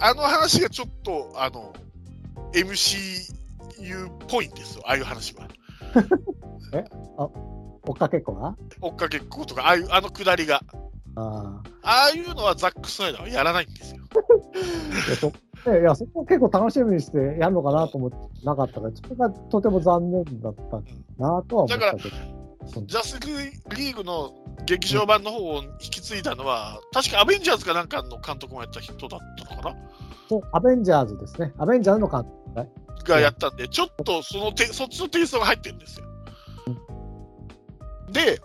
[0.00, 1.72] あの話がちょっと、あの、
[2.52, 5.48] MCU っぽいんですよ、ああいう話は。
[7.18, 7.32] の
[7.82, 8.56] 追っかけっこが？
[8.80, 10.62] 追っかけっことか、ああいう、あのくだりが。
[11.18, 14.02] あああいうのはザック・スナイダーはやらないんですよ。
[14.12, 15.08] あ。
[15.08, 15.32] いやそ
[15.70, 20.62] ねいや、そこ結構楽しみにしてやるのかなと思ってなかったから、それがとても残念だった
[21.18, 21.98] なとは思ったけど。
[21.98, 22.35] ジャス
[22.72, 24.34] ティスリーグの
[24.66, 29.76] 劇場版の方を引き継いだのは、確かアベンジャーズかなんかの監督もやった人だったのかな？
[30.28, 31.52] そうアベンジャーズですね。
[31.58, 32.68] アベンジャーズの監督ね。
[33.04, 36.06] がやったんで、ちょっとそのてそっちのテイストが入ってるんですよ。
[38.10, 38.40] で、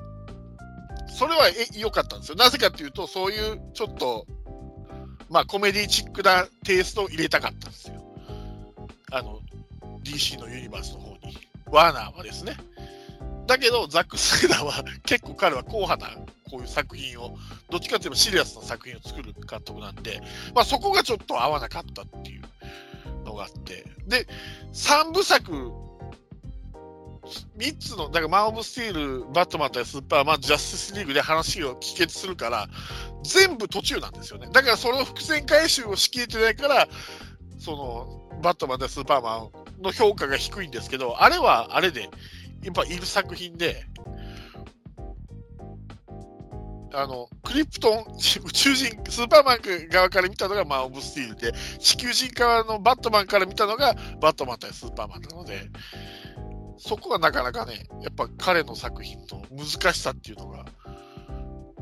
[1.07, 2.35] それはえ良かったんですよ。
[2.35, 4.25] なぜかっていうと、そういうちょっと、
[5.29, 8.03] まあ、コメディチックなテイストを入れたかったんですよ。
[9.11, 9.39] あの、
[10.03, 11.37] DC のユニバースの方に。
[11.71, 12.57] ワーナーはですね。
[13.47, 16.15] だけど、ザック・スナイダーは結構彼は硬派な
[16.49, 17.37] こういう作品を、
[17.69, 20.21] どっちかというとシリアスな作品を作る監督なんで、
[20.53, 22.41] まあ、そこがちょっと合わなかったっていう
[23.25, 23.85] のがあって。
[24.07, 24.27] で、
[24.73, 25.71] 3部作、
[27.57, 32.67] 3つの、だからマン・オブ・スティール、バットマン対スーパーマン、ジャスティス・リーグで話を帰結するから、
[33.23, 34.47] 全部途中なんですよね。
[34.51, 36.87] だからその伏線回収をしきれてないから、
[37.59, 39.37] その、バットマン対スーパーマ
[39.79, 42.09] ンの評価が低いんですけど、あれはあれで、
[42.63, 43.85] やっぱいる作品で、
[46.93, 48.05] あのクリプトン、
[48.45, 55.69] 宇宙人、スーパーマン側から見たのがマン・オブ・スティールで、地球人側のバットマンから見たのがバットマン対スーパーマンなので、
[56.77, 60.65] そこはなかなかね、やっぱ彼の作品の難しさっていうのが、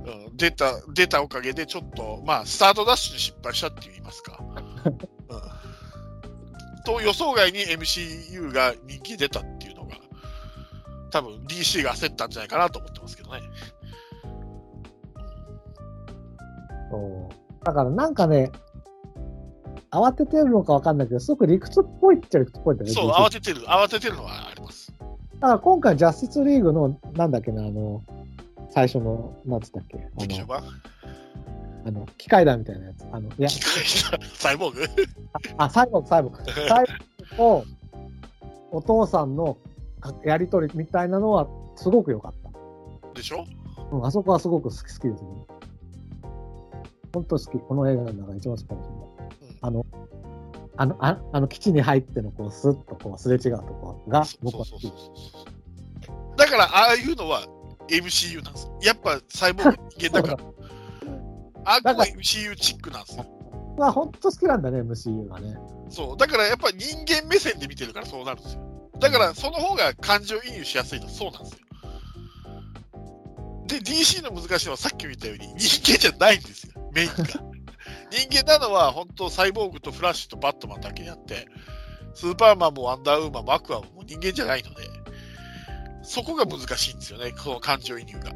[0.06, 4.40] うん、出た出たおかげで、ちょっと、まあ、スタートダッシュに失敗したって言いますか。
[4.86, 9.69] うん、と予想外に MCU が人気出たっていう
[11.12, 13.42] 多分 DC が焦ったんじゃないかなと思ってますけどね。
[16.92, 18.52] そうだからなんかね、
[19.92, 22.94] 慌ててるのかわかんないけど、すごく理屈っぽいっちゃ理屈っぽいんだよね。
[22.94, 24.94] そう、慌ててる、慌ててるのはあります。
[25.40, 28.04] だから今回、ジャスティスリーグの、なんだっけな、あの、
[28.70, 30.64] 最初の、なんつったっけ、あの、
[31.86, 33.06] あの機械だみたいなやつ。
[33.12, 34.86] あの、いや、機械だサイボーグ？
[35.58, 36.52] あ、サイボーグ、サイボーグ。
[36.68, 36.86] サイ
[37.38, 37.80] ボーグと、
[38.72, 39.69] お父さんのか
[40.24, 42.50] やりとりみたいなのは、すごく良かった。
[43.14, 43.46] でしょ？
[43.92, 45.30] うん、あそこはすごく好き好きですね。
[47.14, 47.60] 本当好き。
[47.60, 49.02] この映画の中で一番好きかもしれない。
[49.02, 49.10] うん
[49.62, 49.86] あの、
[50.78, 54.90] あの、ああの基地に入っての、こう、スッとこう、すれ違うとこが、僕は好き
[56.38, 57.42] だから、ああいうのは
[57.90, 58.80] MCU なんですよ。
[58.82, 60.44] やっぱサイボーグ人間だから。
[61.66, 63.26] ああ MCU チックなんですよ。
[63.72, 65.58] 僕は本当好きなんだね、MCU がね。
[65.90, 66.18] そう。
[66.18, 68.62] だからやっぱ人間目線で見てるからそうなるんですよ。
[69.00, 71.60] だからその方が感情移入しやすいのはそうなんですよ。
[73.68, 77.16] で、DC の難しいのはさっきも言ったように人間じゃないんですよ、メインが。
[78.12, 81.48] 人間なのは本当サイボーグとフラッシュとバットマンだけであって、
[82.16, 84.84] スーパーマンもワンダーウーマンもアクアも人間じゃないので、
[86.02, 88.32] そこが難しいんですよね、この感情移入が。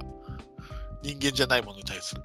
[1.01, 2.21] 人間じゃないものに対する。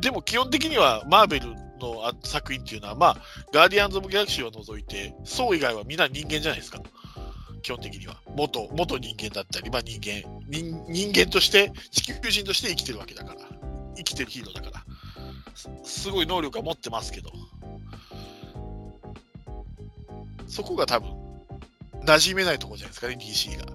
[0.00, 3.16] でも基本的にはマーベルのあ作品っていうのは、まあ、
[3.52, 6.80] ガーディアンズ・オブ・ギャラクシーを除いて、ソウ以外はみんな人間じゃないですか。
[7.62, 8.20] 基本的には。
[8.34, 13.40] 元、元人間だったり、まあ人間人、人間として、地球人として生きてるわけだから。
[13.96, 14.84] 生きてるヒーローだから。
[15.54, 15.70] す
[16.02, 17.30] すごい能力は持ってますけど。
[20.46, 21.10] そこが多分、
[22.04, 23.66] 馴染めないところじゃないですかね、DC が。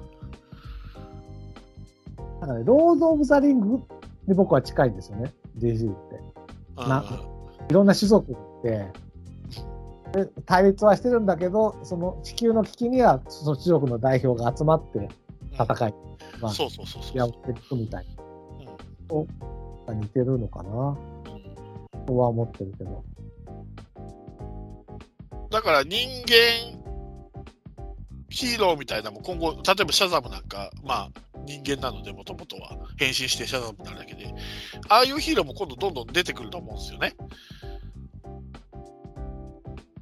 [2.42, 3.84] だからね、ロード・オブ・ザ・リング
[4.28, 6.20] に僕は近いんですよね、DC って。
[6.78, 7.33] なうん
[7.70, 8.88] いろんな種族って、
[10.14, 15.10] で対立はしてるんだけど、その地球の危機には、その種族の代表が集まって
[15.54, 15.94] 戦い、
[16.40, 17.18] まあ、そうそうそうそう。
[17.18, 18.06] やっていくみたい
[19.10, 19.28] うん。
[19.88, 20.98] な似てるのかな。
[22.06, 23.04] とは思ってるけど。
[25.50, 26.83] だから人間
[28.34, 31.10] ヒーローみたいなのも今後、例えばシャザムなんか、まあ
[31.46, 34.34] 人間なので、もともとは変身してシャザムになるだけで、
[34.90, 37.16] ああいうヒーローも今度どんどん出てくると思うんですよね。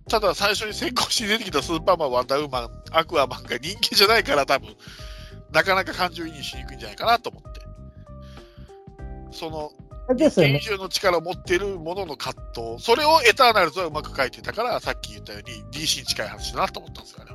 [0.08, 4.78] ただ最初に先行して出てきたスーパーマン、ワンダーウーマン、アクアマンが人間じゃないから多分、
[5.52, 7.60] なかなか感情移入しにくいんじゃないかなと思って。
[9.32, 10.60] その人間あれですよね。
[10.62, 17.32] 以上の力を持っているものの葛藤、それをエターナルズはうまく書いてたから、さっき言ったように DC に近い話だなと思ったんですよね。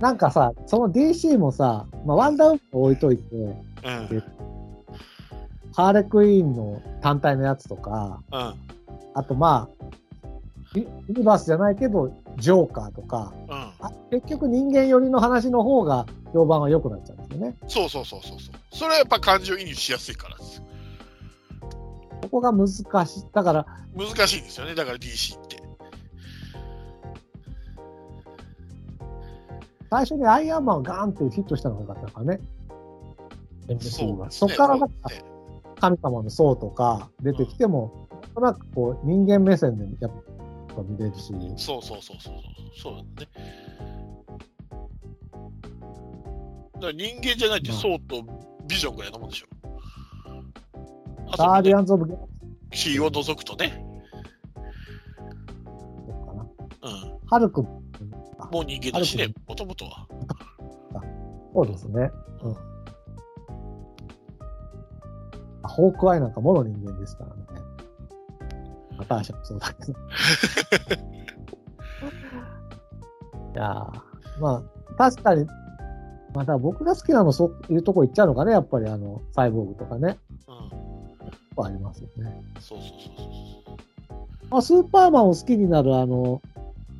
[0.00, 3.54] なんかさ、その DC もさ、まあ、ワンダーウーマン置いといて、うん。
[3.84, 4.24] うん。
[5.74, 8.20] ハーレクイーンの単体のやつとか、
[9.14, 9.84] あとまあ、
[10.74, 13.72] ユユニバースじゃないけど、ジョーカーとか、うん。
[13.80, 17.56] あ結局人間寄りの話の方が評判は良くなっちゃうんですよね。
[17.68, 18.54] そうそうそうそうそう。
[18.72, 20.62] それはやっぱ感情移入しやすいからです。
[22.22, 23.24] ここが難しい。
[23.32, 23.66] だから、
[23.96, 25.63] 難しいですよね、だから DC って。
[29.94, 32.40] 最初にアイアンマンがガーンってヒットしたのが良かったのからね。
[33.68, 34.26] MCU は。
[34.26, 34.76] ですねから
[35.76, 40.12] 神様の層とか出てきても、なんとなくこう人間目線でやっ
[40.74, 42.34] ぱ見れるし、そうそうそうそう。
[42.76, 43.28] そうだね。
[46.74, 48.24] だから人間じゃないって、まあソウと
[48.66, 49.46] ビジョンぐらいのもんでしょ。
[51.30, 52.22] あガーディアアンズ・オブ・ギャラ
[52.70, 53.84] クシーを除くとね。
[54.56, 56.42] シーかな。
[56.42, 57.28] うん。
[57.28, 57.64] ハルク
[58.54, 60.06] も、もう人間だしねもともとは。
[61.52, 62.10] そうですね。
[62.42, 62.56] うん。
[65.62, 67.42] あホークアイなんかもろ人間ですからね。
[68.98, 69.92] ナターシャもそうだけど。
[73.54, 74.62] いやーまあ、
[74.98, 75.46] 確かに、
[76.34, 80.18] また僕が好きなのそういうとこ行っちゃうのかね、やっぱりあの、サイボーグとかね。
[81.56, 81.64] うん。
[81.64, 82.42] ありますよね。
[82.58, 83.16] そうそうそう
[83.68, 83.76] そう。
[84.50, 86.42] まあ、スーパーマンを好きになるあの、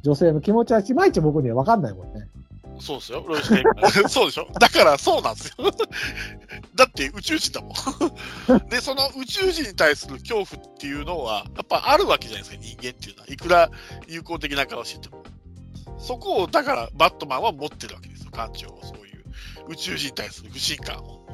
[0.04, 2.28] 女性の気持ちはいまいち僕には分かんないもんね。
[2.78, 5.70] そうですよ、ロイス・レインそうでしょだからそうなんですよ。
[6.74, 7.72] だって宇宙人だも
[8.58, 8.68] ん。
[8.68, 13.28] で、その宇宙人に対する恐怖っていうのは、やっぱあるわけじゃないですか、人間っていうのは。
[13.28, 13.70] いくら
[14.08, 15.22] 友好的な顔してても。
[15.98, 19.24] そこを、だからバットマンは持ってるわけですよ、感情を、そういう。
[19.68, 21.24] 宇宙人に対する不信感を。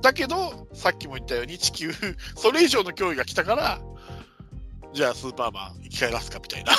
[0.00, 1.92] だけど、さっきも言ったように地球、
[2.36, 3.80] それ以上の脅威が来たから、
[4.94, 6.72] じゃあスーパーマン生き返らすかみたいな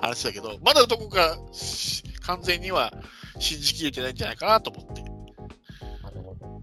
[0.00, 2.92] 話だけど、まだどこかし完全には
[3.38, 5.02] 信じきれてないんじゃないかなと思って。
[6.02, 6.62] なるほど。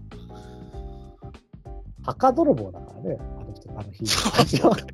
[2.04, 4.06] 墓泥棒だからね、あの人、あの日。
[4.06, 4.80] そうね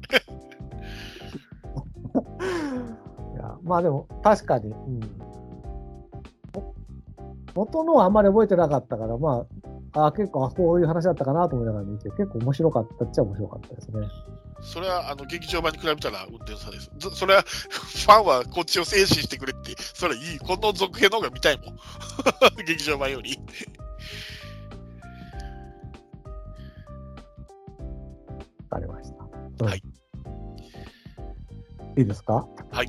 [3.34, 5.00] いやまあでも、確かに、うん。
[7.54, 9.46] 元のはあんまり覚えてなかったから、まあ、
[9.98, 14.06] あ結構、あこういう話だったかなと思いながら見て、結構面白かったっちゃ面白かったですね。
[14.60, 16.90] それはあの劇場版に比べたら運転差です。
[16.98, 20.38] ずそれはファンはこっちを制止してくれって、それはいい。
[20.38, 21.76] この続編の方が見たいもん。
[22.66, 23.38] 劇場版より。
[28.70, 29.24] わかりました。
[29.60, 29.82] うんはい。
[31.98, 32.46] いいですか？
[32.70, 32.86] はい。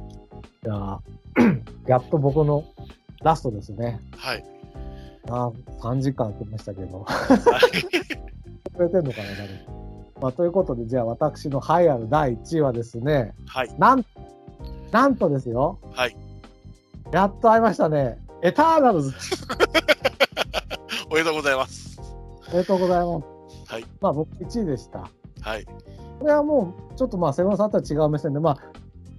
[0.64, 1.02] じゃあ、
[1.88, 2.66] やっと僕の
[3.24, 4.02] ラストですね。
[4.18, 4.44] はい。
[5.30, 7.04] あ3時間来ましたけど。
[7.04, 8.18] はい
[8.78, 9.72] くれてんのかな、誰か
[10.22, 13.76] まあ、ということで、じゃあ私の栄えある第1位はですね、はい。
[13.78, 14.06] なん、
[14.92, 15.80] なんとですよ。
[15.94, 16.16] はい。
[17.12, 18.20] やっと会いましたね。
[18.42, 19.14] エターナルズ。
[21.10, 22.00] おめでとうございます。
[22.50, 23.74] おめでとうございます。
[23.74, 23.86] はい。
[24.02, 25.10] まあ僕1位でした。
[25.42, 25.66] はい。
[26.20, 28.58] これはもう、ちょっとまあ、瀬村さんとは違う目線で、まあ、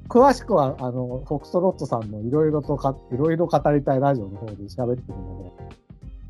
[0.08, 5.52] 詳しくは、あの、フォックストロットさんのいろいろとか、いろいろ語りたいラジオの方で喋ってるので、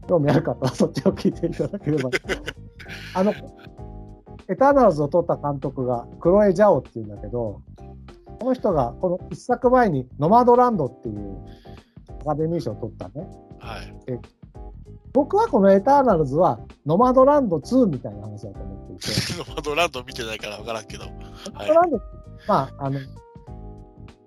[0.09, 2.11] 興味ある方はそっちを聞いていただければ。
[3.15, 3.33] あの、
[4.49, 7.61] エターナルズを撮った監督が、クロエ・ジャオっていうんだけど、
[8.41, 11.39] この人が、この一作前に、ノマドランドっていう
[12.23, 13.29] アカデミー賞を取ったね。
[13.59, 13.95] はい。
[15.13, 19.05] 僕はこのエターナルズは、ノマドランド2みたいな話だと思っていて、
[19.39, 21.05] ノマドランド見てないから分からんけど。
[21.05, 21.11] ノ
[21.55, 22.01] マドランド、
[22.47, 23.01] まあ、あの、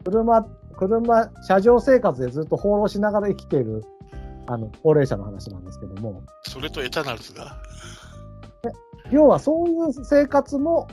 [0.03, 0.43] 車、
[0.77, 3.83] 車、車上生活でずっと放浪しながら生きている、
[4.47, 7.57] あの、高齢者の話なんですけども、それとエターナルズが？
[9.11, 10.87] 要はそういう生活も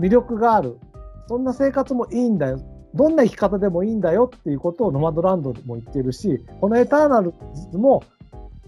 [0.00, 0.78] 魅力がある。
[1.28, 2.60] そんな生活もいいんだよ。
[2.94, 7.32] どんな生き方でもいいんだよっていうことをノマドランドでも言ってるし、このエターナル
[7.70, 8.02] ズも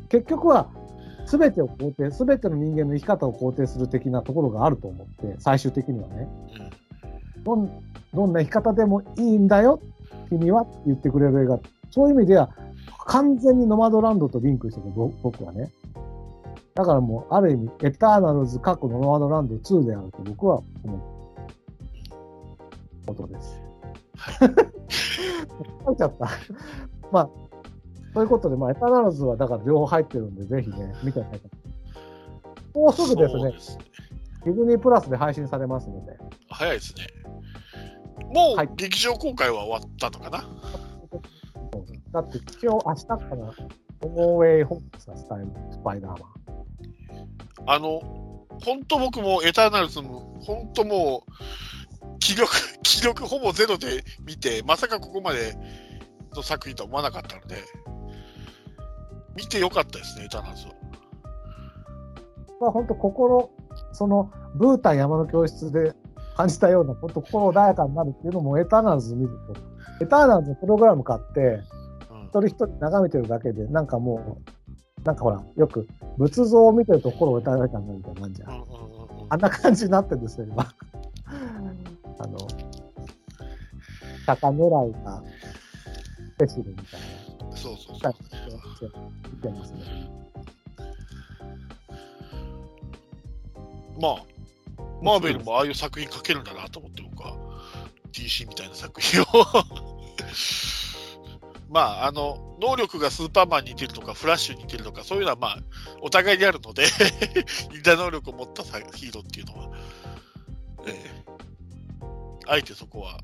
[0.08, 0.68] 結局は
[1.26, 6.28] 全てを肯定、全ての人間の生き方を肯定する的なところがあると思って、最終的にはね。
[7.36, 7.42] うん。
[7.44, 7.82] どん
[8.14, 9.80] どんな生き方でもいいんだよ、
[10.30, 11.58] 君はって言ってくれる映画。
[11.90, 12.50] そういう意味では、
[13.06, 15.70] 完全にノマドランドとリンクしてる、ぼ僕はね。
[16.74, 21.00] だからもう、ある意味、エターナルズ過去のノマドランド2であると僕は思う
[23.06, 23.62] ことです。
[24.16, 24.48] はい。
[25.86, 26.28] 書いちゃった。
[27.12, 27.28] まあ、
[28.14, 32.78] ということで、まあ、エターナルズはだから両方入ってるんで、ぜひね、見てください。
[32.78, 33.84] もうすぐですね、すね。
[34.44, 36.18] ディズニープラスで配信されますので、
[36.48, 37.06] 早いですね。
[38.32, 40.44] もはいう劇場公開は終わったのかな、
[42.14, 46.20] だって今日、明日から、ノーウェイホーム、スタイル、スパイダーマン。
[47.66, 48.00] あの、
[48.64, 52.52] 本当僕もエターナルズも、本当もう、気力、
[52.84, 55.58] 気力ほぼゼロで見て、まさかここまで
[56.36, 57.56] の作品とは思わなかったので、
[59.34, 60.74] 見てよかったですね、エターナルズは。
[62.60, 63.50] まあ、本当心、
[63.90, 65.92] その、ブータン山の教室で
[66.36, 71.60] 感じたような、本当心穏やかになるっていうのもエターナルズ見ると、エターナルズのプログラム買って、
[72.40, 74.38] 人一人眺めてるだけで、なんかも
[75.00, 75.86] う、なんかほら、よく
[76.18, 78.50] 仏像を見てると心を穏やかになるみたいな感じじゃん。
[78.50, 80.74] うんあんな感じになってるんですよ、今。
[82.18, 82.38] あの、
[84.26, 85.22] 鷹狙いが、
[86.38, 87.00] ペシルみたい
[87.56, 88.12] そうそうな、
[88.78, 88.92] そう。
[89.32, 89.80] 見てますね。
[94.00, 94.24] まあ、
[95.02, 97.36] マーベルもああいう作品書けるんだなと思って、僕は
[98.12, 99.24] DC みたいな作品を。
[101.74, 105.58] まあ、あの、能力がスーパーマンに似てるとか、フラッシュに似てるとか、そういうのはまあ、
[106.00, 106.84] お互いにあるので、
[107.74, 109.70] 似た能力を持ったさヒーローっていうのは、
[110.86, 111.24] ええ
[112.46, 113.18] あえてそこは、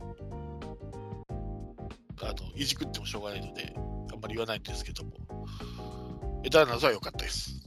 [2.22, 3.72] あの、いじくってもしょうがないので、
[4.12, 5.12] あんまり言わないんですけども、
[6.42, 7.62] エターナルズは良かったです。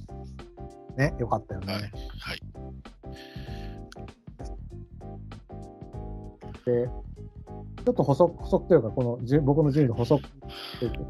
[0.97, 1.73] ね、よかったよね。
[1.73, 1.83] はい。
[2.19, 2.41] はい。
[6.65, 6.89] で、
[7.85, 10.21] ちょっと補足、補足というか、この僕の順位の補足
[10.79, 11.01] というかち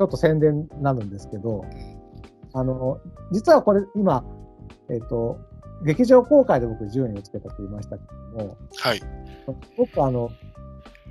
[0.00, 2.04] ょっと宣伝になるんですけど、うん
[2.54, 3.00] あの、
[3.32, 4.24] 実はこれ今、
[4.88, 5.38] えっ、と、
[5.84, 8.04] 劇場公開で僕順位をつけたと言いましたけ
[8.38, 9.00] ども、はい。
[9.76, 10.30] 僕あの、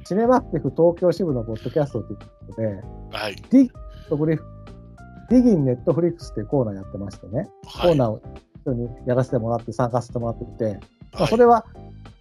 [0.05, 2.67] シネマティフ東京支部のポッドキャストということで、
[3.11, 3.35] はい。
[3.51, 4.37] Diggin' フリ
[5.29, 7.93] Diggin' Netflix っていうコーナーやってましてね、コはい。
[7.93, 8.21] ーナーを
[8.63, 10.79] 一緒にやらせてもらって参加させてもらってて、
[11.11, 11.65] まあ、はいそれは、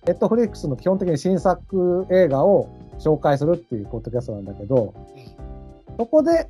[0.06, 4.94] ネットフリックスの基本的に新作映画を紹介するっていうポッドキャストなんだけど、
[5.96, 6.48] そこで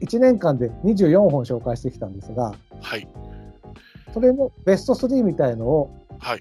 [0.00, 3.08] 1年間で24本紹介してきたんですが、はい。
[4.14, 6.40] それのベスト3みたいのをはい。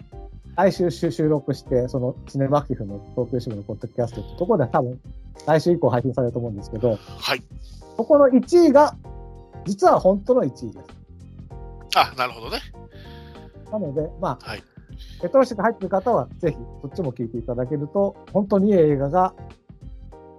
[0.56, 5.00] 来週収録して、そのシネマアクティフの東京支部のポッドキャストってところで多分
[5.46, 7.44] 来週以降配信されると思うんですけど、はい。
[7.98, 8.96] そこの1位が、
[9.66, 10.86] 実は本当の1位です。
[11.98, 12.60] あ、なるほどね。
[13.72, 14.64] なので、まあ、はい
[15.26, 19.34] レトロシが入ってる方は、ぜひそっちも聞いていただけると、本当にいい映画が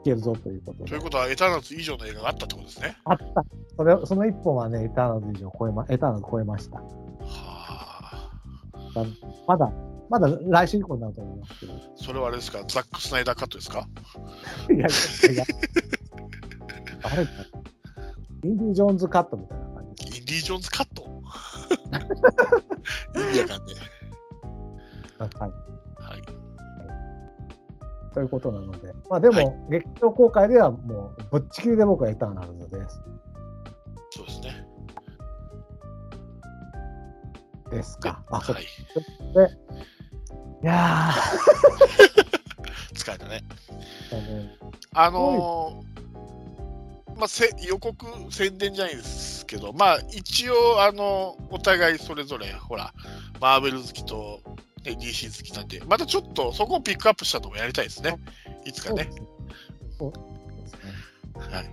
[0.02, 1.02] 聞けるぞということでという。
[1.02, 2.96] ことは、エターナルズ以上の映画があったってことですね。
[3.04, 3.44] あった。
[3.76, 6.76] それ、その1本はね、エターナルズ以上超えま、エターナルズ超えました。
[6.78, 6.84] は
[7.24, 8.30] あ。
[9.48, 9.72] まだ、
[10.08, 11.72] まだ来週以降になると思いますけど。
[11.72, 13.88] いそれはあれですか、ザック・スナイダーカットですか？
[14.68, 15.44] やいやいや。
[17.02, 17.30] あれか。
[18.44, 20.06] インディ・ジョーンズカットみたいな感じ。
[20.18, 21.02] インディ・ジョーンズカット？
[23.16, 23.74] 意味わかんね
[25.18, 25.30] はい。
[25.34, 26.02] え。
[26.02, 26.22] はい。
[28.14, 28.92] ということなので。
[29.10, 33.00] まあでも、はい劇場公開ではもう、ぶっちぎりで僕はエターナルズです。
[34.10, 34.66] そうですね。
[37.70, 38.22] ですか。
[38.30, 38.66] あ、はいい。
[40.66, 41.12] や
[42.94, 43.44] 使えたね。
[44.10, 44.48] ー、
[44.94, 45.96] あのー
[47.16, 52.92] まあ、せ予告宣伝じゃないですけど、まあ、一応、あのお互いそれぞれ、ほら、
[53.40, 54.40] マーベル好きと、
[54.86, 58.16] ね、DC 好きなんで、またちょっとそこをピックアップしたのもやりたいですね。
[58.64, 59.10] いつかね
[59.98, 60.18] そうで。
[60.68, 60.80] すね。
[61.54, 61.70] はい。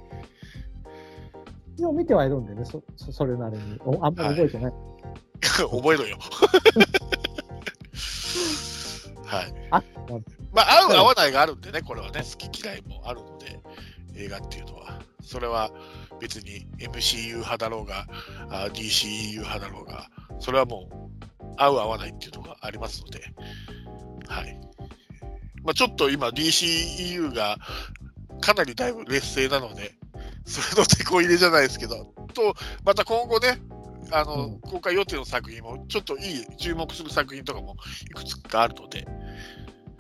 [1.78, 3.80] 一応見てはいるんでね、そそそれなりに。
[3.86, 4.74] おあんまり覚えてない。
[5.44, 6.18] 覚えろよ。
[9.26, 9.54] はい。
[9.72, 9.84] あ
[10.52, 13.60] まあ、合う合わないがあるんでね、これはね、好き嫌いもあるので、
[14.16, 15.02] 映画っていうのは。
[15.22, 15.72] それは
[16.20, 18.06] 別に MCU 派だろうが、
[18.50, 20.10] あ DCEU 派だろうが、
[20.40, 23.22] それはもう合う合わないっていうのがありますので、
[24.28, 24.60] はい。
[25.64, 27.58] まあ、ちょっと今 DCEU が
[28.42, 29.96] かなりだいぶ劣勢なので、
[30.46, 33.60] それの手こ入れじゃないですけど、と、また今後ね、
[34.12, 34.60] あの、うん。
[34.60, 37.76] 公開予定の作品も、ちょっといい、注目する作品とかも
[38.10, 39.08] いくつかあるので、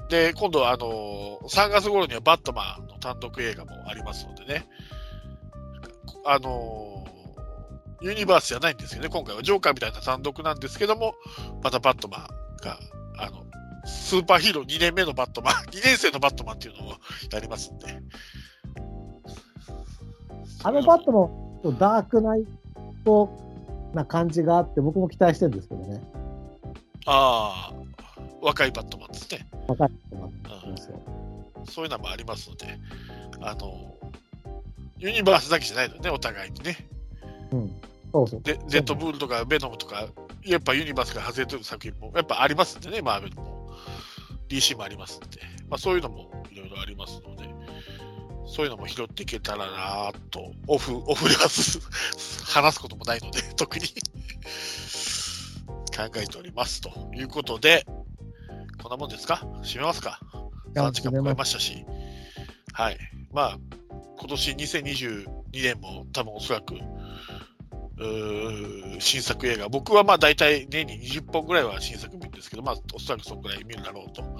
[0.09, 4.67] で、今度、あの、3月頃にはバットマンの単独映画もありますのでね、
[6.25, 7.05] あの、
[8.03, 11.15] ユニバースじゃないんですよね、今回はジョーカーみたいな単独なんですけども、
[11.63, 12.21] またバットマン
[12.61, 12.77] が、
[13.17, 13.45] あの、
[13.85, 16.93] スーパーヒーロー2年目のバットマン、 2年生のバットマンっていうのを
[17.31, 17.87] やりますんで。
[20.65, 22.45] あのバットもダークナイ
[23.05, 23.29] ト
[23.93, 26.01] な感じがあって、僕も期待してるんですけどね。
[27.05, 27.73] ああ、
[28.41, 29.47] 若いバットマンですね。
[29.65, 32.67] 若い人がそうそうそういうのもありますので、
[33.41, 33.95] あの、
[34.97, 36.77] ユニバースだけじゃないのね、お互いにね。
[37.51, 37.75] うん。
[38.13, 38.41] そうそう。
[38.41, 40.07] で、デッドブールとかベノムとか、
[40.45, 43.63] やっぱユニバースから外れてる作品もやっぱありますんでね、マーベルも。
[44.49, 47.49] DC もありますんで、まあそういうのもいろいろありますので、
[48.45, 51.79] そういうのも拾っていけたらなぁと、オフ、オフではす
[52.45, 53.85] 話すこともないので、 特に。
[55.95, 56.91] 考えておりますと。
[57.15, 57.85] いうことで、
[58.81, 59.41] こんなもんですか？
[59.63, 60.19] 締めますか。
[60.73, 61.85] や ?3 時間も超えまましたし、
[62.73, 62.97] はい。
[63.31, 63.57] まあ、
[64.19, 66.75] 今年2022年も多分おそらく、
[68.99, 74.39] 新作映画、僕はまあ大体年に20本ぐらいは新作見るんですけど、まあおそらくそのぐらい見るだろうと思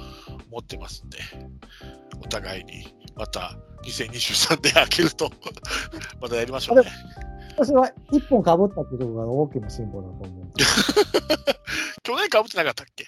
[0.59, 1.19] ってますんで、
[2.23, 5.29] お互いにまた2023年開けると、
[6.19, 6.91] またやりましょうね。
[7.55, 10.53] 私は一本かぶったってところが大きな進歩だと思う。
[12.01, 13.05] 去年かぶってなかったっけ？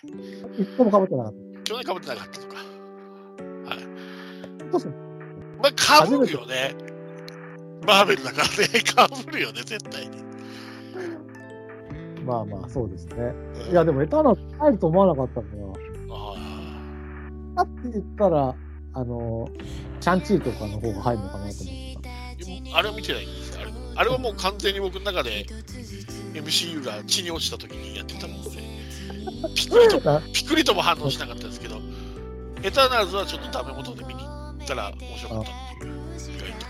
[0.62, 1.34] 一本もかぶってなかっ
[1.64, 2.56] 去年かぶってなかったとか。
[2.56, 3.80] はい。
[4.60, 4.66] た。
[4.72, 4.94] どうする
[5.62, 6.76] まあ、かぶるよね。
[7.86, 10.25] マーベルだからね、 かぶるよね、絶対に。
[12.26, 13.16] まあまあ、そうですね。
[13.68, 15.74] うんいや、でもエターナルズ入ると思わなかったんだよ。
[16.12, 16.36] あ
[17.56, 18.56] だって言ったら、
[18.94, 19.50] あの、
[20.00, 25.46] シャンチーとかの方が入るのかなと思ってーあれを見てないんですよあれあれはもう完全に僕の中で
[26.34, 28.58] MCU が地に落ちた時にやってたもので、
[29.56, 30.22] ピクリとた。
[30.34, 31.80] ピクリとも反応しなかったですけど、
[32.62, 35.94] エターナルズはちょっとダメ元で見に行ったら面白かったっていう、
[36.36, 36.66] 意外と。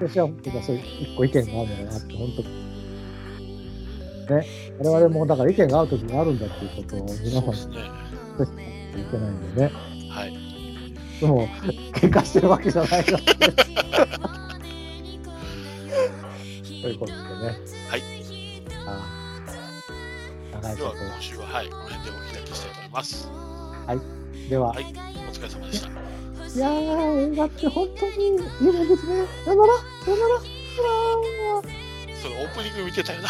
[0.00, 2.32] 私は本当にそういう一個意見があるのかなって、本
[4.28, 4.46] 当ね、
[4.78, 7.82] 我々もだから意見が合う時があるんだっていうことを皆さんにね。
[8.92, 9.72] いけないんでね。
[10.08, 10.32] はい。
[11.20, 11.46] でも、
[11.92, 13.34] 喧嘩してるわけじゃないなって。
[16.64, 17.24] ということでね。
[17.88, 18.02] はい。
[18.86, 21.02] ああ長いでは、こと。
[21.04, 23.30] 今週は、はい、この辺でお開きしたいと思います。
[24.48, 24.86] では、はい、お
[25.32, 25.90] 疲れ様でした。
[26.52, 29.24] いやー、映画って本当に夢ですね。
[29.44, 30.40] さよなら、さよなら、
[32.20, 33.28] それオープニング見てたよな。